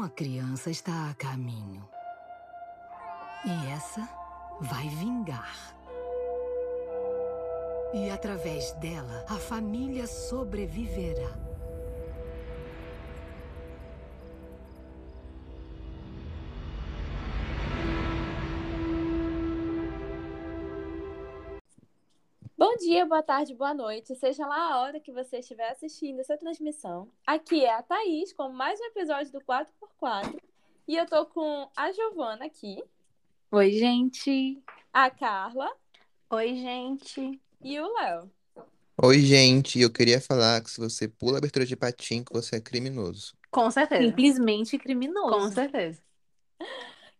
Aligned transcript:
Uma 0.00 0.08
criança 0.08 0.70
está 0.70 1.10
a 1.10 1.14
caminho. 1.14 1.86
E 3.44 3.70
essa 3.70 4.08
vai 4.58 4.88
vingar. 4.88 5.76
E 7.92 8.08
através 8.08 8.72
dela, 8.80 9.26
a 9.28 9.36
família 9.36 10.06
sobreviverá. 10.06 11.49
Boa 23.10 23.24
tarde, 23.24 23.56
boa 23.56 23.74
noite, 23.74 24.14
seja 24.14 24.46
lá 24.46 24.72
a 24.72 24.82
hora 24.82 25.00
que 25.00 25.10
você 25.10 25.40
estiver 25.40 25.68
assistindo 25.68 26.20
essa 26.20 26.38
transmissão. 26.38 27.08
Aqui 27.26 27.64
é 27.64 27.74
a 27.74 27.82
Thaís 27.82 28.32
com 28.32 28.50
mais 28.50 28.78
um 28.80 28.84
episódio 28.84 29.32
do 29.32 29.40
4x4 29.40 30.40
e 30.86 30.96
eu 30.96 31.04
tô 31.06 31.26
com 31.26 31.68
a 31.74 31.90
Giovana 31.90 32.44
aqui, 32.44 32.80
Oi, 33.50 33.72
gente. 33.72 34.62
a 34.92 35.10
Carla 35.10 35.68
Oi, 36.30 36.54
gente. 36.54 37.40
e 37.60 37.80
o 37.80 37.92
Léo. 37.94 38.30
Oi, 39.02 39.18
gente, 39.18 39.80
eu 39.80 39.92
queria 39.92 40.20
falar 40.20 40.62
que 40.62 40.70
se 40.70 40.78
você 40.78 41.08
pula 41.08 41.34
a 41.34 41.38
abertura 41.38 41.66
de 41.66 41.74
patinco, 41.74 42.32
você 42.32 42.56
é 42.56 42.60
criminoso. 42.60 43.36
Com 43.50 43.68
certeza. 43.72 44.04
Simplesmente 44.04 44.78
Com 44.78 44.84
criminoso. 44.84 45.52
certeza. 45.52 46.00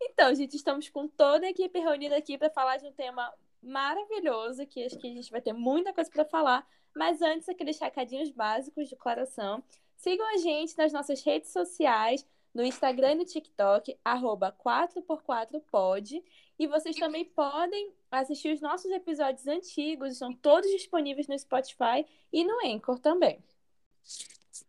Então, 0.01 0.33
gente, 0.37 0.55
estamos 0.55 0.89
com 0.89 1.09
toda 1.09 1.47
a 1.47 1.51
equipe 1.51 1.81
reunida 1.81 2.17
aqui 2.17 2.39
para 2.39 2.48
falar 2.48 2.77
de 2.77 2.87
um 2.87 2.93
tema 2.93 3.33
maravilhoso, 3.62 4.66
que 4.66 4.84
acho 4.84 4.98
que 4.98 5.06
a 5.06 5.14
gente 5.14 5.30
vai 5.30 5.41
ter 5.41 5.52
muita 5.52 5.92
coisa 5.92 6.10
para 6.10 6.24
falar. 6.24 6.66
Mas 6.95 7.23
antes, 7.23 7.48
aqueles 7.48 7.78
recadinhos 7.78 8.30
básicos 8.30 8.88
de 8.88 8.96
coração. 8.96 9.62
Sigam 9.97 10.27
a 10.34 10.39
gente 10.39 10.77
nas 10.78 10.92
nossas 10.92 11.22
redes 11.22 11.52
sociais, 11.52 12.27
no 12.55 12.64
Instagram 12.64 13.12
e 13.12 13.14
no 13.17 13.25
TikTok, 13.25 13.97
arroba 14.05 14.56
4x4pod. 14.64 16.22
E 16.58 16.67
vocês 16.67 16.97
também 16.97 17.25
podem 17.25 17.92
assistir 18.11 18.52
os 18.52 18.61
nossos 18.61 18.91
episódios 18.91 19.47
antigos, 19.47 20.12
estão 20.12 20.34
todos 20.34 20.70
disponíveis 20.70 21.28
no 21.28 21.39
Spotify 21.39 22.05
e 22.33 22.45
no 22.45 22.58
Anchor 22.67 22.98
também. 22.98 23.42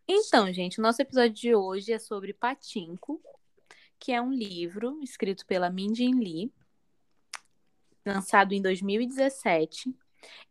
Então, 0.08 0.52
gente, 0.52 0.80
o 0.80 0.82
nosso 0.82 1.02
episódio 1.02 1.34
de 1.34 1.56
hoje 1.56 1.94
é 1.94 2.00
sobre 2.00 2.34
Patinco, 2.34 3.22
que 4.00 4.12
é 4.12 4.22
um 4.22 4.32
livro 4.32 5.00
escrito 5.02 5.46
pela 5.46 5.70
Minjin 5.70 6.20
Lee, 6.20 6.52
lançado 8.06 8.54
em 8.54 8.62
2017. 8.62 9.96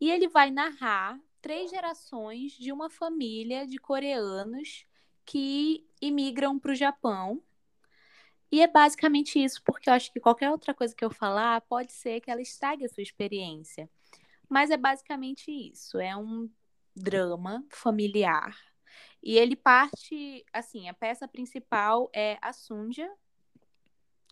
E 0.00 0.10
ele 0.10 0.28
vai 0.28 0.50
narrar 0.50 1.18
três 1.40 1.70
gerações 1.70 2.52
de 2.52 2.72
uma 2.72 2.90
família 2.90 3.66
de 3.66 3.78
coreanos 3.78 4.84
que 5.24 5.86
imigram 6.00 6.58
para 6.58 6.72
o 6.72 6.74
Japão. 6.74 7.42
E 8.52 8.60
é 8.60 8.66
basicamente 8.66 9.42
isso, 9.42 9.62
porque 9.64 9.88
eu 9.88 9.94
acho 9.94 10.12
que 10.12 10.18
qualquer 10.18 10.50
outra 10.50 10.74
coisa 10.74 10.94
que 10.94 11.04
eu 11.04 11.10
falar 11.10 11.60
pode 11.62 11.92
ser 11.92 12.20
que 12.20 12.30
ela 12.30 12.42
estrague 12.42 12.84
a 12.84 12.88
sua 12.88 13.02
experiência. 13.02 13.88
Mas 14.48 14.70
é 14.70 14.76
basicamente 14.76 15.50
isso. 15.50 15.98
É 15.98 16.16
um 16.16 16.50
drama 16.96 17.64
familiar. 17.70 18.56
E 19.22 19.38
ele 19.38 19.54
parte, 19.54 20.44
assim, 20.52 20.88
a 20.88 20.94
peça 20.94 21.28
principal 21.28 22.10
é 22.12 22.38
a 22.42 22.52
Sunja. 22.52 23.08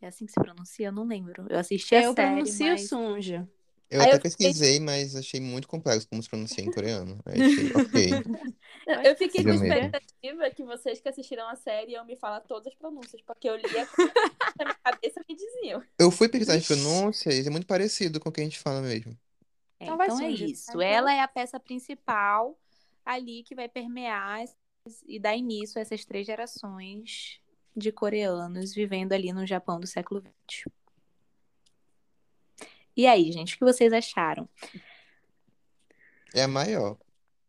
É 0.05 0.09
assim 0.09 0.27
que 0.27 0.33
se 0.33 0.41
pronuncia? 0.41 0.89
Eu 0.89 0.93
não 0.93 1.05
lembro. 1.07 1.47
Eu 1.49 1.59
assisti 1.59 1.95
a 1.95 2.03
Eu 2.03 2.15
série, 2.15 2.29
pronuncio 2.33 2.67
mas... 2.67 2.89
Sunja. 2.89 3.49
Eu 3.91 4.03
Aí 4.03 4.09
até 4.09 4.17
eu 4.17 4.31
fiquei- 4.31 4.47
pesquisei, 4.49 4.79
mas 4.81 5.17
achei 5.17 5.41
muito 5.41 5.67
complexo 5.67 6.07
como 6.09 6.23
se 6.23 6.29
pronuncia 6.29 6.63
em 6.63 6.71
coreano. 6.71 7.19
Aí 7.25 7.41
achei, 7.41 7.73
ok. 7.73 8.11
Eu 9.05 9.17
fiquei 9.17 9.43
com 9.43 9.51
Siga 9.53 9.65
mesmo. 9.65 9.65
expectativa 9.87 10.51
que 10.51 10.63
vocês 10.63 11.01
que 11.01 11.09
assistiram 11.09 11.49
a 11.49 11.57
série 11.57 11.93
iam 11.93 12.05
me 12.05 12.15
falar 12.15 12.41
todas 12.43 12.67
as 12.67 12.75
pronúncias, 12.75 13.23
porque 13.23 13.49
eu 13.49 13.57
lia 13.57 13.89
na 14.59 14.65
minha 14.67 14.75
cabeça 14.85 15.23
me 15.27 15.35
diziam. 15.35 15.83
Eu 15.99 16.11
fui 16.11 16.29
pesquisar 16.29 16.57
as 16.57 16.67
pronúncias 16.67 17.35
e 17.35 17.47
é 17.47 17.51
muito 17.51 17.67
parecido 17.67 18.21
com 18.21 18.29
o 18.29 18.33
que 18.33 18.43
a 18.43 18.45
gente 18.45 18.59
fala 18.59 18.83
mesmo. 18.83 19.17
É, 19.81 19.85
Então 19.85 19.97
vai 19.97 20.07
então 20.09 20.21
é 20.21 20.31
isso. 20.33 20.67
Então- 20.71 20.83
Ela 20.83 21.15
é 21.15 21.21
a 21.21 21.29
peça 21.29 21.59
principal 21.59 22.59
ali 23.07 23.43
que 23.43 23.55
vai 23.55 23.71
permear 23.71 24.45
e 25.07 25.19
dar 25.19 25.35
início 25.35 25.79
a 25.79 25.83
essas 25.83 26.05
três 26.05 26.27
gerações 26.27 27.41
de 27.79 27.93
coreanos 27.93 28.75
vivendo 28.75 29.13
ali 29.13 29.33
no 29.33 29.47
Japão 29.47 29.79
do 29.81 29.87
século 29.87 30.21
XX. 30.49 30.65
E 32.97 33.07
aí, 33.07 33.31
gente, 33.31 33.55
o 33.55 33.59
que 33.59 33.65
vocês 33.65 33.93
acharam? 33.93 34.49
É 36.35 36.43
a 36.43 36.49
maior. 36.49 36.99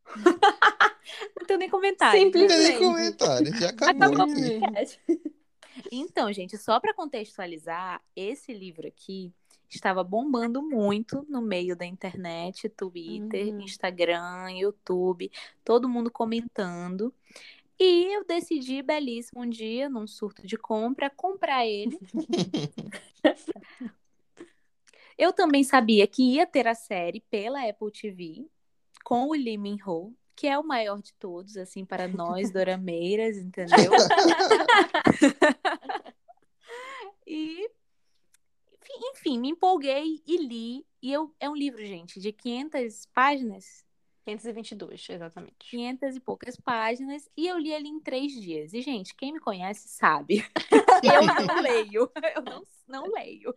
Não 1.40 1.46
tenho 1.48 1.60
nem 1.60 1.70
comentário. 1.70 2.22
Não 2.24 2.32
tem 2.32 2.48
nem 2.48 2.50
Simplesmente. 2.50 2.86
comentário, 2.86 3.56
já 3.58 3.70
acabou 3.70 4.06
Acabou. 4.14 4.28
Então, 5.92 6.32
gente, 6.32 6.58
só 6.58 6.80
para 6.80 6.94
contextualizar, 6.94 8.02
esse 8.16 8.54
livro 8.54 8.88
aqui 8.88 9.34
estava 9.70 10.04
bombando 10.04 10.62
muito 10.62 11.26
no 11.30 11.42
meio 11.42 11.76
da 11.76 11.86
internet, 11.86 12.68
Twitter, 12.70 13.48
Uhum. 13.48 13.62
Instagram, 13.62 14.52
YouTube, 14.52 15.32
todo 15.64 15.88
mundo 15.90 16.12
comentando. 16.12 17.14
E 17.80 18.14
eu 18.14 18.26
decidi, 18.26 18.82
belíssimo, 18.82 19.42
um 19.42 19.50
dia, 19.50 19.88
num 19.88 20.06
surto 20.06 20.46
de 20.46 20.58
compra, 20.58 21.10
comprar 21.10 21.66
ele. 21.66 21.98
Eu 25.18 25.34
também 25.34 25.66
sabia 25.66 26.08
que 26.08 26.36
ia 26.36 26.48
ter 26.48 26.66
a 26.66 26.74
série 26.74 27.20
pela 27.30 27.68
Apple 27.68 27.92
TV 27.92 28.48
com 29.04 29.28
o 29.28 29.34
Lee 29.34 29.58
Min-ho, 29.58 30.16
que 30.34 30.48
é 30.48 30.58
o 30.58 30.64
maior 30.64 31.02
de 31.02 31.14
todos, 31.16 31.58
assim, 31.58 31.84
para 31.84 32.08
nós, 32.08 32.52
dorameiras, 32.52 33.38
entendeu? 33.38 33.92
E, 37.32 37.70
enfim, 38.74 38.94
enfim, 39.12 39.40
me 39.40 39.50
empolguei 39.50 40.20
e 40.26 40.38
li. 40.38 40.84
E 41.00 41.14
eu, 41.14 41.32
é 41.40 41.48
um 41.48 41.56
livro, 41.56 41.86
gente, 41.86 42.20
de 42.20 42.34
500 42.34 43.06
páginas, 43.14 43.86
522, 44.38 45.10
exatamente. 45.10 45.56
500 45.58 46.16
e 46.16 46.20
poucas 46.20 46.56
páginas, 46.58 47.30
e 47.36 47.48
eu 47.48 47.58
li 47.58 47.72
ele 47.72 47.88
em 47.88 48.00
três 48.00 48.32
dias. 48.34 48.74
E, 48.74 48.82
gente, 48.82 49.16
quem 49.16 49.34
me 49.34 49.40
conhece 49.40 49.88
sabe. 49.88 50.46
eu 51.04 51.46
não 51.48 51.62
leio. 51.62 52.12
Eu 52.36 52.42
não, 52.42 52.64
não 52.88 53.12
leio. 53.12 53.56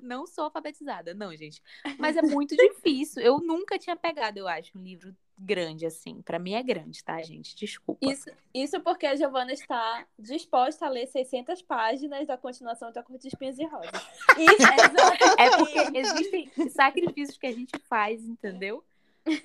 Não 0.00 0.26
sou 0.26 0.44
alfabetizada, 0.44 1.14
não, 1.14 1.34
gente. 1.34 1.62
Mas 1.98 2.16
é 2.16 2.22
muito 2.22 2.56
difícil. 2.56 3.22
Eu 3.22 3.38
nunca 3.38 3.78
tinha 3.78 3.96
pegado, 3.96 4.38
eu 4.38 4.48
acho, 4.48 4.76
um 4.76 4.82
livro 4.82 5.14
grande 5.38 5.86
assim. 5.86 6.22
Pra 6.22 6.38
mim 6.38 6.54
é 6.54 6.62
grande, 6.62 7.02
tá, 7.02 7.20
gente? 7.22 7.56
Desculpa. 7.56 8.10
Isso, 8.10 8.30
isso 8.54 8.80
porque 8.80 9.06
a 9.06 9.16
Giovana 9.16 9.52
está 9.52 10.06
disposta 10.18 10.86
a 10.86 10.88
ler 10.88 11.06
600 11.06 11.62
páginas 11.62 12.26
da 12.26 12.36
continuação 12.36 12.92
da 12.92 13.02
Cor 13.02 13.18
de 13.18 13.28
Espinhos 13.28 13.58
e 13.58 13.64
Rosas. 13.64 13.90
Isso, 14.38 14.62
É 15.38 15.56
porque 15.56 15.98
existem 15.98 16.50
sacrifícios 16.70 17.38
que 17.38 17.46
a 17.46 17.52
gente 17.52 17.78
faz, 17.88 18.22
entendeu? 18.24 18.84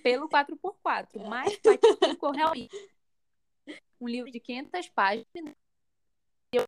Pelo 0.02 0.28
4x4. 0.28 1.28
Mas 1.28 1.58
Patinco 1.58 2.32
realmente 2.32 2.76
um 4.00 4.08
livro 4.08 4.32
de 4.32 4.40
500 4.40 4.90
páginas. 4.90 5.56
Eu 6.52 6.66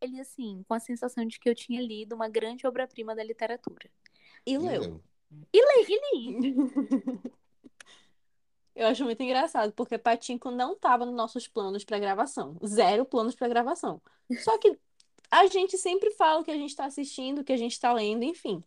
ele 0.00 0.20
assim, 0.20 0.62
com 0.68 0.74
a 0.74 0.80
sensação 0.80 1.24
de 1.26 1.38
que 1.38 1.48
eu 1.48 1.54
tinha 1.54 1.80
lido 1.80 2.14
uma 2.14 2.28
grande 2.28 2.66
obra-prima 2.66 3.14
da 3.14 3.24
literatura. 3.24 3.90
E 4.46 4.58
leu. 4.58 5.00
E 5.52 5.58
li, 5.58 5.86
e 5.88 6.52
li. 6.52 6.54
Eu 8.74 8.88
acho 8.88 9.04
muito 9.04 9.22
engraçado, 9.22 9.72
porque 9.72 9.96
Patinco 9.96 10.50
não 10.50 10.72
estava 10.72 11.06
nos 11.06 11.14
nossos 11.14 11.46
planos 11.46 11.84
para 11.84 11.96
gravação. 11.96 12.56
Zero 12.66 13.04
planos 13.04 13.36
para 13.36 13.46
gravação. 13.46 14.02
Só 14.40 14.58
que 14.58 14.76
a 15.30 15.46
gente 15.46 15.78
sempre 15.78 16.10
fala 16.10 16.40
o 16.40 16.44
que 16.44 16.50
a 16.50 16.56
gente 16.56 16.70
está 16.70 16.84
assistindo, 16.84 17.38
o 17.40 17.44
que 17.44 17.52
a 17.52 17.56
gente 17.56 17.72
está 17.72 17.92
lendo, 17.92 18.24
enfim. 18.24 18.64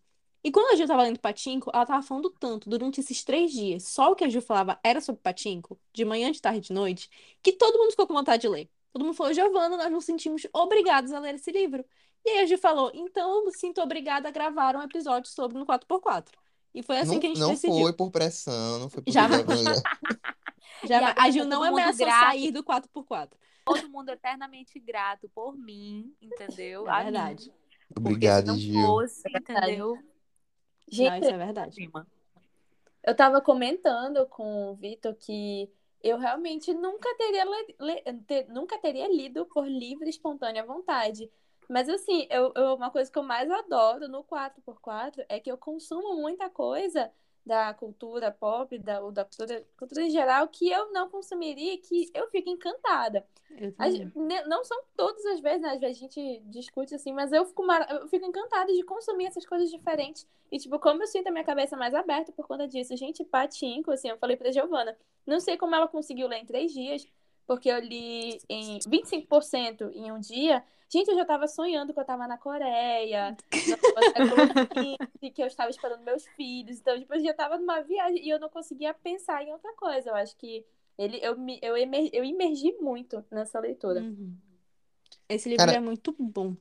E 0.48 0.52
quando 0.52 0.72
a 0.72 0.78
Ju 0.78 0.88
tava 0.88 1.04
lendo 1.04 1.20
Patinco, 1.20 1.70
ela 1.74 1.86
tava 1.86 2.02
falando 2.02 2.30
tanto 2.30 2.70
durante 2.70 3.02
esses 3.02 3.22
três 3.22 3.52
dias. 3.52 3.84
Só 3.84 4.14
o 4.14 4.16
que 4.16 4.24
a 4.24 4.30
Ju 4.30 4.40
falava 4.40 4.80
era 4.82 5.02
sobre 5.02 5.22
Patinco, 5.22 5.78
de 5.92 6.06
manhã, 6.06 6.32
de 6.32 6.42
tarde, 6.42 6.62
de 6.62 6.72
noite, 6.72 7.10
que 7.44 7.52
todo 7.52 7.78
mundo 7.78 7.92
ficou 7.92 8.08
com 8.08 8.14
vontade 8.14 8.44
de 8.44 8.48
ler. 8.48 8.70
Todo 8.94 9.04
mundo 9.04 9.14
falou, 9.14 9.34
Giovana, 9.34 9.76
nós 9.76 9.92
nos 9.92 10.06
sentimos 10.06 10.48
obrigados 10.54 11.12
a 11.12 11.20
ler 11.20 11.36
esse 11.36 11.52
livro. 11.52 11.84
E 12.26 12.30
aí 12.30 12.40
a 12.40 12.46
Ju 12.46 12.58
falou, 12.58 12.90
então 12.94 13.40
eu 13.40 13.46
me 13.46 13.52
sinto 13.52 13.82
obrigada 13.82 14.30
a 14.30 14.32
gravar 14.32 14.74
um 14.78 14.82
episódio 14.82 15.30
sobre 15.30 15.58
no 15.60 15.66
4x4. 15.66 16.30
E 16.74 16.82
foi 16.82 17.00
assim 17.00 17.16
não, 17.16 17.20
que 17.20 17.26
a 17.26 17.30
gente 17.30 17.40
não 17.42 17.50
decidiu. 17.50 17.82
foi 17.82 17.92
por 17.92 18.10
pressão, 18.10 18.80
não 18.80 18.90
foi 18.90 19.04
por. 19.04 19.12
Já, 19.12 19.28
E 20.86 20.94
a 21.20 21.30
Ju 21.30 21.44
não 21.44 21.62
ameaçou 21.62 22.06
grato. 22.06 22.26
sair 22.26 22.54
do 22.54 22.64
4x4. 22.64 23.32
Todo 23.66 23.90
mundo 23.90 24.12
eternamente 24.12 24.80
grato 24.80 25.28
por 25.36 25.58
mim, 25.58 26.16
entendeu? 26.22 26.90
É 26.90 27.04
verdade. 27.04 27.52
Não 28.46 28.58
Gil. 28.58 28.82
fosse, 28.82 29.24
entendeu? 29.28 29.98
Não, 30.88 30.98
Gente, 30.98 31.24
isso 31.24 31.34
é 31.34 31.38
verdade. 31.38 31.92
Eu 33.04 33.16
tava 33.16 33.42
comentando 33.42 34.26
com 34.28 34.72
o 34.72 34.76
Vitor 34.76 35.14
que 35.16 35.70
eu 36.04 36.18
realmente 36.18 36.74
nunca 36.74 37.14
teria, 37.16 37.44
le- 37.46 37.76
le- 37.80 38.14
ter- 38.26 38.48
nunca 38.50 38.78
teria 38.80 39.08
lido 39.08 39.46
por 39.46 39.68
livre 39.68 40.06
e 40.08 40.10
espontânea 40.10 40.66
vontade. 40.66 41.30
Mas 41.70 41.90
assim, 41.90 42.28
eu, 42.30 42.54
eu- 42.56 42.76
uma 42.76 42.90
coisa 42.92 43.12
que 43.12 43.18
eu 43.18 43.24
mais 43.24 43.50
adoro 43.50 44.08
no 44.08 44.24
4x4 44.24 45.24
é 45.28 45.40
que 45.40 45.52
eu 45.52 45.58
consumo 45.58 46.16
muita 46.16 46.50
coisa 46.50 47.12
da 47.48 47.74
cultura 47.74 48.32
pop, 48.32 48.78
da, 48.78 49.02
ou 49.02 49.12
da 49.12 49.24
cultura, 49.26 49.66
cultura 49.78 50.02
em 50.04 50.10
geral, 50.10 50.48
que 50.50 50.70
eu 50.70 50.92
não 50.92 51.10
consumiria 51.10 51.78
que 51.80 52.12
eu 52.14 52.28
fico 52.30 52.50
encantada. 52.50 53.26
Eu 53.58 53.74
As- 53.78 53.94
ne- 54.16 54.44
não 54.46 54.64
são 54.64 54.78
todas 54.96 55.26
as 55.26 55.40
vezes, 55.40 55.62
né? 55.62 55.70
Às 55.70 55.80
vezes 55.80 55.98
a 55.98 56.00
gente 56.02 56.42
discute 56.46 56.94
assim, 56.94 57.14
mas 57.14 57.32
eu 57.32 57.46
fico, 57.46 57.66
mara- 57.66 57.88
eu 57.92 58.08
fico 58.08 58.26
encantada 58.26 58.72
de 58.72 58.84
consumir 58.84 59.26
essas 59.28 59.46
coisas 59.46 59.70
diferentes. 59.70 60.28
E, 60.52 60.58
tipo, 60.60 60.78
como 60.80 61.02
eu 61.02 61.08
sinto 61.08 61.28
a 61.28 61.32
minha 61.32 61.44
cabeça 61.44 61.76
mais 61.78 61.94
aberta 61.94 62.32
por 62.32 62.46
conta 62.48 62.68
disso. 62.68 62.96
Gente, 62.98 63.24
Patinco, 63.24 63.92
assim, 63.92 64.10
eu 64.10 64.18
falei 64.18 64.36
pra 64.38 64.52
Giovana, 64.52 64.98
não 65.26 65.40
sei 65.40 65.58
como 65.58 65.76
ela 65.76 65.88
conseguiu 65.88 66.28
ler 66.28 66.38
em 66.40 66.46
três 66.46 66.72
dias, 66.72 67.08
porque 67.46 67.70
eu 67.70 67.80
li 67.80 68.40
em 68.50 68.80
25% 68.88 69.90
em 69.94 70.12
um 70.12 70.20
dia. 70.20 70.64
Gente, 70.90 71.10
eu 71.10 71.16
já 71.16 71.26
tava 71.26 71.48
sonhando 71.48 71.94
que 71.94 72.00
eu 72.00 72.06
tava 72.06 72.28
na 72.28 72.38
Coreia, 72.38 73.36
que 75.34 75.42
eu 75.42 75.48
estava 75.48 75.70
esperando 75.70 76.04
meus 76.04 76.26
filhos. 76.30 76.80
Então, 76.80 76.98
tipo, 76.98 77.14
eu 77.14 77.20
já 77.20 77.34
tava 77.34 77.58
numa 77.58 77.82
viagem 77.82 78.26
e 78.26 78.30
eu 78.30 78.40
não 78.40 78.50
conseguia 78.50 78.94
pensar 78.94 79.44
em 79.44 79.52
outra 79.52 79.74
coisa. 79.76 80.10
Eu 80.10 80.16
acho 80.16 80.36
que 80.38 80.66
ele, 80.98 81.20
eu, 81.22 81.38
me, 81.38 81.60
eu, 81.62 81.76
emer, 81.76 82.10
eu 82.14 82.24
imergi 82.24 82.72
muito 82.80 83.24
nessa 83.30 83.60
leitura. 83.60 84.02
Uhum. 84.02 84.36
Esse 85.28 85.50
livro 85.50 85.66
Cara, 85.66 85.78
é 85.78 85.80
muito 85.80 86.16
bom. 86.18 86.56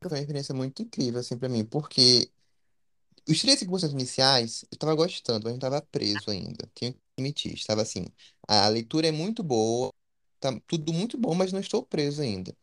foi 0.00 0.12
uma 0.12 0.20
experiência 0.20 0.54
muito 0.54 0.82
incrível, 0.82 1.18
assim, 1.18 1.36
pra 1.36 1.48
mim, 1.48 1.64
porque 1.64 2.30
os 3.28 3.40
35% 3.40 3.92
iniciais 3.92 4.64
eu 4.70 4.78
tava 4.78 4.94
gostando, 4.94 5.44
mas 5.44 5.54
não 5.54 5.58
tava 5.58 5.82
preso 5.82 6.30
ainda. 6.30 6.70
Tenho 6.74 6.92
que 6.92 7.00
admitir. 7.18 7.54
Estava 7.54 7.82
assim, 7.82 8.06
a 8.46 8.68
leitura 8.68 9.08
é 9.08 9.12
muito 9.12 9.42
boa, 9.42 9.92
tá 10.38 10.56
tudo 10.66 10.92
muito 10.92 11.18
bom, 11.18 11.34
mas 11.34 11.52
não 11.52 11.60
estou 11.60 11.82
preso 11.82 12.22
ainda. 12.22 12.54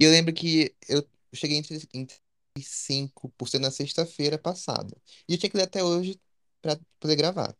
E 0.00 0.04
eu 0.04 0.10
lembro 0.12 0.32
que 0.34 0.74
eu 0.88 1.06
cheguei 1.34 1.58
em 1.58 1.62
30 1.62 1.88
em 1.94 2.06
35% 2.06 3.62
na 3.62 3.70
sexta-feira 3.70 4.38
passada. 4.38 4.96
E 5.28 5.34
eu 5.34 5.38
tinha 5.38 5.50
que 5.50 5.56
ler 5.56 5.64
até 5.64 5.84
hoje 5.84 6.20
pra 6.62 6.78
poder 7.00 7.16
gravar. 7.16 7.56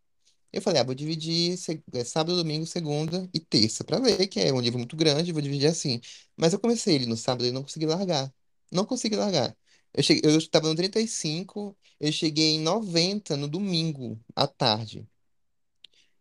Eu 0.52 0.62
falei, 0.62 0.81
ah, 0.82 0.84
vou 0.84 0.94
dividir 0.94 1.58
é, 1.94 2.04
sábado, 2.04 2.37
domingo, 2.37 2.66
segunda 2.66 3.28
e 3.34 3.40
terça 3.40 3.84
pra 3.84 3.98
ler, 3.98 4.28
que 4.28 4.40
é 4.40 4.52
um 4.52 4.60
livro 4.60 4.78
muito 4.78 4.96
grande, 4.96 5.32
vou 5.32 5.42
dividir 5.42 5.69
assim. 5.69 6.00
Mas 6.37 6.52
eu 6.52 6.60
comecei 6.60 6.96
ele 6.96 7.06
no 7.06 7.16
sábado 7.16 7.46
e 7.46 7.52
não 7.52 7.62
consegui 7.62 7.87
largar. 7.87 8.32
Não 8.72 8.84
consegui 8.86 9.16
largar. 9.16 9.56
Eu 9.94 10.02
cheguei, 10.02 10.31
eu 10.31 10.38
estava 10.38 10.69
no 10.69 10.75
35, 10.76 11.76
eu 12.00 12.12
cheguei 12.12 12.56
em 12.56 12.60
90 12.60 13.36
no 13.36 13.48
domingo 13.48 14.20
à 14.36 14.46
tarde. 14.46 15.06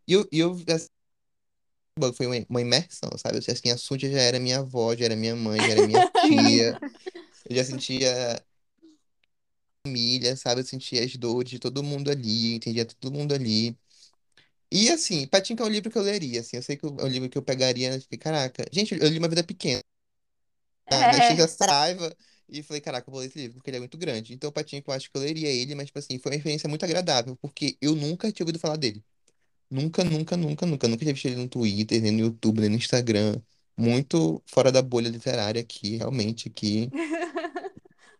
E 0.07 0.13
eu, 0.13 0.27
e 0.31 0.39
eu 0.39 0.53
foi 2.13 2.25
uma, 2.27 2.35
uma 2.49 2.61
imersão, 2.61 3.09
sabe? 3.17 3.37
Assim, 3.39 3.69
a 3.71 3.77
Súdia 3.77 4.11
já 4.11 4.19
era 4.21 4.39
minha 4.39 4.59
avó, 4.59 4.95
já 4.95 5.05
era 5.05 5.15
minha 5.15 5.35
mãe, 5.35 5.63
já 5.63 5.71
era 5.71 5.81
minha 5.83 6.01
tia. 6.13 6.79
Eu 7.49 7.55
já 7.57 7.65
sentia 7.65 8.43
família, 9.85 10.35
sabe? 10.35 10.61
Eu 10.61 10.65
sentia 10.65 11.03
as 11.03 11.15
dores 11.15 11.49
de 11.51 11.59
todo 11.59 11.83
mundo 11.83 12.09
ali, 12.11 12.55
entendia 12.55 12.85
todo 12.85 13.11
mundo 13.13 13.33
ali. 13.33 13.77
E 14.71 14.89
assim, 14.89 15.27
Patinca 15.27 15.63
é 15.63 15.67
um 15.67 15.69
livro 15.69 15.91
que 15.91 15.97
eu 15.97 16.01
leria, 16.03 16.41
assim, 16.41 16.57
eu 16.57 16.63
sei 16.63 16.77
que 16.77 16.85
é 16.85 16.89
um 16.89 17.07
livro 17.07 17.29
que 17.29 17.37
eu 17.37 17.43
pegaria 17.43 17.95
e 17.95 18.01
fiquei, 18.01 18.17
caraca. 18.19 18.65
Gente, 18.71 18.93
eu 18.95 19.09
li 19.09 19.17
Uma 19.19 19.29
Vida 19.29 19.43
Pequena, 19.43 19.81
na, 20.89 21.07
na 21.07 21.17
É, 21.17 21.19
Extinta 21.19 21.47
Saraiva, 21.47 22.15
e 22.47 22.63
falei, 22.63 22.81
caraca, 22.81 23.07
eu 23.09 23.11
vou 23.11 23.21
ler 23.21 23.27
esse 23.27 23.37
livro, 23.39 23.55
porque 23.57 23.69
ele 23.69 23.77
é 23.77 23.79
muito 23.79 23.97
grande. 23.97 24.33
Então, 24.33 24.51
Patinca, 24.51 24.89
eu 24.91 24.95
acho 24.95 25.09
que 25.11 25.17
eu 25.17 25.21
leria 25.21 25.49
ele, 25.49 25.75
mas, 25.75 25.87
tipo 25.87 25.99
assim, 25.99 26.17
foi 26.19 26.31
uma 26.31 26.35
experiência 26.37 26.67
muito 26.69 26.83
agradável, 26.83 27.35
porque 27.37 27.77
eu 27.81 27.95
nunca 27.95 28.31
tinha 28.31 28.43
ouvido 28.45 28.59
falar 28.59 28.77
dele. 28.77 29.03
Nunca, 29.69 30.03
nunca, 30.03 30.35
nunca, 30.35 30.65
nunca, 30.65 30.87
nunca 30.87 30.99
tinha 31.03 31.13
visto 31.13 31.25
ele 31.27 31.35
no 31.35 31.47
Twitter, 31.47 32.01
nem 32.01 32.11
no 32.11 32.19
YouTube, 32.19 32.59
nem 32.61 32.69
no 32.69 32.75
Instagram. 32.77 33.39
Muito 33.77 34.41
fora 34.47 34.71
da 34.71 34.81
bolha 34.81 35.09
literária 35.09 35.61
aqui, 35.61 35.97
realmente, 35.97 36.49
aqui. 36.49 36.89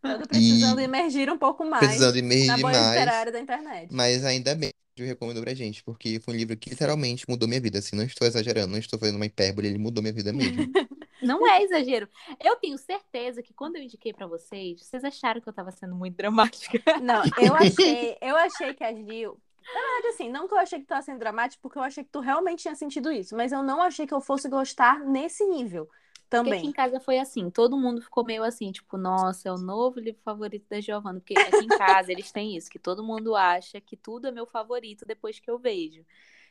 eu 0.03 0.19
tô 0.19 0.27
precisando 0.27 0.79
E 0.79 0.83
emergir 0.83 1.29
um 1.29 1.37
pouco 1.37 1.65
precisando 1.77 2.13
mais 2.13 2.15
emergir 2.17 2.47
na 2.47 2.57
bolha 2.57 2.79
mais. 2.79 2.91
literária 2.91 3.31
da 3.31 3.39
internet. 3.39 3.89
Mas 3.91 4.23
ainda 4.23 4.55
bem 4.55 4.71
que 4.95 5.01
eu 5.03 5.07
recomendo 5.07 5.41
pra 5.41 5.53
gente, 5.53 5.83
porque 5.83 6.19
foi 6.19 6.33
um 6.33 6.37
livro 6.37 6.55
que 6.57 6.69
literalmente 6.69 7.25
mudou 7.27 7.47
minha 7.47 7.61
vida. 7.61 7.79
Assim, 7.79 7.95
não 7.95 8.03
estou 8.03 8.27
exagerando, 8.27 8.71
não 8.71 8.77
estou 8.77 8.99
fazendo 8.99 9.15
uma 9.15 9.25
hipérbole, 9.25 9.67
ele 9.67 9.77
mudou 9.77 10.01
minha 10.01 10.13
vida 10.13 10.31
mesmo. 10.33 10.67
Não 11.21 11.45
é 11.45 11.61
exagero. 11.63 12.07
Eu 12.39 12.55
tenho 12.55 12.77
certeza 12.77 13.43
que 13.43 13.53
quando 13.53 13.75
eu 13.75 13.81
indiquei 13.83 14.13
pra 14.13 14.25
vocês, 14.25 14.81
vocês 14.81 15.03
acharam 15.03 15.41
que 15.41 15.49
eu 15.49 15.53
tava 15.53 15.69
sendo 15.69 15.93
muito 15.93 16.15
dramática. 16.15 16.81
Não, 17.01 17.21
eu 17.37 17.53
achei, 17.55 18.17
eu 18.21 18.37
achei 18.37 18.73
que 18.73 18.83
a 18.85 18.93
Gil. 18.93 19.37
Na 19.73 19.79
verdade, 19.81 20.07
assim, 20.09 20.29
não 20.29 20.47
que 20.47 20.53
eu 20.53 20.57
achei 20.57 20.79
que 20.79 20.85
tu 20.85 20.89
tava 20.89 21.01
sendo 21.01 21.19
dramático, 21.19 21.61
porque 21.61 21.77
eu 21.77 21.83
achei 21.83 22.03
que 22.03 22.09
tu 22.11 22.19
realmente 22.19 22.61
tinha 22.63 22.75
sentido 22.75 23.11
isso, 23.11 23.35
mas 23.35 23.51
eu 23.51 23.61
não 23.63 23.81
achei 23.81 24.07
que 24.07 24.13
eu 24.13 24.21
fosse 24.21 24.49
gostar 24.49 24.99
nesse 25.05 25.45
nível 25.45 25.89
Porque 26.31 26.49
aqui 26.49 26.67
em 26.67 26.71
também. 26.71 26.73
casa 26.73 26.99
foi 26.99 27.19
assim, 27.19 27.49
todo 27.49 27.77
mundo 27.77 28.01
ficou 28.01 28.23
meio 28.25 28.43
assim, 28.43 28.71
tipo, 28.71 28.97
nossa, 28.97 29.49
é 29.49 29.51
o 29.51 29.57
novo 29.57 29.99
livro 29.99 30.21
favorito 30.23 30.67
da 30.69 30.79
Giovanna. 30.79 31.19
Porque 31.19 31.39
aqui 31.43 31.65
em 31.65 31.71
casa 31.71 32.11
eles 32.11 32.31
têm 32.31 32.55
isso, 32.55 32.69
que 32.69 32.79
todo 32.79 33.03
mundo 33.03 33.35
acha 33.35 33.81
que 33.81 33.97
tudo 33.97 34.27
é 34.27 34.31
meu 34.31 34.45
favorito 34.45 35.05
depois 35.05 35.39
que 35.39 35.49
eu 35.49 35.57
vejo. 35.59 36.05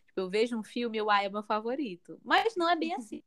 Tipo, 0.06 0.20
eu 0.20 0.30
vejo 0.30 0.58
um 0.58 0.62
filme, 0.64 0.98
eu, 0.98 1.10
ah, 1.10 1.22
é 1.22 1.28
meu 1.28 1.42
favorito. 1.42 2.20
Mas 2.24 2.56
não 2.56 2.68
é 2.68 2.76
bem 2.76 2.94
assim. 2.94 3.22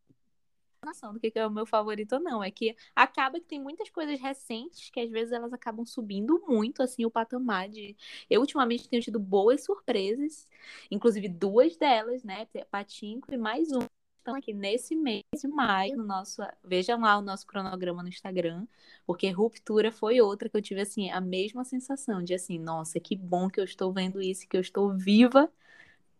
Noção 0.85 1.13
do 1.13 1.19
que 1.19 1.31
é 1.35 1.45
o 1.45 1.51
meu 1.51 1.65
favorito 1.65 2.13
ou 2.13 2.19
não. 2.19 2.43
É 2.43 2.49
que 2.49 2.75
acaba 2.95 3.39
que 3.39 3.45
tem 3.45 3.61
muitas 3.61 3.89
coisas 3.89 4.19
recentes 4.19 4.89
que 4.89 4.99
às 4.99 5.09
vezes 5.09 5.31
elas 5.31 5.53
acabam 5.53 5.85
subindo 5.85 6.43
muito 6.47 6.81
assim 6.81 7.05
o 7.05 7.11
patamar 7.11 7.69
de. 7.69 7.95
Eu 8.29 8.41
ultimamente 8.41 8.89
tenho 8.89 9.01
tido 9.01 9.19
boas 9.19 9.63
surpresas, 9.63 10.47
inclusive 10.89 11.27
duas 11.27 11.77
delas, 11.77 12.23
né? 12.23 12.47
Patinco 12.69 13.33
e 13.33 13.37
mais 13.37 13.71
uma. 13.71 13.85
Estão 14.17 14.35
aqui 14.35 14.53
nesse 14.53 14.95
mês 14.95 15.23
de 15.35 15.47
maio, 15.47 15.97
no 15.97 16.03
nosso. 16.03 16.43
Vejam 16.63 16.99
lá 17.01 17.17
o 17.17 17.21
nosso 17.21 17.45
cronograma 17.47 18.03
no 18.03 18.09
Instagram, 18.09 18.67
porque 19.05 19.29
Ruptura 19.31 19.91
foi 19.91 20.21
outra 20.21 20.47
que 20.47 20.55
eu 20.55 20.61
tive 20.61 20.81
assim, 20.81 21.09
a 21.09 21.19
mesma 21.19 21.63
sensação 21.63 22.21
de 22.23 22.35
assim, 22.35 22.59
nossa, 22.59 22.99
que 22.99 23.15
bom 23.15 23.49
que 23.49 23.59
eu 23.59 23.63
estou 23.63 23.91
vendo 23.91 24.21
isso, 24.21 24.47
que 24.47 24.55
eu 24.55 24.61
estou 24.61 24.95
viva 24.95 25.51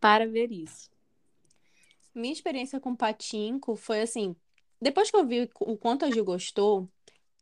para 0.00 0.26
ver 0.26 0.50
isso. 0.50 0.90
Minha 2.14 2.32
experiência 2.32 2.80
com 2.80 2.94
Patinco 2.94 3.74
foi 3.76 4.02
assim, 4.02 4.36
depois 4.82 5.10
que 5.10 5.16
eu 5.16 5.26
vi 5.26 5.50
o 5.60 5.76
quanto 5.78 6.04
a 6.04 6.10
Gil 6.10 6.24
gostou, 6.24 6.90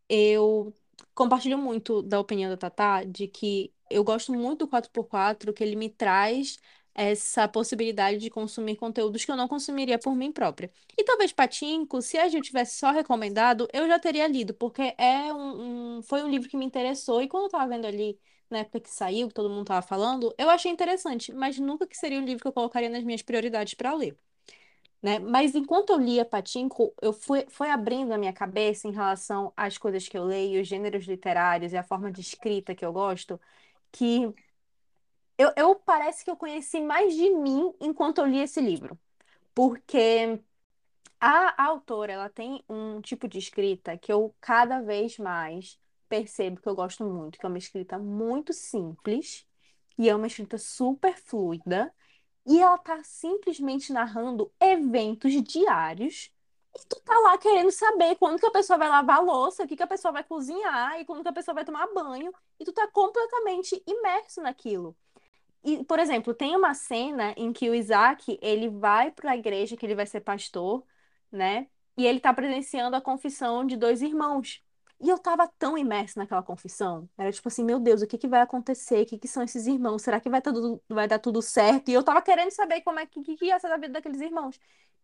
eu 0.08 0.74
compartilho 1.14 1.58
muito 1.58 2.02
da 2.02 2.20
opinião 2.20 2.50
da 2.50 2.56
Tatá 2.56 3.04
de 3.04 3.28
que 3.28 3.72
eu 3.90 4.04
gosto 4.04 4.32
muito 4.32 4.60
do 4.60 4.68
4x4, 4.68 5.52
que 5.52 5.62
ele 5.64 5.76
me 5.76 5.88
traz 5.90 6.58
essa 6.94 7.48
possibilidade 7.48 8.18
de 8.18 8.28
consumir 8.30 8.76
conteúdos 8.76 9.24
que 9.24 9.30
eu 9.30 9.36
não 9.36 9.48
consumiria 9.48 9.98
por 9.98 10.14
mim 10.14 10.32
própria. 10.32 10.70
E 10.98 11.04
talvez 11.04 11.32
Patinco, 11.32 12.02
se 12.02 12.18
a 12.18 12.28
Gil 12.28 12.42
tivesse 12.42 12.76
só 12.78 12.90
recomendado, 12.90 13.68
eu 13.72 13.86
já 13.88 13.98
teria 13.98 14.26
lido, 14.26 14.52
porque 14.54 14.94
é 14.98 15.32
um, 15.32 15.98
um- 15.98 16.02
foi 16.02 16.22
um 16.22 16.28
livro 16.30 16.48
que 16.48 16.56
me 16.56 16.64
interessou, 16.64 17.22
e 17.22 17.28
quando 17.28 17.44
eu 17.44 17.50
tava 17.50 17.68
vendo 17.68 17.86
ali, 17.86 18.18
na 18.50 18.58
época 18.58 18.80
que 18.80 18.90
saiu, 18.90 19.28
que 19.28 19.34
todo 19.34 19.48
mundo 19.50 19.66
tava 19.66 19.82
falando, 19.86 20.34
eu 20.36 20.50
achei 20.50 20.70
interessante, 20.70 21.32
mas 21.32 21.58
nunca 21.58 21.86
que 21.86 21.96
seria 21.96 22.18
um 22.20 22.24
livro 22.24 22.42
que 22.42 22.48
eu 22.48 22.52
colocaria 22.52 22.88
nas 22.90 23.04
minhas 23.04 23.22
prioridades 23.22 23.74
para 23.74 23.94
ler 23.94 24.18
né? 25.02 25.18
Mas 25.18 25.54
enquanto 25.54 25.90
eu 25.90 25.98
lia 25.98 26.24
Patinco, 26.24 26.94
eu 27.00 27.12
fui, 27.12 27.46
foi 27.48 27.70
abrindo 27.70 28.08
na 28.08 28.18
minha 28.18 28.32
cabeça 28.32 28.86
em 28.88 28.92
relação 28.92 29.52
às 29.56 29.78
coisas 29.78 30.08
que 30.08 30.16
eu 30.18 30.24
leio, 30.24 30.60
os 30.60 30.68
gêneros 30.68 31.06
literários 31.06 31.72
e 31.72 31.76
a 31.76 31.82
forma 31.82 32.12
de 32.12 32.20
escrita 32.20 32.74
que 32.74 32.84
eu 32.84 32.92
gosto, 32.92 33.40
que 33.92 34.32
eu, 35.38 35.52
eu 35.56 35.74
parece 35.74 36.24
que 36.24 36.30
eu 36.30 36.36
conheci 36.36 36.80
mais 36.80 37.14
de 37.14 37.30
mim 37.30 37.72
enquanto 37.80 38.18
eu 38.18 38.26
li 38.26 38.38
esse 38.40 38.60
livro. 38.60 38.98
Porque 39.54 40.40
a, 41.20 41.62
a 41.64 41.66
autora, 41.68 42.12
ela 42.12 42.28
tem 42.30 42.64
um 42.68 43.00
tipo 43.00 43.28
de 43.28 43.38
escrita 43.38 43.96
que 43.98 44.12
eu 44.12 44.34
cada 44.40 44.80
vez 44.82 45.18
mais 45.18 45.78
percebo 46.08 46.60
que 46.60 46.68
eu 46.68 46.74
gosto 46.74 47.04
muito, 47.04 47.38
que 47.38 47.46
é 47.46 47.48
uma 47.48 47.58
escrita 47.58 47.98
muito 47.98 48.52
simples 48.52 49.46
e 49.98 50.08
é 50.08 50.14
uma 50.16 50.26
escrita 50.26 50.58
super 50.58 51.16
fluida. 51.16 51.92
E 52.46 52.60
ela 52.60 52.78
tá 52.78 53.02
simplesmente 53.04 53.92
narrando 53.92 54.52
eventos 54.60 55.32
diários. 55.42 56.32
E 56.74 56.86
tu 56.88 57.00
tá 57.00 57.18
lá 57.20 57.36
querendo 57.38 57.70
saber 57.70 58.16
quando 58.16 58.38
que 58.38 58.46
a 58.46 58.50
pessoa 58.50 58.78
vai 58.78 58.88
lavar 58.88 59.18
a 59.18 59.20
louça, 59.20 59.64
o 59.64 59.68
que 59.68 59.76
que 59.76 59.82
a 59.82 59.86
pessoa 59.86 60.12
vai 60.12 60.24
cozinhar 60.24 61.00
e 61.00 61.04
quando 61.04 61.22
que 61.22 61.28
a 61.28 61.32
pessoa 61.32 61.54
vai 61.54 61.64
tomar 61.64 61.86
banho. 61.92 62.32
E 62.58 62.64
tu 62.64 62.72
tá 62.72 62.86
completamente 62.88 63.82
imerso 63.86 64.40
naquilo. 64.40 64.96
E, 65.62 65.84
por 65.84 65.98
exemplo, 65.98 66.34
tem 66.34 66.56
uma 66.56 66.74
cena 66.74 67.34
em 67.36 67.52
que 67.52 67.68
o 67.68 67.74
Isaac, 67.74 68.38
ele 68.42 68.68
vai 68.68 69.10
para 69.10 69.32
a 69.32 69.36
igreja, 69.36 69.76
que 69.76 69.84
ele 69.84 69.94
vai 69.94 70.06
ser 70.06 70.20
pastor, 70.20 70.84
né? 71.30 71.68
E 71.96 72.06
ele 72.06 72.20
tá 72.20 72.32
presenciando 72.32 72.96
a 72.96 73.00
confissão 73.00 73.66
de 73.66 73.76
dois 73.76 74.00
irmãos. 74.02 74.62
E 75.02 75.08
eu 75.08 75.18
tava 75.18 75.48
tão 75.58 75.78
imersa 75.78 76.20
naquela 76.20 76.42
confissão. 76.42 77.08
Era 77.16 77.32
tipo 77.32 77.48
assim, 77.48 77.64
meu 77.64 77.80
Deus, 77.80 78.02
o 78.02 78.06
que 78.06 78.18
que 78.18 78.28
vai 78.28 78.40
acontecer? 78.42 79.02
O 79.02 79.06
que 79.06 79.18
que 79.18 79.26
são 79.28 79.42
esses 79.42 79.66
irmãos? 79.66 80.02
Será 80.02 80.20
que 80.20 80.28
vai, 80.28 80.42
tá 80.42 80.52
tudo, 80.52 80.82
vai 80.88 81.08
dar 81.08 81.18
tudo 81.18 81.40
certo? 81.40 81.88
E 81.88 81.94
eu 81.94 82.02
tava 82.04 82.20
querendo 82.20 82.50
saber 82.50 82.82
como 82.82 82.98
é 82.98 83.06
que, 83.06 83.22
que, 83.22 83.36
que 83.36 83.46
ia 83.46 83.58
ser 83.58 83.68
a 83.72 83.76
vida 83.78 83.94
daqueles 83.94 84.20
irmãos. 84.20 84.60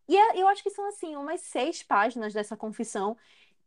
E 0.08 0.16
é- 0.16 0.40
eu 0.40 0.48
acho 0.48 0.62
que 0.62 0.70
são, 0.70 0.86
assim, 0.88 1.16
umas 1.16 1.40
seis 1.42 1.82
páginas 1.82 2.34
dessa 2.34 2.56
confissão. 2.56 3.16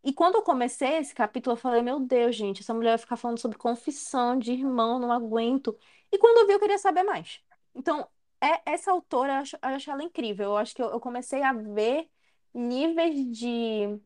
E 0.03 0.13
quando 0.13 0.35
eu 0.35 0.43
comecei 0.43 0.97
esse 0.97 1.13
capítulo, 1.15 1.53
eu 1.53 1.57
falei, 1.57 1.81
meu 1.81 1.99
Deus, 1.99 2.35
gente, 2.35 2.61
essa 2.61 2.73
mulher 2.73 2.91
vai 2.91 2.97
ficar 2.99 3.17
falando 3.17 3.39
sobre 3.39 3.57
confissão 3.57 4.37
de 4.39 4.51
irmão, 4.53 4.99
não 4.99 5.11
aguento. 5.11 5.77
E 6.11 6.17
quando 6.17 6.39
eu 6.39 6.47
vi, 6.47 6.53
eu 6.53 6.59
queria 6.59 6.77
saber 6.77 7.03
mais. 7.03 7.41
Então, 7.75 8.07
é, 8.41 8.61
essa 8.73 8.91
autora, 8.91 9.33
eu 9.33 9.37
acho, 9.39 9.55
eu 9.57 9.69
acho 9.69 9.91
ela 9.91 10.03
incrível. 10.03 10.45
Eu 10.51 10.57
acho 10.57 10.73
que 10.75 10.81
eu, 10.81 10.89
eu 10.89 10.99
comecei 10.99 11.43
a 11.43 11.53
ver 11.53 12.09
níveis 12.53 13.15
de 13.37 13.99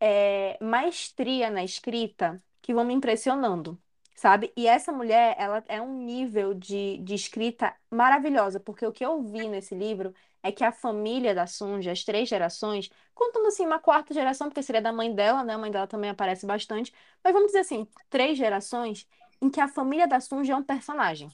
é, 0.00 0.58
maestria 0.62 1.50
na 1.50 1.64
escrita 1.64 2.42
que 2.62 2.74
vão 2.74 2.84
me 2.84 2.94
impressionando, 2.94 3.80
sabe? 4.14 4.52
E 4.56 4.66
essa 4.66 4.92
mulher, 4.92 5.34
ela 5.38 5.62
é 5.68 5.80
um 5.80 6.04
nível 6.04 6.54
de, 6.54 6.98
de 6.98 7.14
escrita 7.14 7.74
maravilhosa, 7.90 8.60
porque 8.60 8.86
o 8.86 8.92
que 8.92 9.04
eu 9.04 9.22
vi 9.22 9.48
nesse 9.48 9.74
livro 9.74 10.14
é 10.42 10.52
que 10.52 10.64
a 10.64 10.72
família 10.72 11.34
da 11.34 11.46
Sunja, 11.46 11.92
as 11.92 12.04
três 12.04 12.28
gerações, 12.28 12.90
contando 13.14 13.46
assim 13.48 13.66
uma 13.66 13.78
quarta 13.78 14.14
geração, 14.14 14.48
porque 14.48 14.62
seria 14.62 14.82
da 14.82 14.92
mãe 14.92 15.14
dela, 15.14 15.42
né? 15.44 15.54
A 15.54 15.58
mãe 15.58 15.70
dela 15.70 15.86
também 15.86 16.10
aparece 16.10 16.46
bastante, 16.46 16.92
mas 17.22 17.32
vamos 17.32 17.48
dizer 17.48 17.60
assim, 17.60 17.86
três 18.08 18.38
gerações 18.38 19.06
em 19.40 19.50
que 19.50 19.60
a 19.60 19.68
família 19.68 20.06
da 20.06 20.20
Sunja 20.20 20.52
é 20.52 20.56
um 20.56 20.62
personagem. 20.62 21.30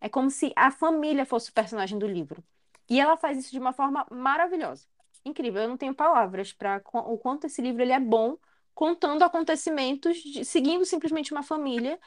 É 0.00 0.08
como 0.08 0.30
se 0.30 0.52
a 0.56 0.70
família 0.70 1.24
fosse 1.26 1.50
o 1.50 1.52
personagem 1.52 1.98
do 1.98 2.06
livro. 2.06 2.42
E 2.88 3.00
ela 3.00 3.16
faz 3.16 3.38
isso 3.38 3.50
de 3.50 3.58
uma 3.58 3.72
forma 3.72 4.06
maravilhosa. 4.10 4.86
Incrível, 5.26 5.62
eu 5.62 5.68
não 5.68 5.76
tenho 5.76 5.92
palavras 5.92 6.52
para 6.52 6.80
o 6.92 7.18
quanto 7.18 7.46
esse 7.46 7.60
livro 7.60 7.82
ele 7.82 7.92
é 7.92 7.98
bom, 7.98 8.38
contando 8.72 9.24
acontecimentos, 9.24 10.18
de, 10.18 10.44
seguindo 10.44 10.84
simplesmente 10.84 11.32
uma 11.32 11.42
família, 11.42 11.98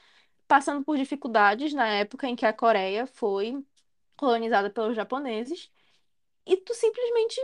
passando 0.47 0.85
por 0.85 0.97
dificuldades 0.97 1.73
na 1.73 1.85
época 1.85 2.27
em 2.27 2.35
que 2.35 2.45
a 2.45 2.53
Coreia 2.53 3.05
foi 3.05 3.61
colonizada 4.15 4.69
pelos 4.69 4.95
japoneses, 4.95 5.69
e 6.45 6.55
tu 6.55 6.73
simplesmente 6.73 7.35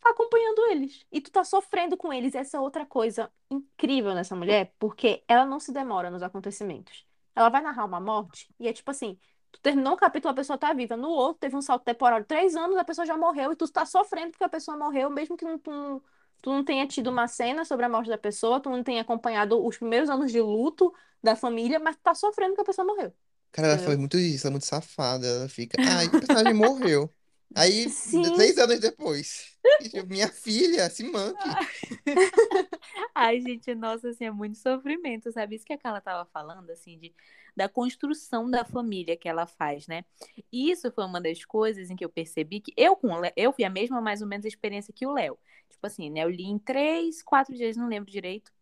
tá 0.00 0.10
acompanhando 0.10 0.66
eles. 0.70 1.04
E 1.10 1.20
tu 1.20 1.32
tá 1.32 1.42
sofrendo 1.42 1.96
com 1.96 2.12
eles. 2.12 2.34
Essa 2.34 2.56
é 2.56 2.60
outra 2.60 2.86
coisa 2.86 3.30
incrível 3.50 4.14
nessa 4.14 4.36
mulher, 4.36 4.72
porque 4.78 5.24
ela 5.26 5.44
não 5.44 5.58
se 5.58 5.72
demora 5.72 6.10
nos 6.10 6.22
acontecimentos. 6.22 7.04
Ela 7.34 7.48
vai 7.48 7.60
narrar 7.60 7.84
uma 7.84 8.00
morte, 8.00 8.48
e 8.58 8.68
é 8.68 8.72
tipo 8.72 8.90
assim, 8.90 9.18
Tu 9.60 9.62
terminou 9.62 9.94
um 9.94 9.96
capítulo, 9.96 10.32
a 10.32 10.34
pessoa 10.34 10.58
tá 10.58 10.72
viva. 10.72 10.96
No 10.96 11.08
outro, 11.10 11.40
teve 11.40 11.56
um 11.56 11.62
salto 11.62 11.84
temporal 11.84 12.20
de 12.20 12.26
três 12.26 12.54
anos, 12.56 12.76
a 12.76 12.84
pessoa 12.84 13.06
já 13.06 13.16
morreu 13.16 13.52
e 13.52 13.56
tu 13.56 13.68
tá 13.68 13.84
sofrendo 13.86 14.30
porque 14.32 14.44
a 14.44 14.48
pessoa 14.48 14.76
morreu, 14.76 15.10
mesmo 15.10 15.36
que 15.36 15.44
não, 15.44 15.58
tu, 15.58 16.02
tu 16.42 16.50
não 16.50 16.64
tenha 16.64 16.86
tido 16.86 17.08
uma 17.10 17.26
cena 17.28 17.64
sobre 17.64 17.84
a 17.86 17.88
morte 17.88 18.08
da 18.08 18.18
pessoa, 18.18 18.60
tu 18.60 18.70
não 18.70 18.82
tenha 18.84 19.02
acompanhado 19.02 19.64
os 19.64 19.76
primeiros 19.76 20.08
anos 20.10 20.30
de 20.32 20.40
luto 20.40 20.94
da 21.22 21.34
família, 21.36 21.78
mas 21.80 21.96
tu 21.96 22.02
tá 22.02 22.14
sofrendo 22.14 22.50
porque 22.52 22.62
a 22.62 22.64
pessoa 22.66 22.86
morreu. 22.86 23.12
Cara, 23.52 23.68
ela 23.68 23.78
Entendeu? 23.78 23.78
faz 23.78 23.98
muito 23.98 24.18
isso, 24.18 24.46
ela 24.46 24.52
é 24.52 24.54
muito 24.54 24.66
safada. 24.66 25.26
Ela 25.26 25.48
fica, 25.48 25.80
ai, 25.84 26.08
o 26.08 26.16
personagem 26.18 26.54
morreu. 26.54 27.12
Aí, 27.54 27.88
Sim. 27.88 28.22
três 28.34 28.58
anos 28.58 28.78
depois, 28.78 29.56
minha 30.08 30.28
filha, 30.28 30.88
se 30.90 31.02
manque. 31.02 31.38
Ai, 33.14 33.40
gente, 33.40 33.74
nossa, 33.74 34.10
assim, 34.10 34.26
é 34.26 34.30
muito 34.30 34.58
sofrimento, 34.58 35.32
sabe? 35.32 35.56
Isso 35.56 35.64
que 35.64 35.72
a 35.72 35.78
Carla 35.78 36.00
tava 36.00 36.28
falando, 36.30 36.70
assim, 36.70 36.98
de, 36.98 37.14
da 37.56 37.68
construção 37.68 38.50
da 38.50 38.64
família 38.64 39.16
que 39.16 39.28
ela 39.28 39.46
faz, 39.46 39.86
né? 39.86 40.04
E 40.52 40.70
isso 40.70 40.90
foi 40.92 41.04
uma 41.04 41.20
das 41.20 41.44
coisas 41.44 41.90
em 41.90 41.96
que 41.96 42.04
eu 42.04 42.10
percebi 42.10 42.60
que 42.60 42.72
eu 42.76 42.94
com 42.94 43.08
o 43.08 43.20
Léo, 43.20 43.32
eu 43.36 43.52
fui 43.52 43.64
a 43.64 43.70
mesma, 43.70 44.00
mais 44.00 44.20
ou 44.22 44.28
menos, 44.28 44.44
experiência 44.46 44.92
que 44.92 45.06
o 45.06 45.12
Léo. 45.12 45.38
Tipo 45.68 45.86
assim, 45.86 46.10
né? 46.10 46.24
Eu 46.24 46.30
li 46.30 46.44
em 46.44 46.58
três, 46.58 47.22
quatro 47.22 47.54
dias, 47.54 47.76
não 47.76 47.88
lembro 47.88 48.10
direito. 48.10 48.52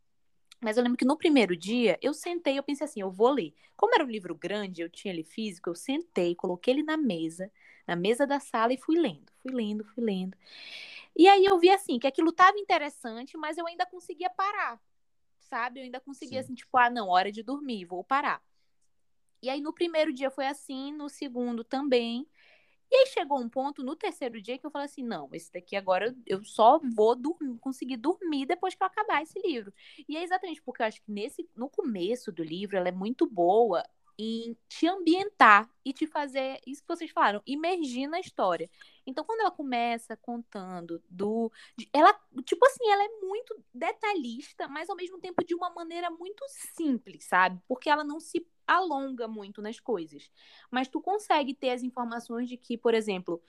Mas 0.60 0.76
eu 0.76 0.82
lembro 0.82 0.96
que 0.96 1.04
no 1.04 1.16
primeiro 1.16 1.56
dia 1.56 1.98
eu 2.00 2.14
sentei, 2.14 2.58
eu 2.58 2.62
pensei 2.62 2.84
assim, 2.84 3.00
eu 3.00 3.10
vou 3.10 3.30
ler. 3.30 3.54
Como 3.76 3.94
era 3.94 4.04
um 4.04 4.08
livro 4.08 4.34
grande, 4.34 4.80
eu 4.80 4.88
tinha 4.88 5.12
ele 5.12 5.22
físico, 5.22 5.68
eu 5.68 5.74
sentei, 5.74 6.34
coloquei 6.34 6.74
ele 6.74 6.82
na 6.82 6.96
mesa, 6.96 7.50
na 7.86 7.96
mesa 7.96 8.26
da 8.26 8.40
sala 8.40 8.72
e 8.72 8.78
fui 8.78 8.98
lendo, 8.98 9.32
fui 9.42 9.52
lendo, 9.52 9.84
fui 9.84 10.02
lendo. 10.02 10.36
E 11.16 11.28
aí 11.28 11.44
eu 11.44 11.58
vi 11.58 11.70
assim 11.70 11.98
que 11.98 12.06
aquilo 12.06 12.30
estava 12.30 12.58
interessante, 12.58 13.36
mas 13.36 13.56
eu 13.56 13.66
ainda 13.66 13.86
conseguia 13.86 14.28
parar, 14.30 14.80
sabe? 15.40 15.80
Eu 15.80 15.84
ainda 15.84 16.00
conseguia 16.00 16.40
Sim. 16.40 16.44
assim, 16.44 16.54
tipo, 16.54 16.76
ah, 16.76 16.90
não, 16.90 17.08
hora 17.08 17.32
de 17.32 17.42
dormir, 17.42 17.84
vou 17.84 18.04
parar. 18.04 18.42
E 19.42 19.48
aí 19.48 19.60
no 19.60 19.72
primeiro 19.72 20.12
dia 20.12 20.30
foi 20.30 20.46
assim, 20.46 20.92
no 20.92 21.08
segundo 21.08 21.62
também. 21.62 22.26
E 22.90 22.94
aí 22.94 23.06
chegou 23.06 23.40
um 23.40 23.48
ponto 23.48 23.82
no 23.82 23.96
terceiro 23.96 24.40
dia 24.40 24.58
que 24.58 24.66
eu 24.66 24.70
falei 24.70 24.86
assim, 24.86 25.02
não, 25.02 25.28
esse 25.32 25.52
daqui 25.52 25.74
agora 25.74 26.14
eu 26.26 26.44
só 26.44 26.78
vou 26.94 27.16
dormir, 27.16 27.58
conseguir 27.58 27.96
dormir 27.96 28.46
depois 28.46 28.74
que 28.74 28.82
eu 28.82 28.86
acabar 28.86 29.22
esse 29.22 29.38
livro. 29.40 29.72
E 30.08 30.16
é 30.16 30.22
exatamente 30.22 30.62
porque 30.62 30.82
eu 30.82 30.86
acho 30.86 31.02
que 31.02 31.10
nesse, 31.10 31.48
no 31.56 31.68
começo 31.68 32.30
do 32.30 32.44
livro 32.44 32.76
ela 32.76 32.88
é 32.88 32.92
muito 32.92 33.26
boa 33.26 33.82
em 34.18 34.56
te 34.68 34.86
ambientar 34.88 35.70
e 35.84 35.92
te 35.92 36.06
fazer 36.06 36.60
isso 36.66 36.82
que 36.82 36.88
vocês 36.88 37.10
falaram, 37.10 37.42
imergir 37.46 38.08
na 38.08 38.18
história. 38.18 38.70
Então, 39.06 39.24
quando 39.24 39.40
ela 39.40 39.50
começa 39.50 40.16
contando 40.16 41.02
do. 41.08 41.52
ela, 41.92 42.18
tipo 42.44 42.64
assim, 42.66 42.90
ela 42.90 43.04
é 43.04 43.08
muito 43.20 43.56
detalhista, 43.72 44.66
mas 44.68 44.88
ao 44.88 44.96
mesmo 44.96 45.18
tempo 45.18 45.44
de 45.44 45.54
uma 45.54 45.70
maneira 45.70 46.10
muito 46.10 46.44
simples, 46.48 47.24
sabe? 47.24 47.60
Porque 47.68 47.90
ela 47.90 48.04
não 48.04 48.18
se 48.18 48.46
alonga 48.66 49.28
muito 49.28 49.62
nas 49.62 49.78
coisas. 49.78 50.30
Mas 50.70 50.88
tu 50.88 51.00
consegue 51.00 51.54
ter 51.54 51.70
as 51.70 51.82
informações 51.82 52.48
de 52.48 52.56
que, 52.56 52.76
por 52.76 52.94
exemplo, 52.94 53.40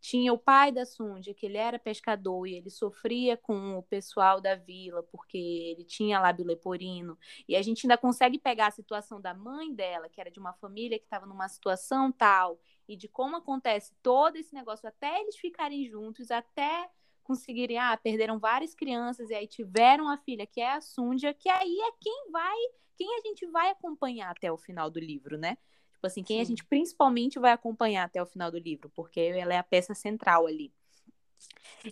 tinha 0.00 0.32
o 0.32 0.38
pai 0.38 0.70
da 0.70 0.84
Sundia, 0.84 1.34
que 1.34 1.46
ele 1.46 1.56
era 1.56 1.78
pescador 1.78 2.46
e 2.46 2.54
ele 2.54 2.70
sofria 2.70 3.36
com 3.36 3.76
o 3.76 3.82
pessoal 3.82 4.40
da 4.40 4.54
vila 4.54 5.02
porque 5.02 5.36
ele 5.36 5.84
tinha 5.84 6.20
lábio 6.20 6.46
leporino. 6.46 7.18
E 7.48 7.56
a 7.56 7.62
gente 7.62 7.86
ainda 7.86 7.98
consegue 7.98 8.38
pegar 8.38 8.68
a 8.68 8.70
situação 8.70 9.20
da 9.20 9.34
mãe 9.34 9.74
dela, 9.74 10.08
que 10.08 10.20
era 10.20 10.30
de 10.30 10.38
uma 10.38 10.52
família 10.52 10.98
que 10.98 11.04
estava 11.04 11.26
numa 11.26 11.48
situação 11.48 12.12
tal, 12.12 12.60
e 12.88 12.96
de 12.96 13.08
como 13.08 13.36
acontece 13.36 13.94
todo 14.02 14.36
esse 14.36 14.54
negócio 14.54 14.88
até 14.88 15.20
eles 15.20 15.36
ficarem 15.36 15.84
juntos, 15.88 16.30
até 16.30 16.88
conseguirem, 17.26 17.76
ah, 17.78 17.96
perderam 17.96 18.38
várias 18.38 18.74
crianças 18.74 19.28
e 19.30 19.34
aí 19.34 19.48
tiveram 19.48 20.08
a 20.08 20.16
filha, 20.16 20.46
que 20.46 20.60
é 20.60 20.72
a 20.72 20.80
Sundia, 20.80 21.34
que 21.34 21.48
aí 21.48 21.76
é 21.80 21.92
quem 22.00 22.30
vai, 22.30 22.56
quem 22.96 23.18
a 23.18 23.20
gente 23.26 23.44
vai 23.48 23.70
acompanhar 23.70 24.30
até 24.30 24.50
o 24.52 24.56
final 24.56 24.88
do 24.88 25.00
livro, 25.00 25.36
né? 25.36 25.58
Tipo 26.06 26.12
assim, 26.12 26.22
quem 26.22 26.40
a 26.40 26.44
Sim. 26.44 26.50
gente 26.50 26.64
principalmente 26.64 27.38
vai 27.38 27.52
acompanhar 27.52 28.04
até 28.04 28.22
o 28.22 28.26
final 28.26 28.50
do 28.50 28.58
livro, 28.58 28.88
porque 28.90 29.20
ela 29.20 29.54
é 29.54 29.58
a 29.58 29.62
peça 29.62 29.94
central 29.94 30.46
ali. 30.46 30.72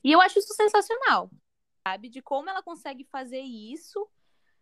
E 0.02 0.12
eu 0.12 0.20
acho 0.20 0.38
isso 0.38 0.54
sensacional, 0.54 1.30
sabe? 1.82 2.08
De 2.08 2.22
como 2.22 2.48
ela 2.48 2.62
consegue 2.62 3.04
fazer 3.04 3.40
isso 3.40 4.08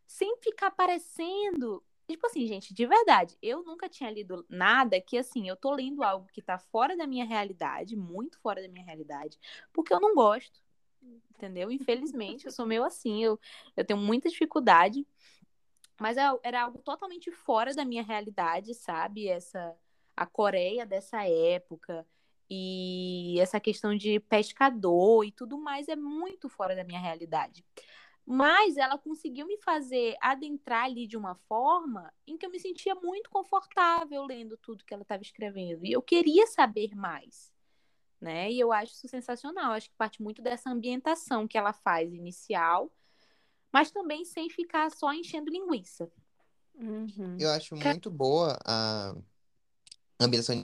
sem 0.07 0.37
ficar 0.39 0.71
parecendo. 0.71 1.83
Tipo 2.09 2.27
assim, 2.27 2.47
gente, 2.47 2.73
de 2.73 2.87
verdade, 2.87 3.37
eu 3.43 3.63
nunca 3.63 3.89
tinha 3.89 4.11
lido 4.11 4.45
nada 4.49 5.01
que, 5.01 5.19
assim, 5.19 5.49
eu 5.49 5.57
tô 5.57 5.71
lendo 5.71 6.03
algo 6.03 6.27
que 6.33 6.43
tá 6.43 6.59
fora 6.59 6.97
da 6.97 7.07
minha 7.07 7.25
realidade, 7.25 7.97
muito 7.97 8.39
fora 8.41 8.63
da 8.63 8.69
minha 8.69 8.85
realidade, 8.85 9.39
porque 9.73 9.93
eu 9.93 10.01
não 10.01 10.15
gosto, 10.15 10.61
entendeu? 11.31 11.71
Infelizmente, 11.71 12.47
eu 12.47 12.53
sou 12.53 12.67
meio 12.67 12.85
assim, 12.85 13.23
eu, 13.23 13.39
eu 13.77 13.85
tenho 13.85 14.01
muita 14.01 14.29
dificuldade, 14.29 15.07
mas 16.03 16.17
é- 16.17 16.39
era 16.43 16.63
algo 16.65 16.81
totalmente 16.83 17.31
fora 17.31 17.73
da 17.75 17.85
minha 17.85 18.03
realidade, 18.03 18.75
sabe? 18.75 19.29
Essa, 19.29 19.75
a 20.17 20.27
Coreia 20.27 20.85
dessa 20.85 21.25
época 21.27 22.07
e 22.51 23.39
essa 23.41 23.61
questão 23.61 23.97
de 23.97 24.21
pescador 24.21 25.25
e 25.25 25.33
tudo 25.33 25.57
mais 25.59 25.89
é 25.89 25.97
muito 25.97 26.49
fora 26.49 26.77
da 26.77 26.85
minha 26.85 27.01
realidade. 27.01 27.65
Mas 28.27 28.77
ela 28.77 28.99
conseguiu 28.99 29.47
me 29.47 29.57
fazer 29.59 30.17
adentrar 30.21 30.85
ali 30.85 31.07
de 31.07 31.17
uma 31.17 31.35
forma 31.35 32.13
em 32.27 32.37
que 32.37 32.47
eu 32.47 32.51
me 32.51 32.59
sentia 32.61 32.95
muito 32.95 33.31
confortável 33.31 34.25
lendo 34.25 34.57
tudo 34.57 34.85
que 34.85 34.95
ela 34.95 35.03
estava 35.03 35.23
escrevendo. 35.23 35.85
E 35.85 35.93
eu 35.93 36.03
queria 36.03 36.47
saber 36.47 36.95
mais, 36.95 37.53
né? 38.21 38.51
E 38.51 38.61
eu 38.61 38.73
acho 38.73 38.93
isso 38.93 39.09
sensacional. 39.09 39.73
Acho 39.73 39.91
que 39.91 39.97
parte 39.97 40.23
muito 40.23 40.43
dessa 40.43 40.71
ambientação 40.71 41.49
que 41.49 41.59
ela 41.59 41.73
faz 41.73 42.13
inicial, 42.13 42.93
mas 43.73 43.91
também 43.91 44.25
sem 44.25 44.51
ficar 44.51 44.91
só 44.91 45.13
enchendo 45.13 45.51
linguiça. 45.51 46.11
Uhum. 46.75 47.37
Eu 47.39 47.51
acho 47.51 47.75
muito 47.77 48.11
boa 48.11 48.59
a 48.65 49.15
ambientação, 50.21 50.63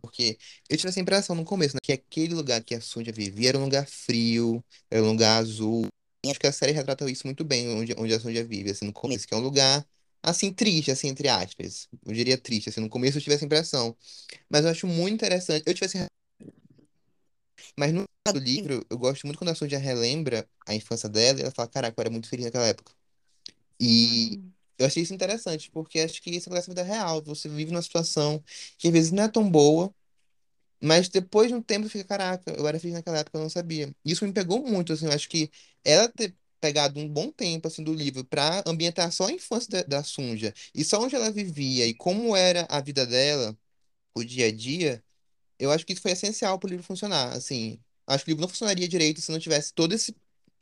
porque 0.00 0.38
eu 0.68 0.76
tive 0.76 0.88
essa 0.88 1.00
impressão 1.00 1.34
no 1.34 1.44
começo, 1.44 1.74
né, 1.74 1.80
que 1.82 1.92
aquele 1.92 2.34
lugar 2.34 2.62
que 2.62 2.74
a 2.74 2.80
Sunja 2.80 3.12
vivia 3.12 3.50
era 3.50 3.58
um 3.58 3.64
lugar 3.64 3.86
frio, 3.86 4.64
era 4.90 5.02
um 5.02 5.10
lugar 5.10 5.38
azul. 5.38 5.86
E 6.24 6.30
acho 6.30 6.40
que 6.40 6.46
a 6.46 6.52
série 6.52 6.72
retrata 6.72 7.08
isso 7.10 7.26
muito 7.26 7.44
bem, 7.44 7.68
onde, 7.70 7.94
onde 7.98 8.14
a 8.14 8.20
Sunja 8.20 8.44
vive, 8.44 8.70
assim, 8.70 8.86
no 8.86 8.92
começo, 8.92 9.26
que 9.26 9.34
é 9.34 9.36
um 9.36 9.40
lugar, 9.40 9.86
assim, 10.22 10.52
triste, 10.52 10.90
assim, 10.90 11.08
entre 11.08 11.28
aspas. 11.28 11.88
Eu 12.04 12.12
diria 12.12 12.38
triste, 12.38 12.68
assim, 12.68 12.80
no 12.80 12.88
começo 12.88 13.18
eu 13.18 13.22
tive 13.22 13.34
essa 13.34 13.44
impressão. 13.44 13.96
Mas 14.48 14.64
eu 14.64 14.70
acho 14.70 14.86
muito 14.86 15.14
interessante, 15.14 15.64
eu 15.66 15.74
tive 15.74 15.86
essa... 15.86 16.06
Mas 17.76 17.92
no 17.92 18.04
do 18.32 18.38
livro, 18.40 18.84
eu 18.90 18.98
gosto 18.98 19.24
muito 19.26 19.38
quando 19.38 19.50
a 19.50 19.54
Sunja 19.54 19.78
relembra 19.78 20.48
a 20.66 20.74
infância 20.74 21.08
dela 21.08 21.38
e 21.38 21.42
ela 21.42 21.52
fala, 21.52 21.68
caraca, 21.68 21.94
eu 21.98 22.02
era 22.02 22.10
muito 22.10 22.28
feliz 22.28 22.46
naquela 22.46 22.66
época. 22.66 22.92
E 23.80 24.40
Uhum. 24.40 24.52
eu 24.78 24.86
achei 24.86 25.02
isso 25.02 25.14
interessante, 25.14 25.70
porque 25.70 26.00
acho 26.00 26.20
que 26.22 26.30
isso 26.30 26.48
acontece 26.48 26.68
na 26.68 26.74
vida 26.74 26.82
real. 26.84 27.22
Você 27.24 27.48
vive 27.48 27.70
numa 27.72 27.82
situação 27.82 28.42
que 28.78 28.88
às 28.88 28.92
vezes 28.92 29.12
não 29.12 29.24
é 29.24 29.28
tão 29.28 29.48
boa, 29.50 29.94
mas 30.82 31.08
depois 31.08 31.48
de 31.48 31.54
um 31.54 31.62
tempo 31.62 31.88
fica, 31.88 32.04
caraca, 32.04 32.52
eu 32.56 32.66
era 32.68 32.78
feliz 32.78 32.94
naquela 32.94 33.18
época, 33.18 33.38
eu 33.38 33.42
não 33.42 33.50
sabia. 33.50 33.94
Isso 34.04 34.24
me 34.26 34.32
pegou 34.32 34.62
muito, 34.66 34.92
assim, 34.92 35.06
eu 35.06 35.12
acho 35.12 35.28
que 35.28 35.50
ela 35.84 36.08
ter 36.08 36.36
pegado 36.60 37.00
um 37.00 37.08
bom 37.08 37.30
tempo, 37.32 37.68
assim, 37.68 37.82
do 37.84 37.92
livro 37.94 38.24
pra 38.24 38.62
ambientar 38.66 39.10
só 39.12 39.26
a 39.26 39.32
infância 39.32 39.70
da, 39.70 39.82
da 39.98 40.04
Sunja, 40.04 40.52
e 40.74 40.84
só 40.84 41.00
onde 41.02 41.14
ela 41.16 41.30
vivia, 41.30 41.86
e 41.86 41.94
como 41.94 42.36
era 42.36 42.66
a 42.70 42.80
vida 42.80 43.06
dela, 43.06 43.56
o 44.14 44.24
dia 44.24 44.46
a 44.48 44.52
dia, 44.52 45.04
eu 45.58 45.70
acho 45.70 45.84
que 45.86 45.92
isso 45.92 46.02
foi 46.02 46.12
essencial 46.12 46.58
pro 46.58 46.68
livro 46.68 46.84
funcionar, 46.84 47.32
assim. 47.32 47.78
Acho 48.06 48.24
que 48.24 48.30
o 48.30 48.32
livro 48.32 48.42
não 48.42 48.48
funcionaria 48.48 48.88
direito 48.88 49.20
se 49.20 49.32
não 49.32 49.38
tivesse 49.38 49.72
todo 49.72 49.92
esse... 49.94 50.14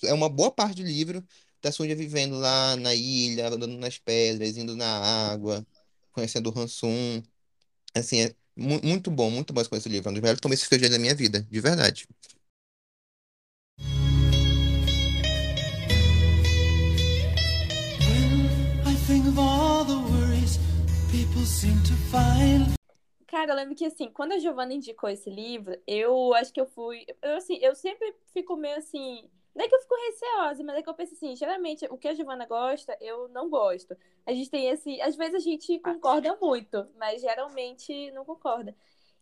É 0.03 0.13
uma 0.13 0.29
boa 0.29 0.51
parte 0.51 0.83
do 0.83 0.89
livro 0.89 1.25
da 1.63 1.73
Sunja 1.73 1.95
vivendo 1.95 2.37
lá 2.37 2.77
na 2.77 2.95
ilha, 2.95 3.49
andando 3.49 3.77
nas 3.79 3.99
pedras, 3.99 4.57
indo 4.57 4.77
na 4.77 5.31
água, 5.31 5.67
conhecendo 6.13 6.51
o 6.51 6.59
Hansum. 6.59 7.23
Assim, 7.95 8.23
é 8.23 8.35
mu- 8.57 8.81
muito 8.83 9.11
bom, 9.11 9.31
muito 9.31 9.53
bom 9.53 9.63
esse 9.63 9.89
livro. 9.89 10.09
É 10.09 10.11
um 10.11 10.15
dos 10.15 10.23
melhores 10.23 10.41
começos 10.41 10.69
que 10.69 10.75
eu 10.75 10.79
já 10.79 10.89
na 10.89 10.99
minha 10.99 11.15
vida, 11.15 11.47
de 11.51 11.61
verdade. 11.61 12.07
When 18.01 18.49
I 18.87 18.95
think 19.07 19.27
of 19.27 19.39
all 19.39 19.85
the 19.85 19.97
worries 19.97 20.59
seem 21.47 21.81
to 21.83 21.95
find. 22.11 22.74
Cara, 23.35 23.51
eu 23.51 23.57
lembro 23.57 23.75
que 23.75 23.85
assim, 23.85 24.09
quando 24.13 24.31
a 24.31 24.39
Giovanna 24.39 24.75
indicou 24.75 25.11
esse 25.11 25.29
livro, 25.29 25.77
eu 25.89 26.33
acho 26.35 26.53
que 26.53 26.61
eu 26.61 26.67
fui. 26.67 27.05
Eu, 27.21 27.37
assim, 27.37 27.57
eu 27.57 27.75
sempre 27.75 28.15
fico 28.33 28.57
meio 28.57 28.77
assim. 28.77 29.29
Não 29.53 29.65
é 29.65 29.69
que 29.69 29.75
eu 29.75 29.81
fico 29.81 29.97
receosa, 30.07 30.63
mas 30.63 30.77
é 30.77 30.83
que 30.83 30.89
eu 30.89 30.95
penso 30.95 31.15
assim, 31.15 31.35
geralmente 31.35 31.85
o 31.91 31.99
que 31.99 32.07
a 32.07 32.15
Giovanna 32.15 32.47
gosta, 32.47 32.97
eu 33.01 33.27
não 33.31 33.51
gosto. 33.51 33.97
A 34.25 34.33
gente 34.33 34.49
tem 34.49 34.69
esse. 34.69 35.01
Às 35.01 35.17
vezes 35.17 35.35
a 35.35 35.39
gente 35.41 35.81
concorda 35.81 36.39
muito, 36.41 36.87
mas 36.97 37.23
geralmente 37.23 38.09
não 38.13 38.25
concorda. 38.25 38.73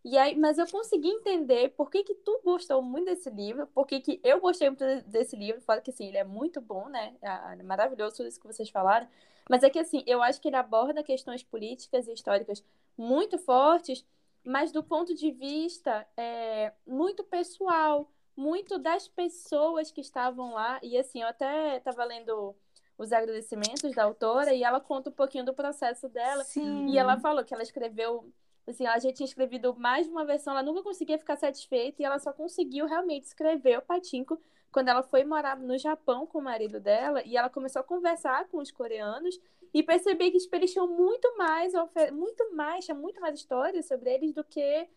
E 0.05 0.19
aí, 0.19 0.37
mas 0.37 0.59
eu 0.59 0.67
consegui 0.67 1.09
entender 1.09 1.71
por 1.71 1.91
que, 1.91 2.05
que 2.05 2.15
tu 2.15 2.39
gostou 2.45 2.83
muito 2.83 3.07
desse 3.07 3.31
livro, 3.31 3.67
por 3.69 3.87
que, 3.87 3.99
que 3.99 4.21
eu 4.23 4.41
gostei 4.41 4.69
muito 4.69 4.85
desse 5.07 5.37
livro, 5.37 5.63
fora 5.63 5.81
que 5.81 5.91
assim, 5.91 6.09
ele 6.09 6.19
é 6.19 6.25
muito 6.25 6.61
bom, 6.61 6.87
né? 6.91 7.17
É 7.23 7.63
maravilhoso 7.63 8.17
tudo 8.17 8.29
isso 8.29 8.39
que 8.39 8.47
vocês 8.47 8.69
falaram. 8.69 9.09
Mas 9.49 9.63
é 9.63 9.71
que 9.71 9.79
assim, 9.79 10.03
eu 10.07 10.23
acho 10.23 10.39
que 10.39 10.49
ele 10.49 10.57
aborda 10.57 11.03
questões 11.03 11.43
políticas 11.43 12.07
e 12.09 12.13
históricas 12.13 12.63
muito 12.97 13.39
fortes, 13.39 14.05
mas 14.45 14.73
do 14.73 14.83
ponto 14.83 15.15
de 15.15 15.31
vista 15.31 16.07
é, 16.17 16.73
muito 16.87 17.23
pessoal, 17.25 18.11
muito 18.37 18.79
das 18.79 19.09
pessoas 19.09 19.91
que 19.91 20.01
estavam 20.01 20.55
lá. 20.55 20.81
E 20.83 20.97
assim, 20.97 21.23
eu 21.23 21.29
até 21.29 21.77
estava 21.77 22.05
lendo 22.05 22.55
os 22.99 23.13
agradecimentos 23.13 23.95
da 23.95 24.05
autora 24.05 24.53
e 24.53 24.63
ela 24.63 24.81
conta 24.81 25.11
um 25.11 25.13
pouquinho 25.13 25.45
do 25.45 25.55
processo 25.55 26.09
dela. 26.09 26.45
Sim. 26.45 26.89
E 26.89 26.99
ela 26.99 27.19
falou 27.19 27.45
que 27.45 27.55
ela 27.55 27.63
escreveu 27.63 28.33
Assim, 28.67 28.87
ela 28.87 28.99
já 28.99 29.13
tinha 29.13 29.27
escrevido 29.27 29.75
mais 29.75 30.07
de 30.07 30.13
uma 30.13 30.25
versão, 30.25 30.53
ela 30.53 30.63
nunca 30.63 30.83
conseguia 30.83 31.19
ficar 31.19 31.37
satisfeita 31.37 32.01
e 32.01 32.05
ela 32.05 32.19
só 32.19 32.33
conseguiu 32.33 32.87
realmente 32.87 33.25
escrever 33.25 33.79
o 33.79 33.83
Patinco 33.83 34.41
quando 34.71 34.89
ela 34.89 35.03
foi 35.03 35.25
morar 35.25 35.59
no 35.59 35.77
Japão 35.77 36.27
com 36.27 36.39
o 36.39 36.43
marido 36.43 36.79
dela 36.79 37.23
e 37.25 37.37
ela 37.37 37.51
começou 37.51 37.81
a 37.81 37.85
conversar 37.85 38.47
com 38.49 38.59
os 38.59 38.71
coreanos 38.71 39.39
e 39.73 39.83
perceber 39.83 40.31
que 40.31 40.39
tipo, 40.39 40.55
eles 40.57 40.73
tinham 40.73 40.87
muito 40.87 41.37
mais, 41.37 41.73
muito 42.13 42.55
mais, 42.55 42.85
tinha 42.85 42.95
muito 42.95 43.21
mais 43.21 43.39
histórias 43.39 43.87
sobre 43.87 44.13
eles 44.15 44.33
do 44.33 44.45
que 44.45 44.89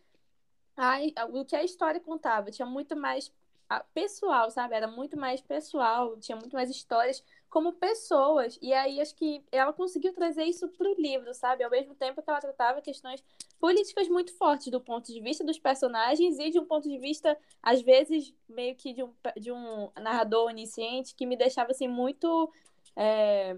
a, 0.76 1.00
o 1.32 1.46
que 1.46 1.56
a 1.56 1.64
história 1.64 2.00
contava. 2.00 2.52
Tinha 2.52 2.66
muito 2.66 2.96
mais 2.96 3.32
pessoal, 3.94 4.52
sabe? 4.52 4.76
Era 4.76 4.88
muito 4.88 5.18
mais 5.18 5.42
pessoal, 5.42 6.18
tinha 6.18 6.36
muito 6.36 6.54
mais 6.54 6.70
histórias 6.70 7.24
como 7.50 7.74
pessoas. 7.74 8.60
E 8.62 8.74
aí 8.74 9.02
acho 9.02 9.16
que 9.16 9.44
ela 9.52 9.74
conseguiu 9.74 10.14
trazer 10.14 10.44
isso 10.44 10.68
para 10.70 10.90
o 10.90 10.96
livro, 10.96 11.34
sabe? 11.34 11.64
Ao 11.64 11.72
mesmo 11.72 11.96
tempo 11.96 12.22
que 12.22 12.30
ela 12.30 12.40
tratava 12.40 12.82
questões 12.82 13.24
políticas 13.60 14.08
muito 14.08 14.34
fortes 14.34 14.68
do 14.68 14.80
ponto 14.80 15.12
de 15.12 15.20
vista 15.20 15.44
dos 15.44 15.58
personagens 15.58 16.38
e 16.38 16.52
de 16.52 16.60
um 16.60 16.66
ponto 16.66 16.88
de 16.88 16.98
vista, 16.98 17.38
às 17.64 17.82
vezes, 17.82 18.34
meio 18.48 18.76
que 18.76 18.94
de 18.94 19.04
um, 19.04 19.14
de 19.38 19.52
um 19.52 19.90
narrador 20.00 20.48
onisciente 20.48 21.16
que 21.16 21.26
me 21.26 21.36
deixava 21.36 21.72
assim 21.72 21.88
muito. 21.88 22.52
É, 22.96 23.58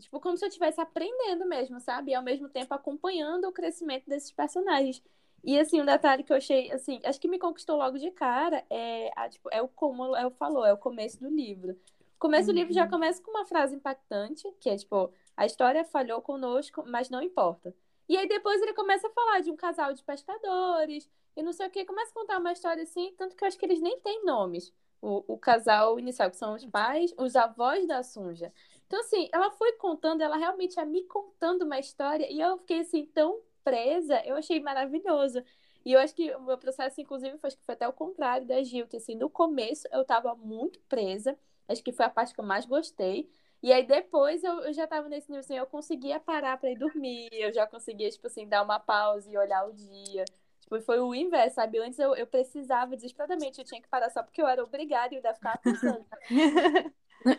tipo, 0.00 0.20
como 0.20 0.36
se 0.36 0.44
eu 0.44 0.48
estivesse 0.48 0.80
aprendendo 0.80 1.46
mesmo, 1.46 1.80
sabe? 1.80 2.12
E 2.12 2.14
ao 2.14 2.22
mesmo 2.22 2.48
tempo 2.48 2.74
acompanhando 2.74 3.46
o 3.46 3.52
crescimento 3.52 4.08
desses 4.08 4.30
personagens. 4.30 5.02
E 5.42 5.58
assim, 5.58 5.80
um 5.80 5.84
detalhe 5.84 6.22
que 6.22 6.32
eu 6.32 6.36
achei, 6.36 6.72
assim, 6.72 7.00
acho 7.04 7.20
que 7.20 7.28
me 7.28 7.38
conquistou 7.38 7.76
logo 7.76 7.98
de 7.98 8.10
cara 8.10 8.64
é, 8.70 9.10
a, 9.14 9.28
tipo, 9.28 9.48
é 9.52 9.60
o 9.60 9.68
como 9.68 10.16
eu 10.16 10.30
falou, 10.30 10.64
é 10.64 10.72
o 10.72 10.78
começo 10.78 11.20
do 11.20 11.28
livro. 11.28 11.72
O 12.16 12.18
começo 12.18 12.48
uhum. 12.48 12.54
do 12.54 12.58
livro 12.58 12.72
já 12.72 12.84
uhum. 12.84 12.90
começa 12.90 13.22
com 13.22 13.30
uma 13.30 13.44
frase 13.44 13.76
impactante, 13.76 14.50
que 14.58 14.70
é 14.70 14.76
tipo, 14.76 15.12
a 15.36 15.44
história 15.44 15.84
falhou 15.84 16.22
conosco, 16.22 16.82
mas 16.86 17.10
não 17.10 17.20
importa. 17.22 17.74
E 18.08 18.16
aí 18.16 18.26
depois 18.26 18.60
ele 18.62 18.72
começa 18.72 19.06
a 19.06 19.10
falar 19.10 19.40
de 19.40 19.50
um 19.50 19.56
casal 19.56 19.92
de 19.92 20.02
pescadores 20.02 21.10
e 21.36 21.42
não 21.42 21.52
sei 21.52 21.66
o 21.66 21.70
que, 21.70 21.84
começa 21.84 22.10
a 22.10 22.14
contar 22.14 22.38
uma 22.38 22.52
história 22.52 22.82
assim, 22.82 23.12
tanto 23.16 23.36
que 23.36 23.44
eu 23.44 23.48
acho 23.48 23.58
que 23.58 23.66
eles 23.66 23.80
nem 23.80 23.98
têm 24.00 24.24
nomes. 24.24 24.72
O, 25.02 25.34
o 25.34 25.38
casal 25.38 25.98
inicial, 25.98 26.30
que 26.30 26.36
são 26.38 26.54
os 26.54 26.64
pais, 26.64 27.12
os 27.18 27.36
avós 27.36 27.86
da 27.86 28.02
Sunja. 28.02 28.50
Então, 28.86 29.00
assim, 29.00 29.28
ela 29.32 29.50
foi 29.52 29.72
contando, 29.74 30.22
ela 30.22 30.36
realmente 30.36 30.76
ia 30.76 30.84
me 30.84 31.04
contando 31.04 31.62
uma 31.62 31.78
história, 31.78 32.30
e 32.30 32.40
eu 32.40 32.58
fiquei 32.58 32.80
assim, 32.80 33.06
tão 33.06 33.40
presa, 33.64 34.22
eu 34.26 34.36
achei 34.36 34.60
maravilhoso. 34.60 35.42
E 35.84 35.92
eu 35.92 36.00
acho 36.00 36.14
que 36.14 36.34
o 36.34 36.40
meu 36.42 36.56
processo, 36.58 37.00
inclusive, 37.00 37.36
foi, 37.38 37.50
foi 37.50 37.74
até 37.74 37.86
o 37.88 37.92
contrário 37.92 38.46
da 38.46 38.62
Gil, 38.62 38.86
que 38.86 38.96
assim, 38.96 39.14
no 39.14 39.28
começo 39.28 39.86
eu 39.92 40.04
tava 40.04 40.34
muito 40.34 40.80
presa, 40.88 41.36
acho 41.68 41.82
que 41.82 41.92
foi 41.92 42.04
a 42.06 42.10
parte 42.10 42.34
que 42.34 42.40
eu 42.40 42.44
mais 42.44 42.64
gostei. 42.66 43.28
E 43.62 43.72
aí 43.72 43.86
depois 43.86 44.44
eu, 44.44 44.60
eu 44.60 44.72
já 44.74 44.86
tava 44.86 45.08
nesse 45.08 45.30
nível 45.30 45.40
assim, 45.40 45.56
eu 45.56 45.66
conseguia 45.66 46.20
parar 46.20 46.58
para 46.58 46.70
ir 46.70 46.76
dormir, 46.76 47.28
eu 47.32 47.52
já 47.52 47.66
conseguia, 47.66 48.10
tipo 48.10 48.26
assim, 48.26 48.46
dar 48.48 48.62
uma 48.62 48.78
pausa 48.78 49.30
e 49.30 49.36
olhar 49.38 49.66
o 49.66 49.72
dia. 49.72 50.24
Tipo, 50.60 50.80
foi 50.82 51.00
o 51.00 51.14
inverso, 51.14 51.56
sabe? 51.56 51.78
Antes 51.78 51.98
eu, 51.98 52.14
eu 52.14 52.26
precisava 52.26 52.96
desesperadamente, 52.96 53.58
eu 53.58 53.64
tinha 53.64 53.80
que 53.80 53.88
parar 53.88 54.10
só 54.10 54.22
porque 54.22 54.40
eu 54.42 54.46
era 54.46 54.62
obrigada 54.62 55.14
e 55.14 55.16
eu 55.16 55.18
ainda 55.18 55.34
ficava 55.34 55.58
pensando. 55.64 56.04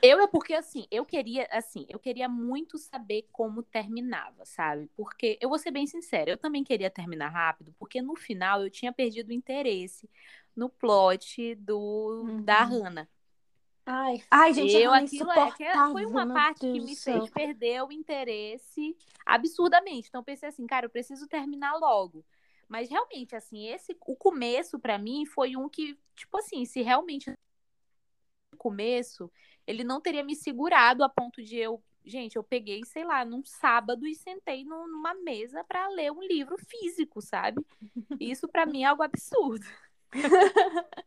Eu 0.01 0.19
é 0.19 0.27
porque 0.27 0.53
assim, 0.53 0.87
eu 0.89 1.05
queria, 1.05 1.47
assim, 1.51 1.85
eu 1.87 1.99
queria 1.99 2.27
muito 2.27 2.77
saber 2.77 3.27
como 3.31 3.61
terminava, 3.61 4.43
sabe? 4.43 4.89
Porque 4.95 5.37
eu 5.39 5.47
vou 5.47 5.59
ser 5.59 5.69
bem 5.71 5.85
sincera, 5.85 6.31
eu 6.31 6.37
também 6.37 6.63
queria 6.63 6.89
terminar 6.89 7.29
rápido, 7.29 7.73
porque 7.77 8.01
no 8.01 8.15
final 8.15 8.63
eu 8.63 8.69
tinha 8.69 8.91
perdido 8.91 9.29
o 9.29 9.33
interesse 9.33 10.09
no 10.55 10.69
plot 10.69 11.53
do 11.55 12.23
uhum. 12.25 12.43
da 12.43 12.63
Hannah. 12.63 13.07
Ai, 13.85 14.23
Ai 14.31 14.51
gente, 14.51 14.75
eu 14.75 14.91
aquilo 14.91 15.31
é, 15.31 15.51
que 15.51 15.63
foi 15.91 16.05
uma 16.07 16.25
parte 16.33 16.61
que 16.61 16.79
me 16.79 16.95
fez 16.95 17.29
perder 17.29 17.83
o 17.83 17.91
interesse 17.91 18.97
absurdamente. 19.23 20.07
Então 20.07 20.23
pensei 20.23 20.49
assim, 20.49 20.65
cara, 20.65 20.87
eu 20.87 20.89
preciso 20.89 21.27
terminar 21.27 21.75
logo. 21.75 22.25
Mas 22.67 22.89
realmente 22.89 23.35
assim, 23.35 23.67
esse 23.67 23.95
o 24.07 24.15
começo 24.15 24.79
para 24.79 24.97
mim 24.97 25.23
foi 25.27 25.55
um 25.55 25.69
que, 25.69 25.95
tipo 26.15 26.35
assim, 26.39 26.65
se 26.65 26.81
realmente 26.81 27.31
começo, 28.57 29.31
ele 29.67 29.83
não 29.83 30.01
teria 30.01 30.23
me 30.23 30.35
segurado 30.35 31.03
a 31.03 31.09
ponto 31.09 31.43
de 31.43 31.57
eu. 31.57 31.83
Gente, 32.05 32.35
eu 32.35 32.43
peguei, 32.43 32.83
sei 32.85 33.03
lá, 33.03 33.25
num 33.25 33.43
sábado 33.43 34.07
e 34.07 34.15
sentei 34.15 34.63
numa 34.63 35.13
mesa 35.15 35.63
para 35.63 35.87
ler 35.89 36.11
um 36.11 36.21
livro 36.21 36.55
físico, 36.57 37.21
sabe? 37.21 37.65
Isso 38.19 38.47
para 38.47 38.65
mim 38.65 38.83
é 38.83 38.85
algo 38.87 39.03
absurdo. 39.03 39.65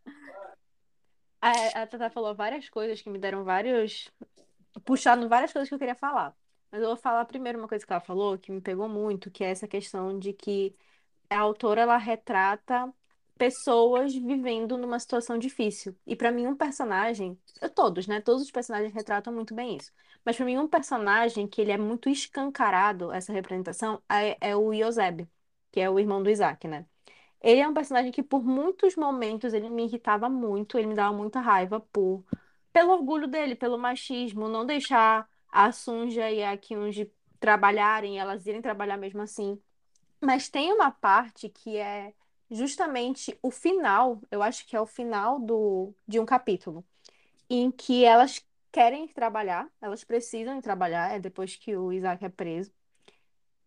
a, 1.41 1.83
a 1.83 1.87
Tata 1.87 2.11
falou 2.11 2.35
várias 2.35 2.69
coisas 2.69 3.01
que 3.03 3.11
me 3.11 3.19
deram 3.19 3.45
vários. 3.45 4.11
puxando 4.85 5.29
várias 5.29 5.53
coisas 5.53 5.69
que 5.69 5.75
eu 5.75 5.79
queria 5.79 5.95
falar. 5.97 6.37
Mas 6.71 6.83
eu 6.83 6.89
vou 6.89 6.97
falar 6.97 7.25
primeiro 7.27 7.59
uma 7.59 7.69
coisa 7.69 7.87
que 7.87 7.93
ela 7.93 8.01
falou 8.03 8.39
que 8.39 8.53
me 8.53 8.61
pegou 8.63 8.89
muito, 8.89 9.31
que 9.31 9.45
é 9.45 9.51
essa 9.51 9.69
questão 9.69 10.19
de 10.19 10.33
que 10.35 10.77
a 11.31 11.39
autora 11.41 11.83
ela 11.83 11.99
retrata 11.99 12.93
pessoas 13.39 14.15
vivendo 14.15 14.77
numa 14.77 14.99
situação 14.99 15.39
difícil. 15.39 15.97
E 16.07 16.17
para 16.17 16.33
mim 16.33 16.47
um 16.47 16.57
personagem, 16.57 17.39
todos, 17.75 18.07
né? 18.07 18.21
Todos 18.21 18.43
os 18.43 18.51
personagens 18.51 18.93
retratam 18.93 19.33
muito 19.33 19.55
bem 19.55 19.77
isso. 19.77 19.93
Mas 20.25 20.37
para 20.37 20.45
mim 20.47 20.59
um 20.59 20.69
personagem 20.69 21.47
que 21.47 21.61
ele 21.61 21.73
é 21.73 21.79
muito 21.79 22.09
escancarado 22.11 23.13
essa 23.13 23.33
representação 23.33 24.03
é, 24.09 24.37
é 24.51 24.57
o 24.57 24.73
Yoseb, 24.73 25.29
que 25.71 25.81
é 25.81 25.89
o 25.89 25.99
irmão 25.99 26.23
do 26.23 26.31
Isaac, 26.31 26.67
né? 26.69 26.85
Ele 27.41 27.61
é 27.61 27.69
um 27.69 27.75
personagem 27.75 28.11
que 28.13 28.23
por 28.23 28.45
muitos 28.45 28.97
momentos 28.97 29.55
ele 29.55 29.71
me 29.71 29.85
irritava 29.85 30.29
muito, 30.29 30.77
ele 30.77 30.89
me 30.89 30.95
dava 30.95 31.17
muita 31.17 31.41
raiva 31.41 31.81
por 31.81 32.25
pelo 32.73 32.93
orgulho 32.93 33.27
dele, 33.29 33.55
pelo 33.57 33.79
machismo, 33.79 34.49
não 34.49 34.67
deixar 34.67 35.29
a 35.51 35.73
Sunja 35.73 36.31
e 36.31 36.45
a 36.45 36.57
Kyunji 36.57 37.11
trabalharem, 37.41 38.19
elas 38.19 38.47
irem 38.47 38.63
trabalhar 38.63 38.97
mesmo 38.97 39.23
assim. 39.23 39.61
Mas 40.21 40.49
tem 40.49 40.73
uma 40.73 40.91
parte 40.91 41.49
que 41.49 41.77
é 41.77 42.13
justamente 42.51 43.39
o 43.43 43.51
final, 43.51 44.21
eu 44.31 44.43
acho 44.43 44.67
que 44.67 44.77
é 44.77 44.81
o 44.81 44.87
final 44.87 45.39
do, 45.41 45.95
de 46.07 46.19
um 46.21 46.27
capítulo, 46.27 46.85
em 47.51 47.71
que 47.71 48.05
elas 48.05 48.45
querem 48.73 49.09
trabalhar, 49.09 49.69
elas 49.81 50.05
precisam 50.05 50.61
trabalhar, 50.61 51.15
é 51.15 51.21
depois 51.21 51.57
que 51.57 51.77
o 51.77 51.93
Isaac 51.93 52.25
é 52.25 52.29
preso. 52.29 52.73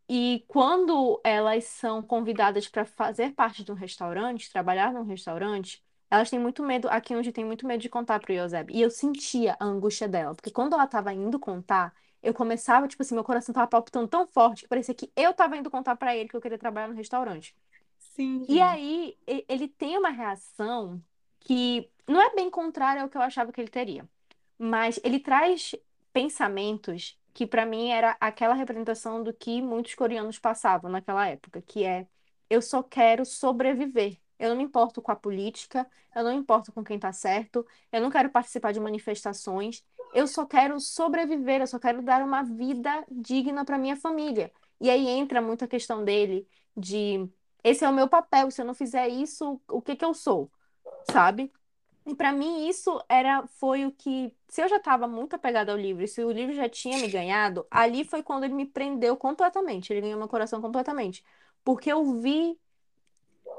E 0.10 0.44
quando 0.48 1.22
elas 1.24 1.63
são 1.65 2.02
convidadas 2.02 2.67
para 2.67 2.84
fazer 2.86 3.34
parte 3.34 3.63
de 3.63 3.72
um 3.72 3.76
restaurante, 3.76 4.52
trabalhar 4.52 4.91
num 4.94 5.04
restaurante, 5.04 5.82
elas 6.10 6.30
têm 6.30 6.38
muito 6.39 6.62
medo, 6.63 6.89
aqui 6.89 7.15
onde 7.15 7.32
tem 7.32 7.46
muito 7.46 7.65
medo 7.65 7.82
de 7.82 7.88
contar 7.89 8.20
pro 8.20 8.34
Yoseb. 8.34 8.72
E 8.74 8.82
eu 8.82 8.91
sentia 8.91 9.56
a 9.60 9.65
angústia 9.65 10.08
dela, 10.10 10.36
porque 10.36 10.52
quando 10.52 10.74
ela 10.74 10.84
estava 10.84 11.13
indo 11.13 11.39
contar, 11.39 11.94
eu 12.22 12.34
começava, 12.34 12.88
tipo 12.88 13.02
assim, 13.02 13.15
meu 13.15 13.24
coração 13.24 13.54
tava 13.54 13.67
palpitando 13.67 14.08
tão 14.08 14.28
forte 14.28 14.63
que 14.63 14.67
parecia 14.67 14.94
que 14.94 15.12
eu 15.15 15.34
tava 15.34 15.56
indo 15.58 15.72
contar 15.72 15.96
para 15.96 16.15
ele 16.15 16.28
que 16.28 16.36
eu 16.36 16.41
queria 16.41 16.58
trabalhar 16.58 16.89
no 16.89 16.96
restaurante. 16.96 17.56
Sim. 18.15 18.45
E 18.47 18.62
aí, 18.62 19.17
ele 19.26 19.67
tem 19.67 19.97
uma 19.97 20.10
reação 20.10 21.02
que 21.39 21.89
não 22.08 22.21
é 22.21 22.34
bem 22.36 22.50
contrária 22.50 23.02
ao 23.02 23.10
que 23.10 23.17
eu 23.17 23.21
achava 23.21 23.52
que 23.52 23.60
ele 23.62 23.69
teria. 23.69 24.08
Mas 24.58 25.00
ele 25.04 25.19
traz 25.19 25.76
pensamentos 26.13 27.17
que 27.34 27.47
para 27.47 27.65
mim 27.65 27.89
era 27.89 28.15
aquela 28.19 28.54
representação 28.54 29.24
do 29.24 29.34
que 29.34 29.62
muitos 29.62 29.95
coreanos 29.95 30.38
passavam 30.38 30.91
naquela 30.91 31.28
época, 31.28 31.62
que 31.62 31.84
é 31.84 32.06
eu 32.50 32.62
só 32.62 32.84
quero 32.84 33.26
sobreviver. 33.26 34.17
Eu 34.38 34.50
não 34.50 34.58
me 34.58 34.63
importo 34.63 35.02
com 35.02 35.12
a 35.12 35.15
política, 35.15 35.88
eu 36.15 36.24
não 36.24 36.32
me 36.32 36.38
importo 36.38 36.71
com 36.71 36.84
quem 36.84 36.97
está 36.97 37.13
certo, 37.13 37.65
eu 37.91 38.02
não 38.02 38.10
quero 38.10 38.30
participar 38.30 38.74
de 38.74 38.80
manifestações, 38.80 39.86
eu 40.13 40.28
só 40.28 40.45
quero 40.45 40.80
sobreviver, 40.80 41.62
eu 41.62 41.67
só 41.67 41.80
quero 41.80 42.02
dar 42.02 42.21
uma 42.21 42.43
vida 42.43 43.06
digna 43.10 43.63
para 43.63 43.78
minha 43.78 43.95
família. 43.95 44.52
E 44.80 44.89
aí 44.89 45.08
entra 45.08 45.41
muito 45.41 45.63
a 45.63 45.67
questão 45.67 46.04
dele 46.04 46.47
de 46.76 47.30
esse 47.63 47.86
é 47.86 47.89
o 47.89 47.93
meu 47.93 48.08
papel, 48.08 48.50
se 48.52 48.62
eu 48.62 48.65
não 48.65 48.74
fizer 48.74 49.08
isso, 49.08 49.62
o 49.67 49.82
que 49.82 49.95
que 49.95 50.06
eu 50.06 50.13
sou? 50.13 50.52
Sabe? 51.12 51.52
E 52.06 52.15
para 52.15 52.32
mim 52.32 52.67
isso 52.67 53.00
era 53.08 53.45
foi 53.47 53.86
o 53.86 53.91
que, 53.91 54.34
se 54.47 54.62
eu 54.62 54.67
já 54.67 54.78
estava 54.78 55.08
muito 55.08 55.36
apegada 55.36 55.71
ao 55.71 55.78
livro, 55.78 56.08
se 56.08 56.24
o 56.24 56.32
livro 56.32 56.54
já 56.54 56.67
tinha 56.67 56.97
me 56.97 57.08
ganhado, 57.08 57.65
ali 57.69 58.04
foi 58.04 58.24
quando 58.24 58.43
ele 58.43 58.56
me 58.56 58.65
prendeu 58.65 59.15
completamente, 59.15 59.93
ele 59.93 60.02
ganhou 60.02 60.17
meu 60.17 60.28
coração 60.28 60.60
completamente, 60.62 61.24
porque 61.63 61.91
eu 61.91 62.19
vi 62.19 62.60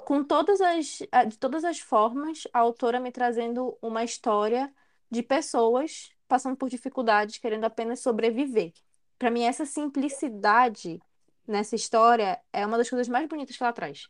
com 0.04 0.24
todas 0.24 0.60
as 0.60 1.02
de 1.28 1.38
todas 1.38 1.64
as 1.64 1.78
formas 1.78 2.46
a 2.52 2.58
autora 2.60 2.98
me 2.98 3.12
trazendo 3.12 3.76
uma 3.80 4.02
história 4.04 4.72
de 5.10 5.22
pessoas 5.22 6.10
passando 6.26 6.56
por 6.56 6.68
dificuldades, 6.68 7.38
querendo 7.38 7.64
apenas 7.64 8.00
sobreviver. 8.00 8.72
Para 9.18 9.30
mim 9.30 9.44
essa 9.44 9.66
simplicidade 9.66 11.00
nessa 11.46 11.74
história 11.76 12.40
é 12.52 12.66
uma 12.66 12.78
das 12.78 12.90
coisas 12.90 13.08
mais 13.08 13.28
bonitas 13.28 13.56
que 13.56 13.62
ela 13.62 13.72
traz. 13.72 14.08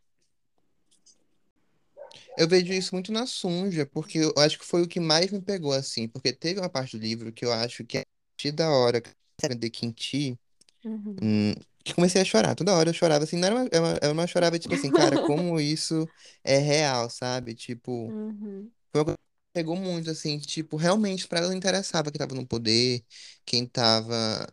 Eu 2.37 2.49
vejo 2.49 2.73
isso 2.73 2.95
muito 2.95 3.13
na 3.13 3.27
Sunja, 3.27 3.87
porque 3.87 4.19
eu 4.19 4.33
acho 4.39 4.59
que 4.59 4.65
foi 4.65 4.83
o 4.83 4.89
que 4.89 5.01
mais 5.01 5.31
me 5.31 5.41
pegou, 5.41 5.73
assim, 5.73 6.09
porque 6.09 6.33
teve 6.33 6.61
uma 6.61 6.69
parte 6.69 6.97
do 6.99 7.03
livro 7.03 7.33
que 7.33 7.45
eu 7.45 7.53
acho 7.53 7.85
que 7.85 7.99
é 7.99 8.01
a 8.03 8.05
partir 8.37 8.53
da 8.53 8.71
hora 8.71 9.01
que 9.01 9.09
eu 9.11 9.71
Quinti, 9.71 10.39
Uhum. 10.85 11.17
hum, 11.23 11.55
que 11.85 11.95
comecei 11.95 12.23
a 12.23 12.27
chorar. 12.27 12.55
Toda 12.57 12.75
hora 12.75 12.91
eu 12.91 12.95
chorava, 12.95 13.25
assim, 13.25 13.37
não 13.39 13.49
era 13.49 13.57
uma, 13.57 13.69
eu 13.73 13.83
uma- 13.83 14.01
eu 14.03 14.15
não 14.15 14.27
chorava, 14.27 14.59
tipo 14.59 14.75
assim, 14.75 14.93
cara, 14.93 15.19
como 15.19 15.59
isso 15.61 16.11
é 16.45 16.59
real, 16.59 17.11
sabe? 17.11 17.55
Tipo, 17.55 18.15
Uhum. 18.15 18.73
foi 18.93 19.01
uma 19.03 19.05
coisa 19.07 19.19
que 19.19 19.25
pegou 19.55 19.77
muito, 19.77 20.11
assim, 20.11 20.39
tipo, 20.39 20.77
realmente 20.77 21.29
pra 21.29 21.41
ela 21.41 21.49
não 21.49 21.57
interessava 21.57 22.11
quem 22.13 22.19
tava 22.19 22.35
no 22.35 22.47
poder, 22.47 23.05
quem 23.45 23.67
tava 23.67 24.47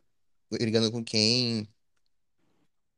brigando 0.52 0.92
com 0.92 1.04
quem. 1.04 1.68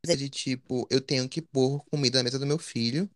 De, 0.06 0.30
tipo, 0.30 0.88
eu 0.90 1.00
tenho 1.02 1.28
que 1.30 1.42
pôr 1.42 1.84
comida 1.86 2.18
na 2.20 2.24
mesa 2.24 2.40
do 2.40 2.46
meu 2.46 2.58
filho. 2.60 3.10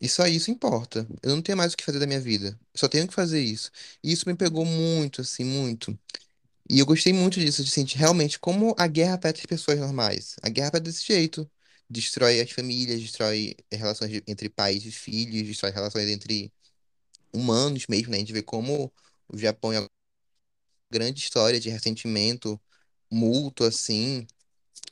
E 0.00 0.08
só 0.08 0.26
isso 0.26 0.50
importa. 0.50 1.06
Eu 1.22 1.30
não 1.34 1.42
tenho 1.42 1.56
mais 1.56 1.72
o 1.72 1.76
que 1.76 1.84
fazer 1.84 1.98
da 1.98 2.06
minha 2.06 2.20
vida. 2.20 2.58
Eu 2.74 2.78
só 2.78 2.88
tenho 2.88 3.08
que 3.08 3.14
fazer 3.14 3.40
isso. 3.40 3.70
E 4.02 4.12
isso 4.12 4.28
me 4.28 4.34
pegou 4.36 4.64
muito, 4.64 5.22
assim, 5.22 5.44
muito. 5.44 5.98
E 6.70 6.78
eu 6.80 6.86
gostei 6.86 7.12
muito 7.12 7.40
disso, 7.40 7.64
de 7.64 7.70
sentir 7.70 7.98
realmente 7.98 8.38
como 8.38 8.74
a 8.78 8.86
guerra 8.88 9.16
afeta 9.16 9.40
as 9.40 9.46
pessoas 9.46 9.78
normais. 9.80 10.36
A 10.42 10.50
guerra 10.50 10.68
afeta 10.68 10.84
desse 10.84 11.06
jeito. 11.06 11.50
Destrói 11.90 12.40
as 12.40 12.50
famílias, 12.52 13.00
destrói 13.00 13.56
relações 13.72 14.22
entre 14.26 14.48
pais 14.50 14.84
e 14.86 14.92
filhos, 14.92 15.46
destrói 15.48 15.72
relações 15.72 16.08
entre 16.08 16.52
humanos 17.32 17.86
mesmo, 17.88 18.10
né? 18.12 18.18
A 18.18 18.20
gente 18.20 18.32
vê 18.32 18.42
como 18.42 18.92
o 19.28 19.38
Japão 19.38 19.72
é 19.72 19.80
uma 19.80 19.90
grande 20.90 21.20
história 21.20 21.60
de 21.60 21.68
ressentimento 21.70 22.60
mútuo, 23.10 23.66
assim, 23.66 24.26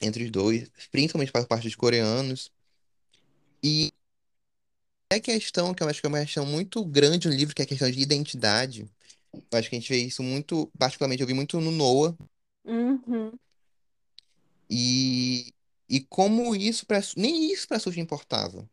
entre 0.00 0.24
os 0.24 0.30
dois, 0.30 0.70
principalmente 0.90 1.32
por 1.32 1.46
parte 1.46 1.64
dos 1.64 1.74
coreanos. 1.76 2.50
E 3.62 3.92
é 5.10 5.20
questão 5.20 5.72
que 5.74 5.82
eu 5.82 5.88
acho 5.88 6.00
que 6.00 6.06
é 6.06 6.08
uma 6.08 6.20
questão 6.20 6.44
muito 6.46 6.84
grande 6.84 7.28
no 7.28 7.34
livro, 7.34 7.54
que 7.54 7.62
é 7.62 7.64
a 7.64 7.68
questão 7.68 7.90
de 7.90 8.00
identidade. 8.00 8.86
Eu 9.32 9.58
acho 9.58 9.68
que 9.70 9.76
a 9.76 9.78
gente 9.80 9.88
vê 9.92 9.98
isso 9.98 10.22
muito, 10.22 10.70
particularmente, 10.78 11.22
eu 11.22 11.26
vi 11.26 11.34
muito 11.34 11.60
no 11.60 11.70
Noah, 11.70 12.16
Uhum. 12.64 13.38
e, 14.68 15.52
e 15.88 16.00
como 16.00 16.54
isso, 16.54 16.86
pra, 16.86 17.00
nem 17.16 17.52
isso 17.52 17.66
pra 17.68 17.78
Suji 17.78 18.00
importava. 18.00 18.68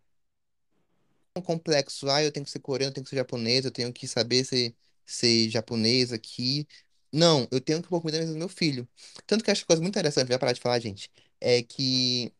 Um 1.36 1.42
complexo, 1.42 2.10
ah, 2.10 2.22
eu 2.24 2.32
tenho 2.32 2.46
que 2.46 2.52
ser 2.52 2.60
coreano, 2.60 2.90
eu 2.92 2.94
tenho 2.94 3.04
que 3.06 3.10
ser 3.10 3.16
japonês, 3.18 3.64
eu 3.66 3.72
tenho 3.72 3.94
que 3.94 4.08
saber 4.08 4.44
ser, 4.46 4.76
ser 5.06 5.50
japonês 5.50 6.12
aqui. 6.12 6.68
Não, 7.12 7.48
eu 7.52 7.60
tenho 7.60 7.82
que 7.82 7.90
pôr 7.90 8.00
comida 8.02 8.18
na 8.20 8.24
mesa 8.24 8.34
do 8.34 8.40
meu 8.40 8.50
filho. 8.50 8.88
Tanto 9.28 9.44
que 9.44 9.50
eu 9.50 9.52
acho 9.52 9.62
que 9.62 9.68
coisa 9.68 9.82
muito 9.82 9.94
interessante, 9.94 10.28
vai 10.30 10.40
parar 10.40 10.54
de 10.54 10.62
falar, 10.62 10.80
gente, 10.80 11.12
é 11.42 11.62
que 11.62 12.32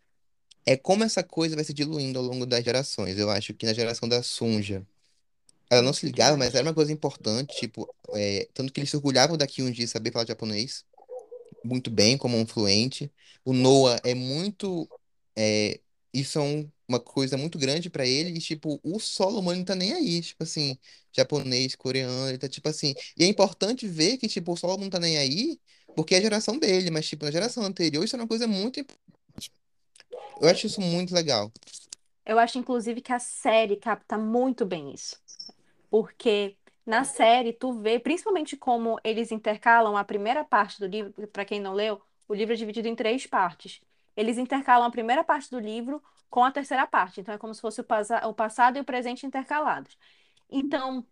é 0.66 0.78
como 0.78 1.04
essa 1.04 1.24
coisa 1.24 1.56
vai 1.56 1.66
se 1.66 1.74
diluindo 1.74 2.20
ao 2.20 2.26
longo 2.26 2.46
das 2.46 2.64
gerações. 2.64 3.18
Eu 3.18 3.30
acho 3.32 3.54
que 3.54 3.66
na 3.66 3.74
geração 3.74 4.10
da 4.10 4.24
Sunja, 4.24 4.86
ela 5.70 5.82
não 5.82 5.94
se 5.94 6.06
ligava, 6.06 6.38
mas 6.38 6.56
era 6.56 6.64
uma 6.68 6.74
coisa 6.76 6.92
importante, 6.94 7.56
tipo, 7.58 7.94
é, 8.16 8.48
tanto 8.54 8.74
que 8.74 8.80
eles 8.82 8.90
se 8.92 8.98
orgulhavam 8.98 9.38
daqui 9.38 9.64
um 9.64 9.72
dia 9.72 9.88
saber 9.88 10.12
falar 10.14 10.28
japonês 10.28 10.86
muito 11.64 11.90
bem, 11.92 12.18
como 12.18 12.38
um 12.38 12.46
fluente. 12.46 13.12
O 13.46 13.54
Noah 13.54 14.00
é 14.04 14.14
muito. 14.16 14.90
É, 15.36 15.80
isso 16.14 16.40
é 16.40 16.42
um- 16.42 16.72
uma 16.92 17.00
coisa 17.00 17.38
muito 17.38 17.58
grande 17.58 17.90
pra 17.90 18.06
ele, 18.06 18.32
e, 18.38 18.40
tipo, 18.40 18.80
o 18.84 19.00
Solomon 19.00 19.56
não 19.56 19.66
tá 19.66 19.76
nem 19.76 19.94
aí, 19.94 20.22
tipo 20.22 20.44
assim, 20.44 20.78
japonês, 21.12 21.76
coreano, 21.76 22.30
ele 22.30 22.38
tá 22.38 22.48
tipo 22.50 22.68
assim. 22.70 22.94
E 23.18 23.24
é 23.24 23.28
importante 23.28 23.88
ver 23.88 24.18
que, 24.18 24.28
tipo, 24.28 24.52
o 24.54 24.58
Solomon 24.58 24.84
não 24.84 24.90
tá 24.90 25.00
nem 25.00 25.18
aí, 25.18 25.60
porque 25.96 26.16
é 26.16 26.18
a 26.20 26.22
geração 26.22 26.58
dele, 26.60 26.92
mas, 26.92 27.08
tipo, 27.08 27.26
na 27.26 27.32
geração 27.32 27.64
anterior, 27.64 28.04
isso 28.04 28.16
é 28.16 28.20
uma 28.20 28.28
coisa 28.28 28.48
muito 28.48 28.80
importante. 28.80 29.52
Eu 30.42 30.50
acho 30.50 30.68
isso 30.68 30.82
muito 30.82 31.14
legal. 31.14 31.52
Eu 32.26 32.38
acho, 32.38 32.58
inclusive, 32.58 33.02
que 33.02 33.14
a 33.14 33.20
série 33.20 33.76
capta 33.76 34.18
muito 34.18 34.66
bem 34.66 34.94
isso. 34.94 35.18
Porque 35.90 36.56
na 36.86 37.04
série 37.04 37.54
tu 37.54 37.74
vê, 37.74 38.00
principalmente 38.00 38.58
como 38.58 39.00
eles 39.04 39.32
intercalam 39.32 39.96
a 39.96 40.04
primeira 40.04 40.44
parte 40.44 40.80
do 40.80 40.88
livro, 40.88 41.14
para 41.28 41.46
quem 41.46 41.60
não 41.60 41.74
leu, 41.74 42.02
o 42.28 42.34
livro 42.34 42.54
é 42.54 42.58
dividido 42.58 42.88
em 42.88 42.96
três 42.96 43.28
partes. 43.28 43.82
Eles 44.16 44.38
intercalam 44.38 44.88
a 44.88 44.92
primeira 44.92 45.24
parte 45.24 45.50
do 45.50 45.60
livro 45.60 46.02
com 46.30 46.44
a 46.44 46.52
terceira 46.52 46.88
parte. 46.88 47.22
Então 47.22 47.34
é 47.36 47.38
como 47.38 47.54
se 47.54 47.62
fosse 47.62 47.82
o, 47.82 47.84
pasa- 47.84 48.26
o 48.28 48.34
passado 48.34 48.78
e 48.78 48.82
o 48.82 48.86
presente 48.86 49.26
intercalados. 49.26 49.98
Então, 50.50 51.06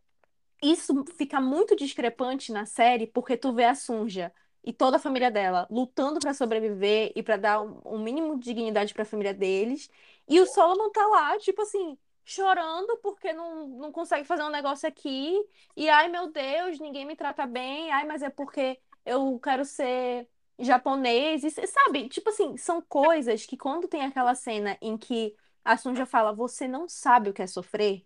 isso 0.62 1.06
fica 1.18 1.40
muito 1.40 1.76
discrepante 1.76 2.52
na 2.52 2.66
série 2.66 3.08
porque 3.08 3.38
tu 3.38 3.54
vê 3.54 3.66
a 3.66 3.76
Sunja 3.76 4.34
e 4.64 4.74
toda 4.74 4.98
a 4.98 5.00
família 5.00 5.32
dela 5.32 5.66
lutando 5.72 6.20
pra 6.20 6.34
sobreviver 6.34 7.12
e 7.16 7.24
pra 7.24 7.38
dar 7.38 7.62
um, 7.62 7.80
um 7.86 8.00
mínimo 8.00 8.38
de 8.38 8.46
dignidade 8.46 8.94
pra 8.94 9.06
família 9.06 9.34
deles. 9.34 9.90
E 10.28 10.40
o 10.40 10.46
Solomon 10.46 10.90
tá 10.92 11.06
lá, 11.08 11.38
tipo 11.40 11.62
assim, 11.62 11.98
chorando 12.26 12.98
porque 12.98 13.32
não, 13.34 13.68
não 13.70 13.92
consegue 13.92 14.26
fazer 14.26 14.44
um 14.44 14.50
negócio 14.50 14.88
aqui. 14.88 15.34
E 15.76 15.90
ai 15.90 16.10
meu 16.10 16.30
Deus, 16.32 16.80
ninguém 16.80 17.06
me 17.06 17.16
trata 17.16 17.46
bem. 17.48 17.92
Ai, 17.92 18.06
mas 18.06 18.22
é 18.22 18.30
porque 18.30 18.80
eu 19.06 19.40
quero 19.40 19.64
ser 19.66 20.28
japonês. 20.60 21.42
Cê 21.42 21.68
sabe, 21.68 22.10
tipo 22.10 22.30
assim, 22.30 22.58
são 22.58 22.82
coisas 22.82 23.46
que 23.46 23.58
quando 23.58 23.88
tem 23.88 24.04
aquela 24.04 24.36
cena 24.36 24.78
em 24.82 24.98
que 24.98 25.36
a 25.64 25.78
Sunja 25.78 26.06
fala, 26.06 26.34
você 26.34 26.68
não 26.68 26.88
sabe 26.88 27.30
o 27.30 27.34
que 27.34 27.42
é 27.42 27.48
sofrer. 27.48 28.06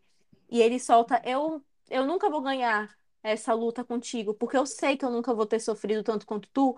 E 0.50 0.62
ele 0.62 0.80
solta, 0.80 1.22
eu 1.26 1.64
eu 1.90 2.06
nunca 2.06 2.30
vou 2.30 2.42
ganhar 2.42 2.96
essa 3.22 3.54
luta 3.54 3.84
contigo, 3.84 4.34
porque 4.34 4.58
eu 4.58 4.66
sei 4.66 4.98
que 4.98 5.06
eu 5.06 5.12
nunca 5.12 5.34
vou 5.34 5.46
ter 5.46 5.60
sofrido 5.60 6.04
tanto 6.04 6.26
quanto 6.26 6.50
tu. 6.50 6.78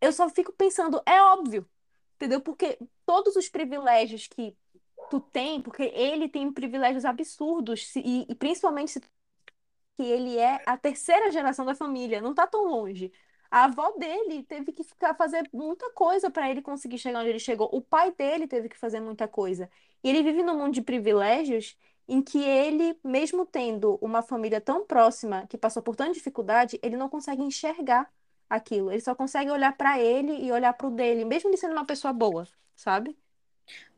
Eu 0.00 0.12
só 0.12 0.28
fico 0.30 0.52
pensando, 0.52 1.02
é 1.06 1.22
óbvio, 1.22 1.68
entendeu? 2.16 2.40
Porque 2.40 2.78
todos 3.04 3.36
os 3.36 3.48
privilégios 3.48 4.26
que 4.28 4.56
tu 5.10 5.20
tem, 5.20 5.62
porque 5.62 5.84
ele 5.94 6.28
tem 6.28 6.52
privilégios 6.52 7.04
absurdos, 7.04 7.94
e, 7.96 8.26
e 8.28 8.34
principalmente 8.34 8.92
se 8.92 9.00
que 9.96 10.02
ele 10.02 10.38
é 10.38 10.62
a 10.66 10.76
terceira 10.76 11.30
geração 11.30 11.64
da 11.64 11.74
família, 11.74 12.20
não 12.20 12.34
tá 12.34 12.46
tão 12.46 12.66
longe. 12.66 13.12
A 13.50 13.64
avó 13.64 13.92
dele 13.92 14.42
teve 14.42 14.72
que 14.72 14.84
ficar 14.84 15.14
fazer 15.14 15.48
muita 15.52 15.90
coisa 15.92 16.30
para 16.30 16.50
ele 16.50 16.62
conseguir 16.62 16.98
chegar 16.98 17.20
onde 17.20 17.30
ele 17.30 17.38
chegou. 17.38 17.68
O 17.72 17.80
pai 17.80 18.12
dele 18.12 18.46
teve 18.46 18.68
que 18.68 18.78
fazer 18.78 19.00
muita 19.00 19.28
coisa. 19.28 19.70
E 20.02 20.08
ele 20.08 20.22
vive 20.22 20.42
num 20.42 20.56
mundo 20.58 20.74
de 20.74 20.82
privilégios 20.82 21.76
em 22.08 22.22
que 22.22 22.38
ele, 22.42 22.98
mesmo 23.04 23.44
tendo 23.44 23.98
uma 24.00 24.22
família 24.22 24.60
tão 24.60 24.86
próxima 24.86 25.46
que 25.48 25.58
passou 25.58 25.82
por 25.82 25.96
tanta 25.96 26.12
dificuldade, 26.12 26.78
ele 26.82 26.96
não 26.96 27.08
consegue 27.08 27.42
enxergar 27.42 28.10
aquilo. 28.48 28.90
Ele 28.90 29.00
só 29.00 29.14
consegue 29.14 29.50
olhar 29.50 29.76
para 29.76 30.00
ele 30.00 30.44
e 30.44 30.52
olhar 30.52 30.72
para 30.72 30.86
o 30.86 30.90
dele, 30.90 31.24
mesmo 31.24 31.50
ele 31.50 31.56
sendo 31.56 31.72
uma 31.72 31.84
pessoa 31.84 32.12
boa, 32.12 32.46
sabe? 32.76 33.16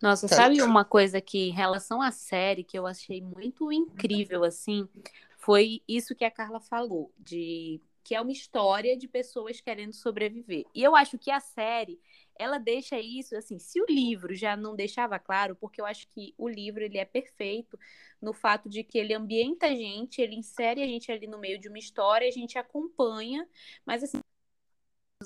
Nossa, 0.01 0.27
Cara, 0.27 0.43
sabe 0.43 0.63
uma 0.63 0.85
coisa 0.85 1.21
que, 1.21 1.49
em 1.49 1.53
relação 1.53 2.01
à 2.01 2.11
série, 2.11 2.65
que 2.65 2.79
eu 2.79 2.87
achei 2.87 3.21
muito 3.21 3.71
incrível, 3.71 4.45
assim, 4.45 4.89
foi 5.37 5.83
isso 5.87 6.15
que 6.15 6.25
a 6.25 6.31
Carla 6.31 6.61
falou, 6.61 7.13
de 7.19 7.81
que 8.09 8.15
é 8.15 8.21
uma 8.23 8.33
história 8.33 8.97
de 8.97 9.07
pessoas 9.07 9.61
querendo 9.61 9.93
sobreviver. 9.93 10.65
E 10.75 10.83
eu 10.83 10.97
acho 10.97 11.19
que 11.19 11.31
a 11.31 11.41
série, 11.41 12.01
ela 12.39 12.57
deixa 12.57 12.99
isso, 12.99 13.37
assim, 13.37 13.59
se 13.59 13.83
o 13.83 13.85
livro 13.87 14.35
já 14.35 14.57
não 14.57 14.75
deixava 14.75 15.19
claro, 15.19 15.55
porque 15.55 15.79
eu 15.79 15.85
acho 15.85 16.09
que 16.09 16.35
o 16.39 16.49
livro, 16.49 16.83
ele 16.83 16.97
é 16.97 17.05
perfeito 17.05 17.79
no 18.19 18.33
fato 18.33 18.67
de 18.67 18.83
que 18.83 18.97
ele 18.97 19.13
ambienta 19.13 19.67
a 19.67 19.75
gente, 19.75 20.23
ele 20.23 20.37
insere 20.37 20.83
a 20.83 20.87
gente 20.87 21.13
ali 21.13 21.27
no 21.27 21.37
meio 21.37 21.61
de 21.61 21.69
uma 21.69 21.79
história, 21.79 22.27
a 22.27 22.31
gente 22.31 22.57
acompanha, 22.57 23.47
mas, 23.85 24.03
assim, 24.03 24.21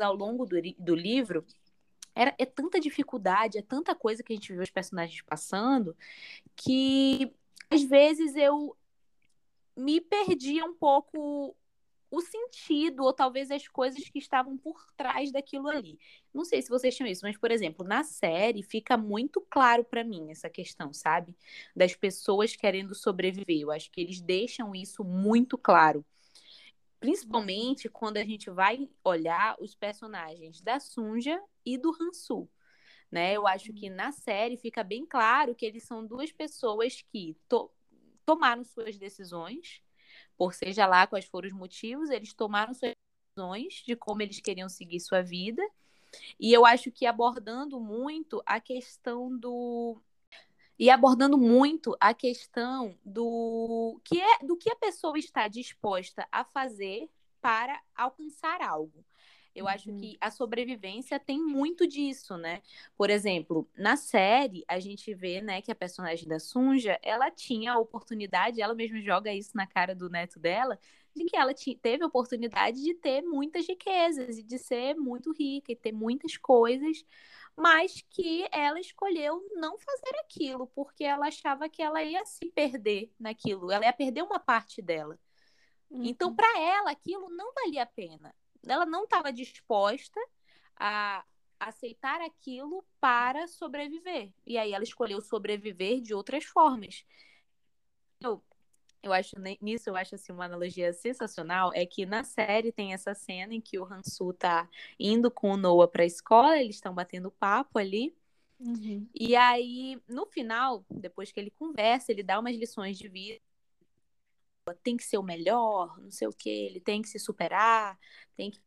ao 0.00 0.16
longo 0.16 0.44
do, 0.44 0.60
do 0.76 0.96
livro, 0.96 1.46
era, 2.16 2.34
é 2.36 2.44
tanta 2.44 2.80
dificuldade, 2.80 3.58
é 3.58 3.62
tanta 3.62 3.94
coisa 3.94 4.24
que 4.24 4.32
a 4.32 4.34
gente 4.36 4.52
vê 4.52 4.60
os 4.60 4.70
personagens 4.70 5.22
passando, 5.22 5.96
que 6.56 7.32
às 7.70 7.84
vezes 7.84 8.34
eu 8.34 8.76
me 9.76 10.00
perdia 10.00 10.64
um 10.64 10.74
pouco 10.74 11.56
o 12.12 12.20
sentido, 12.20 13.02
ou 13.02 13.12
talvez 13.12 13.50
as 13.50 13.66
coisas 13.66 14.08
que 14.08 14.18
estavam 14.18 14.56
por 14.56 14.86
trás 14.96 15.32
daquilo 15.32 15.68
ali. 15.68 15.98
Não 16.32 16.44
sei 16.44 16.62
se 16.62 16.68
vocês 16.68 16.94
tinham 16.94 17.10
isso, 17.10 17.24
mas, 17.24 17.36
por 17.36 17.50
exemplo, 17.50 17.84
na 17.84 18.04
série 18.04 18.62
fica 18.62 18.96
muito 18.96 19.40
claro 19.50 19.82
pra 19.84 20.04
mim 20.04 20.30
essa 20.30 20.48
questão, 20.48 20.92
sabe? 20.92 21.34
Das 21.74 21.96
pessoas 21.96 22.54
querendo 22.54 22.94
sobreviver. 22.94 23.60
Eu 23.60 23.70
acho 23.72 23.90
que 23.90 24.00
eles 24.00 24.20
deixam 24.20 24.74
isso 24.74 25.02
muito 25.02 25.58
claro. 25.58 26.04
Principalmente 27.00 27.88
quando 27.88 28.18
a 28.18 28.24
gente 28.24 28.48
vai 28.50 28.88
olhar 29.02 29.56
os 29.58 29.74
personagens 29.74 30.60
da 30.60 30.78
Sunja 30.78 31.42
e 31.66 31.76
do 31.76 31.90
Hansu 32.00 32.48
né? 33.12 33.36
Eu 33.36 33.46
acho 33.46 33.74
que 33.74 33.90
na 33.90 34.10
série 34.10 34.56
fica 34.56 34.82
bem 34.82 35.04
claro 35.04 35.54
que 35.54 35.66
eles 35.66 35.84
são 35.84 36.04
duas 36.06 36.32
pessoas 36.32 37.02
que 37.12 37.36
to- 37.46 37.70
tomaram 38.24 38.64
suas 38.64 38.96
decisões, 38.96 39.82
por 40.42 40.54
seja 40.54 40.86
lá 40.86 41.06
quais 41.06 41.24
foram 41.24 41.46
os 41.46 41.54
motivos, 41.54 42.10
eles 42.10 42.34
tomaram 42.34 42.74
suas 42.74 42.90
decisões 43.36 43.74
de 43.86 43.94
como 43.94 44.22
eles 44.22 44.40
queriam 44.40 44.68
seguir 44.68 44.98
sua 44.98 45.22
vida. 45.22 45.62
E 46.38 46.52
eu 46.52 46.66
acho 46.66 46.90
que 46.90 47.06
abordando 47.06 47.78
muito 47.78 48.42
a 48.44 48.58
questão 48.58 49.38
do 49.38 50.02
e 50.76 50.90
abordando 50.90 51.38
muito 51.38 51.96
a 52.00 52.12
questão 52.12 52.98
do 53.04 54.00
que 54.02 54.20
é 54.20 54.44
do 54.44 54.56
que 54.56 54.68
a 54.68 54.74
pessoa 54.74 55.16
está 55.16 55.46
disposta 55.46 56.26
a 56.32 56.42
fazer 56.42 57.08
para 57.40 57.80
alcançar 57.94 58.60
algo. 58.62 59.04
Eu 59.54 59.66
uhum. 59.66 59.70
acho 59.70 59.92
que 59.96 60.16
a 60.20 60.30
sobrevivência 60.30 61.20
tem 61.20 61.38
muito 61.40 61.86
disso, 61.86 62.36
né? 62.36 62.62
Por 62.96 63.10
exemplo, 63.10 63.68
na 63.76 63.96
série, 63.96 64.64
a 64.66 64.80
gente 64.80 65.12
vê, 65.14 65.40
né, 65.40 65.60
que 65.60 65.70
a 65.70 65.74
personagem 65.74 66.26
da 66.26 66.38
Sunja, 66.38 66.98
ela 67.02 67.30
tinha 67.30 67.72
a 67.72 67.78
oportunidade, 67.78 68.62
ela 68.62 68.74
mesma 68.74 69.00
joga 69.00 69.32
isso 69.32 69.56
na 69.56 69.66
cara 69.66 69.94
do 69.94 70.08
neto 70.08 70.38
dela, 70.38 70.78
de 71.14 71.24
que 71.24 71.36
ela 71.36 71.52
teve 71.54 72.02
a 72.02 72.06
oportunidade 72.06 72.82
de 72.82 72.94
ter 72.94 73.22
muitas 73.22 73.66
riquezas 73.68 74.38
e 74.38 74.42
de 74.42 74.58
ser 74.58 74.94
muito 74.94 75.32
rica 75.32 75.72
e 75.72 75.76
ter 75.76 75.92
muitas 75.92 76.38
coisas, 76.38 77.04
mas 77.54 78.02
que 78.08 78.48
ela 78.50 78.80
escolheu 78.80 79.46
não 79.54 79.76
fazer 79.78 80.16
aquilo, 80.20 80.66
porque 80.68 81.04
ela 81.04 81.26
achava 81.26 81.68
que 81.68 81.82
ela 81.82 82.02
ia 82.02 82.24
se 82.24 82.50
perder 82.50 83.12
naquilo, 83.20 83.70
ela 83.70 83.84
ia 83.84 83.92
perder 83.92 84.22
uma 84.22 84.40
parte 84.40 84.80
dela. 84.80 85.18
Então, 85.90 86.30
uhum. 86.30 86.36
para 86.36 86.58
ela, 86.58 86.90
aquilo 86.90 87.28
não 87.28 87.52
valia 87.52 87.82
a 87.82 87.86
pena 87.86 88.34
ela 88.66 88.86
não 88.86 89.04
estava 89.04 89.32
disposta 89.32 90.20
a 90.76 91.24
aceitar 91.58 92.20
aquilo 92.20 92.84
para 93.00 93.46
sobreviver. 93.46 94.32
E 94.46 94.58
aí 94.58 94.72
ela 94.72 94.84
escolheu 94.84 95.20
sobreviver 95.20 96.00
de 96.00 96.14
outras 96.14 96.44
formas. 96.44 97.04
Eu, 98.20 98.42
eu 99.02 99.12
acho 99.12 99.36
nisso 99.60 99.90
eu 99.90 99.96
acho 99.96 100.14
assim 100.14 100.32
uma 100.32 100.44
analogia 100.44 100.92
sensacional 100.92 101.72
é 101.74 101.84
que 101.86 102.06
na 102.06 102.24
série 102.24 102.72
tem 102.72 102.92
essa 102.92 103.14
cena 103.14 103.54
em 103.54 103.60
que 103.60 103.78
o 103.78 103.84
Hansu 103.84 104.32
tá 104.32 104.68
indo 104.98 105.30
com 105.30 105.52
o 105.52 105.56
Noah 105.56 105.88
para 105.88 106.02
a 106.02 106.06
escola, 106.06 106.58
eles 106.58 106.76
estão 106.76 106.94
batendo 106.94 107.30
papo 107.30 107.78
ali. 107.78 108.14
Uhum. 108.60 109.08
E 109.12 109.34
aí, 109.34 110.00
no 110.08 110.24
final, 110.26 110.84
depois 110.88 111.32
que 111.32 111.40
ele 111.40 111.50
conversa, 111.50 112.12
ele 112.12 112.22
dá 112.22 112.38
umas 112.38 112.56
lições 112.56 112.96
de 112.96 113.08
vida 113.08 113.40
tem 114.82 114.96
que 114.96 115.04
ser 115.04 115.18
o 115.18 115.22
melhor, 115.22 115.98
não 116.00 116.10
sei 116.10 116.28
o 116.28 116.32
que, 116.32 116.48
ele 116.48 116.80
tem 116.80 117.02
que 117.02 117.08
se 117.08 117.18
superar, 117.18 117.98
tem 118.36 118.50
que 118.50 118.60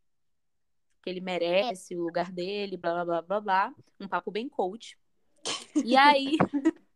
que 1.02 1.10
ele 1.10 1.20
merece 1.20 1.96
o 1.96 2.02
lugar 2.02 2.32
dele, 2.32 2.76
blá 2.76 2.92
blá 2.92 3.04
blá 3.04 3.22
blá 3.22 3.40
blá, 3.40 3.74
um 4.00 4.08
papo 4.08 4.30
bem 4.30 4.48
coach. 4.48 4.98
E 5.84 5.96
aí 5.96 6.36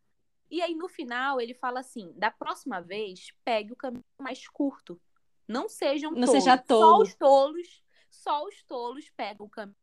E 0.51 0.61
aí 0.61 0.75
no 0.75 0.89
final 0.89 1.41
ele 1.41 1.55
fala 1.55 1.79
assim: 1.79 2.13
"Da 2.17 2.29
próxima 2.29 2.81
vez, 2.81 3.29
pegue 3.45 3.73
o 3.73 3.77
caminho 3.77 4.05
mais 4.19 4.49
curto. 4.49 5.01
Não 5.47 5.69
sejam 5.69 6.11
não 6.11 6.27
tolos. 6.27 6.31
Seja 6.31 6.59
tolo. 6.59 6.81
Só 6.81 7.03
os 7.03 7.15
tolos, 7.15 7.85
só 8.11 8.45
os 8.45 8.63
tolos 8.65 9.11
pegam 9.11 9.47
o 9.47 9.51
caminho 9.51 9.77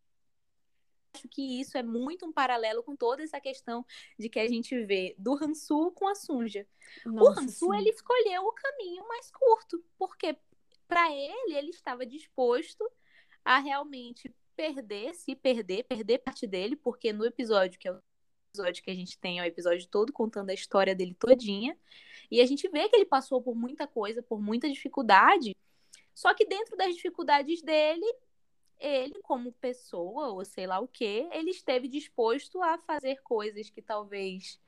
acho 1.17 1.27
que 1.27 1.59
isso 1.59 1.77
é 1.77 1.83
muito 1.83 2.25
um 2.25 2.31
paralelo 2.31 2.83
com 2.83 2.95
toda 2.95 3.23
essa 3.23 3.41
questão 3.41 3.85
de 4.17 4.29
que 4.29 4.39
a 4.39 4.47
gente 4.47 4.79
vê 4.85 5.15
do 5.17 5.33
Hansu 5.33 5.91
com 5.91 6.07
a 6.07 6.15
Sunja. 6.15 6.67
Nossa, 7.05 7.41
o 7.41 7.43
Hansu, 7.43 7.73
ele 7.73 7.89
escolheu 7.89 8.43
o 8.43 8.53
caminho 8.53 9.07
mais 9.07 9.31
curto, 9.31 9.83
porque 9.97 10.37
para 10.87 11.11
ele, 11.11 11.55
ele 11.55 11.69
estava 11.71 12.05
disposto 12.05 12.89
a 13.43 13.59
realmente 13.59 14.33
perder, 14.55 15.13
se 15.15 15.35
perder, 15.35 15.83
perder 15.83 16.19
parte 16.19 16.47
dele, 16.47 16.75
porque 16.75 17.11
no 17.11 17.25
episódio, 17.25 17.79
que 17.79 17.87
é 17.87 17.91
o 17.91 18.01
episódio 18.49 18.83
que 18.83 18.91
a 18.91 18.95
gente 18.95 19.17
tem, 19.17 19.39
é 19.39 19.43
o 19.43 19.45
episódio 19.45 19.87
todo 19.87 20.13
contando 20.13 20.49
a 20.49 20.53
história 20.53 20.95
dele 20.95 21.13
todinha, 21.13 21.77
e 22.29 22.41
a 22.41 22.45
gente 22.45 22.67
vê 22.69 22.87
que 22.89 22.95
ele 22.95 23.05
passou 23.05 23.41
por 23.41 23.55
muita 23.55 23.87
coisa, 23.87 24.21
por 24.21 24.41
muita 24.41 24.69
dificuldade, 24.69 25.55
só 26.13 26.33
que 26.33 26.45
dentro 26.45 26.75
das 26.75 26.95
dificuldades 26.95 27.61
dele, 27.61 28.05
ele, 28.79 29.21
como 29.21 29.51
pessoa, 29.53 30.27
ou 30.27 30.45
sei 30.45 30.67
lá 30.67 30.79
o 30.79 30.87
que, 30.87 31.27
ele 31.31 31.51
esteve 31.51 31.87
disposto 31.87 32.61
a 32.61 32.77
fazer 32.77 33.21
coisas 33.23 33.69
que 33.69 33.81
talvez 33.81 34.59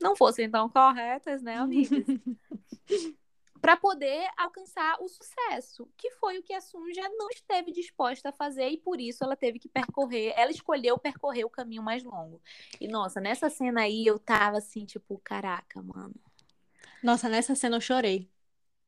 não 0.00 0.14
fossem 0.16 0.50
tão 0.50 0.68
corretas, 0.68 1.42
né, 1.42 1.56
amigas? 1.56 2.04
para 3.60 3.76
poder 3.76 4.28
alcançar 4.36 4.96
o 5.00 5.08
sucesso, 5.08 5.88
que 5.96 6.10
foi 6.12 6.38
o 6.38 6.42
que 6.42 6.52
a 6.52 6.60
Sunja 6.60 7.02
não 7.16 7.28
esteve 7.28 7.72
disposta 7.72 8.28
a 8.28 8.32
fazer 8.32 8.68
e 8.68 8.78
por 8.78 9.00
isso 9.00 9.24
ela 9.24 9.36
teve 9.36 9.58
que 9.58 9.68
percorrer, 9.68 10.32
ela 10.36 10.50
escolheu 10.50 10.98
percorrer 10.98 11.44
o 11.44 11.50
caminho 11.50 11.82
mais 11.82 12.02
longo. 12.02 12.40
E 12.80 12.88
nossa, 12.88 13.20
nessa 13.20 13.50
cena 13.50 13.82
aí 13.82 14.06
eu 14.06 14.18
tava 14.18 14.58
assim, 14.58 14.84
tipo, 14.84 15.20
caraca, 15.24 15.82
mano. 15.82 16.14
Nossa, 17.02 17.28
nessa 17.28 17.54
cena 17.54 17.76
eu 17.76 17.80
chorei. 17.80 18.30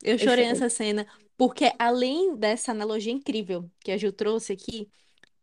Eu 0.03 0.17
chorei, 0.19 0.25
eu 0.25 0.29
chorei. 0.31 0.47
nessa 0.47 0.69
cena, 0.69 1.07
porque 1.41 1.73
além 1.79 2.37
dessa 2.37 2.71
analogia 2.71 3.11
incrível 3.11 3.67
que 3.81 3.91
a 3.91 3.97
Gil 3.97 4.13
trouxe 4.13 4.53
aqui, 4.53 4.91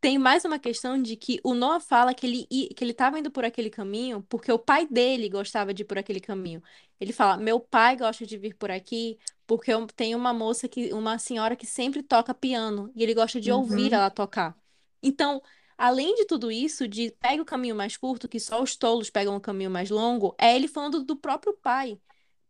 tem 0.00 0.16
mais 0.16 0.44
uma 0.44 0.56
questão 0.56 1.02
de 1.02 1.16
que 1.16 1.40
o 1.42 1.54
Noah 1.54 1.80
fala 1.80 2.14
que 2.14 2.24
ele 2.24 2.46
que 2.46 2.84
ele 2.84 2.92
estava 2.92 3.18
indo 3.18 3.32
por 3.32 3.44
aquele 3.44 3.68
caminho 3.68 4.22
porque 4.28 4.52
o 4.52 4.60
pai 4.60 4.86
dele 4.86 5.28
gostava 5.28 5.74
de 5.74 5.82
ir 5.82 5.84
por 5.86 5.98
aquele 5.98 6.20
caminho. 6.20 6.62
Ele 7.00 7.12
fala: 7.12 7.36
"Meu 7.36 7.58
pai 7.58 7.96
gosta 7.96 8.24
de 8.24 8.38
vir 8.38 8.54
por 8.54 8.70
aqui 8.70 9.18
porque 9.44 9.72
eu 9.72 9.84
tenho 9.88 10.16
uma 10.16 10.32
moça 10.32 10.68
que 10.68 10.94
uma 10.94 11.18
senhora 11.18 11.56
que 11.56 11.66
sempre 11.66 12.00
toca 12.00 12.32
piano 12.32 12.92
e 12.94 13.02
ele 13.02 13.12
gosta 13.12 13.40
de 13.40 13.50
ouvir 13.50 13.90
uhum. 13.90 13.98
ela 13.98 14.08
tocar". 14.08 14.56
Então, 15.02 15.42
além 15.76 16.14
de 16.14 16.26
tudo 16.26 16.48
isso, 16.48 16.86
de 16.86 17.10
pega 17.18 17.42
o 17.42 17.44
caminho 17.44 17.74
mais 17.74 17.96
curto, 17.96 18.28
que 18.28 18.38
só 18.38 18.62
os 18.62 18.76
tolos 18.76 19.10
pegam 19.10 19.34
o 19.34 19.40
caminho 19.40 19.70
mais 19.70 19.90
longo, 19.90 20.32
é 20.38 20.54
ele 20.54 20.68
falando 20.68 21.02
do 21.02 21.16
próprio 21.16 21.54
pai 21.54 21.98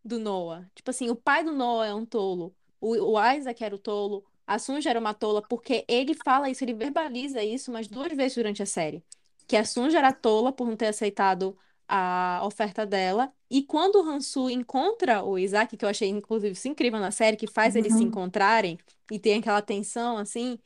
do 0.05 0.19
Noah. 0.19 0.71
Tipo 0.75 0.91
assim, 0.91 1.09
o 1.09 1.17
pai 1.17 1.43
do 1.43 1.53
Noah 1.55 1.87
é 1.89 1.95
um 1.95 2.05
tolo, 2.05 2.55
o, 2.81 3.15
o 3.15 3.33
Isaac 3.33 3.63
era 3.63 3.75
o 3.75 3.79
tolo, 3.79 4.25
a 4.47 4.59
Sunja 4.59 4.91
era 4.91 4.99
uma 4.99 5.13
tola, 5.13 5.43
porque 5.43 5.85
ele 5.87 6.15
fala 6.15 6.49
isso, 6.49 6.65
ele 6.65 6.73
verbaliza 6.73 7.43
isso 7.45 7.71
umas 7.71 7.87
duas 7.87 8.11
vezes 8.17 8.35
durante 8.35 8.63
a 8.63 8.67
série. 8.67 9.05
Que 9.47 9.57
a 9.57 9.65
Sunja 9.65 9.99
era 9.99 10.13
tola 10.13 10.53
por 10.53 10.67
não 10.67 10.77
ter 10.77 10.87
aceitado 10.87 11.57
a 11.89 12.41
oferta 12.45 12.87
dela. 12.87 13.33
E 13.51 13.63
quando 13.63 13.97
o 13.97 14.09
Hansu 14.09 14.51
encontra 14.51 15.23
o 15.23 15.39
Isaac, 15.39 15.77
que 15.77 15.85
eu 15.85 15.89
achei 15.89 16.09
inclusive 16.09 16.53
isso 16.53 16.69
incrível 16.69 17.01
na 17.01 17.11
série, 17.11 17.37
que 17.37 17.47
faz 17.47 17.75
uhum. 17.75 17.81
eles 17.81 17.93
se 17.95 18.01
uhum. 18.01 18.09
encontrarem 18.09 18.79
e 19.11 19.19
tem 19.19 19.39
aquela 19.39 19.63
tensão 19.63 20.19
assim, 20.19 20.59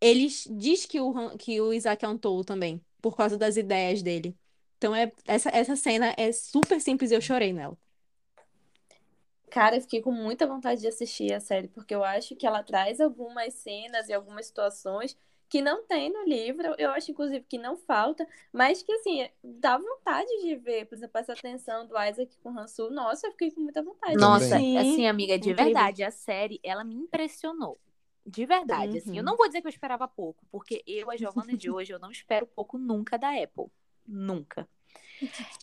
ele 0.00 0.26
diz 0.50 0.86
que 0.86 1.00
o, 1.00 1.36
que 1.38 1.60
o 1.60 1.72
Isaac 1.72 2.04
é 2.04 2.08
um 2.08 2.18
tolo 2.18 2.44
também, 2.44 2.80
por 3.00 3.16
causa 3.16 3.38
das 3.38 3.56
ideias 3.56 4.02
dele. 4.02 4.36
Então 4.78 4.94
é, 4.94 5.12
essa, 5.26 5.48
essa 5.50 5.76
cena 5.76 6.14
é 6.18 6.32
super 6.32 6.80
simples 6.80 7.10
e 7.10 7.14
eu 7.14 7.20
chorei 7.20 7.52
nela. 7.52 7.78
Cara, 9.52 9.76
eu 9.76 9.82
fiquei 9.82 10.00
com 10.00 10.10
muita 10.10 10.46
vontade 10.46 10.80
de 10.80 10.88
assistir 10.88 11.30
a 11.30 11.38
série, 11.38 11.68
porque 11.68 11.94
eu 11.94 12.02
acho 12.02 12.34
que 12.34 12.46
ela 12.46 12.62
traz 12.62 13.02
algumas 13.02 13.52
cenas 13.52 14.08
e 14.08 14.12
algumas 14.14 14.46
situações 14.46 15.14
que 15.46 15.60
não 15.60 15.84
tem 15.84 16.10
no 16.10 16.24
livro. 16.24 16.74
Eu 16.78 16.90
acho, 16.92 17.10
inclusive, 17.10 17.44
que 17.46 17.58
não 17.58 17.76
falta, 17.76 18.26
mas 18.50 18.82
que, 18.82 18.90
assim, 18.92 19.28
dá 19.44 19.76
vontade 19.76 20.26
de 20.40 20.56
ver. 20.56 20.86
Por 20.86 20.94
exemplo, 20.94 21.20
essa 21.20 21.34
tensão 21.34 21.86
do 21.86 22.02
Isaac 22.02 22.34
com 22.42 22.50
o 22.50 22.58
Hansu. 22.58 22.88
Nossa, 22.90 23.26
eu 23.26 23.32
fiquei 23.32 23.50
com 23.50 23.60
muita 23.60 23.82
vontade. 23.82 24.16
Nossa, 24.16 24.56
assim, 24.56 25.06
amiga, 25.06 25.38
de 25.38 25.50
Incrível. 25.50 25.64
verdade, 25.66 26.02
a 26.02 26.10
série, 26.10 26.58
ela 26.64 26.82
me 26.82 26.94
impressionou. 26.94 27.78
De 28.24 28.46
verdade, 28.46 28.92
uhum. 28.92 28.98
assim. 28.98 29.10
Eu 29.10 29.16
uhum. 29.18 29.22
não 29.22 29.36
vou 29.36 29.48
dizer 29.48 29.60
que 29.60 29.66
eu 29.66 29.70
esperava 29.70 30.08
pouco, 30.08 30.46
porque 30.50 30.82
eu, 30.86 31.10
a 31.10 31.16
Giovanna 31.18 31.54
de 31.54 31.70
hoje, 31.70 31.92
eu 31.92 31.98
não 31.98 32.10
espero 32.10 32.46
pouco 32.46 32.78
nunca 32.78 33.18
da 33.18 33.28
Apple. 33.28 33.66
Nunca. 34.08 34.66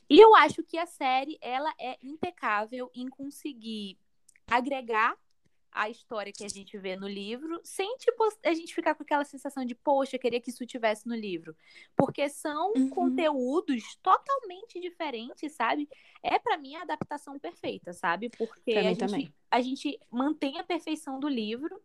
E 0.10 0.20
eu 0.20 0.36
acho 0.36 0.64
que 0.64 0.78
a 0.78 0.86
série 0.86 1.38
ela 1.42 1.74
é 1.80 1.98
impecável 2.02 2.90
em 2.94 3.08
conseguir 3.08 3.98
agregar 4.48 5.16
a 5.72 5.90
história 5.90 6.34
que 6.34 6.44
a 6.44 6.50
gente 6.50 6.78
vê 6.78 6.96
no 6.96 7.08
livro, 7.08 7.60
sem 7.64 7.96
tipo 7.98 8.28
a 8.44 8.54
gente 8.54 8.74
ficar 8.74 8.96
com 8.96 9.04
aquela 9.04 9.24
sensação 9.24 9.64
de 9.64 9.76
poxa, 9.76 10.16
eu 10.16 10.20
queria 10.20 10.42
que 10.42 10.50
isso 10.50 10.66
tivesse 10.66 11.08
no 11.08 11.16
livro, 11.16 11.56
porque 11.96 12.28
são 12.28 12.74
uhum. 12.76 12.90
conteúdos 12.90 13.96
totalmente 14.02 14.80
diferentes, 14.80 15.54
sabe? 15.54 15.88
É 16.24 16.40
para 16.40 16.58
mim 16.58 16.76
a 16.76 16.82
adaptação 16.82 17.38
perfeita, 17.38 17.94
sabe? 17.94 18.30
Porque 18.30 18.72
a 18.72 18.94
gente, 18.94 19.34
a 19.52 19.62
gente 19.62 20.00
mantém 20.10 20.60
a 20.60 20.64
perfeição 20.64 21.20
do 21.20 21.28
livro, 21.28 21.80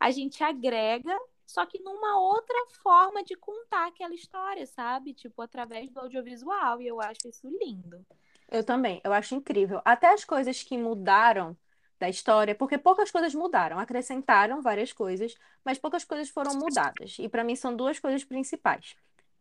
a 0.00 0.10
gente 0.10 0.42
agrega 0.42 1.16
só 1.46 1.64
que 1.64 1.80
numa 1.80 2.18
outra 2.18 2.56
forma 2.82 3.22
de 3.22 3.36
contar 3.36 3.86
aquela 3.86 4.14
história, 4.14 4.66
sabe? 4.66 5.14
Tipo, 5.14 5.42
através 5.42 5.88
do 5.90 6.00
audiovisual. 6.00 6.82
E 6.82 6.88
eu 6.88 7.00
acho 7.00 7.28
isso 7.28 7.48
lindo. 7.48 8.04
Eu 8.50 8.64
também, 8.64 9.00
eu 9.04 9.12
acho 9.12 9.34
incrível. 9.34 9.80
Até 9.84 10.12
as 10.12 10.24
coisas 10.24 10.62
que 10.62 10.76
mudaram 10.76 11.56
da 11.98 12.08
história, 12.08 12.54
porque 12.54 12.76
poucas 12.76 13.10
coisas 13.10 13.34
mudaram, 13.34 13.78
acrescentaram 13.78 14.60
várias 14.60 14.92
coisas, 14.92 15.34
mas 15.64 15.78
poucas 15.78 16.04
coisas 16.04 16.28
foram 16.28 16.54
mudadas. 16.54 17.16
E 17.18 17.28
para 17.28 17.44
mim 17.44 17.56
são 17.56 17.74
duas 17.74 17.98
coisas 17.98 18.24
principais: 18.24 18.96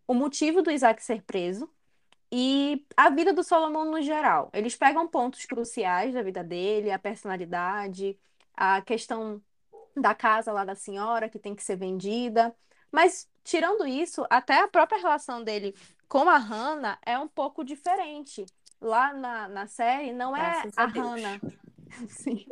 o 0.08 0.14
motivo 0.14 0.62
do 0.62 0.72
Isaac 0.72 1.04
ser 1.04 1.22
preso 1.24 1.70
e 2.32 2.86
a 2.96 3.10
vida 3.10 3.34
do 3.34 3.44
Solomon 3.44 3.86
no 3.86 4.02
geral. 4.02 4.50
Eles 4.54 4.76
pegam 4.76 5.08
pontos 5.08 5.46
cruciais 5.46 6.14
da 6.14 6.22
vida 6.22 6.44
dele, 6.44 6.92
a 6.92 7.00
personalidade, 7.00 8.18
a 8.54 8.82
questão 8.82 9.42
da 9.96 10.14
casa 10.14 10.52
lá 10.52 10.66
da 10.66 10.76
senhora 10.76 11.30
que 11.30 11.40
tem 11.40 11.56
que 11.56 11.64
ser 11.64 11.76
vendida. 11.78 12.56
Mas, 12.92 13.30
tirando 13.44 13.86
isso, 13.88 14.26
até 14.30 14.62
a 14.62 14.68
própria 14.68 15.00
relação 15.00 15.44
dele 15.44 15.76
com 16.08 16.30
a 16.30 16.38
Hannah 16.38 16.98
é 17.06 17.18
um 17.18 17.28
pouco 17.28 17.64
diferente. 17.64 18.46
Lá 18.82 19.14
na, 19.14 19.48
na 19.48 19.68
série, 19.68 20.14
não 20.14 20.36
é 20.36 20.64
a, 20.76 20.84
a 20.84 20.86
Hannah 20.86 21.40
Sim. 22.10 22.46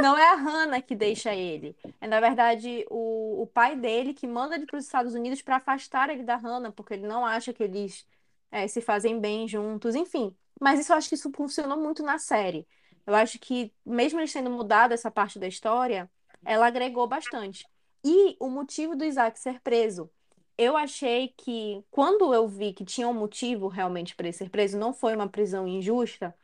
Não 0.00 0.16
é 0.16 0.28
a 0.28 0.34
Hannah 0.34 0.80
que 0.80 0.94
deixa 0.94 1.34
ele. 1.34 1.76
É, 2.00 2.06
na 2.06 2.20
verdade, 2.20 2.84
o, 2.90 3.42
o 3.42 3.46
pai 3.46 3.76
dele 3.76 4.14
que 4.14 4.26
manda 4.26 4.54
ele 4.54 4.66
para 4.66 4.78
os 4.78 4.84
Estados 4.84 5.14
Unidos 5.14 5.42
para 5.42 5.56
afastar 5.56 6.10
ele 6.10 6.22
da 6.22 6.36
Hannah, 6.36 6.72
porque 6.72 6.94
ele 6.94 7.06
não 7.06 7.24
acha 7.24 7.52
que 7.52 7.62
eles 7.62 8.06
é, 8.50 8.66
se 8.68 8.80
fazem 8.80 9.20
bem 9.20 9.46
juntos, 9.48 9.94
enfim. 9.94 10.34
Mas 10.60 10.80
isso 10.80 10.92
eu 10.92 10.96
acho 10.96 11.08
que 11.08 11.14
isso 11.14 11.30
funcionou 11.32 11.78
muito 11.78 12.02
na 12.02 12.18
série. 12.18 12.66
Eu 13.06 13.14
acho 13.14 13.38
que, 13.38 13.72
mesmo 13.84 14.18
eles 14.20 14.32
tendo 14.32 14.50
mudado 14.50 14.92
essa 14.92 15.10
parte 15.10 15.38
da 15.38 15.46
história, 15.46 16.10
ela 16.44 16.66
agregou 16.66 17.06
bastante. 17.08 17.66
E 18.04 18.36
o 18.40 18.48
motivo 18.48 18.96
do 18.96 19.04
Isaac 19.04 19.38
ser 19.38 19.60
preso. 19.60 20.10
Eu 20.58 20.76
achei 20.76 21.28
que, 21.36 21.84
quando 21.90 22.32
eu 22.32 22.48
vi 22.48 22.72
que 22.72 22.84
tinha 22.84 23.08
um 23.08 23.12
motivo 23.14 23.68
realmente 23.68 24.14
para 24.16 24.26
ele 24.26 24.32
ser 24.36 24.48
preso, 24.50 24.78
não 24.78 24.92
foi 24.94 25.14
uma 25.14 25.28
prisão 25.28 25.66
injusta, 25.68 26.34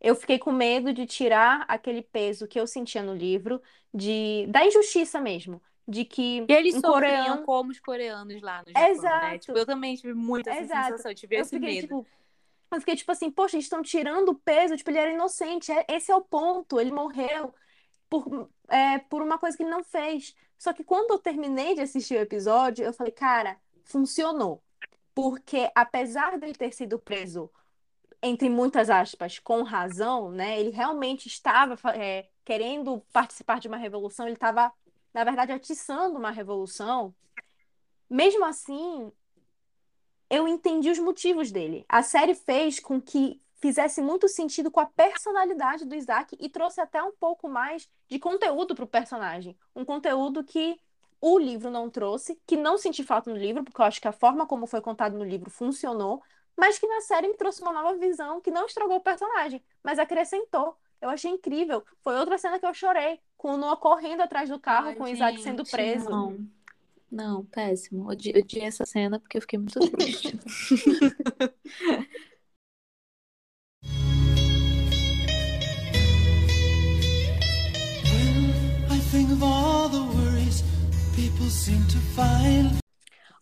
eu 0.00 0.14
fiquei 0.14 0.38
com 0.38 0.52
medo 0.52 0.92
de 0.92 1.06
tirar 1.06 1.64
aquele 1.68 2.02
peso 2.02 2.46
que 2.48 2.58
eu 2.60 2.66
sentia 2.66 3.02
no 3.02 3.14
livro, 3.14 3.62
de 3.94 4.46
da 4.48 4.66
injustiça 4.66 5.20
mesmo. 5.20 5.62
De 5.86 6.04
que 6.04 6.42
E 6.48 6.52
eles 6.52 6.74
um 6.76 6.80
sofriam 6.80 6.94
coreano. 6.94 7.46
como 7.46 7.70
os 7.70 7.80
coreanos 7.80 8.40
lá 8.40 8.62
no 8.66 8.72
Japão, 8.72 9.04
né? 9.04 9.38
Exato. 9.38 9.38
Tipo, 9.38 9.58
eu 9.58 9.66
também 9.66 9.96
tive 9.96 10.14
muito 10.14 10.48
essa 10.48 10.62
Exato. 10.62 10.90
sensação, 10.92 11.10
eu 11.10 11.14
tive 11.16 11.36
Eu 11.36 11.40
esse 11.40 11.56
fiquei 11.56 11.74
medo. 11.74 11.88
tipo. 11.88 12.06
Eu 12.72 12.80
fiquei 12.80 12.96
tipo 12.96 13.12
assim, 13.12 13.30
poxa, 13.30 13.56
eles 13.56 13.66
estão 13.66 13.82
tirando 13.82 14.30
o 14.30 14.34
peso, 14.34 14.76
tipo, 14.76 14.90
ele 14.90 14.98
era 14.98 15.12
inocente, 15.12 15.70
é- 15.70 15.84
esse 15.90 16.10
é 16.10 16.16
o 16.16 16.22
ponto, 16.22 16.80
ele 16.80 16.90
morreu 16.90 17.52
por, 18.10 18.50
é, 18.72 18.98
por 18.98 19.20
uma 19.20 19.38
coisa 19.38 19.54
que 19.54 19.62
ele 19.62 19.70
não 19.70 19.84
fez. 19.84 20.34
Só 20.58 20.72
que 20.72 20.82
quando 20.82 21.10
eu 21.10 21.18
terminei 21.18 21.74
de 21.74 21.82
assistir 21.82 22.14
o 22.14 22.22
episódio, 22.22 22.84
eu 22.84 22.92
falei, 22.92 23.12
cara, 23.12 23.58
funcionou. 23.84 24.62
Porque 25.14 25.70
apesar 25.74 26.38
dele 26.38 26.54
ter 26.54 26.72
sido 26.72 26.98
preso, 26.98 27.50
entre 28.22 28.48
muitas 28.48 28.88
aspas, 28.88 29.38
com 29.38 29.62
razão, 29.62 30.30
né? 30.30 30.58
Ele 30.58 30.70
realmente 30.70 31.26
estava 31.26 31.76
é, 31.94 32.30
querendo 32.44 33.00
participar 33.12 33.60
de 33.60 33.68
uma 33.68 33.76
revolução, 33.76 34.26
ele 34.26 34.36
estava, 34.36 34.72
na 35.12 35.22
verdade, 35.22 35.52
atiçando 35.52 36.18
uma 36.18 36.30
revolução. 36.30 37.14
Mesmo 38.08 38.44
assim, 38.46 39.12
eu 40.30 40.48
entendi 40.48 40.88
os 40.88 40.98
motivos 40.98 41.52
dele. 41.52 41.84
A 41.86 42.02
série 42.02 42.34
fez 42.34 42.80
com 42.80 42.98
que 42.98 43.38
fizesse 43.62 44.02
muito 44.02 44.28
sentido 44.28 44.72
com 44.72 44.80
a 44.80 44.86
personalidade 44.86 45.86
do 45.86 45.94
Isaac 45.94 46.36
e 46.38 46.48
trouxe 46.48 46.80
até 46.80 47.00
um 47.00 47.12
pouco 47.12 47.48
mais 47.48 47.88
de 48.08 48.18
conteúdo 48.18 48.74
para 48.74 48.84
o 48.84 48.88
personagem. 48.88 49.56
Um 49.74 49.84
conteúdo 49.84 50.42
que 50.42 50.76
o 51.20 51.38
livro 51.38 51.70
não 51.70 51.88
trouxe, 51.88 52.36
que 52.44 52.56
não 52.56 52.76
senti 52.76 53.04
falta 53.04 53.30
no 53.30 53.36
livro, 53.36 53.62
porque 53.62 53.80
eu 53.80 53.84
acho 53.84 54.00
que 54.00 54.08
a 54.08 54.12
forma 54.12 54.44
como 54.44 54.66
foi 54.66 54.80
contado 54.80 55.16
no 55.16 55.24
livro 55.24 55.48
funcionou, 55.48 56.20
mas 56.56 56.76
que 56.76 56.86
na 56.88 57.00
série 57.02 57.28
me 57.28 57.36
trouxe 57.36 57.62
uma 57.62 57.72
nova 57.72 57.96
visão 57.96 58.40
que 58.40 58.50
não 58.50 58.66
estragou 58.66 58.96
o 58.96 59.00
personagem, 59.00 59.62
mas 59.82 60.00
acrescentou. 60.00 60.76
Eu 61.00 61.08
achei 61.08 61.30
incrível. 61.30 61.84
Foi 62.02 62.18
outra 62.18 62.36
cena 62.38 62.58
que 62.58 62.66
eu 62.66 62.74
chorei, 62.74 63.20
com 63.36 63.52
o 63.52 63.56
Noah 63.56 63.76
correndo 63.76 64.22
atrás 64.22 64.48
do 64.48 64.58
carro, 64.58 64.88
Ai, 64.88 64.94
com 64.96 65.04
o 65.04 65.08
Isaac 65.08 65.40
sendo 65.40 65.58
gente, 65.64 65.70
preso. 65.70 66.10
Não, 66.10 66.36
não, 67.10 67.44
péssimo. 67.44 68.08
Odi- 68.08 68.36
Odiei 68.36 68.64
essa 68.64 68.84
cena 68.84 69.20
porque 69.20 69.36
eu 69.36 69.40
fiquei 69.42 69.58
muito 69.60 69.78
triste. 69.90 70.36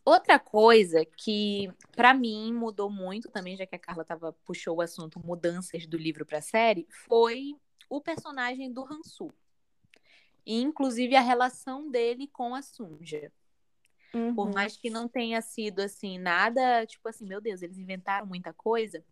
Outra 0.04 0.38
coisa 0.38 1.04
que 1.04 1.70
pra 1.92 2.14
mim 2.14 2.52
mudou 2.52 2.90
muito 2.90 3.30
também, 3.30 3.56
já 3.56 3.66
que 3.66 3.76
a 3.76 3.78
Carla 3.78 4.04
tava, 4.04 4.32
puxou 4.44 4.78
o 4.78 4.80
assunto 4.80 5.20
mudanças 5.24 5.86
do 5.86 5.96
livro 5.96 6.24
pra 6.24 6.40
série, 6.40 6.86
foi 7.06 7.54
o 7.88 8.00
personagem 8.00 8.72
do 8.72 8.84
Hansu. 8.84 9.30
E, 10.46 10.60
inclusive 10.60 11.14
a 11.14 11.20
relação 11.20 11.90
dele 11.90 12.26
com 12.26 12.54
a 12.54 12.62
Sunja. 12.62 13.30
Por 14.34 14.48
Uhum. 14.48 14.54
mais 14.54 14.76
que 14.76 14.90
não 14.90 15.06
tenha 15.06 15.40
sido 15.42 15.80
assim, 15.80 16.18
nada, 16.18 16.86
tipo 16.86 17.08
assim, 17.08 17.26
meu 17.26 17.40
Deus, 17.40 17.62
eles 17.62 17.78
inventaram 17.78 18.26
muita 18.26 18.52
coisa. 18.52 19.04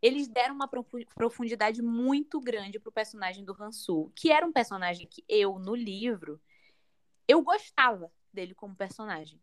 Eles 0.00 0.28
deram 0.28 0.54
uma 0.54 0.68
profu- 0.68 1.04
profundidade 1.14 1.82
muito 1.82 2.38
grande 2.40 2.78
pro 2.78 2.92
personagem 2.92 3.44
do 3.44 3.56
Hansu, 3.60 4.12
que 4.14 4.30
era 4.30 4.46
um 4.46 4.52
personagem 4.52 5.08
que 5.08 5.24
eu, 5.28 5.58
no 5.58 5.74
livro, 5.74 6.40
eu 7.28 7.42
gostava 7.42 8.10
dele 8.32 8.54
como 8.54 8.74
personagem. 8.74 9.40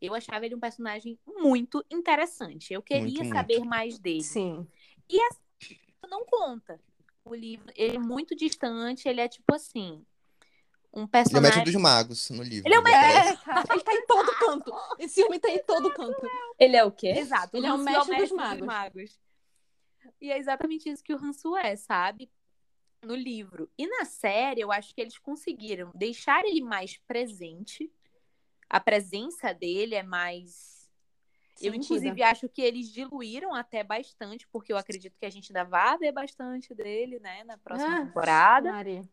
Eu 0.00 0.14
achava 0.14 0.44
ele 0.44 0.54
um 0.54 0.60
personagem 0.60 1.18
muito 1.26 1.84
interessante. 1.90 2.72
Eu 2.72 2.82
queria 2.82 3.22
Muito, 3.22 3.34
saber 3.34 3.64
mais 3.64 3.98
dele. 3.98 4.22
Sim. 4.22 4.66
E 5.08 5.20
assim, 5.22 5.76
não 6.08 6.24
conta. 6.24 6.80
O 7.24 7.34
livro, 7.34 7.72
ele 7.74 7.96
é 7.96 7.98
muito 7.98 8.34
distante, 8.34 9.08
ele 9.08 9.20
é 9.20 9.28
tipo 9.28 9.54
assim, 9.54 10.04
um 10.92 11.00
Ele 11.00 11.02
é 11.02 11.04
o 11.04 11.08
personagem 11.08 11.42
mestre 11.42 11.72
dos 11.72 11.82
magos 11.82 12.30
no 12.30 12.42
livro. 12.42 12.68
Ele 12.68 12.74
é 12.74 12.78
o 12.78 12.86
ele 12.86 12.94
aparece. 12.94 13.50
É, 13.50 13.74
ele 13.74 13.82
tá 13.82 13.94
em 13.94 14.06
todo 14.06 14.32
canto. 14.38 14.72
Esse 14.98 15.22
homem 15.24 15.40
tá 15.40 15.50
em 15.50 15.62
todo 15.64 15.92
canto. 15.92 16.30
Ele 16.58 16.76
é 16.76 16.84
o 16.84 16.92
quê? 16.92 17.08
Exato, 17.08 17.56
Ele 17.56 17.66
é 17.66 17.70
o 17.72 17.74
Hansu 17.74 17.84
mestre 17.84 18.16
dos 18.18 18.32
magos. 18.32 18.66
magos. 18.66 19.20
E 20.20 20.30
é 20.30 20.38
exatamente 20.38 20.88
isso 20.88 21.02
que 21.02 21.12
o 21.12 21.18
Hansu 21.18 21.56
é, 21.56 21.76
sabe? 21.76 22.30
No 23.02 23.14
livro. 23.14 23.70
E 23.78 23.86
na 23.86 24.04
série, 24.04 24.60
eu 24.60 24.72
acho 24.72 24.94
que 24.94 25.00
eles 25.00 25.18
conseguiram 25.18 25.90
deixar 25.94 26.44
ele 26.44 26.60
mais 26.60 26.96
presente. 26.98 27.90
A 28.68 28.80
presença 28.80 29.52
dele 29.52 29.94
é 29.94 30.02
mais. 30.02 30.90
Eu, 31.60 31.74
inclusive, 31.74 32.22
acho 32.22 32.48
que 32.48 32.62
eles 32.62 32.88
diluíram 32.92 33.54
até 33.54 33.82
bastante, 33.82 34.46
porque 34.48 34.72
eu 34.72 34.76
acredito 34.76 35.18
que 35.18 35.26
a 35.26 35.30
gente 35.30 35.50
ainda 35.50 35.64
vai 35.68 35.98
ver 35.98 36.12
bastante 36.12 36.72
dele, 36.72 37.18
né, 37.18 37.42
na 37.44 37.58
próxima 37.58 37.96
Ah, 37.96 38.04
temporada. 38.04 38.70
Maria. 38.70 39.08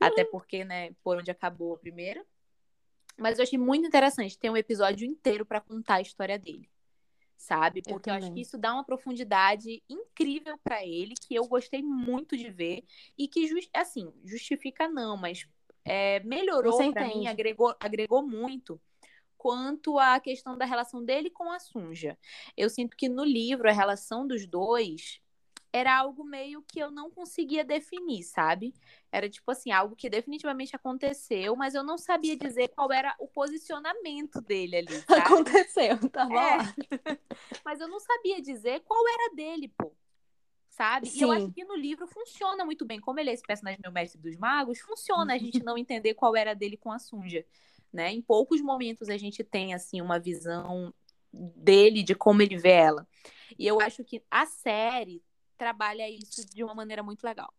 Até 0.00 0.24
porque, 0.24 0.64
né, 0.64 0.92
por 1.04 1.18
onde 1.18 1.30
acabou 1.30 1.74
a 1.74 1.78
primeira. 1.78 2.26
Mas 3.16 3.38
eu 3.38 3.44
achei 3.44 3.58
muito 3.58 3.86
interessante 3.86 4.36
ter 4.36 4.50
um 4.50 4.56
episódio 4.56 5.06
inteiro 5.06 5.46
pra 5.46 5.60
contar 5.60 5.96
a 5.96 6.00
história 6.00 6.38
dele. 6.38 6.68
Sabe? 7.42 7.82
Eu 7.84 7.94
Porque 7.94 8.08
eu, 8.08 8.14
acho 8.14 8.26
também. 8.26 8.34
que 8.34 8.40
isso 8.40 8.56
dá 8.56 8.72
uma 8.72 8.84
profundidade 8.84 9.82
incrível 9.88 10.56
pra 10.62 10.86
ele, 10.86 11.14
que 11.14 11.34
eu 11.34 11.44
gostei 11.48 11.82
muito 11.82 12.36
de 12.36 12.48
ver. 12.48 12.84
E 13.18 13.26
que, 13.26 13.48
assim, 13.74 14.12
justifica 14.24 14.88
não, 14.88 15.16
mas 15.16 15.44
é, 15.84 16.20
melhorou 16.20 16.92
pra 16.92 17.08
mim, 17.08 17.26
agregou, 17.26 17.74
agregou 17.80 18.22
muito 18.22 18.80
quanto 19.36 19.98
à 19.98 20.20
questão 20.20 20.56
da 20.56 20.64
relação 20.64 21.04
dele 21.04 21.30
com 21.30 21.50
a 21.50 21.58
Sunja. 21.58 22.16
Eu 22.56 22.70
sinto 22.70 22.96
que 22.96 23.08
no 23.08 23.24
livro 23.24 23.68
a 23.68 23.72
relação 23.72 24.24
dos 24.24 24.46
dois 24.46 25.20
era 25.72 25.96
algo 25.96 26.22
meio 26.22 26.62
que 26.62 26.78
eu 26.78 26.90
não 26.90 27.10
conseguia 27.10 27.64
definir, 27.64 28.22
sabe? 28.22 28.74
Era 29.10 29.28
tipo 29.28 29.50
assim, 29.50 29.70
algo 29.70 29.96
que 29.96 30.10
definitivamente 30.10 30.76
aconteceu, 30.76 31.56
mas 31.56 31.74
eu 31.74 31.82
não 31.82 31.96
sabia 31.96 32.36
dizer 32.36 32.68
qual 32.68 32.92
era 32.92 33.14
o 33.18 33.26
posicionamento 33.26 34.40
dele 34.40 34.76
ali, 34.76 34.88
sabe? 35.08 35.20
Aconteceu, 35.22 36.10
tava 36.10 36.34
É. 36.34 36.56
lá. 36.58 36.74
Mas 37.64 37.80
eu 37.80 37.88
não 37.88 38.00
sabia 38.00 38.42
dizer 38.42 38.80
qual 38.80 39.00
era 39.08 39.34
dele, 39.34 39.68
pô. 39.68 39.92
Sabe? 40.68 41.10
E 41.14 41.20
eu 41.20 41.30
Sim. 41.30 41.36
acho 41.36 41.52
que 41.52 41.64
no 41.64 41.76
livro 41.76 42.06
funciona 42.06 42.64
muito 42.64 42.84
bem. 42.84 42.98
Como 43.00 43.20
ele 43.20 43.30
é 43.30 43.32
esse 43.32 43.42
personagem 43.42 43.80
meu 43.82 43.92
mestre 43.92 44.20
dos 44.20 44.36
magos, 44.36 44.80
funciona 44.80 45.34
a 45.34 45.38
gente 45.38 45.62
não 45.62 45.78
entender 45.78 46.14
qual 46.14 46.34
era 46.34 46.54
dele 46.54 46.76
com 46.76 46.90
a 46.90 46.98
Sunja, 46.98 47.44
né? 47.92 48.10
Em 48.12 48.20
poucos 48.22 48.60
momentos 48.60 49.08
a 49.08 49.16
gente 49.16 49.44
tem 49.44 49.74
assim 49.74 50.00
uma 50.00 50.18
visão 50.18 50.92
dele 51.32 52.02
de 52.02 52.14
como 52.14 52.42
ele 52.42 52.56
vê 52.56 52.70
ela. 52.72 53.06
E 53.58 53.66
eu 53.66 53.80
acho 53.80 54.02
que 54.02 54.22
a 54.30 54.46
série 54.46 55.22
trabalha 55.62 56.10
isso 56.10 56.44
de 56.44 56.64
uma 56.64 56.74
maneira 56.74 57.04
muito 57.04 57.22
legal. 57.22 57.54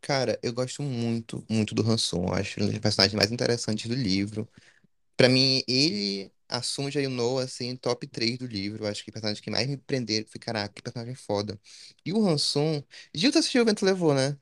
Cara, 0.00 0.36
eu 0.42 0.52
gosto 0.52 0.82
muito, 0.82 1.44
muito 1.48 1.72
do 1.72 1.88
Hanson. 1.88 2.32
Acho 2.32 2.58
ele 2.58 2.66
um 2.66 2.70
dos 2.70 2.78
personagens 2.80 3.14
mais 3.14 3.30
interessantes 3.30 3.88
do 3.88 3.94
livro. 3.94 4.48
Pra 5.16 5.28
mim, 5.28 5.62
ele, 5.68 6.32
a 6.48 6.62
Sunja 6.62 7.00
e 7.00 7.06
o 7.06 7.10
Noah, 7.10 7.44
assim, 7.44 7.76
top 7.76 8.08
3 8.08 8.38
do 8.38 8.46
livro. 8.46 8.86
Acho 8.86 9.04
que 9.04 9.10
o 9.10 9.12
personagem 9.12 9.42
que 9.42 9.50
mais 9.50 9.68
me 9.68 9.76
prenderam 9.76 10.26
foi, 10.28 10.40
caraca, 10.40 10.74
que 10.74 10.82
personagem 10.82 11.14
foda. 11.14 11.60
E 12.04 12.12
o 12.12 12.26
Hanson. 12.26 12.82
Gil, 13.14 13.30
tu 13.30 13.38
assistiu 13.38 13.62
O 13.62 13.66
Vento 13.66 13.84
Levou, 13.84 14.14
né? 14.14 14.36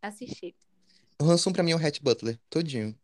Assistir. 0.00 0.54
O 1.20 1.24
Hanson, 1.24 1.52
pra 1.52 1.62
mim, 1.62 1.72
é 1.72 1.76
o 1.76 1.86
Hat 1.86 2.02
Butler, 2.02 2.38
todinho. 2.48 2.98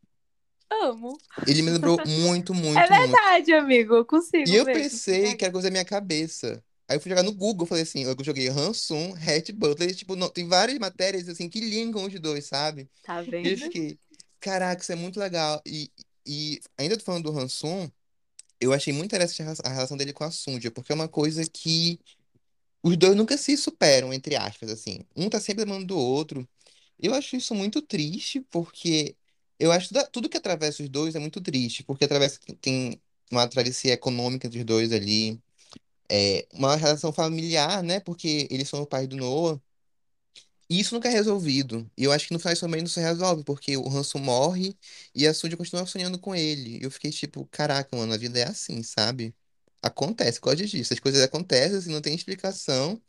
Amo. 0.70 1.18
Ele 1.46 1.62
me 1.62 1.70
lembrou 1.70 1.98
muito, 2.06 2.54
muito, 2.54 2.80
É 2.80 2.86
muito. 2.86 2.88
verdade, 2.88 3.52
amigo. 3.52 3.94
Eu 3.96 4.06
consigo 4.06 4.50
E 4.50 4.56
eu 4.56 4.64
ver. 4.64 4.74
pensei 4.74 5.36
que 5.36 5.44
era 5.44 5.52
coisa 5.52 5.68
da 5.68 5.72
minha 5.72 5.84
cabeça. 5.84 6.64
Aí 6.88 6.96
eu 6.96 7.00
fui 7.00 7.10
jogar 7.10 7.22
no 7.22 7.32
Google, 7.34 7.66
falei 7.66 7.82
assim, 7.84 8.04
eu 8.04 8.14
joguei 8.22 8.48
Hanson, 8.48 9.14
Hat 9.16 9.52
Butler, 9.52 9.94
tipo, 9.94 10.16
não, 10.16 10.28
tem 10.28 10.46
várias 10.48 10.78
matérias 10.78 11.28
assim 11.28 11.48
que 11.48 11.60
linkam 11.60 12.04
os 12.06 12.20
dois, 12.20 12.46
sabe? 12.46 12.90
Tá 13.02 13.22
E 13.42 13.48
eu 13.50 13.58
vendo? 13.58 13.58
fiquei, 13.58 13.98
caraca, 14.40 14.82
isso 14.82 14.92
é 14.92 14.96
muito 14.96 15.18
legal. 15.20 15.62
E, 15.66 15.90
e 16.26 16.60
ainda 16.78 16.96
tô 16.98 17.04
falando 17.04 17.24
do 17.32 17.38
Hanson, 17.38 17.90
eu 18.60 18.72
achei 18.72 18.92
muito 18.92 19.06
interessante 19.08 19.42
a 19.64 19.70
relação- 19.70 19.96
dele 19.96 20.12
com 20.12 20.24
a 20.24 20.30
Sunja, 20.30 20.70
porque 20.70 20.92
é 20.92 20.94
uma 20.94 21.08
coisa 21.08 21.44
que 21.48 22.00
os 22.82 22.96
dois 22.96 23.16
nunca 23.16 23.36
se 23.38 23.56
superam, 23.56 24.12
entre 24.12 24.36
aspas, 24.36 24.70
assim. 24.70 25.00
Um 25.16 25.28
tá 25.30 25.40
sempre 25.40 25.64
lembrando 25.64 25.86
do 25.86 25.98
outro. 25.98 26.48
Eu 26.98 27.14
acho 27.14 27.36
isso 27.36 27.54
muito 27.54 27.82
triste, 27.82 28.40
porque 28.50 29.16
eu 29.58 29.72
acho 29.72 29.88
que 29.88 29.94
tudo, 29.94 30.10
tudo 30.10 30.28
que 30.28 30.36
atravessa 30.38 30.82
os 30.82 30.88
dois 30.88 31.14
é 31.14 31.18
muito 31.20 31.40
triste, 31.40 31.84
porque 31.84 32.04
atravessa, 32.04 32.40
tem 32.60 33.00
uma 33.30 33.48
travessia 33.48 33.92
econômica 33.94 34.46
entre 34.46 34.60
os 34.60 34.64
dois 34.64 34.92
ali, 34.92 35.40
é, 36.12 36.46
uma 36.54 36.76
relação 36.76 37.12
familiar, 37.12 37.82
né? 37.84 38.00
Porque 38.00 38.48
eles 38.50 38.68
são 38.68 38.82
o 38.82 38.86
pai 38.88 39.08
do 39.08 39.16
Noah. 39.16 39.60
isso 40.68 40.94
nunca 40.94 41.08
é 41.08 41.12
resolvido. 41.12 41.90
E 41.96 42.04
eu 42.04 42.12
acho 42.12 42.26
que 42.26 42.32
no 42.32 42.38
final 42.40 42.52
isso 42.54 42.62
também 42.64 42.80
não 42.80 42.88
se 42.88 43.00
resolve, 43.00 43.44
porque 43.44 43.76
o 43.76 43.86
Hanso 43.88 44.18
morre 44.18 44.76
e 45.14 45.26
a 45.26 45.34
Suja 45.34 45.56
continua 45.56 45.86
sonhando 45.86 46.18
com 46.18 46.34
ele. 46.34 46.78
E 46.78 46.82
eu 46.84 46.90
fiquei 46.90 47.10
tipo, 47.10 47.46
caraca, 47.50 47.94
mano, 47.96 48.12
a 48.14 48.16
vida 48.16 48.38
é 48.38 48.44
assim, 48.48 48.82
sabe? 48.82 49.34
Acontece, 49.82 50.40
gosto 50.40 50.64
disso. 50.66 50.92
As 50.94 51.00
coisas 51.00 51.22
acontecem, 51.22 51.76
assim, 51.78 51.92
não 51.92 52.00
tem 52.00 52.14
explicação. 52.14 53.00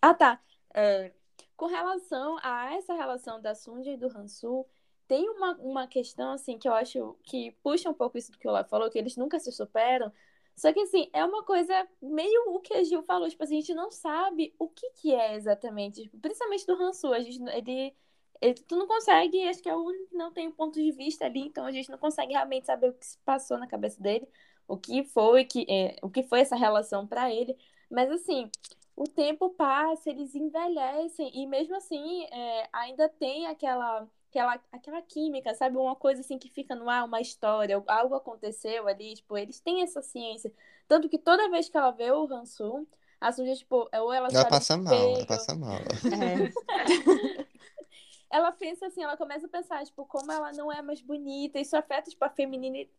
Ah, 0.00 0.14
tá. 0.14 0.40
É, 0.74 1.12
com 1.56 1.66
relação 1.66 2.38
a 2.42 2.74
essa 2.74 2.94
relação 2.94 3.40
da 3.40 3.54
Sunja 3.54 3.92
e 3.92 3.96
do 3.96 4.08
Hansu, 4.08 4.66
tem 5.08 5.28
uma, 5.30 5.54
uma 5.56 5.86
questão, 5.86 6.32
assim, 6.32 6.58
que 6.58 6.68
eu 6.68 6.74
acho 6.74 7.16
que 7.22 7.52
puxa 7.62 7.88
um 7.88 7.94
pouco 7.94 8.18
isso 8.18 8.32
do 8.32 8.38
que 8.38 8.46
o 8.46 8.50
Olá 8.50 8.64
falou, 8.64 8.90
que 8.90 8.98
eles 8.98 9.16
nunca 9.16 9.38
se 9.40 9.50
superam. 9.52 10.12
Só 10.56 10.72
que, 10.72 10.80
assim, 10.80 11.08
é 11.12 11.24
uma 11.24 11.42
coisa 11.44 11.88
meio 12.00 12.54
o 12.54 12.60
que 12.60 12.74
a 12.74 12.84
Gil 12.84 13.02
falou. 13.02 13.28
Tipo, 13.28 13.42
assim, 13.44 13.56
a 13.56 13.60
gente 13.60 13.74
não 13.74 13.90
sabe 13.90 14.54
o 14.58 14.68
que 14.68 14.88
que 14.90 15.14
é 15.14 15.34
exatamente. 15.34 16.02
Tipo, 16.02 16.18
principalmente 16.18 16.66
do 16.66 16.74
Hansu. 16.74 17.12
A 17.12 17.20
gente, 17.20 17.42
ele, 17.50 17.94
ele, 18.40 18.54
tu 18.54 18.76
não 18.76 18.86
consegue, 18.86 19.48
acho 19.48 19.62
que 19.62 19.68
é 19.68 19.74
o 19.74 19.82
único 19.84 20.08
que 20.10 20.16
não 20.16 20.32
tem 20.32 20.48
um 20.48 20.52
ponto 20.52 20.80
de 20.80 20.92
vista 20.92 21.24
ali. 21.26 21.40
Então, 21.40 21.66
a 21.66 21.72
gente 21.72 21.90
não 21.90 21.98
consegue 21.98 22.32
realmente 22.32 22.66
saber 22.66 22.90
o 22.90 22.94
que 22.94 23.06
se 23.06 23.18
passou 23.18 23.58
na 23.58 23.66
cabeça 23.66 24.00
dele. 24.00 24.28
O 24.68 24.76
que 24.78 25.04
foi, 25.04 25.44
que, 25.44 25.66
é, 25.68 25.96
o 26.02 26.10
que 26.10 26.22
foi 26.22 26.40
essa 26.40 26.56
relação 26.56 27.06
para 27.06 27.30
ele. 27.32 27.56
Mas, 27.90 28.10
assim, 28.10 28.50
o 28.96 29.04
tempo 29.04 29.50
passa, 29.50 30.10
eles 30.10 30.34
envelhecem. 30.34 31.30
E 31.34 31.46
mesmo 31.46 31.76
assim, 31.76 32.24
é, 32.26 32.68
ainda 32.72 33.08
tem 33.08 33.46
aquela 33.46 34.08
aquela, 34.34 34.60
aquela 34.72 35.02
química, 35.02 35.54
sabe? 35.54 35.76
Uma 35.76 35.94
coisa 35.94 36.20
assim 36.20 36.36
que 36.38 36.50
fica 36.50 36.74
no 36.74 36.90
ar, 36.90 37.04
uma 37.04 37.20
história, 37.20 37.80
algo 37.86 38.16
aconteceu 38.16 38.88
ali, 38.88 39.14
tipo, 39.14 39.38
eles 39.38 39.60
têm 39.60 39.82
essa 39.82 40.02
ciência. 40.02 40.52
Tanto 40.88 41.08
que 41.08 41.18
toda 41.18 41.48
vez 41.50 41.68
que 41.68 41.76
ela 41.76 41.92
vê 41.92 42.10
o 42.10 42.26
Hansu, 42.32 42.86
a 43.20 43.30
Suja, 43.32 43.54
tipo, 43.54 43.88
ou 43.92 44.12
ela 44.12 44.28
Ela 44.32 44.44
passa 44.46 44.76
mal, 44.76 44.94
ela 44.94 45.26
passa 45.26 45.54
mal. 45.54 45.78
É. 45.78 46.50
ela 48.28 48.50
pensa 48.50 48.86
assim, 48.86 49.04
ela 49.04 49.16
começa 49.16 49.46
a 49.46 49.48
pensar, 49.48 49.84
tipo, 49.84 50.04
como 50.04 50.30
ela 50.32 50.52
não 50.52 50.70
é 50.70 50.82
mais 50.82 51.00
bonita, 51.00 51.60
isso 51.60 51.76
afeta, 51.76 52.10
tipo, 52.10 52.24
a 52.24 52.34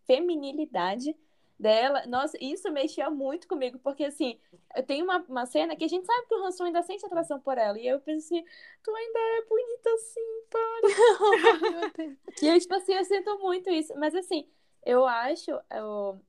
feminilidade 0.06 1.16
dela. 1.60 2.06
Nossa, 2.08 2.38
isso 2.42 2.72
mexia 2.72 3.10
muito 3.10 3.48
comigo, 3.48 3.80
porque, 3.80 4.06
assim, 4.06 4.40
tem 4.88 5.02
uma, 5.02 5.20
uma 5.28 5.46
cena 5.46 5.76
que 5.76 5.84
a 5.84 5.88
gente 5.88 6.06
sabe 6.06 6.28
que 6.28 6.36
o 6.36 6.46
Hansu 6.46 6.64
ainda 6.64 6.82
sente 6.82 7.06
atração 7.06 7.40
por 7.40 7.58
ela, 7.58 7.80
e 7.80 7.88
eu 7.88 8.00
penso 8.00 8.26
assim, 8.26 8.46
tu 8.84 8.94
ainda 8.96 9.20
é 9.20 9.42
bonita 9.46 9.90
assim, 9.92 10.44
para. 10.50 12.14
E 12.42 12.48
eu, 12.48 12.60
tipo 12.60 12.76
assim, 12.76 12.94
eu 12.94 13.06
sinto 13.06 13.40
muito 13.40 13.70
isso, 13.70 13.94
mas, 13.98 14.14
assim, 14.14 14.48
eu 14.86 15.06
acho, 15.06 15.52
eu, 15.72 16.22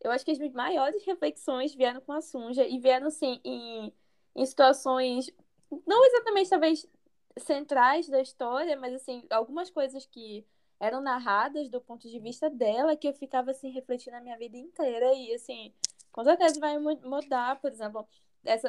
eu 0.00 0.10
acho 0.10 0.24
que 0.24 0.30
as 0.30 0.38
minhas 0.38 0.54
maiores 0.54 1.04
reflexões 1.04 1.74
vieram 1.74 2.00
com 2.00 2.12
a 2.12 2.20
Sunja, 2.20 2.66
e 2.66 2.78
vieram, 2.78 3.06
assim, 3.06 3.40
em, 3.44 3.92
em 4.34 4.46
situações, 4.46 5.30
não 5.86 6.04
exatamente, 6.06 6.50
talvez, 6.50 6.86
centrais 7.36 8.08
da 8.08 8.20
história, 8.20 8.76
mas 8.76 8.94
assim, 8.94 9.24
algumas 9.30 9.68
coisas 9.70 10.06
que 10.06 10.46
eram 10.80 11.00
narradas 11.00 11.68
do 11.68 11.80
ponto 11.80 12.08
de 12.08 12.18
vista 12.18 12.50
dela 12.50 12.96
que 12.96 13.08
eu 13.08 13.14
ficava 13.14 13.50
assim 13.50 13.70
refletindo 13.70 14.16
a 14.16 14.20
minha 14.20 14.36
vida 14.38 14.56
inteira. 14.56 15.12
E 15.14 15.34
assim, 15.34 15.72
com 16.12 16.24
certeza 16.24 16.60
vai 16.60 16.78
mu- 16.78 17.00
mudar, 17.04 17.60
por 17.60 17.70
exemplo, 17.72 18.06
essa 18.44 18.68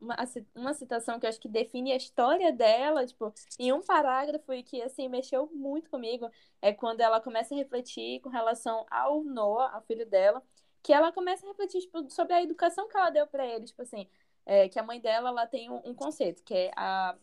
uma, 0.00 0.16
uma 0.54 0.74
citação 0.74 1.18
que 1.18 1.26
eu 1.26 1.30
acho 1.30 1.40
que 1.40 1.48
define 1.48 1.92
a 1.92 1.96
história 1.96 2.52
dela, 2.52 3.04
tipo, 3.06 3.32
em 3.58 3.72
um 3.72 3.82
parágrafo 3.82 4.52
e 4.52 4.62
que 4.62 4.80
assim 4.82 5.08
mexeu 5.08 5.48
muito 5.52 5.90
comigo, 5.90 6.30
é 6.62 6.72
quando 6.72 7.00
ela 7.00 7.20
começa 7.20 7.54
a 7.54 7.58
refletir 7.58 8.20
com 8.20 8.28
relação 8.28 8.86
ao 8.90 9.22
Noah, 9.24 9.74
ao 9.74 9.82
filho 9.82 10.06
dela, 10.06 10.42
que 10.82 10.92
ela 10.92 11.12
começa 11.12 11.44
a 11.44 11.48
refletir 11.48 11.80
tipo, 11.80 12.08
sobre 12.10 12.34
a 12.34 12.42
educação 12.42 12.88
que 12.88 12.96
ela 12.96 13.10
deu 13.10 13.26
para 13.26 13.44
ele, 13.46 13.64
tipo 13.64 13.82
assim, 13.82 14.08
é, 14.44 14.68
que 14.68 14.78
a 14.78 14.82
mãe 14.82 15.00
dela 15.00 15.30
ela 15.30 15.46
tem 15.46 15.68
um, 15.70 15.80
um 15.84 15.94
conceito, 15.94 16.42
que 16.44 16.54
é 16.54 16.70
a 16.76 17.16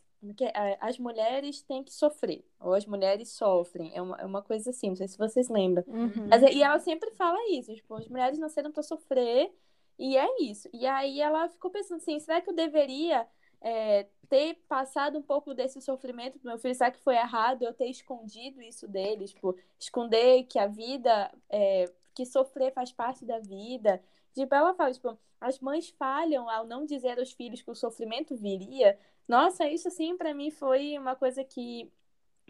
as 0.80 0.98
mulheres 0.98 1.62
têm 1.62 1.84
que 1.84 1.94
sofrer, 1.94 2.46
ou 2.60 2.74
as 2.74 2.86
mulheres 2.86 3.30
sofrem, 3.30 3.92
é 3.94 4.02
uma, 4.02 4.18
é 4.18 4.26
uma 4.26 4.42
coisa 4.42 4.70
assim, 4.70 4.90
não 4.90 4.96
sei 4.96 5.08
se 5.08 5.18
vocês 5.18 5.50
lembram. 5.50 5.84
Uhum. 5.88 6.28
Mas, 6.30 6.42
e 6.44 6.64
ela 6.64 6.80
sempre 6.80 7.12
fala 7.12 7.38
isso, 7.52 7.74
tipo, 7.74 7.96
as 7.96 8.08
mulheres 8.08 8.40
nasceram 8.40 8.72
para 8.72 8.84
sofrer, 8.84 9.54
e 9.98 10.18
é 10.18 10.42
isso. 10.42 10.70
E 10.74 10.86
aí 10.86 11.22
ela 11.22 11.48
ficou 11.50 11.70
pensando 11.70 11.98
assim, 11.98 12.20
será 12.20 12.42
que 12.42 12.50
eu 12.50 12.56
deveria 12.56 13.28
é, 13.62 14.08
ter 14.28 14.56
passado 14.68 15.18
um 15.18 15.22
pouco 15.22 15.54
desse 15.54 15.80
sofrimento 15.82 16.40
do 16.40 16.46
meu 16.46 16.58
filho? 16.58 16.76
Será 16.76 16.92
que 16.92 17.00
foi 17.00 17.16
errado 17.16 17.64
eu 17.64 17.74
ter 17.74 17.88
escondido 17.88 18.62
isso 18.62 18.88
dele? 18.88 19.28
Tipo, 19.28 19.56
esconder 19.80 20.44
que 20.44 20.60
a 20.60 20.68
vida, 20.68 21.32
é, 21.50 21.86
que 22.14 22.26
sofrer 22.26 22.74
faz 22.74 22.92
parte 22.92 23.26
da 23.26 23.40
vida. 23.40 24.02
Tipo, 24.34 24.54
ela 24.56 24.74
fala, 24.74 24.92
tipo, 24.92 25.18
as 25.40 25.60
mães 25.60 25.90
falham 25.90 26.50
ao 26.50 26.66
não 26.66 26.86
dizer 26.86 27.20
aos 27.20 27.32
filhos 27.32 27.62
que 27.62 27.72
o 27.72 27.76
sofrimento 27.76 28.36
viria. 28.36 28.98
Nossa, 29.28 29.68
isso 29.70 29.88
assim, 29.88 30.18
para 30.18 30.34
mim 30.34 30.52
foi 30.52 30.98
uma 30.98 31.16
coisa 31.16 31.44
que 31.44 31.92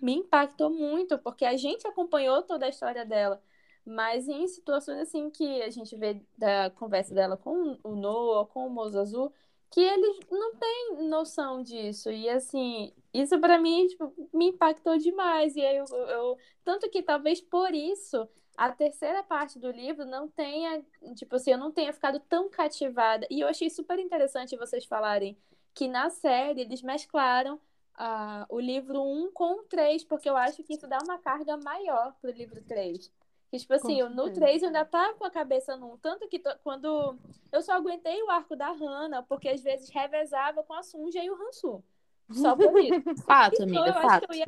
me 0.02 0.14
impactou 0.16 0.70
muito, 0.72 1.18
porque 1.20 1.46
a 1.46 1.58
gente 1.58 1.88
acompanhou 1.88 2.44
toda 2.44 2.66
a 2.66 2.70
história 2.70 3.06
dela, 3.06 3.42
mas 3.86 4.28
em 4.28 4.48
situações 4.48 5.00
assim 5.00 5.30
que 5.30 5.62
a 5.64 5.70
gente 5.70 5.96
vê 5.98 6.22
da 6.38 6.70
conversa 6.72 7.14
dela 7.16 7.38
com 7.38 7.78
o 7.84 7.96
Noah, 7.96 8.48
com 8.48 8.68
o 8.68 8.70
Mozazu, 8.70 9.32
que 9.72 9.82
eles 9.82 10.20
não 10.32 10.56
têm 10.56 11.10
noção 11.10 11.64
disso. 11.64 12.12
E 12.12 12.30
assim, 12.30 12.94
isso 13.14 13.40
para 13.40 13.60
mim 13.60 13.88
tipo, 13.88 14.14
me 14.34 14.48
impactou 14.50 14.98
demais. 14.98 15.56
E 15.56 15.62
eu, 15.62 15.86
eu- 16.10 16.38
tanto 16.64 16.90
que 16.90 17.04
talvez 17.04 17.42
por 17.42 17.74
isso 17.74 18.28
a 18.58 18.72
terceira 18.72 19.24
parte 19.24 19.60
do 19.60 19.72
livro 19.72 20.06
não 20.06 20.28
tenha, 20.28 20.84
tipo 21.16 21.36
assim, 21.36 21.52
eu 21.52 21.58
não 21.58 21.72
tenha 21.72 21.94
ficado 21.94 22.20
tão 22.22 22.50
cativada. 22.50 23.28
E 23.30 23.40
eu 23.42 23.48
achei 23.48 23.70
super 23.70 24.00
interessante 24.00 24.56
vocês 24.58 24.86
falarem 24.86 25.38
que 25.74 25.88
na 25.88 26.10
série 26.10 26.62
eles 26.62 26.82
mesclaram 26.82 27.60
ah, 27.96 28.46
o 28.50 28.60
livro 28.60 29.02
1 29.02 29.32
com 29.32 29.60
o 29.60 29.64
3, 29.64 30.04
porque 30.04 30.30
eu 30.30 30.36
acho 30.38 30.64
que 30.64 30.74
isso 30.74 30.88
dá 30.88 30.98
uma 31.04 31.18
carga 31.20 31.58
maior 31.58 32.14
pro 32.22 32.32
livro 32.32 32.62
3. 32.64 33.12
Que, 33.52 33.60
tipo 33.60 33.74
assim, 33.74 34.00
eu- 34.00 34.10
no 34.10 34.24
certeza. 34.26 34.42
3 34.42 34.62
eu 34.64 34.68
ainda 34.68 34.84
tava 34.86 35.14
com 35.14 35.26
a 35.26 35.30
cabeça 35.30 35.78
no 35.78 35.94
1. 35.94 35.98
Tanto 35.98 36.28
que 36.28 36.40
to- 36.40 36.58
quando. 36.64 37.16
Eu 37.52 37.62
só 37.62 37.74
aguentei 37.74 38.22
o 38.24 38.32
arco 38.32 38.56
da 38.56 38.72
Hannah, 38.72 39.22
porque 39.22 39.48
às 39.50 39.62
vezes 39.62 39.90
revezava 39.90 40.64
com 40.64 40.74
a 40.74 40.82
Sunja 40.82 41.24
e 41.24 41.30
o 41.30 41.36
Hansu. 41.36 41.84
Só 42.32 42.56
por 42.56 42.80
isso. 42.80 42.94
Fato, 43.28 43.54
Então, 43.62 43.66
amiga, 43.66 43.80
eu 43.80 43.94
acho 43.94 44.02
fato. 44.10 44.28
que 44.28 44.34
eu 44.34 44.38
ia. 44.38 44.48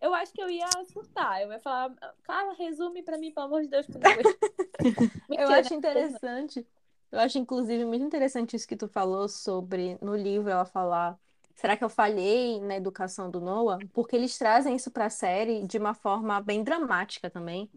Eu 0.00 0.14
acho 0.14 0.32
que 0.32 0.42
eu 0.42 0.48
ia 0.50 0.68
surtar. 0.92 1.42
Eu 1.42 1.50
ia 1.52 1.58
falar, 1.60 1.90
Carla, 2.22 2.54
resume 2.54 3.02
pra 3.02 3.18
mim, 3.18 3.30
pelo 3.32 3.46
amor 3.46 3.62
de 3.62 3.68
Deus, 3.68 3.86
eu 3.88 4.00
não 4.00 4.10
aguento." 4.10 4.38
Eu 5.28 5.48
Mentira, 5.48 5.58
acho 5.60 5.70
né? 5.70 5.76
interessante. 5.76 6.66
Eu 7.10 7.20
acho, 7.20 7.38
inclusive, 7.38 7.84
muito 7.84 8.04
interessante 8.04 8.56
isso 8.56 8.66
que 8.66 8.76
tu 8.76 8.88
falou 8.88 9.28
sobre, 9.28 9.96
no 10.02 10.14
livro, 10.16 10.50
ela 10.50 10.64
falar, 10.64 11.18
será 11.54 11.76
que 11.76 11.84
eu 11.84 11.88
falhei 11.88 12.60
na 12.60 12.76
educação 12.76 13.30
do 13.30 13.40
Noah? 13.40 13.78
Porque 13.92 14.16
eles 14.16 14.36
trazem 14.36 14.76
isso 14.76 14.90
para 14.90 15.06
a 15.06 15.10
série 15.10 15.66
de 15.66 15.78
uma 15.78 15.94
forma 15.94 16.40
bem 16.40 16.62
dramática 16.64 17.30
também, 17.30 17.70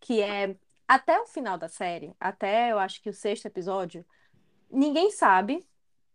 que 0.00 0.22
é 0.22 0.56
até 0.86 1.20
o 1.20 1.26
final 1.26 1.58
da 1.58 1.68
série, 1.68 2.14
até 2.18 2.72
eu 2.72 2.78
acho 2.78 3.02
que 3.02 3.10
o 3.10 3.12
sexto 3.12 3.44
episódio, 3.44 4.06
ninguém 4.70 5.10
sabe 5.10 5.67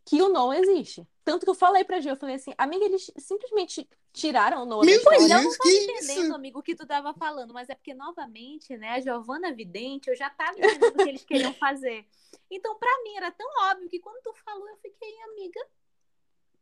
que 0.06 0.22
o 0.22 0.30
Noah 0.30 0.60
existe. 0.60 1.08
Tanto 1.24 1.46
que 1.46 1.50
eu 1.50 1.56
falei 1.56 1.84
pra 1.84 2.02
Gil, 2.02 2.12
eu 2.12 2.18
falei 2.18 2.36
assim, 2.36 2.54
amiga, 2.58 2.84
eles 2.84 3.10
simplesmente 3.18 3.88
tiraram 4.12 4.64
o 4.64 4.66
Noah 4.66 4.86
Meu. 4.86 5.02
Pois 5.04 5.30
é, 5.30 5.34
eu 5.36 5.44
não 5.44 5.58
tô 5.58 5.70
entendendo, 5.70 6.24
isso? 6.24 6.36
amigo, 6.36 6.60
o 6.60 6.64
que 6.64 6.76
tu 6.76 6.86
tava 6.86 7.14
falando, 7.14 7.54
mas 7.54 7.70
é 7.70 7.76
porque, 7.76 7.94
novamente, 7.94 8.76
né, 8.78 8.90
a 8.90 9.00
Giovana 9.00 9.54
Vidente, 9.54 10.10
eu 10.10 10.16
já 10.16 10.30
tava 10.30 10.58
entendendo 10.58 11.00
o 11.00 11.04
que 11.04 11.10
eles 11.10 11.24
queriam 11.24 11.54
fazer. 11.54 12.06
Então, 12.52 12.76
pra 12.76 12.92
mim, 13.04 13.16
era 13.16 13.32
tão 13.32 13.48
óbvio 13.72 13.90
que 13.90 14.00
quando 14.00 14.22
tu 14.22 14.34
falou, 14.44 14.68
eu 14.70 14.78
fiquei, 14.78 15.22
amiga, 15.24 15.66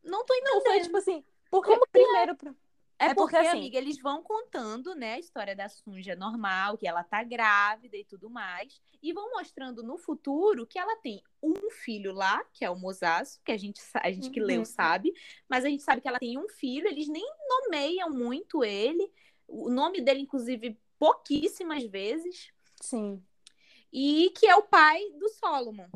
não 0.04 0.24
tô 0.24 0.34
Não, 0.34 0.52
foi 0.52 0.60
entendendo. 0.60 0.84
tipo 0.84 0.96
assim, 0.96 1.24
porque 1.50 1.78
primeiro... 1.90 2.32
É, 2.32 2.71
É 3.04 3.14
porque, 3.14 3.36
porque, 3.36 3.48
assim- 3.48 3.58
amiga, 3.58 3.78
eles 3.78 3.98
vão 3.98 4.22
contando, 4.22 4.94
né, 4.94 5.14
a 5.14 5.18
história 5.18 5.56
da 5.56 5.68
Sunja 5.68 6.14
normal, 6.14 6.78
que 6.78 6.86
ela 6.86 7.02
tá 7.02 7.22
grávida 7.24 7.96
e 7.96 8.04
tudo 8.04 8.30
mais, 8.30 8.80
e 9.02 9.12
vão 9.12 9.30
mostrando 9.32 9.82
no 9.82 9.98
futuro 9.98 10.66
que 10.66 10.78
ela 10.78 10.96
tem 10.96 11.20
um 11.42 11.70
filho 11.70 12.12
lá, 12.12 12.44
que 12.52 12.64
é 12.64 12.70
o 12.70 12.76
Mosaço, 12.78 13.40
que 13.44 13.50
a 13.50 13.56
gente, 13.56 13.80
a 13.94 14.10
gente 14.10 14.30
que 14.30 14.40
leu 14.40 14.60
Uhum. 14.60 14.64
sabe, 14.64 15.12
mas 15.48 15.64
a 15.64 15.68
gente 15.68 15.82
sabe 15.82 16.00
que 16.00 16.08
ela 16.08 16.18
tem 16.18 16.38
um 16.38 16.48
filho, 16.48 16.86
eles 16.86 17.08
nem 17.08 17.26
nomeiam 17.48 18.10
muito 18.10 18.62
ele, 18.62 19.10
o 19.48 19.68
nome 19.68 20.00
dele, 20.00 20.20
inclusive, 20.20 20.78
pouquíssimas 20.98 21.82
vezes, 21.84 22.52
Sim. 22.80 23.20
e 23.92 24.30
que 24.36 24.46
é 24.46 24.54
o 24.54 24.62
pai 24.62 25.00
do 25.18 25.28
Solomon. 25.28 25.88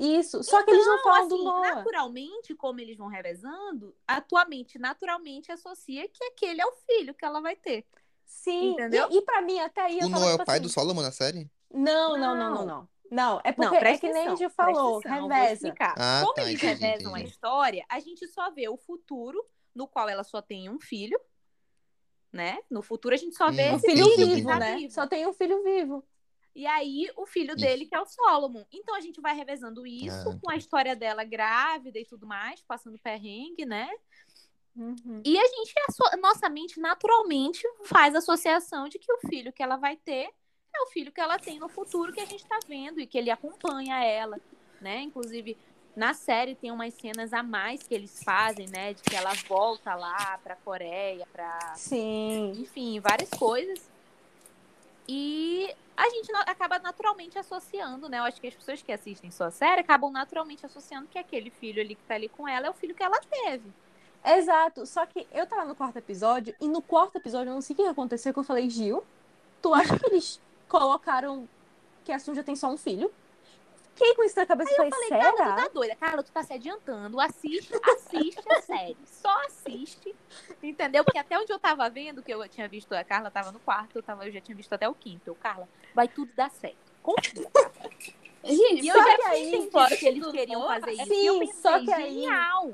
Isso. 0.00 0.42
Só 0.42 0.62
que 0.62 0.70
eles 0.70 0.86
não 0.86 0.98
Então, 0.98 1.12
falam 1.12 1.28
do 1.28 1.34
assim, 1.34 1.44
Noah. 1.44 1.74
naturalmente, 1.76 2.54
como 2.54 2.80
eles 2.80 2.96
vão 2.96 3.08
revezando, 3.08 3.94
a 4.06 4.20
tua 4.20 4.44
mente 4.46 4.78
naturalmente 4.78 5.52
associa 5.52 6.08
que 6.08 6.24
aquele 6.24 6.60
é 6.60 6.66
o 6.66 6.72
filho 6.72 7.14
que 7.14 7.24
ela 7.24 7.40
vai 7.40 7.54
ter. 7.56 7.86
Sim. 8.24 8.70
Entendeu? 8.72 9.08
E, 9.10 9.18
e 9.18 9.22
pra 9.22 9.42
mim, 9.42 9.58
até 9.60 9.82
aí, 9.82 9.98
eu 10.00 10.06
O 10.06 10.08
Noah 10.10 10.26
é 10.26 10.30
tipo 10.32 10.42
o 10.42 10.46
pai 10.46 10.56
assim, 10.56 10.62
do 10.62 10.68
Solomon 10.68 11.02
na 11.02 11.12
série? 11.12 11.50
Não, 11.70 12.16
não, 12.16 12.34
não, 12.34 12.34
não, 12.36 12.54
Não. 12.54 12.66
não. 12.66 12.88
Não, 13.10 13.40
é 13.42 13.48
Não, 13.50 13.54
porque 13.56 13.76
é 13.76 13.80
presta 13.80 14.06
que 14.06 14.12
nem 14.12 14.28
a 14.28 14.30
gente 14.36 14.48
falou, 14.50 15.00
reveza. 15.00 15.74
Ah, 15.80 16.20
Como 16.22 16.32
tá, 16.34 16.42
eles 16.42 16.62
entendi, 16.62 16.80
revezam 16.80 17.12
a 17.12 17.18
entendi. 17.18 17.30
história, 17.34 17.84
a 17.88 17.98
gente 17.98 18.26
só 18.28 18.50
vê 18.52 18.68
o 18.68 18.76
futuro, 18.76 19.44
no 19.74 19.88
qual 19.88 20.08
ela 20.08 20.22
só 20.22 20.40
tem 20.40 20.70
um 20.70 20.78
filho, 20.78 21.20
né? 22.32 22.60
No 22.70 22.82
futuro 22.82 23.12
a 23.12 23.18
gente 23.18 23.34
só 23.36 23.50
vê 23.50 23.68
Hum, 23.70 23.72
Um 23.72 23.76
esse 23.76 23.86
filho 23.86 24.06
vivo, 24.26 24.48
tá 24.48 24.58
né? 24.60 24.76
vivo. 24.76 24.94
Só 24.94 25.06
tem 25.08 25.26
um 25.26 25.32
filho 25.32 25.60
vivo. 25.64 26.04
E 26.60 26.66
aí, 26.66 27.10
o 27.16 27.24
filho 27.24 27.54
Isso. 27.56 27.64
dele, 27.64 27.86
que 27.86 27.94
é 27.94 28.00
o 28.00 28.04
Solomon. 28.04 28.62
Então, 28.70 28.94
a 28.94 29.00
gente 29.00 29.18
vai 29.18 29.34
revezando 29.34 29.86
isso 29.86 30.28
Ah. 30.28 30.38
com 30.42 30.50
a 30.50 30.56
história 30.56 30.94
dela 30.94 31.24
grávida 31.24 31.98
e 31.98 32.04
tudo 32.04 32.26
mais, 32.26 32.60
passando 32.60 32.98
perrengue, 32.98 33.64
né? 33.64 33.88
Uhum. 34.76 35.22
E 35.24 35.38
a 35.38 35.46
gente, 35.46 35.72
asso- 35.88 36.20
nossa 36.20 36.50
mente 36.50 36.78
naturalmente 36.78 37.66
faz 37.84 38.14
associação 38.14 38.88
de 38.90 38.98
que 38.98 39.10
o 39.10 39.18
filho 39.26 39.54
que 39.54 39.62
ela 39.62 39.76
vai 39.78 39.96
ter 39.96 40.28
é 40.74 40.82
o 40.82 40.86
filho 40.88 41.10
que 41.10 41.20
ela 41.20 41.38
tem 41.38 41.58
no 41.58 41.68
futuro 41.70 42.12
que 42.12 42.20
a 42.20 42.26
gente 42.26 42.44
tá 42.44 42.58
vendo 42.68 43.00
e 43.00 43.06
que 43.06 43.16
ele 43.16 43.30
acompanha 43.30 44.04
ela, 44.04 44.38
né? 44.82 45.00
Inclusive, 45.00 45.56
na 45.96 46.12
série 46.12 46.54
tem 46.54 46.70
umas 46.70 46.92
cenas 46.92 47.32
a 47.32 47.42
mais 47.42 47.82
que 47.82 47.94
eles 47.94 48.22
fazem, 48.22 48.68
né? 48.68 48.92
De 48.92 49.02
que 49.02 49.16
ela 49.16 49.32
volta 49.48 49.94
lá 49.94 50.36
pra 50.44 50.56
Coreia, 50.56 51.26
pra 51.32 51.74
Sim. 51.74 52.52
enfim, 52.58 53.00
várias 53.00 53.30
coisas. 53.30 53.90
E 55.12 55.74
a 55.96 56.08
gente 56.08 56.30
acaba 56.46 56.78
naturalmente 56.78 57.36
associando, 57.36 58.08
né? 58.08 58.20
Eu 58.20 58.22
acho 58.22 58.40
que 58.40 58.46
as 58.46 58.54
pessoas 58.54 58.80
que 58.80 58.92
assistem 58.92 59.28
sua 59.28 59.50
série 59.50 59.80
acabam 59.80 60.12
naturalmente 60.12 60.64
associando 60.64 61.08
que 61.08 61.18
aquele 61.18 61.50
filho 61.50 61.82
ali 61.82 61.96
que 61.96 62.02
tá 62.04 62.14
ali 62.14 62.28
com 62.28 62.46
ela 62.46 62.68
é 62.68 62.70
o 62.70 62.74
filho 62.74 62.94
que 62.94 63.02
ela 63.02 63.18
teve. 63.18 63.72
Exato. 64.24 64.86
Só 64.86 65.04
que 65.04 65.26
eu 65.32 65.48
tava 65.48 65.64
no 65.64 65.74
quarto 65.74 65.96
episódio, 65.96 66.54
e 66.60 66.68
no 66.68 66.80
quarto 66.80 67.16
episódio, 67.16 67.50
eu 67.50 67.54
não 67.54 67.60
sei 67.60 67.74
o 67.74 67.76
que 67.76 67.82
aconteceu, 67.82 68.32
que 68.32 68.38
eu 68.38 68.44
falei, 68.44 68.70
Gil, 68.70 69.02
tu 69.60 69.74
acha 69.74 69.98
que 69.98 70.06
eles 70.06 70.40
colocaram 70.68 71.48
que 72.04 72.12
a 72.12 72.18
Sunja 72.20 72.44
tem 72.44 72.54
só 72.54 72.70
um 72.70 72.76
filho? 72.76 73.10
Fiquei 74.00 74.14
com 74.14 74.24
isso 74.24 74.36
na 74.36 74.46
cabeça 74.46 74.72
e 74.72 74.76
falei, 74.76 74.90
Falei, 74.90 75.08
Carla, 75.10 75.32
tu 75.32 75.36
será? 75.36 75.54
tá 75.56 75.68
doida. 75.68 75.96
Carla, 75.96 76.22
tu 76.22 76.32
tá 76.32 76.42
se 76.42 76.52
adiantando. 76.54 77.20
Assiste, 77.20 77.70
assiste 77.84 78.40
a 78.50 78.62
série. 78.62 78.96
Só 79.04 79.44
assiste. 79.44 80.16
Entendeu? 80.62 81.04
Porque 81.04 81.18
até 81.18 81.38
onde 81.38 81.52
eu 81.52 81.58
tava 81.58 81.88
vendo, 81.90 82.22
que 82.22 82.32
eu 82.32 82.48
tinha 82.48 82.66
visto, 82.66 82.94
a 82.94 83.04
Carla 83.04 83.30
tava 83.30 83.52
no 83.52 83.60
quarto, 83.60 83.96
eu, 83.96 84.02
tava, 84.02 84.26
eu 84.26 84.32
já 84.32 84.40
tinha 84.40 84.56
visto 84.56 84.72
até 84.72 84.88
o 84.88 84.94
quinto. 84.94 85.22
Eu, 85.28 85.34
Carla, 85.34 85.68
vai 85.94 86.08
tudo 86.08 86.32
dar 86.34 86.50
certo. 86.50 86.76
Confia. 87.02 87.46
Gente, 88.42 88.84
E 88.84 88.88
eu 88.88 88.94
Só 88.96 89.02
já 89.04 89.10
que 89.10 89.16
tinha 89.18 89.30
aí- 89.32 89.54
entendido 89.54 89.96
que 89.98 90.06
eles 90.06 90.26
queriam 90.30 90.66
fazer 90.66 90.92
isso. 90.92 91.04
Sim, 91.04 91.26
eu 91.26 91.38
pensei, 91.40 91.54
só 91.60 91.78
que 91.80 91.92
aí- 91.92 92.14
genial. 92.14 92.72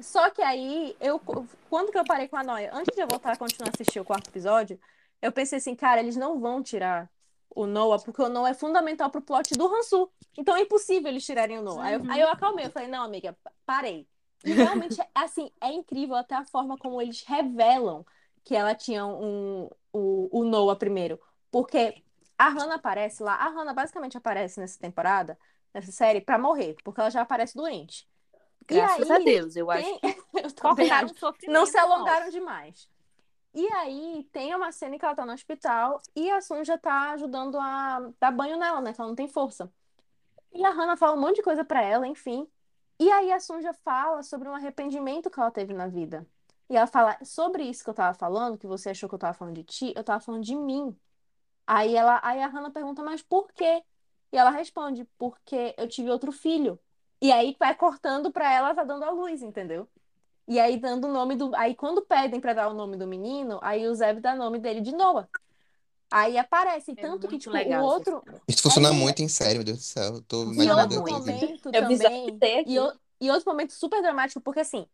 Só 0.00 0.30
que 0.30 0.40
aí, 0.40 0.96
eu, 1.00 1.20
quando 1.68 1.90
que 1.92 1.98
eu 1.98 2.04
parei 2.04 2.26
com 2.28 2.36
a 2.36 2.42
noia? 2.44 2.70
Antes 2.72 2.94
de 2.94 3.02
eu 3.02 3.06
voltar 3.08 3.32
a 3.32 3.36
continuar 3.36 3.68
a 3.68 3.72
assistir 3.74 4.00
o 4.00 4.04
quarto 4.04 4.30
episódio, 4.30 4.80
eu 5.20 5.30
pensei 5.32 5.58
assim, 5.58 5.74
cara, 5.74 6.00
eles 6.00 6.16
não 6.16 6.38
vão 6.40 6.62
tirar 6.62 7.10
o 7.50 7.66
Noah, 7.66 7.98
porque 8.02 8.22
o 8.22 8.28
Noah 8.28 8.50
é 8.50 8.54
fundamental 8.54 9.10
pro 9.10 9.22
plot 9.22 9.54
do 9.56 9.66
Hansu. 9.66 10.10
Então 10.36 10.56
é 10.56 10.60
impossível 10.60 11.08
eles 11.10 11.24
tirarem 11.24 11.58
o 11.58 11.62
Noah. 11.62 11.84
Aí, 11.86 11.94
eu, 11.94 12.02
aí 12.10 12.20
eu 12.20 12.28
acalmei, 12.28 12.66
eu 12.66 12.70
falei, 12.70 12.88
não, 12.88 13.02
amiga, 13.04 13.36
pa- 13.42 13.52
parei. 13.66 14.06
E 14.44 14.52
realmente, 14.52 15.00
assim, 15.14 15.50
é 15.60 15.72
incrível 15.72 16.14
até 16.14 16.34
a 16.36 16.44
forma 16.44 16.76
como 16.78 17.02
eles 17.02 17.22
revelam 17.24 18.04
que 18.44 18.54
ela 18.54 18.74
tinha 18.74 19.04
um, 19.04 19.68
o, 19.92 20.40
o 20.40 20.44
Noah 20.44 20.76
primeiro. 20.76 21.20
Porque 21.50 22.02
a 22.38 22.48
Hannah 22.48 22.76
aparece 22.76 23.22
lá, 23.22 23.34
a 23.34 23.48
Hannah 23.48 23.74
basicamente 23.74 24.16
aparece 24.16 24.60
nessa 24.60 24.78
temporada, 24.78 25.36
nessa 25.74 25.90
série, 25.90 26.20
pra 26.20 26.38
morrer, 26.38 26.76
porque 26.84 27.00
ela 27.00 27.10
já 27.10 27.22
aparece 27.22 27.56
doente. 27.56 28.06
Graças 28.66 29.10
aí, 29.10 29.22
a 29.22 29.24
Deus, 29.24 29.56
eu 29.56 29.70
acho 29.70 29.82
tem- 29.84 29.98
que 29.98 30.06
eu. 30.38 31.52
Não 31.52 31.66
se 31.66 31.76
alongaram 31.78 32.26
nosso. 32.26 32.32
demais. 32.32 32.88
E 33.58 33.66
aí 33.74 34.22
tem 34.30 34.54
uma 34.54 34.70
cena 34.70 34.96
que 34.96 35.04
ela 35.04 35.16
tá 35.16 35.26
no 35.26 35.32
hospital 35.32 36.00
e 36.14 36.30
a 36.30 36.40
Sunja 36.40 36.78
tá 36.78 37.10
ajudando 37.10 37.58
a 37.58 38.08
dar 38.20 38.30
banho 38.30 38.56
nela, 38.56 38.80
né? 38.80 38.92
Que 38.92 39.00
ela 39.00 39.08
não 39.08 39.16
tem 39.16 39.26
força. 39.26 39.68
E 40.52 40.64
a 40.64 40.70
Hannah 40.70 40.96
fala 40.96 41.16
um 41.16 41.20
monte 41.20 41.36
de 41.36 41.42
coisa 41.42 41.64
pra 41.64 41.82
ela, 41.82 42.06
enfim. 42.06 42.48
E 43.00 43.10
aí 43.10 43.32
a 43.32 43.40
Sunja 43.40 43.72
fala 43.74 44.22
sobre 44.22 44.48
um 44.48 44.54
arrependimento 44.54 45.30
que 45.30 45.40
ela 45.40 45.50
teve 45.50 45.74
na 45.74 45.88
vida. 45.88 46.24
E 46.70 46.76
ela 46.76 46.86
fala, 46.86 47.18
sobre 47.24 47.64
isso 47.64 47.84
que 47.84 47.90
eu 47.90 47.94
tava 47.94 48.14
falando, 48.14 48.58
que 48.58 48.66
você 48.66 48.90
achou 48.90 49.08
que 49.08 49.16
eu 49.16 49.18
tava 49.18 49.34
falando 49.34 49.56
de 49.56 49.64
ti, 49.64 49.92
eu 49.96 50.04
tava 50.04 50.20
falando 50.20 50.44
de 50.44 50.54
mim. 50.56 50.96
Aí 51.66 51.96
ela, 51.96 52.20
aí 52.24 52.42
a 52.42 52.48
Hannah 52.48 52.70
pergunta, 52.70 53.02
mas 53.04 53.22
por 53.22 53.52
quê? 53.52 53.84
E 54.32 54.38
ela 54.38 54.50
responde, 54.50 55.04
porque 55.18 55.74
eu 55.78 55.88
tive 55.88 56.10
outro 56.10 56.32
filho. 56.32 56.78
E 57.20 57.32
aí 57.32 57.56
vai 57.58 57.74
cortando 57.74 58.30
pra 58.32 58.52
ela, 58.52 58.74
tá 58.74 58.84
dando 58.84 59.04
a 59.04 59.10
luz, 59.10 59.42
entendeu? 59.42 59.88
E 60.48 60.58
aí 60.58 60.78
dando 60.78 61.06
o 61.06 61.12
nome 61.12 61.36
do. 61.36 61.54
Aí 61.54 61.74
quando 61.74 62.02
pedem 62.02 62.40
pra 62.40 62.54
dar 62.54 62.68
o 62.68 62.74
nome 62.74 62.96
do 62.96 63.06
menino, 63.06 63.58
aí 63.62 63.86
o 63.86 63.94
Zeb 63.94 64.20
dá 64.20 64.34
o 64.34 64.38
nome 64.38 64.58
dele 64.58 64.80
de 64.80 64.92
Noah. 64.92 65.28
Aí 66.10 66.38
aparece. 66.38 66.92
É 66.92 66.94
Tanto 66.94 67.28
que, 67.28 67.38
tipo, 67.38 67.52
legal 67.54 67.84
o 67.84 67.86
essa 67.86 67.94
outro. 67.94 68.22
Isso 68.48 68.62
funciona 68.62 68.88
É, 68.88 68.92
muito 68.92 69.22
em 69.22 69.28
série, 69.28 69.56
meu 69.56 69.64
Deus 69.64 69.78
do 69.78 69.84
céu. 69.84 70.14
Eu 70.14 70.22
tô 70.22 70.52
E 70.52 70.70
outro 70.70 71.00
aqui. 71.00 71.12
momento 71.12 71.70
Eu 71.72 71.82
também. 71.82 72.38
E, 72.66 72.78
o- 72.78 72.92
e 73.20 73.30
outro 73.30 73.50
momento 73.50 73.72
super 73.72 74.00
dramático, 74.00 74.40
porque 74.40 74.60
assim, 74.60 74.86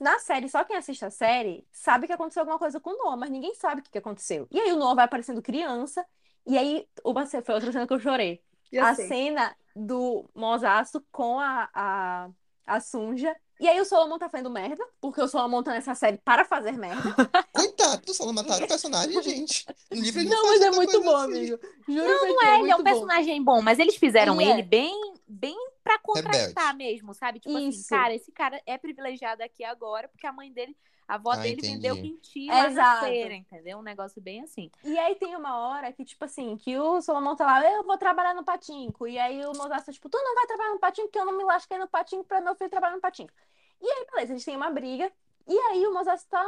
na 0.00 0.18
série, 0.18 0.48
só 0.48 0.64
quem 0.64 0.76
assiste 0.76 1.04
a 1.04 1.10
série 1.10 1.66
sabe 1.70 2.06
que 2.06 2.12
aconteceu 2.12 2.40
alguma 2.40 2.58
coisa 2.58 2.80
com 2.80 2.90
o 2.90 2.96
Noah, 2.96 3.16
mas 3.16 3.30
ninguém 3.30 3.54
sabe 3.54 3.80
o 3.80 3.84
que 3.84 3.90
que 3.90 3.98
aconteceu. 3.98 4.48
E 4.50 4.58
aí 4.58 4.72
o 4.72 4.76
Noah 4.76 4.94
vai 4.94 5.04
aparecendo 5.04 5.42
criança, 5.42 6.04
e 6.46 6.56
aí 6.56 6.88
uma 7.04 7.26
foi 7.26 7.54
outra 7.54 7.70
cena 7.70 7.86
que 7.86 7.92
eu 7.92 8.00
chorei. 8.00 8.42
a 8.78 8.94
cena 8.94 9.54
do 9.76 10.28
Mosaço 10.34 11.04
com 11.12 11.38
a, 11.38 11.68
a, 11.74 12.30
a 12.66 12.80
Sunja. 12.80 13.36
E 13.62 13.68
aí 13.68 13.80
o 13.80 13.84
Solomon 13.84 14.18
tá 14.18 14.28
fazendo 14.28 14.50
merda, 14.50 14.84
porque 15.00 15.20
o 15.22 15.28
Solomon 15.28 15.62
tá 15.62 15.70
nessa 15.72 15.94
série 15.94 16.18
para 16.18 16.44
fazer 16.44 16.72
merda. 16.72 17.14
Coitado 17.52 18.04
do 18.04 18.12
Solomon, 18.12 18.42
mataram 18.42 18.64
o 18.64 18.68
personagem, 18.68 19.22
gente. 19.22 19.64
No 19.90 20.00
livro 20.00 20.20
ele 20.20 20.28
Não, 20.28 20.40
faz 20.40 20.58
mas 20.58 20.62
é 20.62 20.70
muito 20.72 21.00
bom, 21.02 21.16
assim. 21.16 21.38
amigo. 21.38 21.58
Juro 21.86 22.04
Não, 22.08 22.26
não 22.26 22.36
ti, 22.38 22.44
é, 22.44 22.60
ele 22.60 22.70
é 22.70 22.76
um 22.76 22.82
bom. 22.82 22.84
personagem 22.84 23.42
bom, 23.44 23.62
mas 23.62 23.78
eles 23.78 23.96
fizeram 23.96 24.40
Ele 24.40 24.50
é. 24.50 24.50
ele 24.50 24.62
bem, 24.62 25.14
bem 25.28 25.56
pra 25.84 25.98
contrastar 26.00 26.72
Rebelde. 26.72 26.76
mesmo, 26.78 27.14
sabe? 27.14 27.38
Tipo 27.40 27.56
assim, 27.56 27.68
Isso. 27.68 27.88
cara, 27.88 28.14
esse 28.14 28.32
cara 28.32 28.60
é 28.66 28.76
privilegiado 28.78 29.42
aqui 29.44 29.62
agora 29.64 30.08
porque 30.08 30.26
a 30.26 30.32
mãe 30.32 30.52
dele, 30.52 30.76
a 31.12 31.16
avó 31.16 31.32
Ah, 31.32 31.36
dele 31.36 31.60
vendeu 31.60 31.94
entendi. 31.94 32.46
na 32.46 32.66
Exato. 32.68 33.04
feira, 33.04 33.34
entendeu? 33.34 33.78
Um 33.78 33.82
negócio 33.82 34.20
bem 34.22 34.42
assim. 34.42 34.70
E 34.82 34.98
aí 34.98 35.14
tem 35.16 35.36
uma 35.36 35.58
hora 35.58 35.92
que, 35.92 36.06
tipo 36.06 36.24
assim, 36.24 36.56
que 36.56 36.78
o 36.78 37.02
Solomon 37.02 37.36
tá 37.36 37.44
lá, 37.44 37.70
eu 37.70 37.84
vou 37.84 37.98
trabalhar 37.98 38.32
no 38.34 38.42
patinco. 38.42 39.06
E 39.06 39.18
aí 39.18 39.44
o 39.44 39.52
Mosaço 39.52 39.86
tá 39.86 39.92
tipo, 39.92 40.08
tu 40.08 40.16
não 40.16 40.34
vai 40.34 40.46
trabalhar 40.46 40.70
no 40.72 40.78
patinco 40.78 41.08
porque 41.08 41.18
eu 41.18 41.26
não 41.26 41.36
me 41.36 41.44
lasquei 41.44 41.76
no 41.76 41.86
patinco 41.86 42.24
pra 42.24 42.40
meu 42.40 42.54
filho 42.54 42.70
trabalhar 42.70 42.94
no 42.94 43.00
patinco. 43.00 43.30
E 43.78 43.86
aí, 43.86 44.06
beleza, 44.10 44.32
eles 44.32 44.44
têm 44.44 44.56
uma 44.56 44.70
briga. 44.70 45.12
E 45.46 45.58
aí 45.58 45.86
o 45.86 45.92
Mosaço 45.92 46.26
tá 46.30 46.42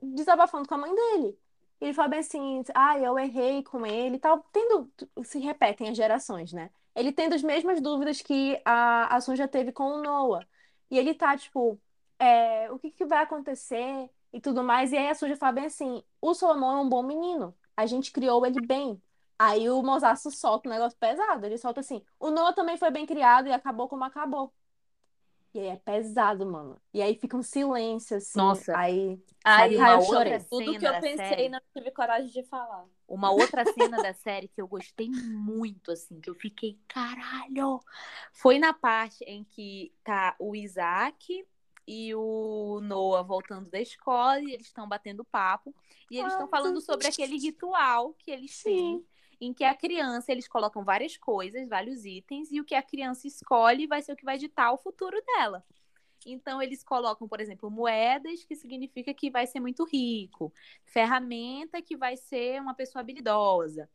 desabafando 0.00 0.68
com 0.68 0.74
a 0.74 0.78
mãe 0.78 0.94
dele. 0.94 1.36
Ele 1.80 1.92
fala 1.92 2.08
bem 2.08 2.20
assim, 2.20 2.62
ah, 2.74 2.96
eu 3.00 3.18
errei 3.18 3.64
com 3.64 3.84
ele 3.84 4.16
e 4.16 4.20
tal. 4.20 4.38
Tendo, 4.52 4.88
se 5.24 5.40
repetem 5.40 5.88
as 5.88 5.96
gerações, 5.96 6.52
né? 6.52 6.70
Ele 6.94 7.10
tendo 7.10 7.34
as 7.34 7.42
mesmas 7.42 7.80
dúvidas 7.80 8.22
que 8.22 8.60
a, 8.64 9.16
a 9.16 9.20
Sun 9.20 9.34
teve 9.48 9.72
com 9.72 9.84
o 9.84 10.02
Noah. 10.02 10.46
E 10.90 10.96
ele 10.96 11.12
tá, 11.12 11.36
tipo, 11.36 11.78
é, 12.18 12.70
o 12.70 12.78
que 12.78 12.90
que 12.90 13.04
vai 13.04 13.22
acontecer 13.22 14.10
e 14.32 14.40
tudo 14.40 14.62
mais. 14.62 14.92
E 14.92 14.96
aí 14.96 15.08
a 15.08 15.14
Suja 15.14 15.36
fala 15.36 15.52
bem 15.52 15.66
assim: 15.66 16.02
o 16.20 16.34
Solomon 16.34 16.72
é 16.72 16.80
um 16.80 16.88
bom 16.88 17.02
menino. 17.02 17.54
A 17.76 17.86
gente 17.86 18.12
criou 18.12 18.44
ele 18.46 18.60
bem. 18.66 19.00
Aí 19.38 19.68
o 19.68 19.82
Mosaço 19.82 20.30
solta 20.30 20.68
um 20.68 20.72
negócio 20.72 20.98
pesado. 20.98 21.44
Ele 21.44 21.58
solta 21.58 21.80
assim: 21.80 22.02
o 22.18 22.30
Noah 22.30 22.54
também 22.54 22.76
foi 22.76 22.90
bem 22.90 23.06
criado 23.06 23.48
e 23.48 23.52
acabou 23.52 23.88
como 23.88 24.04
acabou. 24.04 24.52
E 25.54 25.58
aí 25.58 25.66
é 25.68 25.76
pesado, 25.76 26.44
mano. 26.44 26.78
E 26.92 27.00
aí 27.00 27.14
fica 27.14 27.34
um 27.34 27.42
silêncio, 27.42 28.18
assim. 28.18 28.38
Nossa. 28.38 28.76
Aí. 28.76 29.18
Sabe, 29.42 29.76
uma 29.76 29.86
aí 29.86 29.92
eu 29.92 29.98
outra 30.00 30.16
chorei. 30.16 30.38
tudo 30.40 30.64
cena 30.64 30.78
que 30.78 30.86
eu 30.86 30.92
da 30.92 31.00
pensei 31.00 31.28
série, 31.28 31.48
não 31.48 31.60
tive 31.74 31.90
coragem 31.92 32.30
de 32.30 32.42
falar. 32.42 32.84
uma 33.08 33.30
outra 33.30 33.64
cena 33.72 33.96
da 34.02 34.12
série 34.12 34.48
que 34.48 34.60
eu 34.60 34.66
gostei 34.66 35.08
muito, 35.08 35.92
assim, 35.92 36.20
que 36.20 36.28
eu 36.28 36.34
fiquei, 36.34 36.78
caralho, 36.88 37.80
foi 38.32 38.58
na 38.58 38.74
parte 38.74 39.22
em 39.24 39.44
que 39.44 39.94
tá 40.02 40.34
o 40.38 40.54
Isaac 40.54 41.46
e 41.86 42.14
o 42.14 42.80
Noah 42.82 43.22
voltando 43.22 43.70
da 43.70 43.80
escola 43.80 44.40
e 44.40 44.52
eles 44.52 44.66
estão 44.66 44.88
batendo 44.88 45.24
papo 45.24 45.74
e 46.10 46.18
eles 46.18 46.32
estão 46.32 46.48
falando 46.48 46.80
sobre 46.80 47.06
aquele 47.06 47.38
ritual 47.38 48.14
que 48.14 48.30
eles 48.30 48.62
têm 48.62 48.98
Sim. 48.98 49.06
em 49.40 49.54
que 49.54 49.64
a 49.64 49.74
criança, 49.74 50.32
eles 50.32 50.48
colocam 50.48 50.84
várias 50.84 51.16
coisas, 51.16 51.68
vários 51.68 52.04
itens, 52.04 52.50
e 52.50 52.60
o 52.60 52.64
que 52.64 52.74
a 52.74 52.82
criança 52.82 53.26
escolhe 53.26 53.86
vai 53.86 54.02
ser 54.02 54.12
o 54.12 54.16
que 54.16 54.24
vai 54.24 54.38
ditar 54.38 54.72
o 54.72 54.78
futuro 54.78 55.16
dela. 55.24 55.64
Então, 56.24 56.60
eles 56.60 56.82
colocam, 56.82 57.28
por 57.28 57.40
exemplo, 57.40 57.70
moedas, 57.70 58.44
que 58.44 58.56
significa 58.56 59.14
que 59.14 59.30
vai 59.30 59.46
ser 59.46 59.60
muito 59.60 59.84
rico, 59.84 60.52
ferramenta, 60.84 61.80
que 61.80 61.96
vai 61.96 62.16
ser 62.16 62.60
uma 62.60 62.74
pessoa 62.74 63.00
habilidosa. 63.00 63.88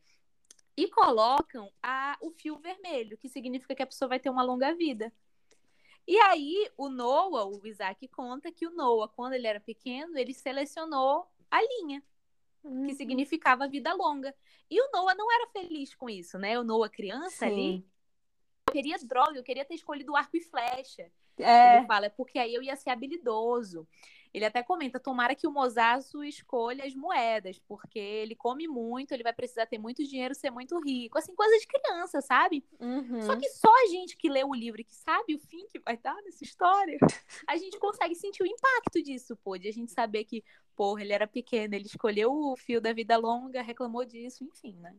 E 0.74 0.88
colocam 0.88 1.70
a, 1.82 2.16
o 2.22 2.30
fio 2.30 2.58
vermelho, 2.58 3.18
que 3.18 3.28
significa 3.28 3.74
que 3.74 3.82
a 3.82 3.86
pessoa 3.86 4.08
vai 4.08 4.18
ter 4.18 4.30
uma 4.30 4.42
longa 4.42 4.74
vida. 4.74 5.12
E 6.06 6.18
aí, 6.18 6.70
o 6.76 6.88
Noah, 6.88 7.46
o 7.46 7.66
Isaac 7.66 8.06
conta 8.08 8.50
que 8.50 8.66
o 8.66 8.70
Noah, 8.70 9.08
quando 9.08 9.34
ele 9.34 9.46
era 9.46 9.60
pequeno, 9.60 10.18
ele 10.18 10.34
selecionou 10.34 11.26
a 11.50 11.62
linha 11.62 12.02
Uhum. 12.64 12.86
que 12.86 12.94
significava 12.94 13.66
vida 13.66 13.92
longa. 13.92 14.34
E 14.70 14.80
o 14.80 14.90
Noah 14.92 15.14
não 15.14 15.30
era 15.32 15.48
feliz 15.48 15.94
com 15.94 16.08
isso, 16.08 16.38
né? 16.38 16.58
O 16.58 16.64
Noah 16.64 16.88
criança 16.88 17.46
ali, 17.46 17.78
Sim. 17.78 17.84
eu 18.68 18.72
queria 18.72 18.96
droga, 18.98 19.36
eu 19.36 19.42
queria 19.42 19.64
ter 19.64 19.74
escolhido 19.74 20.14
arco 20.14 20.36
e 20.36 20.40
flecha. 20.40 21.10
É. 21.38 21.78
Ele 21.78 21.86
fala, 21.86 22.06
é 22.06 22.10
porque 22.10 22.38
aí 22.38 22.54
eu 22.54 22.62
ia 22.62 22.76
ser 22.76 22.90
habilidoso. 22.90 23.86
Ele 24.34 24.46
até 24.46 24.62
comenta, 24.62 24.98
tomara 24.98 25.34
que 25.34 25.46
o 25.46 25.52
Mosaço 25.52 26.24
escolha 26.24 26.86
as 26.86 26.94
moedas, 26.94 27.58
porque 27.68 27.98
ele 27.98 28.34
come 28.34 28.66
muito, 28.66 29.12
ele 29.12 29.22
vai 29.22 29.32
precisar 29.32 29.66
ter 29.66 29.76
muito 29.76 30.02
dinheiro, 30.04 30.34
ser 30.34 30.50
muito 30.50 30.80
rico. 30.80 31.18
Assim, 31.18 31.34
coisa 31.34 31.54
de 31.58 31.66
criança, 31.66 32.22
sabe? 32.22 32.64
Uhum. 32.80 33.20
Só 33.20 33.36
que 33.36 33.46
só 33.50 33.68
a 33.84 33.86
gente 33.88 34.16
que 34.16 34.30
lê 34.30 34.42
o 34.42 34.54
livro 34.54 34.80
e 34.80 34.84
que 34.84 34.94
sabe 34.94 35.34
o 35.34 35.38
fim 35.38 35.66
que 35.68 35.78
vai 35.80 35.98
dar 35.98 36.16
nessa 36.22 36.42
história, 36.42 36.96
a 37.46 37.56
gente 37.58 37.78
consegue 37.78 38.14
sentir 38.14 38.42
o 38.42 38.46
impacto 38.46 39.02
disso, 39.02 39.36
pô, 39.44 39.58
de 39.58 39.68
a 39.68 39.72
gente 39.72 39.92
saber 39.92 40.24
que, 40.24 40.42
porra, 40.74 41.02
ele 41.02 41.12
era 41.12 41.26
pequeno, 41.26 41.74
ele 41.74 41.86
escolheu 41.86 42.32
o 42.32 42.56
fio 42.56 42.80
da 42.80 42.92
vida 42.94 43.18
longa, 43.18 43.60
reclamou 43.60 44.04
disso, 44.04 44.44
enfim, 44.44 44.78
né? 44.80 44.96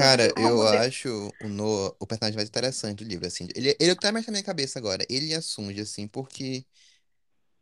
Cara, 0.00 0.32
eu 0.38 0.62
acho 0.66 1.30
o 1.42 1.48
Noah 1.48 1.94
o 2.00 2.06
personagem 2.06 2.34
mais 2.34 2.48
interessante 2.48 3.04
do 3.04 3.08
livro, 3.08 3.26
assim. 3.26 3.46
Ele, 3.54 3.76
ele 3.78 3.94
tá 3.94 4.10
mais 4.10 4.26
na 4.26 4.30
minha 4.30 4.42
cabeça 4.42 4.78
agora. 4.78 5.04
Ele 5.10 5.26
e 5.26 5.34
a 5.34 5.42
Sunja, 5.42 5.82
assim, 5.82 6.08
porque 6.08 6.64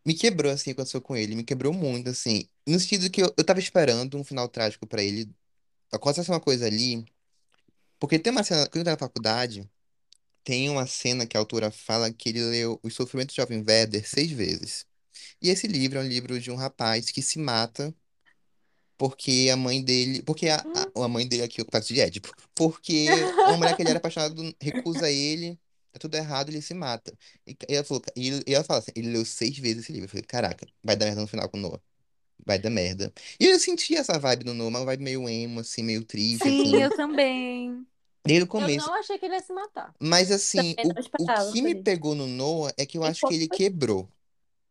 me 0.07 0.15
quebrou, 0.15 0.53
assim, 0.53 0.71
o 0.71 0.75
que 0.75 0.81
aconteceu 0.81 1.03
com 1.03 1.17
ele. 1.17 1.35
Me 1.35 1.43
quebrou 1.43 1.73
muito, 1.73 2.11
assim. 2.11 2.49
No 2.67 2.79
sentido 2.79 3.11
que 3.11 3.23
eu, 3.23 3.35
eu 3.37 3.45
tava 3.45 3.59
esperando 3.59 4.17
um 4.17 4.23
final 4.23 4.49
trágico 4.49 4.87
pra 4.87 5.03
ele. 5.03 5.29
Acontece 5.93 6.31
uma 6.31 6.41
coisa 6.41 6.67
ali. 6.67 7.05
Porque 7.99 8.19
tem 8.21 8.31
uma 8.33 8.45
cena, 8.45 8.69
quando 8.69 8.77
eu 8.79 8.85
tava 8.85 8.95
na 8.95 8.99
faculdade, 8.99 9.69
tem 10.45 10.71
uma 10.71 10.87
cena 10.87 11.27
que 11.27 11.37
a 11.37 11.41
autora 11.41 11.71
fala 11.71 12.13
que 12.13 12.29
ele 12.29 12.43
leu 12.43 12.79
Os 12.85 12.95
Sofrimentos 12.95 13.35
do 13.35 13.43
Jovem 13.43 13.65
Werther 13.67 14.09
seis 14.09 14.31
vezes. 14.31 14.87
E 15.43 15.51
esse 15.51 15.67
livro 15.67 15.99
é 15.99 16.03
um 16.03 16.07
livro 16.07 16.41
de 16.41 16.51
um 16.51 16.57
rapaz 16.57 17.11
que 17.11 17.21
se 17.23 17.39
mata 17.39 17.95
porque 18.99 19.51
a 19.53 19.57
mãe 19.57 19.85
dele. 19.85 20.23
Porque 20.25 20.49
a, 20.51 20.67
a, 20.75 21.05
a 21.05 21.09
mãe 21.09 21.29
dele 21.29 21.45
aqui, 21.45 21.63
o 21.63 21.67
caso 21.67 21.89
de 21.89 22.01
Édipo. 22.01 22.35
Porque 22.55 23.35
uma 23.47 23.59
mulher 23.59 23.75
que 23.75 23.83
ele 23.83 23.91
era 23.91 23.99
apaixonado 24.01 24.43
recusa 24.61 25.11
ele, 25.11 25.59
tá 25.93 26.01
tudo 26.01 26.17
errado, 26.17 26.51
ele 26.51 26.63
se 26.63 26.75
mata. 26.75 27.17
E, 27.47 27.57
e 27.69 27.75
ela 27.77 27.85
falou, 27.85 28.03
e, 28.17 28.31
e 28.49 28.55
ela 28.55 28.65
fala 28.65 28.81
assim: 28.81 28.93
ele 28.97 29.11
leu 29.13 29.25
seis 29.27 29.59
vezes 29.59 29.85
esse 29.85 29.93
livro. 29.93 30.07
Eu 30.07 30.11
falei, 30.11 30.25
caraca, 30.25 30.67
vai 30.85 30.97
dar 30.97 31.07
merda 31.07 31.23
no 31.23 31.29
final 31.29 31.49
com 31.51 31.59
o 31.59 31.61
Noah. 31.61 31.81
Vai 32.47 32.59
dar 32.59 32.71
merda. 32.71 33.13
E 33.41 33.47
eu 33.47 33.59
senti 33.61 33.97
essa 33.97 34.19
vibe 34.19 34.45
do 34.45 34.55
Noah, 34.55 34.69
uma 34.71 34.85
vibe 34.87 35.03
meio 35.05 35.29
emo, 35.29 35.61
assim, 35.61 35.83
meio 35.83 36.05
triste, 36.05 36.49
Sim, 36.49 36.51
assim, 36.51 36.83
eu 36.83 36.93
também. 36.93 37.87
desde 38.25 38.45
o 38.45 38.47
Eu 38.57 38.69
começo. 38.69 38.91
não 38.91 38.95
achei 38.95 39.19
que 39.19 39.27
ele 39.27 39.35
ia 39.37 39.43
se 39.43 39.53
matar. 39.53 39.97
Mas 40.01 40.31
assim, 40.31 40.79
o, 40.83 40.97
o 41.17 41.31
que 41.31 41.61
me 41.63 41.75
isso. 41.75 41.83
pegou 41.83 42.15
no 42.15 42.27
Noah 42.27 42.73
é 42.77 42.87
que 42.87 42.97
eu 42.99 43.05
E 43.05 43.05
acho 43.05 43.27
que 43.27 43.35
ele 43.35 43.49
foi- 43.49 43.61
quebrou. 43.61 44.09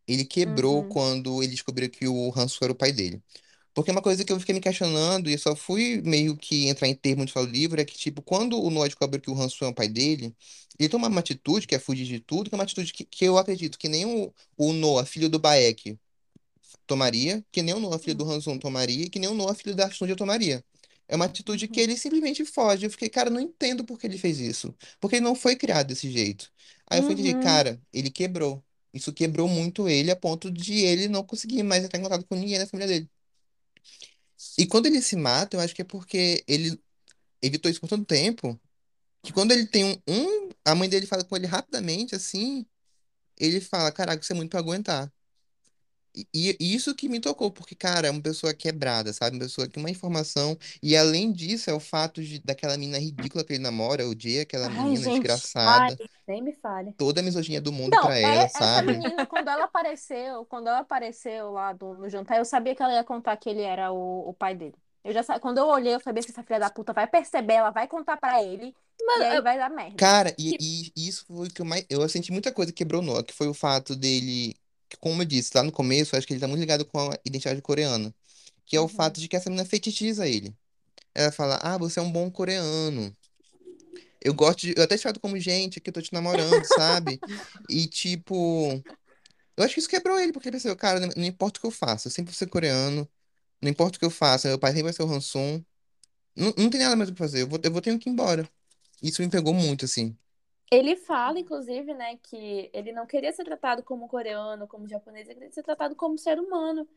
Ele 0.07 0.25
quebrou 0.25 0.83
Uhum. 0.83 0.87
quando 0.87 1.43
ele 1.43 1.53
descobriu 1.53 1.89
que 1.89 2.07
o 2.07 2.33
Hanso 2.37 2.63
era 2.63 2.73
o 2.73 2.75
pai 2.75 2.91
dele. 2.93 3.23
Porque 3.77 3.91
uma 3.91 4.01
coisa 4.01 4.25
que 4.25 4.33
eu 4.33 4.39
fiquei 4.39 4.55
me 4.55 4.61
questionando, 4.61 5.29
e 5.29 5.33
eu 5.33 5.39
só 5.39 5.55
fui 5.55 6.01
meio 6.03 6.35
que 6.35 6.67
entrar 6.67 6.87
em 6.87 6.95
termos 6.95 7.27
de 7.27 7.33
falar 7.33 7.45
do 7.45 7.51
livro, 7.51 7.79
é 7.79 7.85
que, 7.85 7.95
tipo, 7.97 8.21
quando 8.23 8.59
o 8.61 8.69
Noah 8.71 8.87
descobre 8.89 9.21
que 9.21 9.29
o 9.29 9.39
Hanso 9.39 9.63
é 9.65 9.67
o 9.67 9.73
pai 9.73 9.87
dele, 9.87 10.35
ele 10.79 10.89
toma 10.89 11.07
uma 11.07 11.19
atitude, 11.19 11.67
que 11.67 11.75
é 11.75 11.79
fugir 11.79 12.05
de 12.05 12.19
tudo, 12.19 12.49
que 12.49 12.55
é 12.55 12.57
uma 12.57 12.63
atitude 12.63 12.91
que, 12.91 13.05
que 13.05 13.25
eu 13.25 13.37
acredito 13.37 13.77
que 13.77 13.87
nem 13.87 14.05
o, 14.05 14.33
o 14.57 14.73
Noah, 14.73 15.05
filho 15.05 15.29
do 15.29 15.37
Baek, 15.39 15.97
tomaria, 16.87 17.45
que 17.51 17.61
nem 17.61 17.73
o 17.75 17.79
Noah, 17.79 17.99
filho 17.99 18.15
do 18.15 18.29
Hanson, 18.29 18.57
tomaria, 18.59 19.05
e 19.05 19.09
que 19.09 19.19
nem 19.19 19.29
o 19.29 19.33
Noah, 19.33 19.55
filho 19.55 19.75
da 19.75 19.89
Sunja, 19.91 20.15
tomaria. 20.15 20.63
É 21.07 21.15
uma 21.15 21.25
atitude 21.25 21.67
que 21.67 21.79
ele 21.79 21.95
simplesmente 21.97 22.45
foge. 22.45 22.85
Eu 22.85 22.91
fiquei, 22.91 23.09
cara, 23.09 23.29
não 23.29 23.39
entendo 23.41 23.83
por 23.85 23.97
que 23.99 24.07
ele 24.07 24.17
fez 24.17 24.39
isso. 24.39 24.75
Porque 24.99 25.17
ele 25.17 25.23
não 25.25 25.35
foi 25.35 25.55
criado 25.55 25.87
desse 25.87 26.11
jeito. 26.11 26.51
Aí 26.89 26.99
eu 26.99 27.03
fui 27.03 27.13
entender, 27.13 27.35
Uhum. 27.35 27.35
cara, 27.35 27.81
ele 27.93 28.09
quebrou. 28.11 28.63
Isso 28.93 29.13
quebrou 29.13 29.47
muito 29.47 29.87
ele 29.87 30.11
a 30.11 30.15
ponto 30.15 30.51
de 30.51 30.81
ele 30.81 31.07
não 31.07 31.23
conseguir 31.23 31.63
mais 31.63 31.83
entrar 31.83 31.99
em 31.99 32.03
contato 32.03 32.25
com 32.25 32.35
ninguém 32.35 32.59
na 32.59 32.67
família 32.67 32.87
dele. 32.87 33.09
E 34.57 34.65
quando 34.67 34.85
ele 34.87 35.01
se 35.01 35.15
mata, 35.15 35.55
eu 35.57 35.61
acho 35.61 35.73
que 35.75 35.81
é 35.81 35.85
porque 35.85 36.43
ele 36.47 36.79
evitou 37.41 37.71
isso 37.71 37.81
por 37.81 37.89
tanto 37.89 38.05
tempo, 38.05 38.59
que 39.23 39.33
quando 39.33 39.53
ele 39.53 39.67
tem 39.67 39.85
um, 39.85 40.13
um- 40.47 40.49
a 40.65 40.75
mãe 40.75 40.89
dele 40.89 41.07
fala 41.07 41.23
com 41.25 41.35
ele 41.37 41.47
rapidamente, 41.47 42.15
assim, 42.15 42.65
ele 43.37 43.61
fala, 43.61 43.91
caraca, 43.91 44.23
isso 44.23 44.33
é 44.33 44.35
muito 44.35 44.51
pra 44.51 44.59
aguentar. 44.61 45.11
E, 46.33 46.57
e 46.59 46.75
isso 46.75 46.95
que 46.95 47.09
me 47.09 47.19
tocou, 47.19 47.51
porque, 47.51 47.75
cara, 47.75 48.07
é 48.07 48.11
uma 48.11 48.21
pessoa 48.21 48.53
quebrada, 48.53 49.13
sabe? 49.13 49.35
Uma 49.37 49.43
pessoa 49.45 49.67
que 49.67 49.77
uma 49.79 49.89
informação. 49.89 50.57
E 50.81 50.95
além 50.97 51.31
disso, 51.31 51.69
é 51.69 51.73
o 51.73 51.79
fato 51.79 52.23
de, 52.23 52.39
daquela 52.39 52.77
menina 52.77 52.97
ridícula 52.99 53.43
que 53.43 53.53
ele 53.53 53.63
namora, 53.63 54.07
o 54.07 54.19
Jay, 54.19 54.39
aquela 54.41 54.69
Ai, 54.77 54.95
menina 54.95 55.07
gente. 55.07 55.09
desgraçada, 55.09 55.97
Ai, 55.97 55.97
nem 56.27 56.41
me 56.43 56.53
fale. 56.53 56.95
toda 56.97 57.21
a 57.21 57.23
misoginia 57.23 57.61
do 57.61 57.71
mundo 57.71 57.97
Não, 57.97 57.99
pra 57.99 58.17
é, 58.17 58.45
ela, 58.45 58.51
essa 58.55 58.81
sabe? 58.81 58.83
menina, 58.83 59.25
quando 59.27 59.49
ela 59.49 59.65
apareceu, 59.65 60.45
quando 60.47 60.67
ela 60.69 60.79
apareceu 60.79 61.51
lá 61.51 61.73
do- 61.73 61.95
no 61.95 62.09
jantar, 62.09 62.37
eu 62.37 62.45
sabia 62.45 62.75
que 62.75 62.83
ela 62.83 62.93
ia 62.93 63.03
contar 63.03 63.37
que 63.37 63.49
ele 63.49 63.61
era 63.61 63.91
o, 63.91 64.29
o 64.29 64.33
pai 64.33 64.55
dele. 64.55 64.75
Eu 65.03 65.13
já 65.13 65.23
sa- 65.23 65.39
quando 65.39 65.59
eu 65.59 65.67
olhei, 65.67 65.95
eu 65.95 65.99
falei, 66.01 66.21
"Bem, 66.21 66.29
essa 66.31 66.43
filha 66.43 66.59
da 66.59 66.69
puta 66.69 66.93
vai 66.93 67.07
perceber, 67.07 67.53
ela 67.55 67.71
vai 67.71 67.87
contar 67.87 68.17
pra 68.17 68.43
ele, 68.43 68.75
e 69.15 69.23
aí 69.23 69.35
eu- 69.37 69.43
vai 69.43 69.57
dar 69.57 69.69
merda. 69.69 69.97
Cara, 69.97 70.35
e, 70.39 70.55
e 70.95 71.07
isso 71.07 71.25
foi 71.25 71.47
o 71.47 71.51
que 71.53 71.61
eu 71.61 71.65
mais. 71.65 71.85
Eu 71.89 72.07
senti 72.09 72.31
muita 72.31 72.53
coisa 72.53 72.71
que 72.71 72.77
quebrou 72.79 73.01
o 73.01 73.05
Noah, 73.05 73.23
que 73.23 73.33
foi 73.33 73.47
o 73.47 73.53
fato 73.53 73.95
dele. 73.95 74.55
Que, 74.89 74.97
Como 74.97 75.21
eu 75.21 75.25
disse 75.25 75.51
lá 75.55 75.63
no 75.63 75.71
começo, 75.71 76.15
eu 76.15 76.17
acho 76.17 76.27
que 76.27 76.33
ele 76.33 76.39
tá 76.41 76.47
muito 76.47 76.59
ligado 76.61 76.85
com 76.85 76.99
a 77.11 77.17
identidade 77.25 77.61
coreana. 77.61 78.13
Que 78.65 78.77
é 78.77 78.81
o 78.81 78.87
Uhum. 78.89 78.89
fato 78.89 79.19
de 79.21 79.27
que 79.27 79.35
essa 79.35 79.49
menina 79.49 79.65
fetichiza 79.67 80.27
ele. 80.27 80.55
Ela 81.15 81.31
fala, 81.31 81.57
ah, 81.63 81.77
você 81.77 81.99
é 81.99 82.03
um 82.03 82.11
bom 82.11 82.31
coreano. 82.31 83.15
Eu 84.21 84.33
gosto 84.33 84.61
de. 84.61 84.73
Eu 84.77 84.83
até 84.83 84.97
te 84.97 85.01
trato 85.03 85.19
como 85.19 85.39
gente 85.39 85.79
que 85.79 85.89
eu 85.89 85.93
tô 85.93 86.01
te 86.01 86.13
namorando, 86.13 86.65
sabe? 86.65 87.21
E 87.69 87.87
tipo. 87.87 88.83
Eu 89.57 89.63
acho 89.65 89.73
que 89.75 89.79
isso 89.81 89.89
quebrou 89.89 90.19
ele, 90.19 90.33
porque 90.33 90.49
ele 90.49 90.57
pensou, 90.57 90.75
cara, 90.75 90.99
não, 90.99 91.25
importa 91.25 91.59
o 91.59 91.61
que 91.61 91.67
eu 91.67 91.71
faça, 91.71 92.07
eu 92.07 92.11
sempre 92.11 92.31
vou 92.31 92.37
ser 92.37 92.47
coreano. 92.47 93.07
Não 93.61 93.69
importa 93.71 93.97
o 93.97 93.99
que 93.99 94.05
eu 94.05 94.11
faça, 94.11 94.47
meu 94.49 94.59
pai 94.59 94.71
sempre 94.71 94.85
vai 94.85 94.93
ser 94.93 95.03
o 95.03 95.11
Hanson. 95.13 95.63
Não, 96.35 96.53
não 96.57 96.69
tem 96.69 96.79
nada 96.81 96.95
mais 96.95 97.09
que 97.11 97.17
fazer, 97.17 97.43
eu 97.43 97.47
vou, 97.49 97.59
eu 97.63 97.71
vou 97.71 97.81
ter 97.81 97.97
que 97.99 98.09
ir 98.09 98.13
embora. 98.13 98.49
Isso 99.03 99.21
me 99.21 99.29
pegou 99.29 99.53
muito, 99.53 99.85
assim. 99.85 100.17
Ele 100.71 100.95
fala, 100.97 101.39
inclusive, 101.39 101.93
né, 101.93 102.17
que 102.17 102.69
ele 102.73 102.91
não 102.91 103.05
queria 103.05 103.31
ser 103.31 103.43
tratado 103.45 103.83
como 103.83 104.07
coreano, 104.07 104.67
como 104.67 104.87
japonês, 104.87 105.27
ele 105.27 105.35
queria 105.35 105.51
ser 105.51 105.63
tratado 105.63 105.95
como 105.95 106.17
ser 106.17 106.39
humano. 106.39 106.87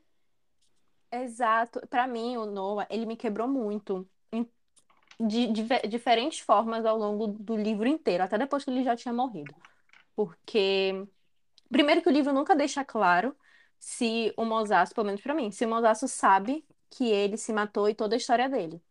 Exato. 1.13 1.81
Pra 1.89 2.07
mim, 2.07 2.37
o 2.37 2.47
Noah, 2.47 2.87
ele 2.91 3.07
me 3.07 3.17
quebrou 3.17 3.49
muito. 3.49 4.09
De, 5.19 5.49
dife- 5.53 5.87
diferentes 5.87 6.41
formas 6.41 6.87
ao 6.87 6.97
longo 6.97 7.27
do 7.27 7.55
livro 7.55 7.87
inteiro, 7.87 8.25
até 8.25 8.39
depois 8.39 8.65
que 8.65 8.71
ele 8.71 8.83
já 8.83 8.97
tinha 8.97 9.13
morrido. 9.13 9.55
Porque, 10.17 11.07
primeiro 11.71 12.03
que 12.03 12.09
o 12.09 12.13
livro 12.13 12.33
nunca 12.33 12.57
deixa 12.57 12.85
claro 12.85 13.37
se 13.79 14.33
o 14.37 14.45
Mosaço, 14.47 14.95
pelo 14.95 15.07
menos 15.07 15.21
pra 15.23 15.35
mim, 15.35 15.51
se 15.53 15.67
o 15.67 15.69
Mosaço 15.69 16.09
sabe 16.09 16.67
que 16.91 17.05
ele 17.11 17.37
se 17.37 17.53
matou 17.53 17.89
e 17.89 17.95
toda 17.95 18.17
a 18.17 18.19
história 18.19 18.49
dele, 18.49 18.83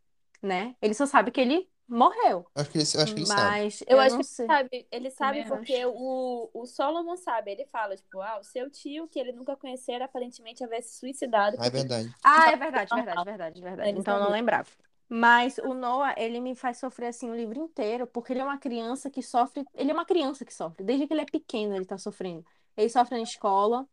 né? 0.41 0.75
Ele 0.81 0.93
só 0.93 1.05
sabe 1.05 1.31
que 1.31 1.41
ele 1.41 1.69
morreu. 1.89 2.45
Acho 2.55 2.69
que 2.71 2.77
ele, 2.77 2.83
acho 2.83 3.13
que 3.13 3.19
ele 3.19 3.25
sabe. 3.25 3.49
Mas 3.51 3.81
Eu, 3.81 3.97
eu 3.97 3.99
acho 3.99 4.17
que 4.17 4.23
sei. 4.23 4.45
ele 4.45 4.53
sabe, 4.53 4.87
ele 4.91 5.11
sabe 5.11 5.43
Também 5.43 5.57
porque 5.57 5.85
o, 5.85 6.49
o 6.53 6.65
Solomon 6.65 7.15
sabe. 7.17 7.51
Ele 7.51 7.65
fala, 7.65 7.95
tipo, 7.95 8.21
ah, 8.21 8.39
o 8.39 8.43
seu 8.43 8.69
tio, 8.69 9.07
que 9.07 9.19
ele 9.19 9.31
nunca 9.31 9.55
conhecera, 9.55 10.05
aparentemente 10.05 10.63
havia 10.63 10.81
se 10.81 10.99
suicidado. 10.99 11.57
Ah, 11.59 11.67
é 11.67 11.69
verdade. 11.69 12.15
Ah, 12.23 12.51
é 12.51 12.55
verdade, 12.55 12.93
verdade, 12.93 13.23
verdade, 13.23 13.61
verdade. 13.61 13.89
Ele 13.89 13.99
Então 13.99 14.15
eu 14.17 14.23
não 14.23 14.31
lembrava. 14.31 14.69
Mas 15.11 15.57
o 15.57 15.73
Noah, 15.73 16.13
ele 16.17 16.39
me 16.39 16.53
faz 16.55 16.77
sofrer 16.77 17.07
assim 17.07 17.31
o 17.31 17.35
livro 17.35 17.57
inteiro, 17.59 18.05
porque 18.05 18.31
ele 18.31 18.41
é 18.41 18.43
uma 18.43 18.59
criança 18.59 19.09
que 19.09 19.23
sofre. 19.23 19.65
Ele 19.73 19.89
é 19.89 19.93
uma 19.93 20.05
criança 20.05 20.45
que 20.45 20.53
sofre. 20.53 20.83
Desde 20.83 21.07
que 21.07 21.13
ele 21.13 21.21
é 21.21 21.25
pequeno, 21.25 21.75
ele 21.75 21.85
tá 21.85 21.97
sofrendo. 21.97 22.45
Ele 22.77 22.89
sofre 22.89 23.15
na 23.17 23.23
escola, 23.23 23.87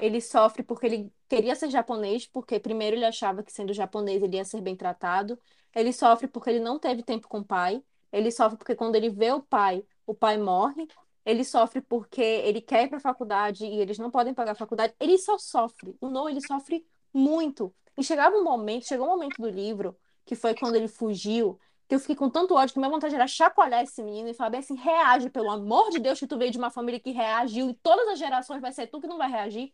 ele 0.00 0.20
sofre 0.20 0.62
porque 0.62 0.86
ele 0.86 1.12
queria 1.28 1.54
ser 1.56 1.70
japonês, 1.70 2.26
porque 2.26 2.58
primeiro 2.60 2.96
ele 2.96 3.04
achava 3.04 3.42
que 3.42 3.52
sendo 3.52 3.72
japonês 3.72 4.22
ele 4.22 4.36
ia 4.36 4.44
ser 4.44 4.60
bem 4.60 4.76
tratado. 4.76 5.38
Ele 5.74 5.92
sofre 5.92 6.28
porque 6.28 6.50
ele 6.50 6.60
não 6.60 6.78
teve 6.78 7.02
tempo 7.02 7.28
com 7.28 7.38
o 7.38 7.44
pai. 7.44 7.82
Ele 8.12 8.30
sofre 8.30 8.56
porque 8.56 8.74
quando 8.74 8.96
ele 8.96 9.10
vê 9.10 9.32
o 9.32 9.40
pai, 9.40 9.84
o 10.06 10.14
pai 10.14 10.38
morre. 10.38 10.86
Ele 11.24 11.44
sofre 11.44 11.80
porque 11.80 12.20
ele 12.22 12.60
quer 12.60 12.84
ir 12.84 12.88
pra 12.88 13.00
faculdade 13.00 13.64
e 13.64 13.80
eles 13.80 13.98
não 13.98 14.10
podem 14.10 14.34
pagar 14.34 14.52
a 14.52 14.54
faculdade. 14.54 14.94
Ele 15.00 15.16
só 15.18 15.38
sofre. 15.38 15.96
O 16.00 16.08
Noah, 16.08 16.30
ele 16.30 16.46
sofre 16.46 16.86
muito. 17.12 17.74
E 17.96 18.02
chegava 18.02 18.36
um 18.36 18.44
momento, 18.44 18.86
chegou 18.86 19.06
um 19.06 19.10
momento 19.10 19.40
do 19.40 19.48
livro, 19.48 19.96
que 20.24 20.34
foi 20.34 20.54
quando 20.54 20.74
ele 20.76 20.88
fugiu, 20.88 21.58
que 21.88 21.94
eu 21.94 22.00
fiquei 22.00 22.16
com 22.16 22.28
tanto 22.28 22.54
ódio 22.54 22.72
que 22.72 22.78
minha 22.78 22.90
vontade 22.90 23.14
era 23.14 23.26
chacoalhar 23.26 23.82
esse 23.82 24.02
menino 24.02 24.28
e 24.28 24.34
falar 24.34 24.50
bem 24.50 24.60
assim, 24.60 24.74
reage, 24.74 25.30
pelo 25.30 25.50
amor 25.50 25.90
de 25.90 25.98
Deus, 25.98 26.18
que 26.18 26.26
tu 26.26 26.36
veio 26.36 26.50
de 26.50 26.58
uma 26.58 26.70
família 26.70 26.98
que 26.98 27.10
reagiu 27.10 27.70
e 27.70 27.74
todas 27.74 28.08
as 28.08 28.18
gerações 28.18 28.60
vai 28.60 28.72
ser 28.72 28.86
tu 28.88 29.00
que 29.00 29.06
não 29.06 29.18
vai 29.18 29.30
reagir. 29.30 29.72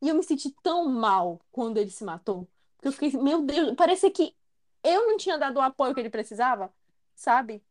E 0.00 0.08
eu 0.08 0.14
me 0.14 0.22
senti 0.22 0.50
tão 0.62 0.88
mal 0.88 1.40
quando 1.50 1.78
ele 1.78 1.90
se 1.90 2.04
matou. 2.04 2.48
Porque 2.76 2.88
eu 2.88 2.92
fiquei, 2.92 3.20
meu 3.20 3.42
Deus, 3.42 3.74
parecia 3.76 4.10
que 4.10 4.34
eu 4.82 5.06
não 5.06 5.16
tinha 5.16 5.38
dado 5.38 5.56
o 5.56 5.60
apoio 5.60 5.94
que 5.94 6.00
ele 6.00 6.10
precisava, 6.10 6.72
sabe? 7.14 7.62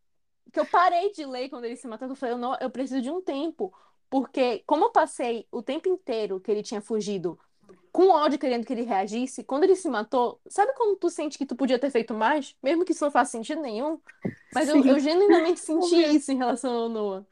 Que 0.51 0.59
eu 0.59 0.66
parei 0.66 1.12
de 1.12 1.26
ler 1.26 1.49
quando 1.49 1.66
ele 1.66 1.76
se 1.76 1.88
matou, 1.88 2.07
eu 2.07 2.16
falei, 2.16 2.36
eu, 2.36 2.38
não, 2.38 2.55
eu 2.59 2.70
preciso 2.70 3.01
de 3.01 3.09
um 3.09 3.22
tempo. 3.22 3.74
Porque 4.09 4.64
como 4.66 4.86
eu 4.86 4.91
passei 4.91 5.47
o 5.51 5.62
tempo 5.62 5.88
inteiro 5.88 6.39
que 6.39 6.51
ele 6.51 6.62
tinha 6.62 6.82
fugido 6.82 7.39
com 7.91 8.09
ódio 8.09 8.39
querendo 8.39 8.66
que 8.66 8.74
ele 8.74 8.84
reagisse, 8.84 9.43
quando 9.43 9.64
ele 9.64 9.76
se 9.76 9.89
matou, 9.89 10.39
sabe 10.47 10.74
quando 10.76 10.97
tu 10.97 11.09
sente 11.09 11.38
que 11.38 11.45
tu 11.45 11.55
podia 11.55 11.80
ter 11.80 11.89
feito 11.89 12.14
mais? 12.14 12.55
Mesmo 12.64 12.86
que 12.86 12.93
isso 12.93 13.03
não 13.03 13.12
faça 13.12 13.32
sentido 13.32 13.62
nenhum? 13.62 13.99
Mas 14.53 14.70
eu, 14.70 14.84
eu 14.86 14.99
genuinamente 14.99 15.59
senti 15.59 15.95
isso 16.16 16.32
em 16.32 16.38
relação 16.38 16.74
ao 16.74 16.89
Noah. 16.89 17.26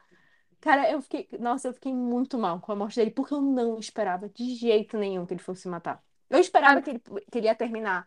Cara, 0.60 0.90
eu 0.90 1.00
fiquei. 1.00 1.28
Nossa, 1.38 1.68
eu 1.68 1.72
fiquei 1.72 1.92
muito 1.94 2.38
mal 2.38 2.60
com 2.60 2.70
a 2.72 2.76
morte 2.76 2.96
dele, 2.96 3.10
porque 3.10 3.32
eu 3.32 3.40
não 3.40 3.78
esperava 3.78 4.28
de 4.28 4.54
jeito 4.54 4.98
nenhum 4.98 5.24
que 5.24 5.32
ele 5.32 5.42
fosse 5.42 5.62
se 5.62 5.68
matar. 5.68 6.02
Eu 6.28 6.38
esperava 6.38 6.82
que 6.82 6.90
ele, 6.90 7.00
que 7.30 7.38
ele 7.38 7.46
ia 7.46 7.54
terminar 7.54 8.06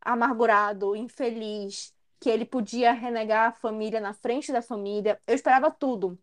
amargurado, 0.00 0.96
infeliz, 0.96 1.94
que 2.20 2.28
ele 2.30 2.44
podia 2.44 2.92
renegar 2.92 3.48
a 3.48 3.52
família 3.52 4.00
na 4.00 4.12
frente 4.14 4.52
da 4.52 4.62
família. 4.62 5.20
Eu 5.26 5.34
esperava 5.34 5.70
tudo. 5.70 6.18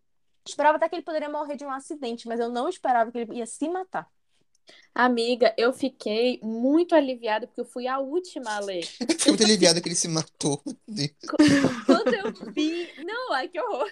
Esperava 0.48 0.78
até 0.78 0.90
que 0.90 0.96
ele 0.96 1.04
poderia 1.04 1.30
morrer 1.30 1.56
de 1.56 1.66
um 1.66 1.72
acidente, 1.72 2.28
mas 2.28 2.40
eu 2.40 2.50
não 2.50 2.70
esperava 2.70 3.12
que 3.12 3.18
ele 3.20 3.36
ia 3.36 3.46
se 3.46 3.68
matar. 3.70 4.10
Amiga, 4.94 5.54
eu 5.58 5.74
fiquei 5.74 6.40
muito 6.42 6.96
aliviada 6.96 7.48
porque 7.48 7.62
eu 7.62 7.66
fui 7.66 7.88
a 7.88 8.00
última 8.00 8.56
a 8.56 8.60
ler. 8.60 8.84
Eu 9.00 9.08
fiquei 9.18 9.32
muito 9.32 9.44
aliviada 9.44 9.82
que 9.82 9.88
ele 9.90 9.96
se 9.96 10.08
matou. 10.08 10.62
Quando 11.86 12.14
eu 12.14 12.32
vi. 12.54 12.88
Não, 13.04 13.34
ai 13.34 13.48
que 13.50 13.60
horror. 13.60 13.92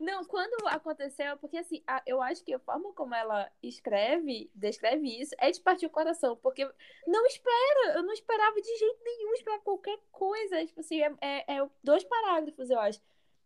Não, 0.00 0.24
quando 0.24 0.66
aconteceu, 0.68 1.36
porque 1.38 1.56
assim, 1.56 1.82
a- 1.86 2.02
eu 2.06 2.20
acho 2.20 2.44
que 2.44 2.52
a 2.52 2.58
forma 2.58 2.92
como 2.92 3.14
ela 3.14 3.50
escreve, 3.62 4.50
descreve 4.54 5.08
isso, 5.20 5.34
é 5.38 5.50
de 5.50 5.60
partir 5.60 5.86
o 5.86 5.90
coração. 5.90 6.36
Porque 6.36 6.68
não 7.06 7.24
espera, 7.26 7.94
eu 7.94 8.02
não 8.02 8.12
esperava 8.12 8.60
de 8.60 8.76
jeito 8.78 8.98
nenhum 9.04 9.32
esperar 9.34 9.60
qualquer 9.60 9.98
coisa. 10.12 10.66
Tipo 10.66 10.80
assim, 10.80 11.00
é, 11.00 11.14
é- 11.20 11.54
é 11.56 11.66
dois 11.82 12.04
parágrafos, 12.04 12.68
eu 12.68 12.78
acho. 12.78 13.00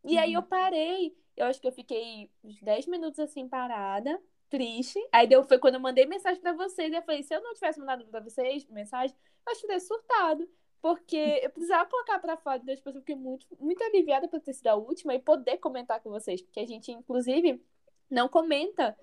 E 0.04 0.16
aí 0.18 0.32
eu 0.32 0.42
parei, 0.42 1.14
eu 1.36 1.46
acho 1.46 1.60
que 1.60 1.68
eu 1.68 1.72
fiquei 1.72 2.30
uns 2.42 2.60
10 2.62 2.86
minutos 2.86 3.20
assim 3.20 3.46
parada. 3.46 4.18
Triste. 4.50 4.98
Aí 5.12 5.26
deu, 5.26 5.42
foi 5.44 5.58
quando 5.58 5.74
eu 5.76 5.80
mandei 5.80 6.04
mensagem 6.06 6.40
pra 6.40 6.52
vocês. 6.52 6.92
Eu 6.92 7.02
falei, 7.02 7.22
se 7.22 7.34
eu 7.34 7.42
não 7.42 7.54
tivesse 7.54 7.78
mandado 7.78 8.04
pra 8.06 8.20
vocês 8.20 8.66
mensagem, 8.68 9.16
eu 9.46 9.52
acho 9.52 9.60
que 9.62 9.66
teria 9.66 9.80
surtado. 9.80 10.46
Porque 10.82 11.40
eu 11.42 11.50
precisava 11.50 11.88
colocar 11.88 12.18
pra 12.18 12.36
fora. 12.36 12.58
Então, 12.62 12.74
tipo, 12.74 12.88
eu 12.88 12.94
fiquei 12.94 13.14
muito, 13.14 13.46
muito 13.58 13.82
aliviada 13.84 14.26
por 14.28 14.40
ter 14.40 14.52
sido 14.54 14.66
a 14.68 14.74
última 14.74 15.14
e 15.14 15.18
poder 15.18 15.58
comentar 15.58 16.00
com 16.00 16.10
vocês. 16.10 16.40
Porque 16.42 16.60
a 16.60 16.66
gente, 16.66 16.90
inclusive, 16.90 17.62
não 18.10 18.28
comenta 18.28 18.96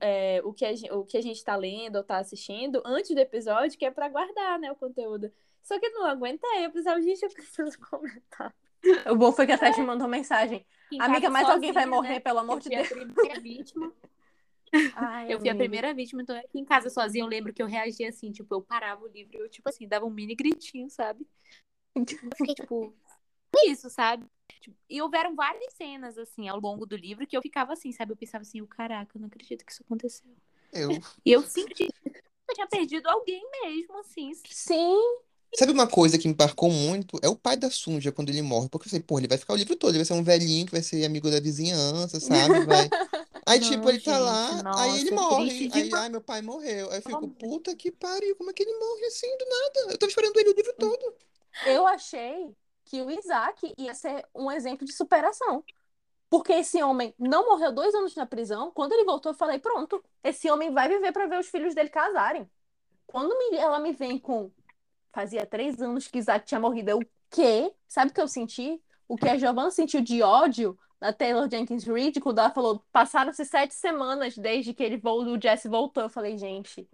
é, 0.00 0.40
o, 0.44 0.52
que 0.52 0.64
a, 0.64 0.74
gente- 0.74 0.92
o 0.92 1.04
que 1.04 1.16
a 1.16 1.22
gente 1.22 1.42
tá 1.42 1.56
lendo 1.56 1.96
ou 1.96 2.04
tá 2.04 2.18
assistindo 2.18 2.82
antes 2.84 3.14
do 3.14 3.18
episódio, 3.20 3.78
que 3.78 3.84
é 3.84 3.90
pra 3.90 4.08
guardar, 4.08 4.58
né, 4.58 4.70
o 4.70 4.76
conteúdo. 4.76 5.32
Só 5.62 5.78
que 5.78 5.88
não 5.90 6.04
aguentei, 6.06 6.64
eu 6.66 6.70
precisava, 6.70 7.00
gente, 7.00 7.22
eu 7.22 7.30
preciso 7.30 7.78
comentar. 7.90 8.54
O 9.10 9.14
bom 9.16 9.32
foi 9.32 9.46
que 9.46 9.52
a 9.52 9.58
Tati 9.58 9.80
me 9.80 9.86
mandou 9.86 10.08
mensagem. 10.08 10.66
Em 10.90 11.00
Amiga, 11.00 11.30
mais 11.30 11.48
alguém 11.48 11.72
vai 11.72 11.84
sozinha, 11.84 11.96
morrer, 11.96 12.14
né? 12.14 12.20
pelo 12.20 12.38
amor 12.40 12.56
Eu 12.56 12.60
de 12.60 12.68
Deus. 12.70 12.92
a 12.92 12.94
primeira 12.94 13.40
vítima. 13.40 13.92
Ai, 14.94 15.32
Eu 15.32 15.38
fui 15.40 15.48
a 15.48 15.52
amiga. 15.52 15.64
primeira 15.64 15.94
vítima, 15.94 16.22
então 16.22 16.36
aqui 16.36 16.58
em 16.58 16.64
casa 16.64 16.90
sozinha 16.90 17.24
eu 17.24 17.28
lembro 17.28 17.52
que 17.52 17.62
eu 17.62 17.66
reagia 17.66 18.08
assim, 18.08 18.30
tipo, 18.32 18.54
eu 18.54 18.62
parava 18.62 19.02
o 19.04 19.08
livro 19.08 19.36
e 19.36 19.40
eu, 19.40 19.48
tipo 19.48 19.68
assim, 19.68 19.86
dava 19.88 20.04
um 20.06 20.10
mini 20.10 20.34
gritinho, 20.34 20.88
sabe? 20.90 21.26
Eu 22.22 22.30
fiquei, 22.36 22.54
tipo, 22.54 22.94
isso, 23.66 23.90
sabe? 23.90 24.26
Tipo, 24.60 24.76
e 24.88 25.02
houveram 25.02 25.34
várias 25.34 25.72
cenas, 25.74 26.16
assim, 26.18 26.48
ao 26.48 26.60
longo 26.60 26.86
do 26.86 26.96
livro 26.96 27.26
que 27.26 27.36
eu 27.36 27.42
ficava 27.42 27.72
assim, 27.72 27.92
sabe? 27.92 28.12
Eu 28.12 28.16
pensava 28.16 28.42
assim, 28.42 28.60
"Oh, 28.60 28.66
caraca, 28.66 29.16
eu 29.16 29.20
não 29.20 29.28
acredito 29.28 29.64
que 29.64 29.72
isso 29.72 29.82
aconteceu. 29.82 30.30
Eu. 30.72 30.90
E 31.24 31.32
eu 31.32 31.42
senti 31.42 31.88
que 31.88 32.08
eu 32.50 32.54
tinha 32.54 32.66
perdido 32.68 33.08
alguém 33.08 33.42
mesmo, 33.62 33.98
assim. 33.98 34.32
Sim, 34.46 34.96
Sabe 35.54 35.72
uma 35.72 35.86
coisa 35.86 36.18
que 36.18 36.26
me 36.26 36.34
marcou 36.38 36.70
muito? 36.70 37.18
É 37.22 37.28
o 37.28 37.36
pai 37.36 37.56
da 37.56 37.70
Sunja 37.70 38.10
quando 38.10 38.30
ele 38.30 38.40
morre. 38.40 38.68
Porque 38.68 38.86
eu 38.86 38.90
sei, 38.90 39.00
pô, 39.00 39.18
ele 39.18 39.28
vai 39.28 39.36
ficar 39.36 39.52
o 39.52 39.56
livro 39.56 39.76
todo, 39.76 39.90
ele 39.90 39.98
vai 39.98 40.04
ser 40.06 40.14
um 40.14 40.24
velhinho 40.24 40.64
que 40.66 40.72
vai 40.72 40.82
ser 40.82 41.04
amigo 41.04 41.30
da 41.30 41.40
vizinhança, 41.40 42.18
sabe? 42.20 42.64
Vai. 42.64 42.88
Aí, 43.44 43.58
Não, 43.58 43.70
tipo, 43.70 43.90
ele 43.90 44.00
tá 44.00 44.12
gente, 44.12 44.22
lá, 44.22 44.74
aí 44.76 45.00
ele 45.00 45.10
nossa, 45.10 45.30
morre. 45.30 45.70
Aí, 45.74 45.90
ai, 45.94 46.08
meu 46.08 46.20
pai 46.20 46.40
morreu. 46.42 46.90
Aí 46.90 46.98
eu 46.98 47.02
fico, 47.02 47.28
puta 47.28 47.74
que 47.74 47.90
pariu, 47.90 48.36
como 48.36 48.50
é 48.50 48.52
que 48.52 48.62
ele 48.62 48.72
morre 48.78 49.04
assim 49.06 49.26
do 49.36 49.44
nada? 49.44 49.92
Eu 49.92 49.98
tava 49.98 50.08
esperando 50.08 50.38
ele 50.38 50.50
o 50.50 50.54
livro 50.54 50.72
todo. 50.78 51.14
eu 51.66 51.84
achei 51.84 52.54
que 52.84 53.02
o 53.02 53.10
Isaac 53.10 53.74
ia 53.76 53.94
ser 53.94 54.24
um 54.32 54.50
exemplo 54.50 54.86
de 54.86 54.92
superação. 54.92 55.64
Porque 56.30 56.52
esse 56.54 56.82
homem 56.82 57.14
não 57.18 57.46
morreu 57.46 57.72
dois 57.72 57.94
anos 57.94 58.14
na 58.14 58.24
prisão. 58.24 58.70
Quando 58.70 58.92
ele 58.92 59.04
voltou, 59.04 59.32
eu 59.32 59.36
falei: 59.36 59.58
pronto, 59.58 60.02
esse 60.24 60.50
homem 60.50 60.72
vai 60.72 60.88
viver 60.88 61.12
pra 61.12 61.26
ver 61.26 61.38
os 61.38 61.48
filhos 61.48 61.74
dele 61.74 61.90
casarem. 61.90 62.50
Quando 63.06 63.34
ela 63.54 63.78
me 63.78 63.92
vem 63.92 64.18
com. 64.18 64.50
Fazia 65.12 65.44
três 65.46 65.80
anos 65.80 66.08
que 66.08 66.18
Isaac 66.18 66.46
tinha 66.46 66.60
morrido. 66.60 66.90
Eu, 66.90 66.98
o 66.98 67.06
quê? 67.30 67.72
Sabe 67.88 68.10
o 68.10 68.14
que 68.14 68.20
eu 68.20 68.28
senti? 68.28 68.80
O 69.08 69.16
que 69.16 69.28
a 69.28 69.36
Giovanna 69.38 69.70
sentiu 69.70 70.00
de 70.00 70.22
ódio 70.22 70.78
na 71.00 71.12
Taylor 71.12 71.48
Jenkins 71.50 71.84
Reid, 71.84 72.20
quando 72.20 72.38
ela 72.38 72.50
falou: 72.50 72.82
passaram-se 72.92 73.44
sete 73.44 73.74
semanas 73.74 74.36
desde 74.38 74.72
que 74.72 74.82
ele 74.82 74.96
voltou, 74.96 75.34
o 75.36 75.40
Jesse 75.40 75.68
voltou. 75.68 76.04
Eu 76.04 76.08
falei: 76.08 76.38
gente, 76.38 76.88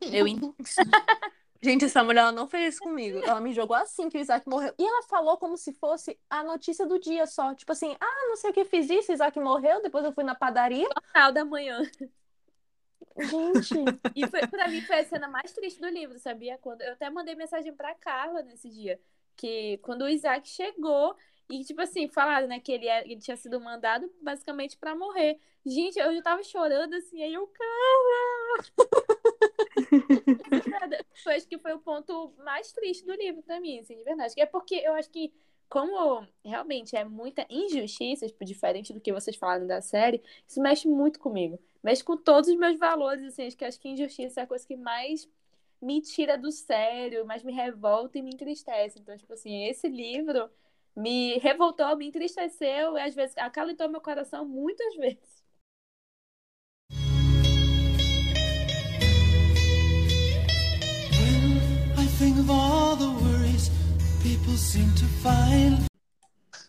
Eu 0.00 0.26
en- 0.26 0.40
Gente, 1.62 1.86
essa 1.86 2.04
mulher 2.04 2.20
ela 2.20 2.32
não 2.32 2.46
fez 2.46 2.74
isso 2.74 2.82
comigo. 2.82 3.18
Ela 3.24 3.40
me 3.40 3.52
jogou 3.52 3.74
assim 3.76 4.08
que 4.08 4.18
o 4.18 4.20
Isaac 4.20 4.46
morreu. 4.48 4.72
E 4.78 4.84
ela 4.84 5.02
falou 5.04 5.36
como 5.36 5.56
se 5.56 5.72
fosse 5.72 6.16
a 6.28 6.42
notícia 6.44 6.86
do 6.86 6.98
dia 7.00 7.26
só. 7.26 7.54
Tipo 7.54 7.72
assim, 7.72 7.96
ah, 7.98 8.26
não 8.28 8.36
sei 8.36 8.50
o 8.50 8.52
que 8.52 8.64
fiz 8.66 8.88
isso, 8.90 9.10
Isaac 9.12 9.38
morreu, 9.40 9.82
depois 9.82 10.04
eu 10.04 10.12
fui 10.12 10.22
na 10.22 10.34
padaria. 10.34 10.86
Final 11.12 11.32
da 11.32 11.44
manhã. 11.44 11.80
Gente, 13.18 13.98
E 14.14 14.26
foi, 14.26 14.44
pra 14.44 14.68
mim 14.68 14.82
foi 14.82 14.98
a 15.00 15.04
cena 15.04 15.28
mais 15.28 15.52
triste 15.52 15.80
do 15.80 15.88
livro, 15.88 16.18
sabia? 16.18 16.58
Quando 16.58 16.82
eu 16.82 16.92
até 16.92 17.08
mandei 17.10 17.34
mensagem 17.34 17.72
pra 17.74 17.94
Carla 17.94 18.42
nesse 18.42 18.68
dia, 18.70 19.00
que 19.36 19.78
quando 19.78 20.02
o 20.02 20.08
Isaac 20.08 20.48
chegou 20.48 21.16
e 21.48 21.64
tipo 21.64 21.80
assim, 21.80 22.08
falaram, 22.08 22.46
né, 22.48 22.60
que 22.60 22.72
ele, 22.72 22.86
era- 22.88 23.06
ele 23.06 23.20
tinha 23.20 23.36
sido 23.36 23.60
mandado 23.60 24.10
basicamente 24.20 24.76
pra 24.76 24.94
morrer. 24.94 25.38
Gente, 25.64 25.98
eu 25.98 26.14
já 26.14 26.22
tava 26.22 26.42
chorando 26.42 26.94
assim, 26.94 27.22
aí 27.22 27.32
eu, 27.34 27.46
Carla. 27.46 27.66
foi, 31.22 31.34
acho 31.36 31.48
que 31.48 31.58
foi 31.58 31.72
o 31.72 31.78
ponto 31.78 32.32
mais 32.44 32.72
triste 32.72 33.04
do 33.04 33.12
livro 33.14 33.42
pra 33.42 33.60
mim, 33.60 33.78
assim, 33.78 33.96
de 33.96 34.04
verdade. 34.04 34.34
É 34.38 34.46
porque 34.46 34.74
eu 34.76 34.94
acho 34.94 35.10
que 35.10 35.32
como 35.68 36.26
realmente 36.44 36.96
é 36.96 37.04
muita 37.04 37.46
injustiça, 37.50 38.26
tipo, 38.26 38.44
diferente 38.44 38.92
do 38.92 39.00
que 39.00 39.12
vocês 39.12 39.36
falaram 39.36 39.66
da 39.66 39.80
série, 39.80 40.22
isso 40.46 40.60
mexe 40.60 40.88
muito 40.88 41.18
comigo. 41.18 41.58
Mexe 41.82 42.02
com 42.04 42.16
todos 42.16 42.48
os 42.48 42.56
meus 42.56 42.78
valores, 42.78 43.24
assim, 43.24 43.46
acho 43.46 43.56
que 43.56 43.64
acho 43.64 43.80
que 43.80 43.88
injustiça 43.88 44.40
é 44.40 44.44
a 44.44 44.46
coisa 44.46 44.66
que 44.66 44.76
mais 44.76 45.28
me 45.80 46.00
tira 46.00 46.38
do 46.38 46.50
sério, 46.50 47.26
mais 47.26 47.42
me 47.42 47.52
revolta 47.52 48.18
e 48.18 48.22
me 48.22 48.30
entristece. 48.30 48.98
Então, 48.98 49.16
tipo 49.16 49.32
assim, 49.32 49.64
esse 49.64 49.88
livro 49.88 50.50
me 50.96 51.38
revoltou, 51.38 51.96
me 51.96 52.06
entristeceu 52.06 52.96
e 52.96 53.00
às 53.00 53.14
vezes 53.14 53.36
acalentou 53.36 53.88
meu 53.88 54.00
coração 54.00 54.44
muitas 54.46 54.94
vezes. 54.96 55.36
Think 62.18 62.38
of 62.38 62.48
all 62.48 62.96
the 62.96 63.25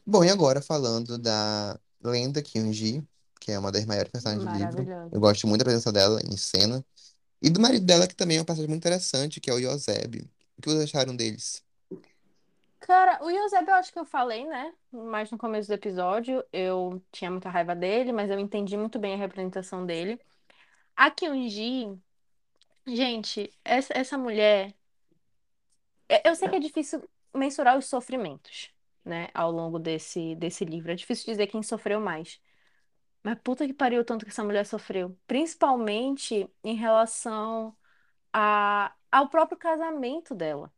Bom, 0.05 0.23
e 0.23 0.29
agora 0.31 0.61
falando 0.61 1.17
da 1.17 1.79
Lenda 2.03 2.41
Kyunji, 2.41 3.03
que 3.39 3.51
é 3.51 3.59
uma 3.59 3.71
das 3.71 3.85
maiores 3.85 4.11
personagens 4.11 4.43
do 4.43 4.51
livro. 4.57 5.09
Eu 5.11 5.19
gosto 5.19 5.45
muito 5.47 5.59
da 5.59 5.65
presença 5.65 5.91
dela 5.91 6.19
em 6.25 6.35
cena. 6.35 6.83
E 7.39 7.51
do 7.51 7.61
marido 7.61 7.85
dela, 7.85 8.07
que 8.07 8.15
também 8.15 8.37
é 8.37 8.39
uma 8.39 8.45
passagem 8.45 8.67
muito 8.67 8.81
interessante, 8.81 9.39
que 9.39 9.49
é 9.49 9.53
o 9.53 9.59
Yoseb. 9.59 10.27
O 10.57 10.61
que 10.61 10.69
vocês 10.69 10.85
acharam 10.85 11.15
deles? 11.15 11.63
Cara, 12.79 13.23
o 13.23 13.29
Eusébio 13.29 13.69
eu 13.69 13.75
acho 13.75 13.93
que 13.93 13.99
eu 13.99 14.05
falei, 14.05 14.45
né? 14.47 14.73
Mais 14.91 15.29
no 15.29 15.37
começo 15.37 15.67
do 15.67 15.73
episódio. 15.73 16.43
Eu 16.51 16.99
tinha 17.11 17.29
muita 17.29 17.49
raiva 17.49 17.75
dele, 17.75 18.11
mas 18.11 18.31
eu 18.31 18.39
entendi 18.39 18.75
muito 18.75 18.97
bem 18.97 19.13
a 19.13 19.17
representação 19.17 19.85
dele. 19.85 20.19
A 20.95 21.11
Kyunji, 21.11 21.95
gente, 22.87 23.53
essa, 23.63 23.93
essa 23.95 24.17
mulher. 24.17 24.73
é- 26.09 26.27
Eu 26.27 26.35
sei 26.35 26.49
que 26.49 26.55
é 26.55 26.59
difícil 26.59 27.03
mensurar 27.37 27.77
os 27.77 27.85
sofrimentos, 27.87 28.71
né? 29.05 29.29
Ao 29.33 29.51
longo 29.51 29.79
desse, 29.79 30.35
desse 30.35 30.65
livro. 30.65 30.91
É 30.91 30.95
difícil 30.95 31.25
dizer 31.25 31.47
quem 31.47 31.63
sofreu 31.63 31.99
mais. 31.99 32.41
Mas 33.23 33.39
puta 33.43 33.67
que 33.67 33.73
pariu 33.73 34.01
o 34.01 34.05
tanto 34.05 34.25
que 34.25 34.31
essa 34.31 34.43
mulher 34.43 34.65
sofreu. 34.65 35.17
Principalmente 35.27 36.49
em 36.63 36.75
relação 36.75 37.75
a, 38.33 38.93
ao 39.11 39.29
próprio 39.29 39.57
casamento 39.57 40.35
dela. 40.35 40.71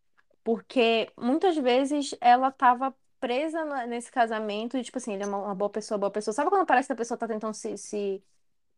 Porque 0.44 1.12
muitas 1.18 1.58
vezes 1.58 2.16
ela 2.22 2.52
tava 2.52 2.96
presa 3.20 3.64
nesse 3.88 4.12
casamento 4.12 4.78
e, 4.78 4.84
tipo 4.84 4.98
assim, 4.98 5.14
ele 5.14 5.24
é 5.24 5.28
uma, 5.28 5.54
boa 5.56 5.70
pessoa, 5.70 5.98
boa 5.98 6.12
pessoa. 6.12 6.34
Sabe 6.34 6.50
quando 6.50 6.66
parece 6.66 6.88
que 6.88 6.94
a 6.94 6.96
pessoa 6.96 7.18
tá 7.18 7.28
tentando 7.28 7.54
se, 7.54 7.78
se, 7.78 8.24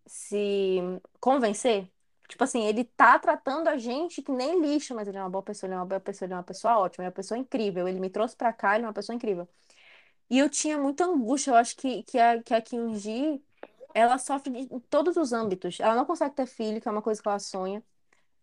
se 0.06 0.80
convencer? 1.20 1.92
Tipo 2.32 2.46
assim, 2.46 2.64
ele 2.66 2.86
tá 2.86 3.20
tratando 3.20 3.68
a 3.68 3.78
gente 3.78 4.22
que 4.22 4.32
nem 4.32 4.62
lixo, 4.62 4.96
mas 4.96 5.06
ele 5.06 5.18
é 5.18 5.22
uma 5.22 5.30
boa 5.30 5.44
pessoa, 5.44 5.68
ele 5.68 5.74
é 5.76 5.78
uma 5.78 5.86
boa 5.86 6.00
pessoa, 6.00 6.26
ele 6.26 6.34
é 6.34 6.38
uma 6.38 6.44
pessoa 6.44 6.80
ótima, 6.80 7.04
ele 7.04 7.08
é 7.08 7.10
uma 7.10 7.16
pessoa 7.16 7.38
incrível. 7.38 7.88
Ele 7.90 8.00
me 8.00 8.10
trouxe 8.10 8.38
pra 8.38 8.54
cá, 8.54 8.76
ele 8.76 8.86
é 8.86 8.88
uma 8.88 8.94
pessoa 8.94 9.14
incrível. 9.14 9.48
E 10.30 10.40
eu 10.40 10.50
tinha 10.50 10.78
muita 10.78 11.06
angústia, 11.06 11.52
eu 11.52 11.56
acho 11.56 11.76
que, 11.78 12.04
que 12.04 12.18
a, 12.20 12.42
que 12.42 12.54
a 12.54 12.62
Kyunji, 12.62 13.44
ela 13.94 14.18
sofre 14.18 14.52
em 14.72 14.80
todos 14.82 15.18
os 15.18 15.34
âmbitos. 15.34 15.80
Ela 15.82 15.96
não 15.96 16.06
consegue 16.06 16.36
ter 16.36 16.46
filho, 16.48 16.82
que 16.82 16.88
é 16.88 16.92
uma 16.92 17.02
coisa 17.02 17.22
que 17.22 17.28
ela 17.28 17.40
sonha. 17.40 17.84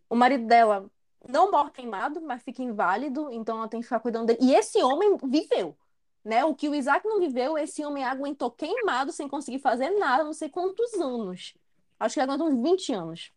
O 0.09 0.15
marido 0.15 0.45
dela 0.47 0.89
não 1.27 1.51
morre 1.51 1.71
queimado, 1.71 2.21
mas 2.21 2.43
fica 2.43 2.61
inválido, 2.63 3.31
então 3.31 3.57
ela 3.57 3.67
tem 3.67 3.79
que 3.81 3.87
ficar 3.87 3.99
cuidando 4.01 4.27
dele. 4.27 4.39
E 4.41 4.53
esse 4.55 4.83
homem 4.83 5.17
viveu, 5.25 5.75
né? 6.23 6.45
O 6.45 6.55
que 6.55 6.69
o 6.69 6.75
Isaac 6.75 7.07
não 7.07 7.19
viveu, 7.19 7.57
esse 7.57 7.83
homem 7.85 8.03
aguentou 8.03 8.51
queimado 8.51 9.11
sem 9.11 9.27
conseguir 9.27 9.59
fazer 9.59 9.91
nada, 9.91 10.23
não 10.23 10.33
sei 10.33 10.49
quantos 10.49 10.93
anos. 10.95 11.55
Acho 11.99 12.15
que 12.15 12.21
aguentou 12.21 12.47
uns 12.49 12.61
20 12.61 12.93
anos. 12.93 13.33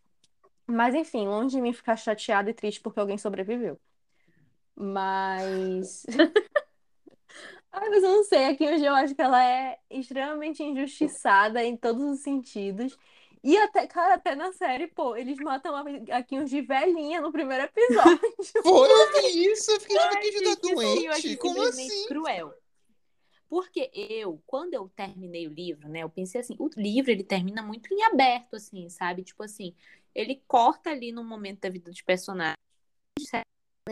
Mas 0.66 0.94
enfim, 0.94 1.26
longe 1.26 1.56
de 1.56 1.62
mim 1.62 1.72
ficar 1.72 1.96
chateada 1.96 2.50
e 2.50 2.54
triste 2.54 2.80
porque 2.80 3.00
alguém 3.00 3.18
sobreviveu. 3.18 3.78
Mas. 4.74 6.04
Ai, 7.72 7.88
mas 7.88 8.02
eu 8.02 8.10
não 8.10 8.24
sei, 8.24 8.44
aqui 8.46 8.66
hoje 8.66 8.84
eu 8.84 8.94
acho 8.94 9.14
que 9.14 9.22
ela 9.22 9.42
é 9.42 9.78
extremamente 9.88 10.62
injustiçada 10.62 11.64
em 11.64 11.74
todos 11.74 12.02
os 12.02 12.20
sentidos. 12.20 12.96
E 13.42 13.56
até, 13.56 13.86
cara, 13.88 14.14
até 14.14 14.36
na 14.36 14.52
série, 14.52 14.86
pô, 14.86 15.16
eles 15.16 15.36
matam 15.38 15.74
a 15.74 15.82
a 16.16 16.22
Kyunji 16.22 16.60
velhinha 16.60 17.20
no 17.20 17.32
primeiro 17.32 17.64
episódio. 17.64 18.20
Foi, 18.62 18.90
eu 18.90 19.22
vi 19.22 19.46
isso, 19.46 19.70
eu 19.72 19.80
fiquei 19.80 19.98
achando 19.98 20.20
que 20.20 20.42
tá 20.42 20.54
doente. 20.74 21.36
Como 21.38 21.62
assim? 21.62 22.06
cruel. 22.06 22.54
Porque 23.48 23.90
eu, 23.92 24.40
quando 24.46 24.74
eu 24.74 24.88
terminei 24.94 25.46
o 25.46 25.52
livro, 25.52 25.88
né, 25.88 26.02
eu 26.02 26.08
pensei 26.08 26.40
assim, 26.40 26.56
o 26.58 26.70
livro 26.76 27.10
ele 27.10 27.24
termina 27.24 27.62
muito 27.62 27.92
em 27.92 28.02
aberto, 28.04 28.56
assim, 28.56 28.88
sabe? 28.88 29.24
Tipo 29.24 29.42
assim, 29.42 29.74
ele 30.14 30.42
corta 30.46 30.90
ali 30.90 31.12
no 31.12 31.24
momento 31.24 31.60
da 31.60 31.70
vida 31.70 31.90
dos 31.90 32.02
personagens. 32.02 32.56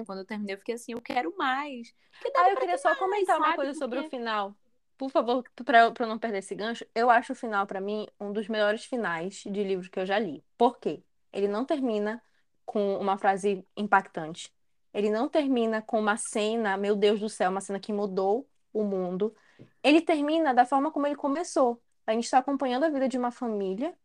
Quando 0.07 0.21
eu 0.21 0.25
terminei, 0.25 0.55
eu 0.55 0.59
fiquei 0.59 0.75
assim, 0.77 0.93
eu 0.93 1.01
quero 1.01 1.37
mais. 1.37 1.93
Ah, 2.37 2.51
eu 2.51 2.57
queria 2.57 2.79
só 2.79 2.91
mais, 2.91 2.99
comentar 2.99 3.37
uma 3.37 3.47
sabe? 3.47 3.57
coisa 3.57 3.75
sobre 3.75 3.99
o 3.99 4.03
Porque- 4.03 4.17
final. 4.17 4.55
Por 4.97 5.11
favor, 5.11 5.43
pra 5.65 5.93
eu, 5.99 6.07
não 6.07 6.19
perder 6.19 6.39
esse 6.39 6.55
gancho, 6.55 6.85
eu 6.95 7.09
acho 7.09 7.33
o 7.33 7.35
final, 7.37 7.67
pra 7.67 7.81
mim, 7.81 8.07
um 8.21 8.33
dos 8.33 8.49
melhores 8.49 8.85
finais 8.85 9.43
de 9.47 9.65
livro 9.65 9.91
que 9.91 9.99
eu 9.99 10.05
já 10.05 10.19
li. 10.19 10.45
Por 10.59 10.79
quê? 10.79 11.03
Ele 11.33 11.49
não 11.49 11.65
termina 11.65 12.23
com 12.67 12.97
uma 12.99 13.17
frase 13.17 13.67
impactante. 13.75 14.53
Ele 14.93 15.09
não 15.09 15.27
termina 15.29 15.81
com 15.81 15.99
uma 15.99 16.19
cena, 16.19 16.77
meu 16.77 16.95
Deus 16.95 17.19
do 17.19 17.31
céu, 17.31 17.51
uma 17.51 17.63
cena 17.63 17.81
que 17.81 17.93
mudou 17.95 18.47
o 18.75 18.85
mundo. 18.85 19.35
Ele 19.83 20.03
termina 20.03 20.53
da 20.53 20.67
forma 20.67 20.91
como 20.93 21.07
ele 21.07 21.17
começou. 21.17 21.83
A 22.07 22.13
gente 22.13 22.25
está 22.25 22.39
acompanhando 22.39 22.85
a 22.85 22.91
vida 22.91 23.09
de 23.09 23.17
uma 23.17 23.31
família 23.31 23.97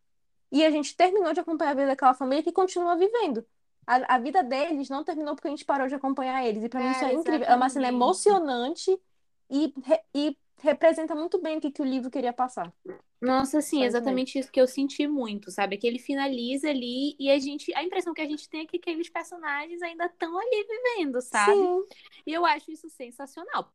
E 0.56 0.66
a 0.66 0.72
gente 0.72 0.96
terminou 0.96 1.34
de 1.34 1.42
acompanhar 1.42 1.72
a 1.72 1.74
vida 1.74 1.88
daquela 1.88 2.14
família 2.14 2.42
que 2.42 2.54
continua 2.54 2.96
vivendo. 2.96 3.46
A, 3.86 4.16
a 4.16 4.18
vida 4.18 4.42
deles 4.42 4.88
não 4.88 5.04
terminou 5.04 5.36
porque 5.36 5.50
a 5.50 5.52
gente 5.52 5.66
parou 5.66 5.86
de 5.86 5.96
acompanhar 5.96 6.46
eles. 6.46 6.64
E 6.64 6.70
pra 6.70 6.80
mim 6.80 6.92
isso 6.92 7.04
é 7.04 7.10
Cara, 7.10 7.14
incrível. 7.14 7.46
É 7.46 7.56
uma 7.58 7.68
cena 7.68 7.88
exatamente. 7.88 7.90
emocionante 7.90 9.02
e, 9.50 9.74
e 10.16 10.38
representa 10.62 11.14
muito 11.14 11.42
bem 11.42 11.58
o 11.58 11.62
que, 11.62 11.72
que 11.72 11.82
o 11.82 11.86
livro 11.86 12.10
queria 12.10 12.32
passar. 12.32 12.74
Nossa, 13.22 13.60
sim, 13.60 13.80
isso 13.80 13.88
exatamente 13.88 14.40
isso 14.40 14.50
que 14.50 14.62
eu 14.62 14.66
senti 14.66 15.06
muito, 15.06 15.52
sabe? 15.52 15.78
Que 15.78 15.88
ele 15.88 16.00
finaliza 16.00 16.70
ali 16.70 17.18
e 17.20 17.30
a 17.30 17.38
gente, 17.38 17.74
a 17.76 17.84
impressão 17.84 18.14
que 18.14 18.22
a 18.22 18.28
gente 18.28 18.50
tem 18.50 18.62
é 18.62 18.66
que 18.66 18.78
aqueles 18.78 19.10
personagens 19.10 19.82
ainda 19.82 20.06
estão 20.06 20.40
ali 20.40 20.66
vivendo, 20.70 21.20
sabe? 21.22 21.52
Sim. 21.52 21.84
E 22.26 22.34
eu 22.34 22.46
acho 22.46 22.72
isso 22.72 22.90
sensacional. 22.90 23.74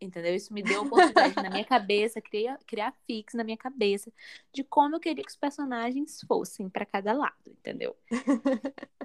Entendeu? 0.00 0.34
Isso 0.34 0.52
me 0.54 0.62
deu 0.62 0.82
oportunidade 0.82 1.34
na 1.36 1.50
minha 1.50 1.64
cabeça, 1.64 2.20
criar, 2.22 2.58
criar 2.66 2.92
fix 3.06 3.34
na 3.34 3.44
minha 3.44 3.56
cabeça 3.56 4.10
de 4.52 4.64
como 4.64 4.96
eu 4.96 5.00
queria 5.00 5.22
que 5.22 5.30
os 5.30 5.36
personagens 5.36 6.20
fossem 6.26 6.70
pra 6.70 6.86
cada 6.86 7.12
lado, 7.12 7.34
entendeu? 7.46 7.94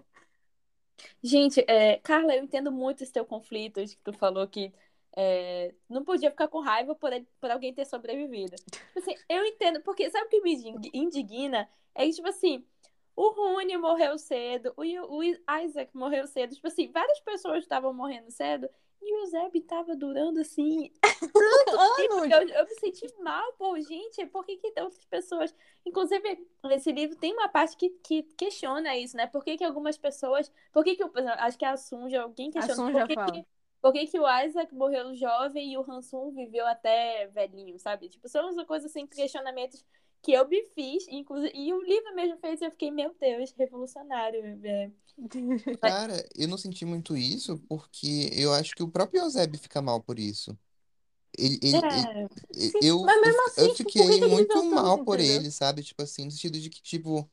Gente, 1.22 1.64
é, 1.68 1.98
Carla, 1.98 2.36
eu 2.36 2.44
entendo 2.44 2.72
muito 2.72 3.04
esse 3.04 3.12
teu 3.12 3.26
conflito 3.26 3.84
de 3.84 3.96
que 3.96 4.04
tu 4.04 4.14
falou 4.14 4.48
que 4.48 4.72
é, 5.16 5.74
não 5.90 6.04
podia 6.04 6.30
ficar 6.30 6.48
com 6.48 6.60
raiva 6.60 6.96
por, 6.96 7.12
por 7.40 7.52
alguém 7.52 7.74
ter 7.74 7.86
sobrevivido. 7.86 8.56
Tipo 8.56 9.00
assim, 9.00 9.16
eu 9.28 9.44
entendo, 9.46 9.82
porque 9.82 10.10
sabe 10.10 10.28
o 10.28 10.30
que 10.30 10.42
me 10.42 10.54
indig- 10.54 10.92
indigna? 10.94 11.70
É 11.94 12.06
que, 12.06 12.14
tipo 12.14 12.28
assim, 12.28 12.66
o 13.16 13.30
Rune 13.30 13.78
morreu 13.78 14.18
cedo, 14.18 14.74
o, 14.78 14.82
o 15.18 15.24
Isaac 15.24 15.90
morreu 15.96 16.28
cedo, 16.28 16.54
tipo 16.54 16.68
assim, 16.68 16.92
várias 16.92 17.20
pessoas 17.22 17.64
estavam 17.64 17.94
morrendo 17.94 18.30
cedo 18.30 18.70
e 19.06 19.22
o 19.22 19.26
Zeb 19.28 19.62
tava 19.62 19.96
durando 19.96 20.40
assim 20.40 20.92
Anos. 21.76 22.32
eu, 22.32 22.50
eu 22.50 22.66
me 22.66 22.76
senti 22.80 23.08
mal, 23.22 23.54
pô, 23.54 23.80
gente, 23.80 24.26
por 24.28 24.46
que, 24.46 24.58
que 24.58 24.68
outras 24.82 25.06
pessoas. 25.06 25.56
Inclusive, 25.86 26.48
nesse 26.64 26.92
livro 26.92 27.16
tem 27.16 27.34
uma 27.34 27.48
parte 27.48 27.76
que, 27.78 27.90
que 28.04 28.24
questiona 28.38 28.96
isso, 28.98 29.16
né? 29.16 29.28
Por 29.28 29.44
que, 29.44 29.58
que 29.58 29.64
algumas 29.64 29.98
pessoas. 29.98 30.52
Por 30.72 30.84
que, 30.84 30.96
que 30.96 31.04
exemplo, 31.04 31.40
acho 31.40 31.58
que 31.58 31.66
a 31.66 31.78
Sunja, 31.78 32.22
alguém 32.22 32.52
questiona 32.52 32.76
Sunja 32.76 33.00
por 33.00 33.08
que, 33.08 33.16
fala. 33.16 33.32
que, 33.32 33.46
por 33.82 33.94
que, 33.94 34.08
que 34.08 34.20
o 34.20 34.42
Isaac 34.44 34.74
morreu 34.74 35.16
jovem 35.16 35.74
e 35.74 35.78
o 35.78 35.90
Hansum 35.90 36.32
viveu 36.32 36.66
até 36.66 37.28
velhinho, 37.28 37.78
sabe? 37.80 38.10
Tipo, 38.10 38.28
são 38.28 38.54
coisas 38.66 38.90
assim, 38.90 39.06
questionamentos 39.06 39.86
que 40.26 40.34
eu 40.34 40.48
me 40.48 40.64
fiz, 40.76 41.08
inclusive, 41.10 41.54
e 41.56 41.74
o 41.74 41.82
livro 41.82 42.16
mesmo 42.16 42.38
fez, 42.40 42.62
eu 42.62 42.72
fiquei, 42.72 42.92
meu 42.92 43.14
Deus, 43.20 43.52
revolucionário. 43.54 44.42
é. 44.66 44.92
Cara, 45.82 46.26
eu 46.36 46.48
não 46.48 46.58
senti 46.58 46.86
muito 46.86 47.16
isso 47.18 47.60
porque 47.70 48.30
eu 48.34 48.54
acho 48.54 48.74
que 48.76 48.82
o 48.84 48.88
próprio 48.90 49.22
Eusébio 49.22 49.60
fica 49.60 49.82
mal 49.82 50.02
por 50.02 50.18
isso. 50.18 50.58
Ele, 51.38 51.60
ele, 51.64 51.84
É, 51.84 52.28
E- 52.56 52.78
Eu, 52.82 53.06
mas 53.06 53.22
mesmo 53.22 53.42
eu, 53.42 53.42
assim, 53.48 53.68
eu 53.68 53.72
tipo, 53.74 53.92
por 53.94 54.08
fiquei 54.08 54.08
que 54.08 54.18
que 54.18 54.26
muito 54.30 54.64
mal 54.66 55.00
por 55.00 55.20
entendeu? 55.20 55.22
ele, 55.22 55.52
sabe? 55.52 55.84
Tipo 55.84 56.04
assim, 56.04 56.26
no 56.26 56.32
sentido 56.32 56.60
de 56.60 56.70
que, 56.70 56.82
tipo, 56.82 57.30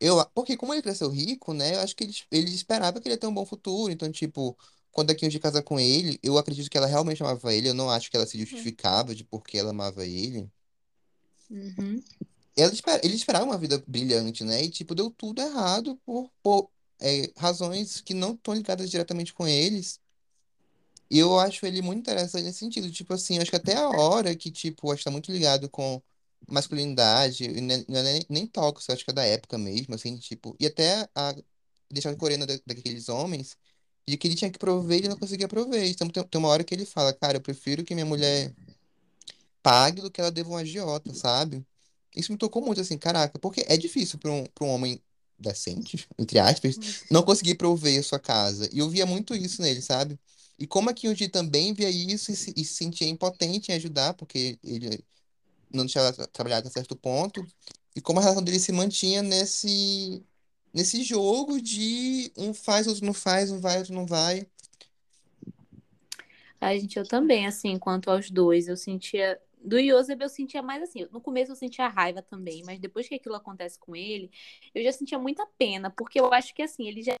eu, 0.00 0.24
porque 0.34 0.56
como 0.56 0.74
ele 0.74 0.82
cresceu 0.82 1.10
rico, 1.10 1.54
né? 1.54 1.76
Eu 1.76 1.80
acho 1.80 1.96
que 1.96 2.04
ele, 2.04 2.14
ele 2.30 2.50
esperava 2.54 3.00
que 3.00 3.08
ele 3.08 3.14
ia 3.16 3.18
ter 3.20 3.26
um 3.28 3.34
bom 3.34 3.46
futuro. 3.46 3.92
Então, 3.92 4.10
tipo, 4.12 4.58
quando 4.92 5.10
a 5.12 5.14
Kyunji 5.16 5.40
casa 5.40 5.62
com 5.62 5.80
ele, 5.80 6.18
eu 6.22 6.38
acredito 6.38 6.70
que 6.70 6.78
ela 6.78 6.86
realmente 6.88 7.22
amava 7.22 7.54
ele. 7.54 7.68
Eu 7.70 7.74
não 7.74 7.90
acho 7.90 8.10
que 8.10 8.16
ela 8.16 8.26
se 8.26 8.38
justificava 8.38 9.14
de 9.14 9.24
porque 9.24 9.58
ela 9.58 9.70
amava 9.70 10.06
ele. 10.06 10.50
Uhum. 11.50 12.02
Ela 12.56 12.72
espera, 12.72 13.00
ele 13.04 13.14
esperava 13.14 13.44
uma 13.44 13.58
vida 13.58 13.82
brilhante, 13.86 14.44
né? 14.44 14.62
E, 14.62 14.70
tipo, 14.70 14.94
deu 14.94 15.10
tudo 15.10 15.40
errado 15.40 15.98
por, 16.04 16.30
por 16.42 16.70
é, 17.00 17.32
razões 17.36 18.00
que 18.00 18.14
não 18.14 18.32
estão 18.34 18.54
ligadas 18.54 18.90
diretamente 18.90 19.32
com 19.32 19.46
eles. 19.48 20.00
E 21.10 21.18
eu 21.18 21.38
acho 21.40 21.66
ele 21.66 21.82
muito 21.82 22.00
interessante 22.00 22.44
nesse 22.44 22.58
sentido. 22.58 22.90
Tipo 22.90 23.14
assim, 23.14 23.38
acho 23.38 23.50
que 23.50 23.56
até 23.56 23.76
a 23.76 23.88
hora 23.88 24.34
que, 24.36 24.50
tipo, 24.50 24.92
acho 24.92 25.00
que 25.00 25.04
tá 25.04 25.10
muito 25.10 25.32
ligado 25.32 25.68
com 25.68 26.00
masculinidade, 26.48 27.48
nem, 27.48 27.84
não 27.88 27.98
é 27.98 28.02
nem, 28.02 28.26
nem 28.28 28.46
tóxico, 28.46 28.92
acho 28.92 29.04
que 29.04 29.10
é 29.10 29.14
da 29.14 29.24
época 29.24 29.58
mesmo, 29.58 29.94
assim, 29.94 30.16
tipo. 30.18 30.56
E 30.60 30.66
até 30.66 31.08
a 31.14 31.34
deixar 31.90 32.14
coreana 32.16 32.46
da, 32.46 32.58
daqueles 32.66 33.08
homens, 33.08 33.56
de 34.06 34.16
que 34.16 34.28
ele 34.28 34.36
tinha 34.36 34.50
que 34.50 34.58
prover 34.58 34.98
e 34.98 35.00
ele 35.00 35.08
não 35.08 35.18
conseguia 35.18 35.48
prover. 35.48 35.88
Então 35.88 36.08
tem, 36.08 36.22
tem 36.24 36.38
uma 36.38 36.48
hora 36.48 36.64
que 36.64 36.74
ele 36.74 36.86
fala, 36.86 37.12
cara, 37.12 37.38
eu 37.38 37.40
prefiro 37.40 37.84
que 37.84 37.94
minha 37.94 38.06
mulher 38.06 38.54
pague 39.62 40.00
do 40.02 40.10
que 40.10 40.20
ela 40.20 40.30
deva 40.30 40.50
um 40.50 40.56
agiota, 40.56 41.14
sabe? 41.14 41.64
Isso 42.14 42.32
me 42.32 42.38
tocou 42.38 42.62
muito, 42.64 42.80
assim, 42.80 42.98
caraca, 42.98 43.38
porque 43.38 43.64
é 43.68 43.76
difícil 43.76 44.18
para 44.18 44.30
um, 44.32 44.44
pra 44.46 44.64
um 44.66 44.70
homem 44.70 45.00
decente, 45.38 46.06
entre 46.18 46.38
aspas, 46.38 46.78
não 47.10 47.22
conseguir 47.22 47.54
prover 47.56 48.00
a 48.00 48.02
sua 48.02 48.18
casa. 48.18 48.68
E 48.72 48.78
eu 48.78 48.88
via 48.90 49.06
muito 49.06 49.34
isso 49.34 49.62
nele, 49.62 49.80
sabe? 49.82 50.18
E 50.58 50.66
como 50.66 50.90
a 50.90 50.94
Kyunji 50.94 51.28
também 51.28 51.72
via 51.72 51.88
isso 51.90 52.30
e 52.32 52.36
se, 52.36 52.52
e 52.56 52.64
se 52.64 52.74
sentia 52.74 53.08
impotente 53.08 53.72
em 53.72 53.74
ajudar, 53.76 54.14
porque 54.14 54.58
ele 54.62 55.02
não 55.72 55.84
deixava 55.84 56.12
tra- 56.12 56.26
trabalhar 56.28 56.58
até 56.58 56.70
certo 56.70 56.96
ponto, 56.96 57.46
e 57.94 58.00
como 58.00 58.18
a 58.18 58.22
relação 58.22 58.42
dele 58.42 58.58
se 58.60 58.72
mantinha 58.72 59.22
nesse, 59.22 60.22
nesse 60.72 61.02
jogo 61.02 61.60
de 61.60 62.32
um 62.36 62.54
faz, 62.54 62.86
outro 62.86 63.04
não 63.04 63.14
faz, 63.14 63.50
um 63.50 63.60
vai, 63.60 63.78
outro 63.78 63.94
não 63.94 64.06
vai. 64.06 64.46
Ai, 66.60 66.78
gente, 66.78 66.98
eu 66.98 67.06
também, 67.06 67.46
assim, 67.46 67.78
quanto 67.78 68.10
aos 68.10 68.30
dois, 68.30 68.68
eu 68.68 68.76
sentia. 68.76 69.40
Do 69.62 69.78
Yoseb 69.78 70.22
eu 70.22 70.28
sentia 70.28 70.62
mais 70.62 70.82
assim. 70.82 71.06
No 71.10 71.20
começo 71.20 71.52
eu 71.52 71.56
sentia 71.56 71.86
raiva 71.88 72.22
também, 72.22 72.62
mas 72.64 72.78
depois 72.78 73.08
que 73.08 73.14
aquilo 73.14 73.34
acontece 73.34 73.78
com 73.78 73.94
ele, 73.94 74.30
eu 74.74 74.82
já 74.82 74.92
sentia 74.92 75.18
muita 75.18 75.46
pena, 75.58 75.90
porque 75.90 76.18
eu 76.18 76.32
acho 76.32 76.54
que 76.54 76.62
assim, 76.62 76.88
ele 76.88 77.02
já. 77.02 77.14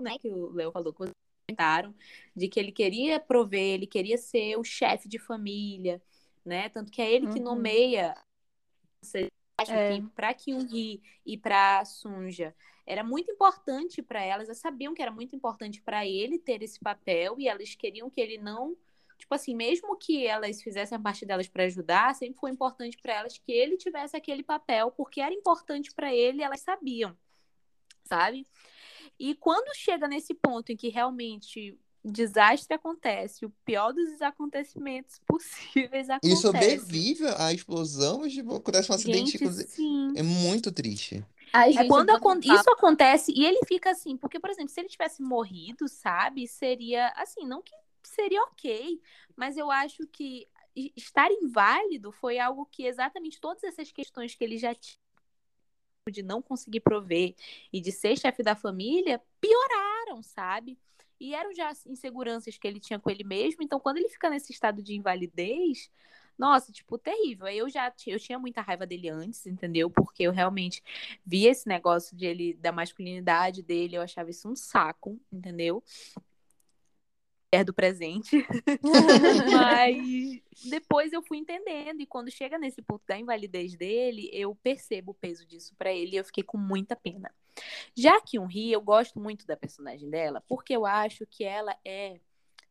Né, 0.00 0.16
que 0.18 0.28
o 0.28 0.50
Léo 0.52 0.70
falou, 0.70 0.92
que 0.92 0.98
vocês 1.00 1.12
comentaram, 1.48 1.92
de 2.36 2.46
que 2.48 2.60
ele 2.60 2.70
queria 2.70 3.18
prover, 3.18 3.74
ele 3.74 3.86
queria 3.86 4.16
ser 4.16 4.56
o 4.56 4.62
chefe 4.62 5.08
de 5.08 5.18
família, 5.18 6.00
né? 6.44 6.68
Tanto 6.68 6.92
que 6.92 7.02
é 7.02 7.12
ele 7.12 7.26
que 7.26 7.38
Uhum. 7.40 7.44
nomeia. 7.44 8.14
É. 9.60 9.96
que 9.96 10.02
para 10.14 10.32
Kyung-hee 10.34 11.02
e 11.26 11.36
para 11.36 11.84
Sunja 11.84 12.54
era 12.86 13.02
muito 13.04 13.30
importante 13.30 14.00
para 14.00 14.22
elas, 14.22 14.48
elas 14.48 14.58
sabiam 14.58 14.94
que 14.94 15.02
era 15.02 15.10
muito 15.10 15.34
importante 15.36 15.82
para 15.82 16.06
ele 16.06 16.38
ter 16.38 16.62
esse 16.62 16.78
papel 16.80 17.34
e 17.38 17.48
elas 17.48 17.74
queriam 17.74 18.08
que 18.08 18.20
ele 18.20 18.38
não, 18.38 18.76
tipo 19.18 19.34
assim, 19.34 19.54
mesmo 19.54 19.96
que 19.96 20.26
elas 20.26 20.62
fizessem 20.62 20.96
a 20.96 21.00
parte 21.00 21.26
delas 21.26 21.48
para 21.48 21.64
ajudar, 21.64 22.14
sempre 22.14 22.38
foi 22.38 22.50
importante 22.50 22.96
para 23.02 23.14
elas 23.14 23.36
que 23.36 23.52
ele 23.52 23.76
tivesse 23.76 24.16
aquele 24.16 24.42
papel, 24.42 24.90
porque 24.92 25.20
era 25.20 25.34
importante 25.34 25.92
para 25.92 26.14
ele, 26.14 26.38
e 26.40 26.42
elas 26.44 26.60
sabiam, 26.60 27.16
sabe? 28.04 28.46
E 29.18 29.34
quando 29.34 29.74
chega 29.76 30.06
nesse 30.08 30.32
ponto 30.34 30.70
em 30.72 30.76
que 30.76 30.88
realmente 30.88 31.76
desastre 32.04 32.74
acontece, 32.74 33.44
o 33.44 33.50
pior 33.64 33.92
dos 33.92 34.22
acontecimentos 34.22 35.18
possíveis 35.26 36.08
E 36.08 36.12
acontece. 36.12 36.36
sobrevive 36.40 37.26
à 37.36 37.52
explosão, 37.52 38.20
mas 38.20 38.32
tipo, 38.32 38.54
acontece 38.54 38.90
um 38.90 38.94
acidente, 38.94 39.36
Gente, 39.38 39.68
é 40.16 40.22
muito 40.22 40.70
triste. 40.72 41.24
Ai, 41.52 41.70
É 41.70 41.72
gente, 41.72 41.88
quando 41.88 42.10
acon- 42.10 42.38
isso 42.42 42.70
acontece 42.70 43.32
e 43.34 43.44
ele 43.44 43.60
fica 43.66 43.90
assim, 43.90 44.16
porque, 44.16 44.38
por 44.38 44.50
exemplo, 44.50 44.68
se 44.70 44.80
ele 44.80 44.88
tivesse 44.88 45.22
morrido, 45.22 45.88
sabe, 45.88 46.46
seria 46.46 47.08
assim, 47.16 47.46
não 47.46 47.62
que 47.62 47.74
seria 48.02 48.42
ok, 48.44 49.00
mas 49.36 49.56
eu 49.56 49.70
acho 49.70 50.06
que 50.08 50.48
estar 50.96 51.30
inválido 51.30 52.12
foi 52.12 52.38
algo 52.38 52.66
que 52.66 52.84
exatamente 52.84 53.40
todas 53.40 53.64
essas 53.64 53.90
questões 53.90 54.34
que 54.34 54.44
ele 54.44 54.58
já 54.58 54.74
tinha 54.74 54.98
de 56.10 56.22
não 56.22 56.40
conseguir 56.40 56.80
prover 56.80 57.34
e 57.72 57.80
de 57.80 57.92
ser 57.92 58.18
chefe 58.18 58.42
da 58.42 58.56
família 58.56 59.20
pioraram, 59.40 60.22
sabe? 60.22 60.78
E 61.20 61.34
eram 61.34 61.52
já 61.54 61.68
as 61.68 61.84
inseguranças 61.84 62.56
que 62.56 62.66
ele 62.66 62.80
tinha 62.80 62.98
com 62.98 63.10
ele 63.10 63.24
mesmo, 63.24 63.62
então 63.62 63.80
quando 63.80 63.98
ele 63.98 64.08
fica 64.08 64.30
nesse 64.30 64.52
estado 64.52 64.82
de 64.82 64.94
invalidez, 64.94 65.90
nossa, 66.38 66.70
tipo, 66.70 66.96
terrível. 66.96 67.48
Eu 67.48 67.68
já 67.68 67.92
eu 68.06 68.18
tinha 68.18 68.38
muita 68.38 68.60
raiva 68.60 68.86
dele 68.86 69.08
antes, 69.08 69.44
entendeu? 69.46 69.90
Porque 69.90 70.22
eu 70.22 70.30
realmente 70.30 70.82
via 71.26 71.50
esse 71.50 71.66
negócio 71.66 72.16
de 72.16 72.26
ele 72.26 72.54
da 72.54 72.70
masculinidade 72.70 73.60
dele, 73.60 73.96
eu 73.96 74.02
achava 74.02 74.30
isso 74.30 74.48
um 74.48 74.54
saco, 74.54 75.20
entendeu? 75.32 75.82
É 77.50 77.64
do 77.64 77.72
presente. 77.72 78.46
Mas 79.52 80.42
depois 80.68 81.12
eu 81.12 81.22
fui 81.22 81.38
entendendo, 81.38 82.00
e 82.00 82.06
quando 82.06 82.30
chega 82.30 82.58
nesse 82.58 82.82
ponto 82.82 83.02
da 83.06 83.18
invalidez 83.18 83.74
dele, 83.74 84.28
eu 84.32 84.54
percebo 84.54 85.12
o 85.12 85.14
peso 85.14 85.46
disso 85.46 85.74
pra 85.76 85.92
ele 85.92 86.12
e 86.12 86.16
eu 86.16 86.24
fiquei 86.24 86.44
com 86.44 86.58
muita 86.58 86.94
pena. 86.94 87.32
Já 87.96 88.20
que 88.20 88.38
um 88.38 88.46
Ri, 88.46 88.70
eu 88.70 88.80
gosto 88.80 89.18
muito 89.18 89.46
da 89.46 89.56
personagem 89.56 90.08
dela, 90.10 90.42
porque 90.46 90.74
eu 90.74 90.84
acho 90.84 91.26
que 91.26 91.42
ela 91.42 91.76
é 91.84 92.20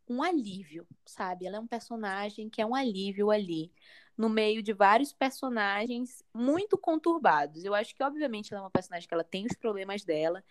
um 0.08 0.24
alívio, 0.24 0.88
sabe? 1.06 1.46
Ela 1.46 1.58
é 1.58 1.60
um 1.60 1.68
personagem 1.68 2.50
que 2.50 2.62
é 2.62 2.66
um 2.66 2.76
alívio 2.76 3.30
ali, 3.30 3.72
no 4.18 4.30
meio 4.30 4.64
de 4.64 4.74
vários 4.74 5.14
personagens 5.14 6.24
muito 6.34 6.78
conturbados. 6.78 7.64
Eu 7.64 7.76
acho 7.76 7.96
que, 7.96 8.04
obviamente, 8.04 8.54
ela 8.54 8.62
é 8.62 8.64
uma 8.64 8.72
personagem 8.72 9.08
que 9.08 9.14
ela 9.14 9.24
tem 9.24 9.46
os 9.46 9.56
problemas 9.56 10.04
dela, 10.04 10.44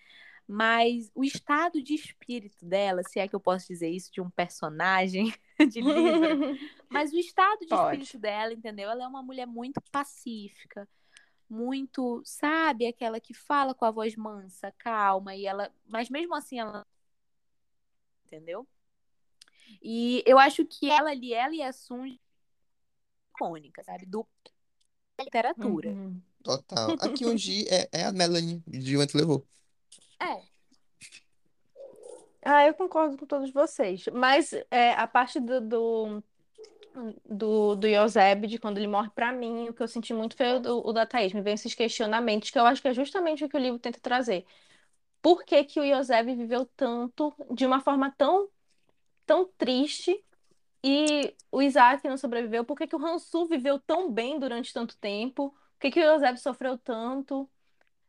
mas 0.47 1.11
o 1.15 1.25
estado 1.25 1.83
de 1.83 1.95
espírito 1.95 2.65
dela, 2.65 3.03
se 3.03 3.19
é 3.19 3.27
que 3.27 3.35
eu 3.35 3.41
posso 3.41 3.67
dizer 3.67 3.89
isso 3.89 4.13
de 4.13 4.21
um 4.21 4.31
personagem 4.31 5.35
de 5.71 5.81
livro, 5.81 6.57
mas 6.89 7.13
o 7.13 7.19
estado 7.19 7.61
de 7.61 7.69
Pode. 7.69 7.97
espírito 7.97 8.19
dela, 8.19 8.53
entendeu? 8.53 8.91
Ela 8.91 9.05
é 9.05 9.09
uma 9.09 9.23
mulher 9.23 9.47
muito 9.47 9.81
pacífica, 9.91 10.89
muito, 11.49 12.23
sabe, 12.25 12.87
aquela 12.87 13.21
que 13.21 13.35
fala 13.35 13.75
com 13.75 13.85
a 13.85 13.91
voz 13.91 14.15
mansa, 14.17 14.73
calma, 14.79 15.35
e 15.35 15.47
ela, 15.47 15.73
mas 15.87 16.09
mesmo 16.09 16.35
assim 16.35 16.59
ela 16.59 16.87
entendeu? 18.27 18.67
E 19.83 20.23
eu 20.27 20.39
acho 20.39 20.65
que 20.65 20.91
ela 20.91 21.11
ali, 21.11 21.33
ela 21.33 21.55
e 21.55 21.63
a 21.63 21.73
Sun 21.73 22.17
icônica, 23.31 23.83
sabe? 23.83 24.07
Do 24.07 24.27
literatura. 25.21 25.91
Uhum. 25.91 26.21
Total. 26.43 26.93
A 27.01 27.09
Kyunji 27.09 27.67
é, 27.69 27.89
é 27.93 28.05
a 28.05 28.13
Melanie 28.13 28.63
de 28.67 28.97
Onde 28.97 29.17
Levou. 29.17 29.47
É, 30.21 30.43
Ah, 32.45 32.65
eu 32.67 32.75
concordo 32.75 33.17
com 33.17 33.27
todos 33.27 33.51
vocês. 33.53 34.05
Mas 34.13 34.53
é, 34.71 34.93
a 34.93 35.07
parte 35.07 35.41
do, 35.41 35.61
do, 35.61 36.23
do, 37.25 37.77
do 37.77 37.87
Yoseb, 37.87 38.47
de 38.47 38.59
quando 38.59 38.79
ele 38.79 38.87
morre, 38.87 39.11
pra 39.11 39.33
mim, 39.33 39.69
o 39.69 39.75
que 39.75 39.83
eu 39.83 39.89
senti 39.89 40.15
muito 40.15 40.37
foi 40.37 40.55
o, 40.57 40.61
do- 40.61 40.87
o 40.87 40.93
da 40.93 41.07
Thaís. 41.07 41.33
Me 41.33 41.41
veio 41.43 41.55
esses 41.55 41.75
questionamentos, 41.75 42.51
que 42.51 42.59
eu 42.59 42.67
acho 42.67 42.81
que 42.83 42.89
é 42.89 42.95
justamente 42.95 43.45
o 43.45 43.49
que 43.49 43.57
o 43.57 43.61
livro 43.61 43.79
tenta 43.79 44.01
trazer. 44.01 44.45
Por 45.23 45.45
que 45.45 45.65
que 45.65 45.81
o 45.81 45.85
Yoseb 45.85 46.35
viveu 46.37 46.67
tanto, 46.77 47.35
de 47.53 47.67
uma 47.67 47.81
forma 47.81 48.13
tão, 48.17 48.49
tão 49.27 49.47
triste, 49.59 50.25
e 50.85 51.35
o 51.53 51.63
Isaac 51.63 52.07
não 52.09 52.17
sobreviveu? 52.19 52.65
Por 52.65 52.77
que 52.79 52.87
que 52.87 52.97
o 52.97 53.05
Hansu 53.07 53.47
viveu 53.47 53.81
tão 53.81 54.11
bem 54.13 54.39
durante 54.41 54.73
tanto 54.73 54.97
tempo? 54.99 55.51
Por 55.51 55.81
que 55.81 55.93
que 55.93 56.01
o 56.01 56.15
Yoseb 56.15 56.39
sofreu 56.39 56.79
tanto? 56.79 57.49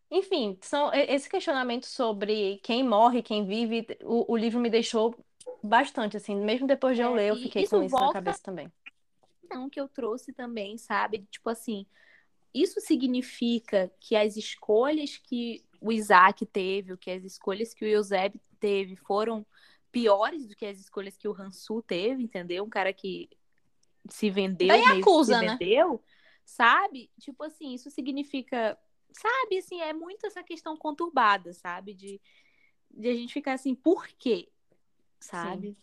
Enfim, 0.10 0.58
são 0.62 0.92
esse 0.94 1.30
questionamento 1.30 1.86
sobre 1.86 2.58
quem 2.64 2.84
morre, 2.84 3.22
quem 3.22 3.46
vive, 3.46 3.86
o, 4.04 4.32
o 4.32 4.38
livro 4.38 4.60
me 4.60 4.70
deixou 4.70 5.14
bastante, 5.62 6.16
assim, 6.16 6.36
mesmo 6.36 6.66
depois 6.66 6.96
de 6.96 7.04
eu 7.04 7.14
É, 7.14 7.16
ler, 7.16 7.30
eu 7.32 7.36
e 7.36 7.44
fiquei 7.44 7.68
com 7.68 7.84
isso 7.84 7.96
na 7.96 8.00
volta- 8.00 8.14
cabeça 8.14 8.42
também. 8.42 8.72
não 9.50 9.70
que 9.70 9.80
eu 9.80 9.88
trouxe 9.88 10.34
também, 10.34 10.78
sabe? 10.78 11.28
Tipo 11.32 11.50
assim, 11.50 11.86
isso 12.54 12.80
significa 12.82 13.92
que 14.00 14.16
as 14.16 14.38
escolhas 14.38 15.18
que 15.18 15.64
o 15.82 15.92
Isaac 15.92 16.46
teve, 16.46 16.98
que 16.98 17.12
as 17.12 17.24
escolhas 17.24 17.74
que 17.74 17.86
o 17.86 17.88
Eusébio 17.88 18.40
teve 18.60 18.96
foram 18.96 19.46
piores 19.92 20.48
do 20.48 20.56
que 20.56 20.66
as 20.66 20.80
escolhas 20.80 21.16
que 21.18 21.28
o 21.28 21.34
Hansu 21.40 21.82
teve, 21.82 22.24
entendeu? 22.24 22.64
Um 22.64 22.70
cara 22.70 22.92
que 22.94 23.30
se 24.10 24.30
vendeu, 24.30 24.68
Daí 24.70 24.82
meio 24.82 25.02
acusa, 25.04 25.40
se 25.40 25.46
né? 25.46 25.58
vendeu, 25.60 26.04
sabe? 26.46 27.10
Tipo 27.20 27.44
assim, 27.44 27.74
isso 27.74 27.90
significa, 27.92 28.78
sabe, 29.12 29.58
assim, 29.58 29.82
é 29.82 29.94
muito 29.94 30.26
essa 30.26 30.44
questão 30.44 30.78
conturbada, 30.78 31.54
sabe? 31.54 31.94
De, 31.94 32.22
de 32.90 33.10
a 33.10 33.14
gente 33.14 33.34
ficar 33.34 33.54
assim, 33.54 33.76
por 33.76 34.08
quê? 34.08 34.50
Sabe? 35.20 35.78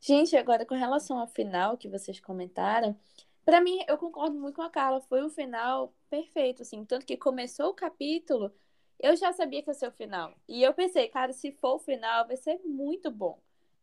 Gente, 0.00 0.36
agora 0.36 0.64
com 0.64 0.74
relação 0.74 1.18
ao 1.18 1.26
final 1.26 1.76
que 1.76 1.88
vocês 1.88 2.20
comentaram, 2.20 2.98
pra 3.44 3.60
mim, 3.60 3.78
eu 3.88 3.98
concordo 3.98 4.38
muito 4.38 4.56
com 4.56 4.62
a 4.62 4.70
Carla, 4.70 5.00
foi 5.00 5.24
um 5.24 5.30
final 5.30 5.94
perfeito, 6.08 6.62
assim, 6.62 6.84
tanto 6.84 7.04
que 7.04 7.16
começou 7.16 7.70
o 7.70 7.74
capítulo, 7.74 8.52
eu 8.98 9.16
já 9.16 9.32
sabia 9.32 9.62
que 9.62 9.70
ia 9.70 9.74
ser 9.74 9.88
o 9.88 9.92
final. 9.92 10.34
E 10.48 10.62
eu 10.62 10.74
pensei, 10.74 11.08
cara, 11.08 11.32
se 11.32 11.52
for 11.52 11.74
o 11.74 11.78
final, 11.78 12.26
vai 12.26 12.36
ser 12.36 12.60
muito 12.64 13.10
bom. 13.10 13.40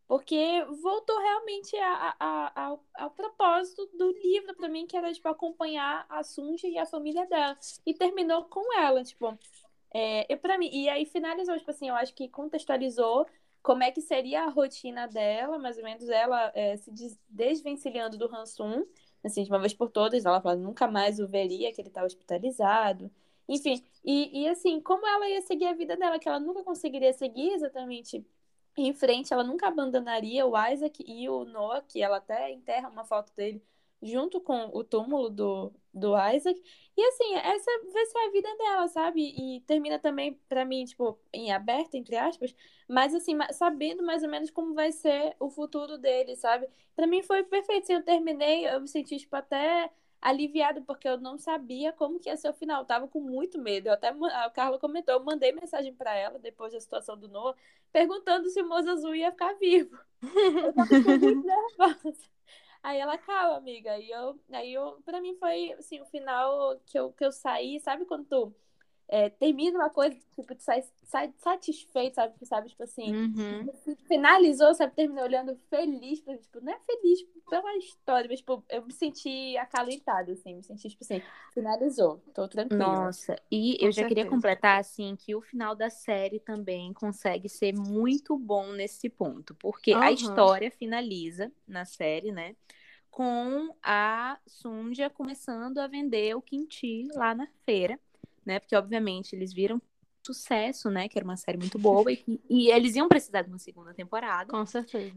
Porque 0.08 0.36
voltou 0.82 1.18
realmente 1.18 1.76
a, 1.78 2.16
a- 2.18 2.52
a- 2.54 2.78
ao, 2.94 3.10
propósito 3.10 3.86
do 3.98 4.12
livro 4.12 4.54
pra 4.54 4.68
mim, 4.68 4.86
que 4.86 4.96
era, 4.96 5.12
tipo, 5.12 5.28
acompanhar 5.28 6.06
a 6.08 6.22
Sunja 6.22 6.68
e 6.68 6.78
a 6.78 6.86
família 6.86 7.26
dela. 7.26 7.58
E 7.84 7.92
terminou 7.92 8.44
com 8.44 8.72
ela, 8.78 9.02
tipo, 9.02 9.36
é, 9.92 10.32
eu, 10.32 10.38
pra 10.38 10.58
mim, 10.58 10.68
e 10.72 10.88
aí 10.88 11.06
finalizou, 11.06 11.56
tipo 11.58 11.70
assim, 11.70 11.88
eu 11.88 11.94
acho 11.96 12.14
que 12.14 12.28
contextualizou 12.28 13.26
como 13.62 13.82
é 13.82 13.90
que 13.90 14.00
seria 14.00 14.44
a 14.44 14.48
rotina 14.50 15.08
dela, 15.08 15.58
mais 15.58 15.76
ou 15.78 15.84
menos 15.84 16.08
ela 16.08 16.52
é, 16.54 16.76
se 16.76 16.90
des- 16.92 17.18
desvencilhando 17.28 18.16
do 18.18 18.26
Hansum, 18.34 18.84
assim, 19.24 19.42
de 19.44 19.50
uma 19.50 19.58
vez 19.58 19.74
por 19.74 19.90
todas, 19.90 20.24
ela 20.24 20.40
fala, 20.40 20.56
nunca 20.56 20.86
mais 20.86 21.18
o 21.18 21.26
veria, 21.26 21.72
que 21.72 21.80
ele 21.80 21.90
tá 21.90 22.04
hospitalizado, 22.04 23.10
enfim, 23.48 23.82
e, 24.04 24.42
e 24.44 24.48
assim, 24.48 24.80
como 24.80 25.06
ela 25.06 25.28
ia 25.28 25.40
seguir 25.42 25.66
a 25.66 25.72
vida 25.74 25.96
dela, 25.96 26.18
que 26.18 26.28
ela 26.28 26.38
nunca 26.40 26.62
conseguiria 26.62 27.12
seguir 27.12 27.50
exatamente 27.52 28.24
em 28.76 28.92
frente, 28.94 29.32
ela 29.32 29.44
nunca 29.44 29.68
abandonaria 29.68 30.46
o 30.46 30.52
Isaac 30.70 31.02
e 31.06 31.28
o 31.28 31.44
Noah, 31.44 31.82
que 31.82 32.02
ela 32.02 32.18
até 32.18 32.50
enterra 32.52 32.88
uma 32.88 33.04
foto 33.04 33.32
dele 33.34 33.62
junto 34.02 34.40
com 34.40 34.70
o 34.74 34.84
túmulo 34.84 35.30
do, 35.30 35.72
do 35.92 36.14
Isaac, 36.30 36.60
e 36.96 37.02
assim, 37.02 37.34
essa 37.34 37.70
vai 37.92 38.06
ser 38.06 38.18
a 38.18 38.30
vida 38.30 38.56
dela, 38.56 38.88
sabe? 38.88 39.22
E 39.56 39.60
termina 39.62 39.98
também, 39.98 40.34
pra 40.48 40.64
mim, 40.64 40.84
tipo, 40.84 41.18
em 41.32 41.50
aberto, 41.52 41.94
entre 41.94 42.16
aspas, 42.16 42.54
mas 42.88 43.14
assim, 43.14 43.36
sabendo 43.52 44.02
mais 44.04 44.22
ou 44.22 44.28
menos 44.28 44.50
como 44.50 44.74
vai 44.74 44.92
ser 44.92 45.34
o 45.40 45.50
futuro 45.50 45.98
dele, 45.98 46.36
sabe? 46.36 46.68
Pra 46.94 47.06
mim 47.06 47.22
foi 47.22 47.42
perfeito. 47.44 47.84
Assim, 47.84 47.94
eu 47.94 48.02
terminei, 48.04 48.66
eu 48.68 48.80
me 48.80 48.88
senti, 48.88 49.16
tipo, 49.18 49.34
até 49.36 49.90
aliviado, 50.28 50.82
porque 50.82 51.08
eu 51.08 51.18
não 51.18 51.38
sabia 51.38 51.92
como 51.92 52.18
que 52.18 52.28
ia 52.28 52.36
ser 52.36 52.48
o 52.50 52.54
final. 52.54 52.82
Eu 52.82 52.86
tava 52.86 53.08
com 53.08 53.20
muito 53.20 53.58
medo. 53.60 53.88
Eu 53.88 53.92
até, 53.94 54.08
a 54.08 54.50
Carla 54.50 54.78
comentou, 54.78 55.14
eu 55.14 55.24
mandei 55.24 55.52
mensagem 55.52 55.94
pra 55.94 56.14
ela, 56.14 56.38
depois 56.38 56.72
da 56.72 56.80
situação 56.80 57.16
do 57.16 57.28
Noah, 57.28 57.56
perguntando 57.92 58.48
se 58.50 58.60
o 58.60 58.68
Moço 58.68 58.90
Azul 58.90 59.14
ia 59.14 59.30
ficar 59.30 59.54
vivo. 59.54 59.96
Eu 60.62 60.72
tava 60.74 60.98
muito 61.00 61.44
nervosa. 61.46 62.28
Aí 62.82 62.98
ela, 62.98 63.18
calma, 63.18 63.56
amiga. 63.58 63.92
Aí 63.92 64.10
eu, 64.10 64.40
aí 64.52 64.72
eu, 64.74 65.00
pra 65.04 65.20
mim 65.20 65.34
foi, 65.36 65.72
assim, 65.74 66.00
o 66.00 66.06
final 66.06 66.78
que 66.86 66.98
eu, 66.98 67.12
que 67.12 67.24
eu 67.24 67.32
saí, 67.32 67.80
sabe 67.80 68.04
quando 68.06 68.26
tu 68.26 68.54
é, 69.08 69.30
termina 69.30 69.78
uma 69.78 69.90
coisa, 69.90 70.16
tipo, 70.36 70.54
tu 70.54 70.62
sai, 70.62 70.82
sai 71.04 71.32
satisfeito, 71.38 72.14
sabe? 72.16 72.34
Sabe, 72.46 72.68
tipo 72.68 72.82
assim, 72.82 73.16
Uhum. 73.16 73.70
finalizou, 74.08 74.74
sabe? 74.74 74.94
Terminou 74.94 75.24
olhando 75.24 75.56
feliz, 75.70 76.20
tipo, 76.20 76.60
não 76.60 76.72
é 76.72 76.80
feliz 76.80 77.22
pela 77.48 77.76
história, 77.76 78.28
mas, 78.28 78.40
tipo, 78.40 78.64
eu 78.68 78.84
me 78.84 78.92
senti 78.92 79.56
acalentada, 79.58 80.32
assim, 80.32 80.54
me 80.56 80.62
senti, 80.64 80.88
tipo 80.90 81.04
assim, 81.04 81.22
finalizou, 81.52 82.18
tô 82.34 82.48
tranquila. 82.48 83.08
Nossa, 83.08 83.36
e 83.50 83.76
Com 83.78 83.86
eu 83.86 83.92
já 83.92 84.04
queria 84.04 84.26
completar 84.26 84.80
assim 84.80 85.14
que 85.14 85.34
o 85.36 85.40
final 85.40 85.74
da 85.76 85.88
série 85.88 86.40
também 86.40 86.92
consegue 86.92 87.48
ser 87.48 87.72
muito 87.72 88.36
bom 88.36 88.72
nesse 88.72 89.08
ponto, 89.08 89.54
porque 89.54 89.96
a 90.00 90.10
Aham. 90.10 90.10
história 90.10 90.68
finaliza 90.70 91.52
na 91.66 91.84
série, 91.84 92.32
né, 92.32 92.56
com 93.10 93.74
a 93.82 94.38
Sunja 94.46 95.10
começando 95.10 95.78
a 95.78 95.86
vender 95.88 96.36
o 96.36 96.42
kimchi 96.42 97.08
lá 97.14 97.34
na 97.34 97.46
feira, 97.64 98.00
né? 98.46 98.60
Porque 98.60 98.76
obviamente 98.76 99.34
eles 99.34 99.52
viram 99.52 99.80
sucesso, 100.24 100.90
né, 100.90 101.08
que 101.08 101.16
era 101.16 101.24
uma 101.24 101.36
série 101.36 101.56
muito 101.56 101.78
boa 101.78 102.10
e, 102.10 102.40
e 102.50 102.68
eles 102.70 102.96
iam 102.96 103.08
precisar 103.08 103.42
de 103.42 103.48
uma 103.48 103.60
segunda 103.60 103.94
temporada. 103.94 104.50
Com 104.50 104.66
certeza. 104.66 105.14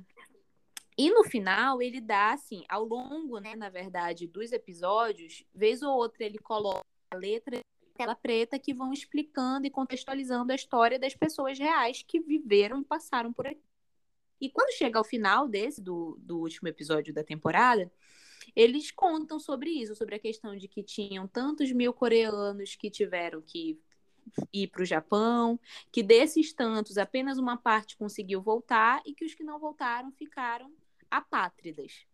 E 0.95 1.09
no 1.09 1.23
final, 1.23 1.81
ele 1.81 1.99
dá, 1.99 2.33
assim, 2.33 2.63
ao 2.67 2.83
longo, 2.83 3.39
né, 3.39 3.55
na 3.55 3.69
verdade, 3.69 4.27
dos 4.27 4.51
episódios, 4.51 5.43
vez 5.55 5.81
ou 5.81 5.95
outra 5.95 6.25
ele 6.25 6.37
coloca 6.37 6.85
a 7.09 7.15
letra 7.15 7.59
tela 7.95 8.15
preta 8.15 8.59
que 8.59 8.73
vão 8.73 8.93
explicando 8.93 9.65
e 9.67 9.69
contextualizando 9.69 10.51
a 10.51 10.55
história 10.55 10.99
das 10.99 11.15
pessoas 11.15 11.57
reais 11.57 12.03
que 12.05 12.19
viveram 12.19 12.79
e 12.79 12.85
passaram 12.85 13.33
por 13.33 13.47
aqui. 13.47 13.63
E 14.39 14.49
quando 14.49 14.73
chega 14.77 14.97
ao 14.97 15.03
final 15.03 15.47
desse, 15.49 15.81
do, 15.81 16.17
do 16.21 16.39
último 16.39 16.69
episódio 16.69 17.13
da 17.13 17.23
temporada, 17.23 17.91
eles 18.59 18.91
contam 18.91 19.39
sobre 19.39 19.69
isso, 19.69 19.95
sobre 19.95 20.15
a 20.15 20.19
questão 20.19 20.53
de 20.53 20.67
que 20.67 20.83
tinham 20.83 21.25
tantos 21.25 21.71
mil 21.71 21.93
coreanos 21.93 22.75
que 22.75 22.91
tiveram 22.91 23.41
que 23.41 23.79
ir 24.51 24.67
para 24.67 24.81
o 24.81 24.85
Japão, 24.85 25.57
que 25.89 26.03
desses 26.03 26.51
tantos 26.51 26.97
apenas 26.97 27.37
uma 27.37 27.55
parte 27.55 27.95
conseguiu 27.95 28.41
voltar 28.41 29.01
e 29.05 29.13
que 29.13 29.23
os 29.23 29.33
que 29.33 29.45
não 29.45 29.59
voltaram 29.59 30.11
ficaram 30.11 30.73
apátridas. 31.09 32.05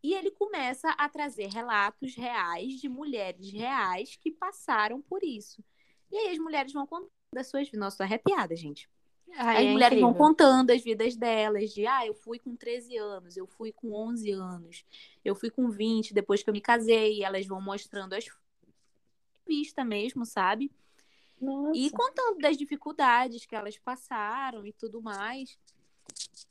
E 0.00 0.14
ele 0.14 0.30
começa 0.30 0.88
a 0.90 1.08
trazer 1.08 1.48
relatos 1.48 2.14
reais 2.14 2.80
de 2.80 2.88
mulheres 2.88 3.50
reais 3.50 4.14
que 4.14 4.30
passaram 4.30 5.02
por 5.02 5.24
isso. 5.24 5.64
E 6.12 6.16
aí 6.16 6.28
as 6.30 6.38
mulheres 6.38 6.72
vão 6.72 6.86
contando 6.86 7.10
as 7.36 7.48
suas 7.48 7.64
vidas. 7.64 7.80
Nossa, 7.80 8.04
arrepiada, 8.04 8.54
gente. 8.54 8.88
Ai, 9.36 9.56
As 9.64 9.64
é 9.68 9.72
mulheres 9.72 10.00
vão 10.00 10.10
incrível. 10.10 10.26
contando 10.26 10.70
as 10.70 10.82
vidas 10.82 11.16
delas, 11.16 11.70
de 11.72 11.86
ah, 11.86 12.06
eu 12.06 12.14
fui 12.14 12.38
com 12.38 12.56
13 12.56 12.96
anos, 12.96 13.36
eu 13.36 13.46
fui 13.46 13.72
com 13.72 13.92
11 13.92 14.30
anos, 14.30 14.84
eu 15.24 15.34
fui 15.34 15.50
com 15.50 15.68
20 15.70 16.12
depois 16.14 16.42
que 16.42 16.50
eu 16.50 16.54
me 16.54 16.60
casei, 16.60 17.22
elas 17.22 17.46
vão 17.46 17.60
mostrando 17.60 18.14
as 18.14 18.26
vista 19.46 19.84
mesmo, 19.84 20.26
sabe? 20.26 20.70
Nossa. 21.40 21.78
E 21.78 21.90
contando 21.90 22.38
das 22.38 22.56
dificuldades 22.56 23.46
que 23.46 23.54
elas 23.56 23.78
passaram 23.78 24.66
e 24.66 24.72
tudo 24.72 25.00
mais. 25.00 25.58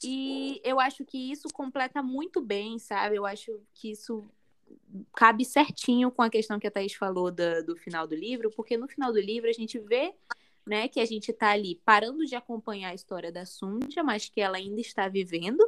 E 0.03 0.59
eu 0.63 0.79
acho 0.79 1.05
que 1.05 1.31
isso 1.31 1.47
completa 1.53 2.01
muito 2.01 2.41
bem, 2.41 2.79
sabe? 2.79 3.15
Eu 3.15 3.25
acho 3.25 3.59
que 3.73 3.91
isso 3.91 4.23
cabe 5.13 5.45
certinho 5.45 6.09
com 6.11 6.21
a 6.21 6.29
questão 6.29 6.59
que 6.59 6.67
a 6.67 6.71
Thaís 6.71 6.93
falou 6.93 7.31
da- 7.31 7.61
do 7.61 7.75
final 7.75 8.07
do 8.07 8.15
livro, 8.15 8.49
porque 8.51 8.77
no 8.77 8.87
final 8.87 9.11
do 9.13 9.19
livro 9.19 9.49
a 9.49 9.53
gente 9.53 9.77
vê 9.79 10.13
né, 10.67 10.87
que 10.87 10.99
a 10.99 11.05
gente 11.05 11.31
tá 11.31 11.51
ali 11.51 11.81
parando 11.85 12.25
de 12.25 12.35
acompanhar 12.35 12.89
a 12.89 12.93
história 12.93 13.31
da 13.31 13.45
Sunja, 13.45 14.03
mas 14.03 14.29
que 14.29 14.41
ela 14.41 14.57
ainda 14.57 14.81
está 14.81 15.07
vivendo, 15.07 15.65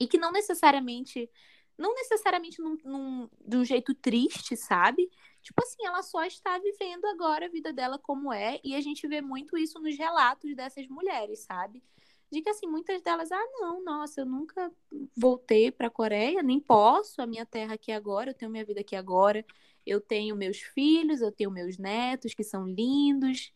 e 0.00 0.06
que 0.06 0.18
não 0.18 0.32
necessariamente, 0.32 1.30
não 1.76 1.94
necessariamente 1.94 2.60
num, 2.60 2.76
num- 2.84 3.28
de 3.46 3.56
um 3.56 3.64
jeito 3.64 3.94
triste, 3.94 4.56
sabe? 4.56 5.08
Tipo 5.42 5.62
assim, 5.62 5.86
ela 5.86 6.02
só 6.02 6.24
está 6.24 6.58
vivendo 6.58 7.06
agora 7.06 7.46
a 7.46 7.48
vida 7.48 7.72
dela 7.72 7.98
como 7.98 8.32
é, 8.32 8.60
e 8.62 8.74
a 8.74 8.80
gente 8.80 9.06
vê 9.06 9.20
muito 9.20 9.56
isso 9.56 9.78
nos 9.80 9.96
relatos 9.96 10.54
dessas 10.54 10.86
mulheres, 10.88 11.40
sabe? 11.40 11.82
De 12.30 12.42
que 12.42 12.50
assim, 12.50 12.66
muitas 12.66 13.00
delas, 13.00 13.32
ah, 13.32 13.46
não, 13.60 13.82
nossa, 13.82 14.20
eu 14.20 14.26
nunca 14.26 14.70
voltei 15.16 15.70
para 15.70 15.86
a 15.86 15.90
Coreia, 15.90 16.42
nem 16.42 16.60
posso, 16.60 17.22
a 17.22 17.26
minha 17.26 17.46
terra 17.46 17.74
aqui 17.74 17.90
agora, 17.90 18.30
eu 18.30 18.34
tenho 18.34 18.50
minha 18.50 18.64
vida 18.64 18.80
aqui 18.80 18.94
agora, 18.94 19.44
eu 19.86 20.00
tenho 20.00 20.36
meus 20.36 20.58
filhos, 20.58 21.22
eu 21.22 21.32
tenho 21.32 21.50
meus 21.50 21.78
netos 21.78 22.34
que 22.34 22.44
são 22.44 22.66
lindos. 22.66 23.52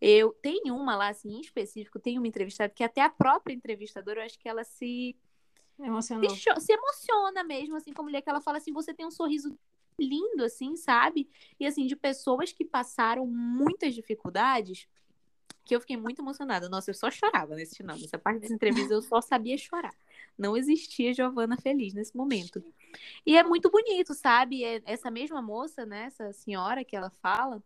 Eu 0.00 0.32
tenho 0.42 0.74
uma 0.76 0.96
lá 0.96 1.08
assim 1.08 1.36
em 1.36 1.40
específico, 1.40 1.98
tem 1.98 2.18
uma 2.18 2.26
entrevistada 2.26 2.72
que 2.72 2.84
até 2.84 3.00
a 3.00 3.08
própria 3.08 3.54
entrevistadora, 3.54 4.20
eu 4.20 4.24
acho 4.24 4.38
que 4.38 4.48
ela 4.48 4.64
se 4.64 5.16
Emocionou. 5.78 6.30
se, 6.30 6.42
se 6.60 6.72
emociona 6.72 7.42
mesmo, 7.42 7.76
assim, 7.76 7.92
com 7.92 8.02
a 8.02 8.04
mulher 8.04 8.22
que 8.22 8.28
ela 8.28 8.40
fala 8.40 8.58
assim, 8.58 8.72
você 8.72 8.92
tem 8.92 9.06
um 9.06 9.10
sorriso 9.10 9.56
lindo, 9.98 10.44
assim, 10.44 10.76
sabe? 10.76 11.28
E 11.58 11.66
assim, 11.66 11.86
de 11.86 11.96
pessoas 11.96 12.52
que 12.52 12.64
passaram 12.64 13.26
muitas 13.26 13.94
dificuldades, 13.94 14.88
que 15.64 15.74
eu 15.74 15.80
fiquei 15.80 15.96
muito 15.96 16.20
emocionada. 16.20 16.68
Nossa, 16.68 16.90
eu 16.90 16.94
só 16.94 17.10
chorava 17.10 17.54
nesse 17.54 17.76
final. 17.76 17.96
Nessa 17.98 18.18
parte 18.18 18.40
dessa 18.40 18.54
entrevista 18.54 18.92
eu 18.92 19.02
só 19.02 19.20
sabia 19.20 19.56
chorar. 19.56 19.94
Não 20.36 20.56
existia 20.56 21.14
Giovana 21.14 21.56
feliz 21.56 21.94
nesse 21.94 22.14
momento. 22.16 22.62
E 23.24 23.36
é 23.36 23.42
muito 23.42 23.70
bonito, 23.70 24.14
sabe? 24.14 24.62
É 24.62 24.82
essa 24.84 25.10
mesma 25.10 25.40
moça, 25.40 25.86
né? 25.86 26.04
Essa 26.04 26.32
senhora 26.32 26.84
que 26.84 26.94
ela 26.94 27.10
fala, 27.22 27.62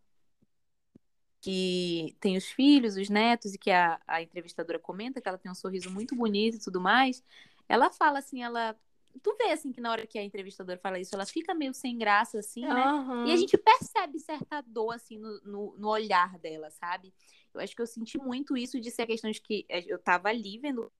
que 1.41 2.16
tem 2.20 2.36
os 2.36 2.47
filhos, 2.47 2.97
os 2.97 3.09
netos, 3.09 3.55
e 3.55 3.59
que 3.59 3.70
a, 3.70 4.01
a 4.07 4.22
entrevistadora 4.22 4.78
comenta 4.78 5.20
que 5.20 5.28
ela 5.28 5.39
tem 5.39 5.51
um 5.51 5.55
sorriso 5.55 5.91
muito 5.91 6.14
bonito 6.16 6.57
e 6.57 6.61
tudo 6.61 6.80
mais. 6.80 7.22
Ela 7.68 7.91
fala 7.91 8.18
assim, 8.18 8.43
ela 8.43 8.76
tu 9.22 9.36
vê 9.36 9.51
assim 9.51 9.72
que 9.72 9.80
na 9.80 9.91
hora 9.91 10.07
que 10.07 10.18
a 10.18 10.22
entrevistadora 10.22 10.78
fala 10.78 10.99
isso, 10.99 11.14
ela 11.14 11.26
fica 11.26 11.55
meio 11.55 11.74
sem 11.74 11.99
graça, 11.99 12.39
assim, 12.39 12.62
né? 12.62 12.84
Aham. 12.86 13.26
E 13.26 13.32
a 13.32 13.36
gente 13.36 13.57
percebe 13.59 14.18
certa 14.20 14.61
dor, 14.62 14.93
assim, 14.95 15.18
no, 15.18 15.41
no, 15.41 15.78
no 15.78 15.89
olhar 15.89 16.39
dela, 16.39 16.70
sabe? 16.70 17.12
Eu 17.53 17.61
acho 17.61 17.74
que 17.74 17.82
eu 17.82 17.86
senti 17.86 18.18
muito 18.18 18.57
isso 18.57 18.80
de 18.80 18.91
ser 18.91 19.03
a 19.03 19.07
questão 19.07 19.30
de 19.30 19.41
que 19.41 19.66
eh, 19.68 19.84
eu 19.89 19.99
tava 19.99 20.28
ali 20.28 20.59
vendo 20.59 20.93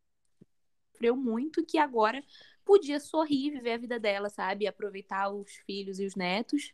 sofreu 0.99 1.16
muito 1.16 1.64
que 1.64 1.78
agora 1.78 2.22
podia 2.64 2.99
sorrir, 2.99 3.53
viver 3.53 3.72
a 3.72 3.78
vida 3.78 4.01
dela, 4.01 4.28
sabe? 4.28 4.66
Aproveitar 4.66 5.30
os 5.30 5.53
filhos 5.64 6.01
e 6.01 6.05
os 6.05 6.16
netos. 6.16 6.72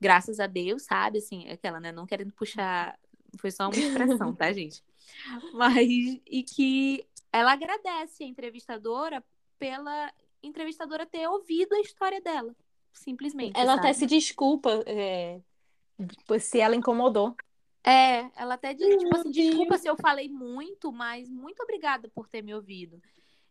Graças 0.00 0.38
a 0.40 0.46
Deus, 0.46 0.82
sabe? 0.84 1.18
Assim, 1.18 1.48
aquela, 1.48 1.80
né? 1.80 1.92
Não 1.92 2.06
querendo 2.06 2.32
puxar. 2.32 2.98
Foi 3.38 3.50
só 3.50 3.64
uma 3.64 3.76
expressão, 3.76 4.34
tá, 4.34 4.52
gente? 4.52 4.82
Mas. 5.54 5.88
E 6.26 6.42
que 6.42 7.04
ela 7.32 7.52
agradece 7.52 8.24
a 8.24 8.26
entrevistadora 8.26 9.24
pela 9.58 10.12
entrevistadora 10.42 11.04
ter 11.04 11.28
ouvido 11.28 11.74
a 11.74 11.80
história 11.80 12.20
dela. 12.20 12.54
Simplesmente. 12.92 13.58
Ela 13.58 13.74
até 13.74 13.92
sabe? 13.92 13.98
se 13.98 14.06
desculpa 14.06 14.82
é, 14.86 15.40
se 16.38 16.60
ela 16.60 16.76
incomodou. 16.76 17.36
É, 17.84 18.30
ela 18.36 18.54
até 18.54 18.74
diz, 18.74 18.96
tipo 18.96 19.16
assim, 19.16 19.30
desculpa 19.30 19.78
se 19.78 19.88
eu 19.88 19.96
falei 19.96 20.28
muito, 20.28 20.92
mas 20.92 21.28
muito 21.28 21.62
obrigada 21.62 22.08
por 22.14 22.28
ter 22.28 22.42
me 22.42 22.54
ouvido. 22.54 23.00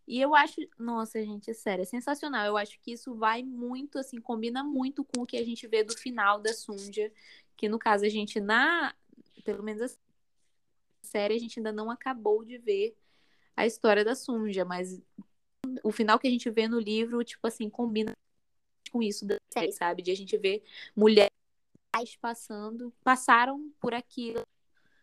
E 0.07 0.21
eu 0.21 0.33
acho, 0.33 0.55
nossa, 0.79 1.21
gente, 1.21 1.51
é 1.51 1.53
sério, 1.53 1.81
é 1.81 1.85
sensacional. 1.85 2.45
Eu 2.45 2.55
acho 2.55 2.79
que 2.79 2.93
isso 2.93 3.13
vai 3.13 3.43
muito, 3.43 3.99
assim, 3.99 4.21
combina 4.21 4.63
muito 4.63 5.03
com 5.03 5.23
o 5.23 5.25
que 5.25 5.35
a 5.35 5.43
gente 5.43 5.67
vê 5.67 5.83
do 5.83 5.97
final 5.97 6.39
da 6.39 6.53
Sunja, 6.53 7.11
que 7.57 7.67
no 7.67 7.77
caso 7.77 8.05
a 8.05 8.09
gente 8.09 8.39
na, 8.39 8.95
pelo 9.43 9.61
menos 9.61 9.81
a 9.81 9.97
série 11.01 11.35
a 11.35 11.39
gente 11.39 11.59
ainda 11.59 11.73
não 11.73 11.91
acabou 11.91 12.45
de 12.45 12.57
ver 12.57 12.95
a 13.55 13.65
história 13.65 14.05
da 14.05 14.15
Sunja, 14.15 14.63
mas 14.63 15.01
o 15.83 15.91
final 15.91 16.17
que 16.17 16.27
a 16.27 16.31
gente 16.31 16.49
vê 16.49 16.69
no 16.69 16.79
livro, 16.79 17.21
tipo 17.23 17.45
assim, 17.45 17.69
combina 17.69 18.13
com 18.89 19.03
isso 19.03 19.25
da 19.25 19.35
série, 19.53 19.73
sabe? 19.73 20.01
De 20.01 20.11
a 20.11 20.15
gente 20.15 20.37
ver 20.37 20.63
mulheres 20.95 21.31
passando, 22.21 22.93
passaram 23.03 23.69
por 23.79 23.93
aquilo, 23.93 24.41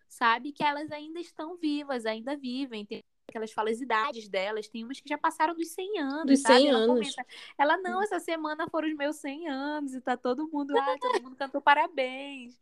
sabe? 0.08 0.52
Que 0.52 0.62
elas 0.62 0.90
ainda 0.90 1.20
estão 1.20 1.56
vivas, 1.58 2.06
ainda 2.06 2.36
vivem, 2.36 2.86
tem 2.86 3.02
aquelas 3.34 3.50
falas 3.50 3.80
idades 3.80 4.28
delas, 4.28 4.68
tem 4.68 4.84
umas 4.84 5.00
que 5.00 5.08
já 5.08 5.18
passaram 5.18 5.56
dos 5.56 5.68
100 5.68 5.98
anos, 5.98 6.26
Dos 6.26 6.40
sabe? 6.40 6.60
100 6.60 6.68
ela, 6.68 6.78
anos. 6.78 6.98
comenta, 6.98 7.26
ela, 7.58 7.76
não, 7.78 8.00
essa 8.00 8.20
semana 8.20 8.68
foram 8.70 8.86
os 8.88 8.94
meus 8.94 9.16
100 9.16 9.48
anos 9.48 9.92
e 9.92 10.00
tá 10.00 10.16
todo 10.16 10.48
mundo, 10.48 10.72
ah, 10.78 10.96
todo 11.00 11.22
mundo 11.22 11.34
cantou 11.34 11.60
parabéns. 11.60 12.56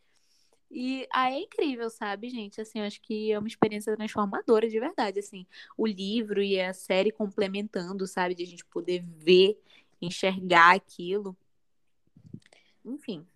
E 0.70 1.06
aí 1.12 1.34
é 1.34 1.40
incrível, 1.40 1.90
sabe, 1.90 2.30
gente? 2.30 2.58
Assim, 2.58 2.78
eu 2.78 2.86
acho 2.86 3.02
que 3.02 3.30
é 3.30 3.38
uma 3.38 3.46
experiência 3.46 3.94
transformadora 3.94 4.66
de 4.66 4.80
verdade, 4.80 5.18
assim. 5.18 5.46
O 5.76 5.86
livro 5.86 6.42
e 6.42 6.58
a 6.58 6.72
série 6.72 7.12
complementando, 7.12 8.06
sabe? 8.06 8.34
De 8.34 8.42
a 8.42 8.46
gente 8.46 8.64
poder 8.64 9.04
ver, 9.04 9.60
enxergar 10.00 10.74
aquilo. 10.74 11.36
Enfim. 12.82 13.26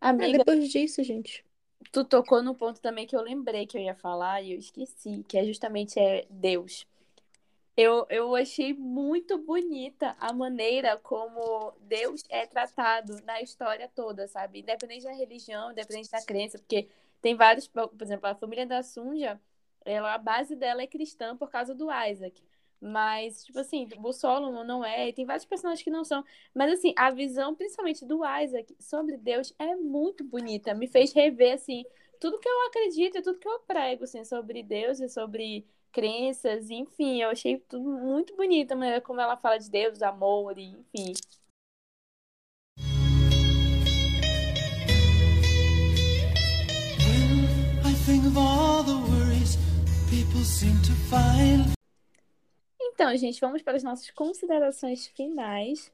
É, 0.00 0.08
Amiga, 0.08 0.38
depois 0.38 0.70
disso, 0.70 1.04
gente. 1.04 1.44
Tu 1.90 2.04
tocou 2.04 2.42
no 2.42 2.54
ponto 2.54 2.80
também 2.80 3.06
que 3.06 3.16
eu 3.16 3.22
lembrei 3.22 3.66
que 3.66 3.76
eu 3.76 3.82
ia 3.82 3.94
falar 3.94 4.42
e 4.42 4.52
eu 4.52 4.58
esqueci, 4.58 5.24
que 5.28 5.38
é 5.38 5.44
justamente 5.44 5.98
é 5.98 6.26
Deus. 6.30 6.86
Eu, 7.74 8.06
eu 8.10 8.36
achei 8.36 8.74
muito 8.74 9.38
bonita 9.38 10.14
a 10.20 10.32
maneira 10.32 10.98
como 10.98 11.72
Deus 11.80 12.22
é 12.28 12.46
tratado 12.46 13.16
na 13.24 13.40
história 13.40 13.90
toda, 13.94 14.28
sabe? 14.28 14.60
Independente 14.60 15.04
da 15.04 15.12
religião, 15.12 15.72
independente 15.72 16.10
da 16.10 16.22
crença, 16.22 16.58
porque 16.58 16.86
tem 17.22 17.34
vários, 17.34 17.66
por 17.66 17.90
exemplo, 18.02 18.28
a 18.28 18.34
família 18.34 18.66
da 18.66 18.82
Sunja, 18.82 19.40
ela, 19.84 20.14
a 20.14 20.18
base 20.18 20.54
dela 20.54 20.82
é 20.82 20.86
cristã 20.86 21.36
por 21.36 21.50
causa 21.50 21.74
do 21.74 21.88
Isaac. 21.90 22.42
Mas, 22.82 23.44
tipo 23.44 23.60
assim, 23.60 23.88
o 24.02 24.12
Solomon 24.12 24.64
não 24.64 24.84
é, 24.84 25.08
e 25.08 25.12
tem 25.12 25.24
vários 25.24 25.44
personagens 25.44 25.84
que 25.84 25.90
não 25.90 26.04
são. 26.04 26.24
Mas, 26.52 26.72
assim, 26.72 26.92
a 26.96 27.12
visão, 27.12 27.54
principalmente 27.54 28.04
do 28.04 28.22
Isaac, 28.26 28.74
sobre 28.80 29.16
Deus 29.16 29.54
é 29.56 29.76
muito 29.76 30.24
bonita. 30.24 30.74
Me 30.74 30.88
fez 30.88 31.12
rever, 31.12 31.54
assim, 31.54 31.84
tudo 32.18 32.40
que 32.40 32.48
eu 32.48 32.66
acredito 32.66 33.18
e 33.18 33.22
tudo 33.22 33.38
que 33.38 33.48
eu 33.48 33.60
prego, 33.60 34.02
assim, 34.02 34.24
sobre 34.24 34.64
Deus 34.64 34.98
e 34.98 35.08
sobre 35.08 35.64
crenças, 35.92 36.70
enfim, 36.70 37.22
eu 37.22 37.28
achei 37.28 37.58
tudo 37.68 37.84
muito 37.84 38.34
bonito 38.34 38.72
a 38.72 38.76
maneira 38.76 39.00
como 39.00 39.20
ela 39.20 39.36
fala 39.36 39.58
de 39.58 39.70
Deus, 39.70 40.02
amor, 40.02 40.58
e, 40.58 40.70
enfim. 40.70 41.12
When 47.06 47.44
I 47.84 47.94
think 48.06 48.26
of 48.26 48.36
all 48.38 48.82
the 48.82 48.96
worries 49.10 49.58
people 50.08 50.42
seem 50.44 50.80
to 50.82 50.92
find. 51.10 51.72
Então, 52.94 53.16
gente, 53.16 53.40
vamos 53.40 53.62
para 53.62 53.76
as 53.76 53.82
nossas 53.82 54.10
considerações 54.10 55.06
finais. 55.06 55.92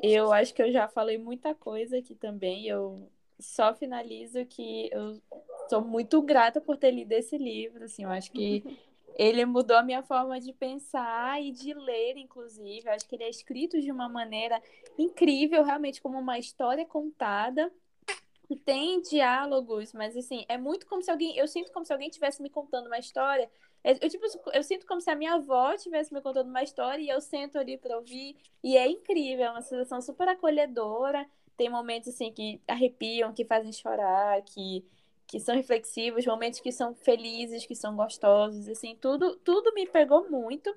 Eu 0.00 0.32
acho 0.32 0.54
que 0.54 0.62
eu 0.62 0.70
já 0.70 0.86
falei 0.86 1.18
muita 1.18 1.54
coisa 1.54 1.98
aqui 1.98 2.14
também. 2.14 2.66
Eu 2.66 3.10
só 3.38 3.74
finalizo 3.74 4.44
que 4.46 4.88
eu 4.92 5.20
sou 5.68 5.80
muito 5.80 6.20
grata 6.22 6.60
por 6.60 6.76
ter 6.76 6.90
lido 6.90 7.12
esse 7.12 7.36
livro. 7.36 7.84
Assim, 7.84 8.04
eu 8.04 8.10
acho 8.10 8.30
que 8.30 8.62
ele 9.16 9.44
mudou 9.44 9.76
a 9.76 9.82
minha 9.82 10.02
forma 10.02 10.38
de 10.40 10.52
pensar 10.52 11.42
e 11.42 11.50
de 11.50 11.74
ler, 11.74 12.16
inclusive. 12.16 12.86
Eu 12.86 12.92
acho 12.92 13.08
que 13.08 13.16
ele 13.16 13.24
é 13.24 13.30
escrito 13.30 13.80
de 13.80 13.90
uma 13.90 14.08
maneira 14.08 14.62
incrível, 14.96 15.64
realmente 15.64 16.00
como 16.00 16.18
uma 16.18 16.38
história 16.38 16.84
contada. 16.84 17.72
Tem 18.64 19.00
diálogos, 19.02 19.92
mas 19.92 20.16
assim, 20.16 20.44
é 20.48 20.56
muito 20.56 20.86
como 20.86 21.02
se 21.02 21.10
alguém. 21.10 21.36
Eu 21.36 21.46
sinto 21.46 21.72
como 21.72 21.84
se 21.84 21.92
alguém 21.92 22.08
estivesse 22.08 22.40
me 22.42 22.48
contando 22.48 22.86
uma 22.86 22.98
história. 22.98 23.50
É, 23.84 23.92
Eu, 24.04 24.08
tipo, 24.10 24.24
eu 24.52 24.62
sinto 24.62 24.86
como 24.86 25.00
se 25.00 25.10
a 25.10 25.14
minha 25.16 25.34
avó 25.34 25.72
estivesse 25.72 26.12
me 26.12 26.20
contando 26.20 26.48
uma 26.48 26.62
história 26.62 27.02
e 27.02 27.08
eu 27.08 27.20
sento 27.20 27.58
ali 27.58 27.76
para 27.78 27.96
ouvir. 27.96 28.36
E 28.62 28.76
é 28.76 28.88
incrível, 28.88 29.46
é 29.46 29.50
uma 29.50 29.62
sensação 29.62 30.00
super 30.00 30.28
acolhedora. 30.28 31.26
Tem 31.56 31.68
momentos 31.68 32.08
assim 32.08 32.32
que 32.32 32.60
arrepiam, 32.68 33.32
que 33.32 33.44
fazem 33.44 33.72
chorar, 33.72 34.42
que, 34.42 34.84
que 35.26 35.40
são 35.40 35.54
reflexivos, 35.54 36.24
momentos 36.26 36.60
que 36.60 36.70
são 36.72 36.94
felizes, 36.94 37.66
que 37.66 37.74
são 37.74 37.96
gostosos, 37.96 38.68
assim, 38.68 38.96
tudo, 38.96 39.36
tudo 39.38 39.72
me 39.74 39.86
pegou 39.86 40.28
muito. 40.30 40.74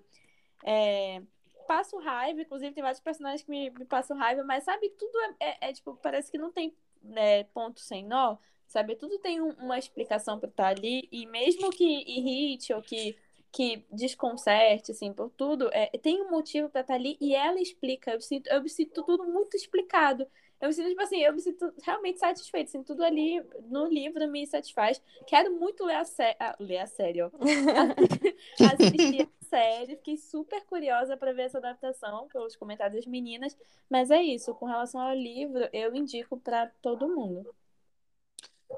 É, 0.65 1.22
passo 1.68 1.98
raiva, 1.99 2.41
inclusive 2.41 2.73
tem 2.73 2.84
vários 2.84 2.99
personagens 3.02 3.44
que 3.44 3.49
me, 3.49 3.69
me 3.72 3.86
passam 3.86 4.18
raiva, 4.18 4.44
mas 4.44 4.64
sabe, 4.64 4.90
tudo 4.91 5.18
é, 5.40 5.49
é- 5.52 5.69
é, 5.69 5.73
tipo, 5.73 5.95
parece 5.98 6.32
que 6.32 6.38
não 6.38 6.52
tem 6.52 6.76
né, 7.02 7.44
ponto 7.45 7.80
sem 7.80 8.06
nó, 8.06 8.38
sabe? 8.72 8.95
Tudo 8.95 9.19
tem 9.19 9.41
um- 9.41 9.52
uma 9.60 9.77
explicação 9.80 10.39
para 10.39 10.49
estar 10.49 10.68
ali, 10.68 11.07
e 11.11 11.26
mesmo 11.27 11.69
que 11.72 11.84
irrite 11.85 12.73
ou 12.73 12.81
que, 12.81 13.18
que 13.52 13.85
desconcerte, 13.91 14.91
assim, 14.91 15.14
por 15.14 15.30
tudo, 15.31 15.69
é, 15.73 15.88
tem 16.02 16.22
um 16.22 16.30
motivo 16.31 16.69
para 16.69 16.81
estar 16.81 16.93
ali 16.95 17.18
e 17.19 17.35
ela 17.35 17.60
explica. 17.60 18.11
Eu 18.11 18.22
sinto, 18.22 18.48
eu 18.49 18.61
me 18.64 18.69
sinto 18.69 19.03
tudo 19.03 19.26
muito 19.26 19.56
explicado. 19.57 20.27
Eu 20.60 20.68
me 20.68 20.73
sinto, 20.73 20.89
tipo 20.89 21.02
assim, 21.02 21.19
eu 21.22 21.34
me 21.34 21.41
sinto 21.41 21.73
realmente 21.84 22.19
satisfeita, 22.19 22.69
assim, 22.69 22.84
tudo 22.84 23.03
ali 23.03 23.41
no 23.69 23.88
livro 23.88 24.27
me 24.30 24.45
satisfaz. 24.45 25.02
Quero 25.26 25.52
muito 25.60 25.84
ler 25.85 25.95
a, 25.95 26.06
sé 26.06 26.35
ah, 26.39 26.56
ler 26.60 26.77
a 26.80 26.85
série, 26.88 27.22
ó. 27.23 27.31
Assistir 28.61 29.22
a 29.41 29.45
série, 29.45 29.95
fiquei 29.98 30.18
super 30.18 30.64
curiosa 30.65 31.18
para 31.18 31.34
ver 31.34 31.43
essa 31.43 31.57
adaptação 31.57 32.27
pelos 32.27 32.56
comentários 32.56 32.98
das 32.98 33.06
meninas, 33.06 33.57
mas 33.89 34.11
é 34.11 34.22
isso, 34.22 34.53
com 34.56 34.65
relação 34.65 35.02
ao 35.02 35.14
livro, 35.15 35.68
eu 35.73 35.95
indico 35.95 36.38
para 36.39 36.68
todo 36.81 37.07
mundo. 37.10 37.53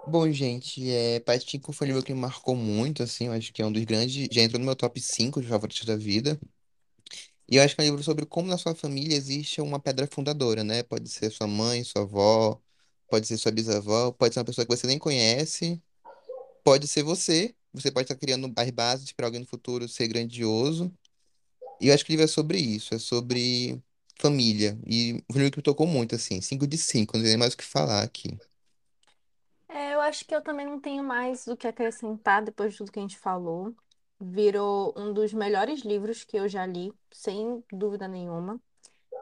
Bom, 0.07 0.30
gente, 0.32 0.90
é, 0.90 1.20
Pachinko 1.22 1.72
foi 1.72 1.88
um 1.88 1.90
livro 1.91 2.03
que 2.03 2.14
me 2.14 2.20
marcou 2.20 2.56
muito, 2.56 3.03
assim, 3.03 3.28
eu 3.28 3.34
acho 3.34 3.53
que 3.53 3.61
é 3.61 3.65
um 3.65 3.72
dos 3.72 3.84
grandes, 3.84 4.28
já 4.32 4.41
entrou 4.41 4.60
no 4.60 4.65
meu 4.65 4.76
top 4.76 4.99
5 4.99 5.41
de 5.41 5.48
favoritos 5.48 5.86
da 5.86 5.95
vida. 5.95 6.40
E 7.48 7.57
eu 7.57 7.64
acho 7.64 7.76
que 7.76 7.82
é 7.82 7.84
um 7.84 7.88
livro 7.88 8.03
sobre 8.03 8.26
como 8.26 8.48
na 8.48 8.57
sua 8.57 8.74
família 8.76 9.15
existe 9.15 9.61
uma 9.61 9.80
pedra 9.80 10.07
fundadora, 10.11 10.64
né? 10.64 10.84
Pode 10.84 11.10
ser 11.10 11.30
sua 11.32 11.48
mãe, 11.48 11.84
sua 11.84 12.02
avó, 12.03 12.61
pode 13.10 13.28
ser 13.28 13.38
sua 13.38 13.52
bisavó, 13.52 14.11
pode 14.11 14.34
ser 14.34 14.40
uma 14.40 14.45
pessoa 14.45 14.65
que 14.65 14.76
você 14.76 14.88
nem 14.88 14.98
conhece, 14.98 15.82
pode 16.64 16.88
ser 16.88 17.03
você. 17.03 17.56
Você 17.74 17.91
pode 17.91 18.06
estar 18.06 18.15
criando 18.15 18.52
as 18.56 18.70
bases 18.72 19.11
para 19.11 19.28
alguém 19.28 19.41
no 19.41 19.48
futuro 19.48 19.88
ser 19.90 20.07
grandioso. 20.07 20.91
E 21.82 21.88
eu 21.90 21.94
acho 21.94 22.06
que 22.06 22.11
o 22.11 22.14
livro 22.14 22.26
é 22.26 22.28
sobre 22.28 22.60
isso, 22.60 22.94
é 22.95 22.99
sobre 22.99 23.82
família. 24.20 24.78
E 24.88 25.24
um 25.30 25.36
livro 25.38 25.52
que 25.52 25.57
me 25.60 25.64
tocou 25.64 25.88
muito, 25.88 26.15
assim, 26.15 26.41
5 26.41 26.68
de 26.68 26.78
5, 26.78 27.18
não 27.18 27.26
tem 27.26 27.38
mais 27.38 27.53
o 27.53 27.57
que 27.57 27.64
falar 27.64 28.03
aqui. 28.03 28.38
Acho 30.04 30.26
que 30.26 30.36
eu 30.36 30.42
também 30.42 30.66
não 30.66 30.80
tenho 30.80 31.04
mais 31.04 31.48
o 31.48 31.56
que 31.56 31.68
acrescentar 31.68 32.44
depois 32.44 32.74
de 32.74 32.78
tudo 32.78 32.92
que 32.92 33.00
a 33.00 33.02
gente 33.02 33.18
falou. 33.18 33.74
Virou 34.20 34.94
um 34.98 35.14
dos 35.14 35.34
melhores 35.34 35.82
livros 35.82 36.24
que 36.24 36.38
eu 36.38 36.48
já 36.48 36.66
li, 36.66 36.94
sem 37.12 37.64
dúvida 37.72 38.08
nenhuma. 38.08 38.60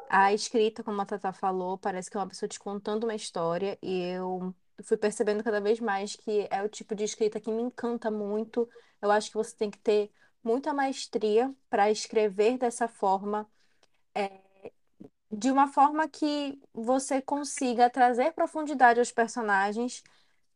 A 0.10 0.34
escrita, 0.34 0.84
como 0.84 1.02
a 1.02 1.06
Tata 1.06 1.32
falou, 1.32 1.78
parece 1.78 2.10
que 2.10 2.18
é 2.18 2.20
uma 2.20 2.28
pessoa 2.28 2.50
te 2.50 2.60
contando 2.60 3.06
uma 3.06 3.16
história, 3.16 3.78
e 3.82 4.02
eu 4.02 4.54
fui 4.84 4.98
percebendo 4.98 5.44
cada 5.44 5.62
vez 5.62 5.80
mais 5.80 6.16
que 6.16 6.48
é 6.50 6.64
o 6.64 6.70
tipo 6.70 6.96
de 6.96 7.04
escrita 7.04 7.40
que 7.40 7.52
me 7.52 7.62
encanta 7.62 8.12
muito. 8.12 8.68
Eu 9.02 9.12
acho 9.12 9.30
que 9.30 9.38
você 9.38 9.56
tem 9.56 9.70
que 9.72 9.80
ter 9.80 10.12
muita 10.44 10.74
maestria 10.74 11.54
para 11.70 11.92
escrever 11.92 12.58
dessa 12.58 12.88
forma, 12.88 13.48
é, 14.16 14.42
de 15.32 15.52
uma 15.52 15.68
forma 15.68 16.08
que 16.10 16.60
você 16.74 17.22
consiga 17.22 17.90
trazer 17.90 18.34
profundidade 18.34 19.00
aos 19.00 19.12
personagens, 19.12 20.04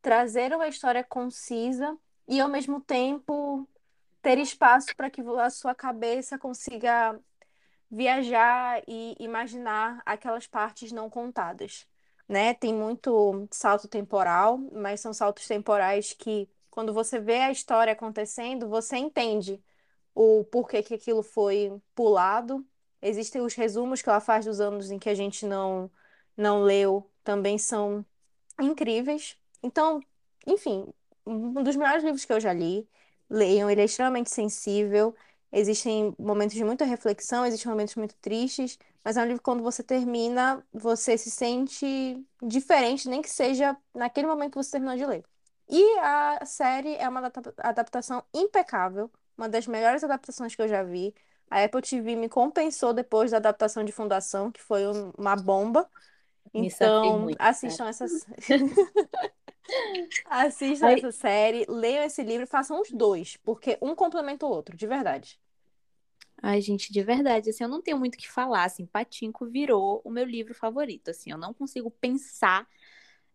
trazer 0.06 0.54
uma 0.54 0.68
história 0.68 1.04
concisa 1.04 1.98
e, 2.28 2.40
ao 2.40 2.48
mesmo 2.48 2.80
tempo, 2.80 3.68
ter 4.22 4.38
espaço 4.38 4.96
para 4.96 5.10
que 5.10 5.20
a 5.20 5.50
sua 5.50 5.74
cabeça 5.74 6.38
consiga 6.38 7.20
viajar 7.90 8.84
e 8.88 9.16
imaginar 9.18 10.04
aquelas 10.06 10.46
partes 10.46 10.92
não 10.92 11.10
contadas, 11.10 11.88
né? 12.30 12.54
Tem 12.54 12.72
muito 12.72 13.48
salto 13.50 13.88
temporal, 13.88 14.60
mas 14.74 15.02
são 15.02 15.12
saltos 15.12 15.48
temporais 15.48 16.14
que, 16.14 16.48
quando 16.70 16.94
você 16.94 17.20
vê 17.20 17.38
a 17.38 17.52
história 17.52 17.94
acontecendo, 17.94 18.70
você 18.70 18.98
entende 18.98 19.60
o 20.14 20.44
porquê 20.44 20.84
que 20.84 20.94
aquilo 20.94 21.24
foi 21.24 21.82
pulado. 21.96 22.64
Existem 23.02 23.42
os 23.42 23.56
resumos 23.56 24.04
que 24.04 24.10
ela 24.10 24.20
faz 24.20 24.46
dos 24.46 24.60
anos 24.62 24.92
em 24.92 25.00
que 25.00 25.10
a 25.10 25.16
gente 25.16 25.48
não 25.48 25.90
não 26.38 26.62
leu, 26.62 27.10
também 27.24 27.58
são 27.58 28.06
incríveis. 28.62 29.36
Então, 29.66 30.00
enfim, 30.48 30.88
um 31.26 31.64
dos 31.64 31.76
melhores 31.76 32.04
livros 32.04 32.26
que 32.26 32.34
eu 32.34 32.40
já 32.40 32.54
li. 32.54 32.88
Leiam, 33.30 33.70
ele 33.70 33.82
é 33.82 33.86
extremamente 33.86 34.30
sensível. 34.30 35.16
Existem 35.52 36.14
momentos 36.20 36.56
de 36.56 36.64
muita 36.64 36.86
reflexão, 36.86 37.46
existem 37.46 37.70
momentos 37.72 37.96
muito 37.96 38.16
tristes, 38.18 38.78
mas 39.04 39.18
é 39.18 39.22
um 39.22 39.26
livro 39.26 39.40
que 39.40 39.44
quando 39.46 39.64
você 39.64 39.82
termina, 39.84 40.64
você 40.74 41.18
se 41.18 41.32
sente 41.32 41.86
diferente, 42.42 43.08
nem 43.10 43.22
que 43.22 43.30
seja 43.30 43.76
naquele 43.94 44.28
momento 44.28 44.52
que 44.54 44.58
você 44.64 44.72
terminou 44.72 44.96
de 44.98 45.06
ler. 45.06 45.24
E 45.70 45.98
a 46.00 46.46
série 46.46 46.96
é 46.96 47.08
uma 47.10 47.20
adapta- 47.20 47.54
adaptação 47.58 48.24
impecável, 48.34 49.10
uma 49.38 49.50
das 49.50 49.66
melhores 49.66 50.04
adaptações 50.04 50.56
que 50.56 50.62
eu 50.62 50.68
já 50.68 50.84
vi. 50.84 51.14
A 51.50 51.64
Apple 51.64 51.82
TV 51.82 52.16
me 52.16 52.30
compensou 52.30 52.94
depois 52.94 53.32
da 53.32 53.38
adaptação 53.38 53.84
de 53.84 53.92
Fundação, 53.92 54.52
que 54.52 54.62
foi 54.62 54.86
um- 54.88 55.12
uma 55.18 55.36
bomba. 55.36 55.90
Me 56.54 56.68
Então, 56.68 57.20
muito, 57.22 57.38
assistam 57.42 57.88
essa 57.88 58.06
Assistam 60.26 60.88
Ai. 60.88 60.96
essa 60.96 61.12
série, 61.12 61.66
leiam 61.68 62.04
esse 62.04 62.24
livro 62.24 62.48
façam 62.48 62.82
os 62.82 62.90
dois, 62.92 63.38
porque 63.38 63.78
um 63.82 63.96
complementa 63.96 64.46
o 64.46 64.50
outro, 64.50 64.76
de 64.76 64.88
verdade. 64.88 65.40
Ai, 66.42 66.62
gente, 66.62 66.92
de 66.92 67.02
verdade, 67.02 67.50
assim, 67.50 67.64
eu 67.64 67.70
não 67.70 67.82
tenho 67.82 67.98
muito 67.98 68.16
o 68.16 68.18
que 68.18 68.30
falar, 68.30 68.66
assim, 68.66 68.86
Patinco 68.86 69.46
virou 69.46 70.02
o 70.04 70.12
meu 70.12 70.26
livro 70.26 70.54
favorito, 70.54 71.10
assim, 71.10 71.32
eu 71.32 71.38
não 71.38 71.54
consigo 71.54 71.90
pensar 71.90 72.68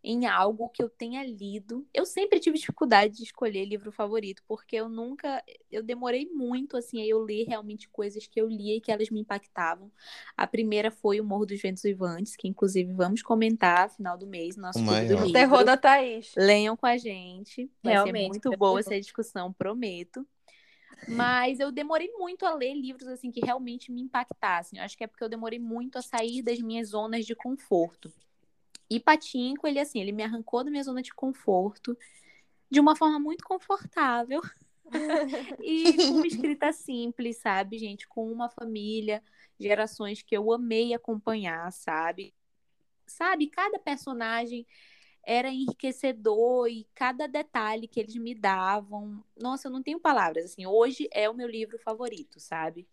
em 0.03 0.25
algo 0.25 0.69
que 0.69 0.81
eu 0.81 0.89
tenha 0.89 1.23
lido. 1.23 1.87
Eu 1.93 2.05
sempre 2.05 2.39
tive 2.39 2.57
dificuldade 2.57 3.17
de 3.17 3.23
escolher 3.23 3.65
livro 3.65 3.91
favorito, 3.91 4.43
porque 4.47 4.75
eu 4.75 4.89
nunca, 4.89 5.43
eu 5.71 5.83
demorei 5.83 6.25
muito, 6.25 6.75
assim, 6.75 7.01
a 7.01 7.05
eu 7.05 7.19
ler 7.19 7.45
realmente 7.47 7.87
coisas 7.89 8.25
que 8.25 8.41
eu 8.41 8.47
lia 8.47 8.77
e 8.77 8.81
que 8.81 8.91
elas 8.91 9.09
me 9.09 9.19
impactavam. 9.19 9.91
A 10.35 10.47
primeira 10.47 10.89
foi 10.89 11.21
O 11.21 11.23
Morro 11.23 11.45
dos 11.45 11.61
Ventos 11.61 11.83
Vivantes, 11.83 12.35
que 12.35 12.47
inclusive 12.47 12.91
vamos 12.93 13.21
comentar 13.21 13.89
no 13.89 13.95
final 13.95 14.17
do 14.17 14.25
mês, 14.25 14.57
nosso 14.57 14.79
O 14.79 14.83
clube 14.83 15.05
do 15.05 15.13
maior. 15.13 15.29
O 15.29 15.31
terror 15.31 15.57
livro. 15.59 15.65
da 15.65 15.77
Thaís. 15.77 16.33
Leiam 16.35 16.75
com 16.75 16.85
a 16.85 16.97
gente. 16.97 17.69
Vai 17.83 17.93
Realmente, 17.93 18.23
ser 18.23 18.27
muito 18.29 18.57
boa 18.57 18.79
essa 18.79 18.99
discussão, 18.99 19.53
prometo. 19.53 20.25
Mas 21.07 21.59
eu 21.59 21.71
demorei 21.71 22.11
muito 22.13 22.45
a 22.45 22.53
ler 22.53 22.73
livros 22.75 23.07
assim 23.07 23.31
que 23.31 23.39
realmente 23.43 23.91
me 23.91 24.01
impactassem. 24.01 24.79
Eu 24.79 24.85
acho 24.85 24.97
que 24.97 25.03
é 25.03 25.07
porque 25.07 25.23
eu 25.23 25.29
demorei 25.29 25.59
muito 25.59 25.97
a 25.97 26.01
sair 26.01 26.41
das 26.41 26.59
minhas 26.59 26.89
zonas 26.89 27.25
de 27.25 27.35
conforto. 27.35 28.11
E 28.91 28.99
Patinco, 28.99 29.65
ele 29.65 29.79
assim, 29.79 30.01
ele 30.01 30.11
me 30.11 30.21
arrancou 30.21 30.65
da 30.65 30.69
minha 30.69 30.83
zona 30.83 31.01
de 31.01 31.13
conforto 31.13 31.97
de 32.69 32.77
uma 32.77 32.93
forma 32.93 33.17
muito 33.17 33.41
confortável 33.41 34.41
e 35.63 35.93
com 35.93 36.15
uma 36.15 36.27
escrita 36.27 36.73
simples, 36.73 37.37
sabe, 37.37 37.79
gente? 37.79 38.05
Com 38.05 38.29
uma 38.29 38.49
família, 38.49 39.23
gerações 39.57 40.21
que 40.21 40.35
eu 40.35 40.51
amei 40.51 40.93
acompanhar, 40.93 41.71
sabe? 41.71 42.33
Sabe, 43.07 43.47
cada 43.47 43.79
personagem 43.79 44.67
era 45.23 45.49
enriquecedor 45.49 46.67
e 46.67 46.85
cada 46.93 47.27
detalhe 47.27 47.87
que 47.87 47.97
eles 47.97 48.15
me 48.15 48.35
davam. 48.35 49.23
Nossa, 49.39 49.69
eu 49.69 49.71
não 49.71 49.81
tenho 49.81 50.01
palavras. 50.01 50.47
Assim, 50.47 50.65
hoje 50.65 51.07
é 51.13 51.29
o 51.29 51.33
meu 51.33 51.47
livro 51.47 51.79
favorito, 51.79 52.41
sabe? 52.41 52.85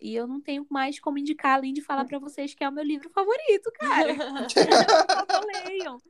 E 0.00 0.14
eu 0.14 0.26
não 0.26 0.40
tenho 0.40 0.66
mais 0.70 0.98
como 0.98 1.18
indicar, 1.18 1.56
além 1.56 1.72
de 1.72 1.82
falar 1.82 2.04
pra 2.04 2.18
vocês 2.18 2.54
que 2.54 2.64
é 2.64 2.68
o 2.68 2.72
meu 2.72 2.84
livro 2.84 3.10
favorito, 3.10 3.70
cara. 3.72 4.14
Leiam. 5.66 6.00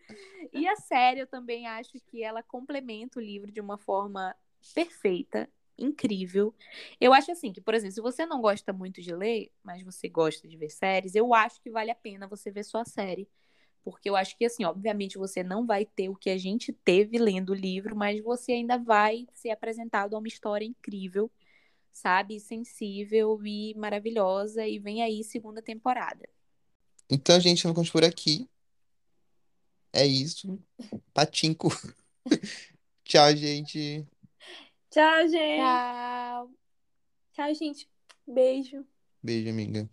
E 0.52 0.68
a 0.68 0.76
série, 0.76 1.20
eu 1.20 1.26
também 1.26 1.66
acho 1.66 1.92
que 2.06 2.22
ela 2.22 2.42
complementa 2.42 3.18
o 3.18 3.22
livro 3.22 3.50
de 3.50 3.60
uma 3.60 3.76
forma 3.76 4.34
perfeita, 4.74 5.48
incrível. 5.76 6.54
Eu 7.00 7.12
acho 7.12 7.32
assim 7.32 7.52
que, 7.52 7.60
por 7.60 7.74
exemplo, 7.74 7.94
se 7.94 8.00
você 8.00 8.24
não 8.24 8.40
gosta 8.40 8.72
muito 8.72 9.00
de 9.00 9.14
ler, 9.14 9.50
mas 9.62 9.82
você 9.82 10.08
gosta 10.08 10.46
de 10.46 10.56
ver 10.56 10.70
séries, 10.70 11.14
eu 11.14 11.34
acho 11.34 11.60
que 11.60 11.70
vale 11.70 11.90
a 11.90 11.94
pena 11.94 12.28
você 12.28 12.50
ver 12.50 12.64
sua 12.64 12.84
série. 12.84 13.28
Porque 13.82 14.10
eu 14.10 14.14
acho 14.14 14.36
que, 14.36 14.44
assim, 14.44 14.64
obviamente 14.64 15.16
você 15.16 15.42
não 15.42 15.66
vai 15.66 15.86
ter 15.86 16.08
o 16.08 16.14
que 16.14 16.28
a 16.30 16.36
gente 16.36 16.72
teve 16.72 17.18
lendo 17.18 17.50
o 17.50 17.54
livro, 17.54 17.96
mas 17.96 18.20
você 18.22 18.52
ainda 18.52 18.76
vai 18.76 19.26
ser 19.32 19.50
apresentado 19.50 20.14
a 20.14 20.18
uma 20.18 20.28
história 20.28 20.66
incrível, 20.66 21.30
sabe? 21.92 22.40
Sensível 22.40 23.38
e 23.44 23.74
maravilhosa. 23.76 24.66
E 24.66 24.78
vem 24.78 25.02
aí 25.02 25.22
segunda 25.24 25.62
temporada. 25.62 26.28
Então, 27.10 27.38
gente, 27.40 27.66
vamos 27.66 27.90
por 27.90 28.04
aqui. 28.04 28.48
É 29.92 30.06
isso. 30.06 30.58
Patinco. 31.12 31.68
Tchau, 33.04 33.34
gente. 33.34 34.06
Tchau, 34.90 35.28
gente. 35.28 35.60
Tchau! 35.60 36.50
Tchau, 37.32 37.54
gente. 37.54 37.88
Beijo. 38.26 38.86
Beijo, 39.22 39.50
amiga. 39.50 39.90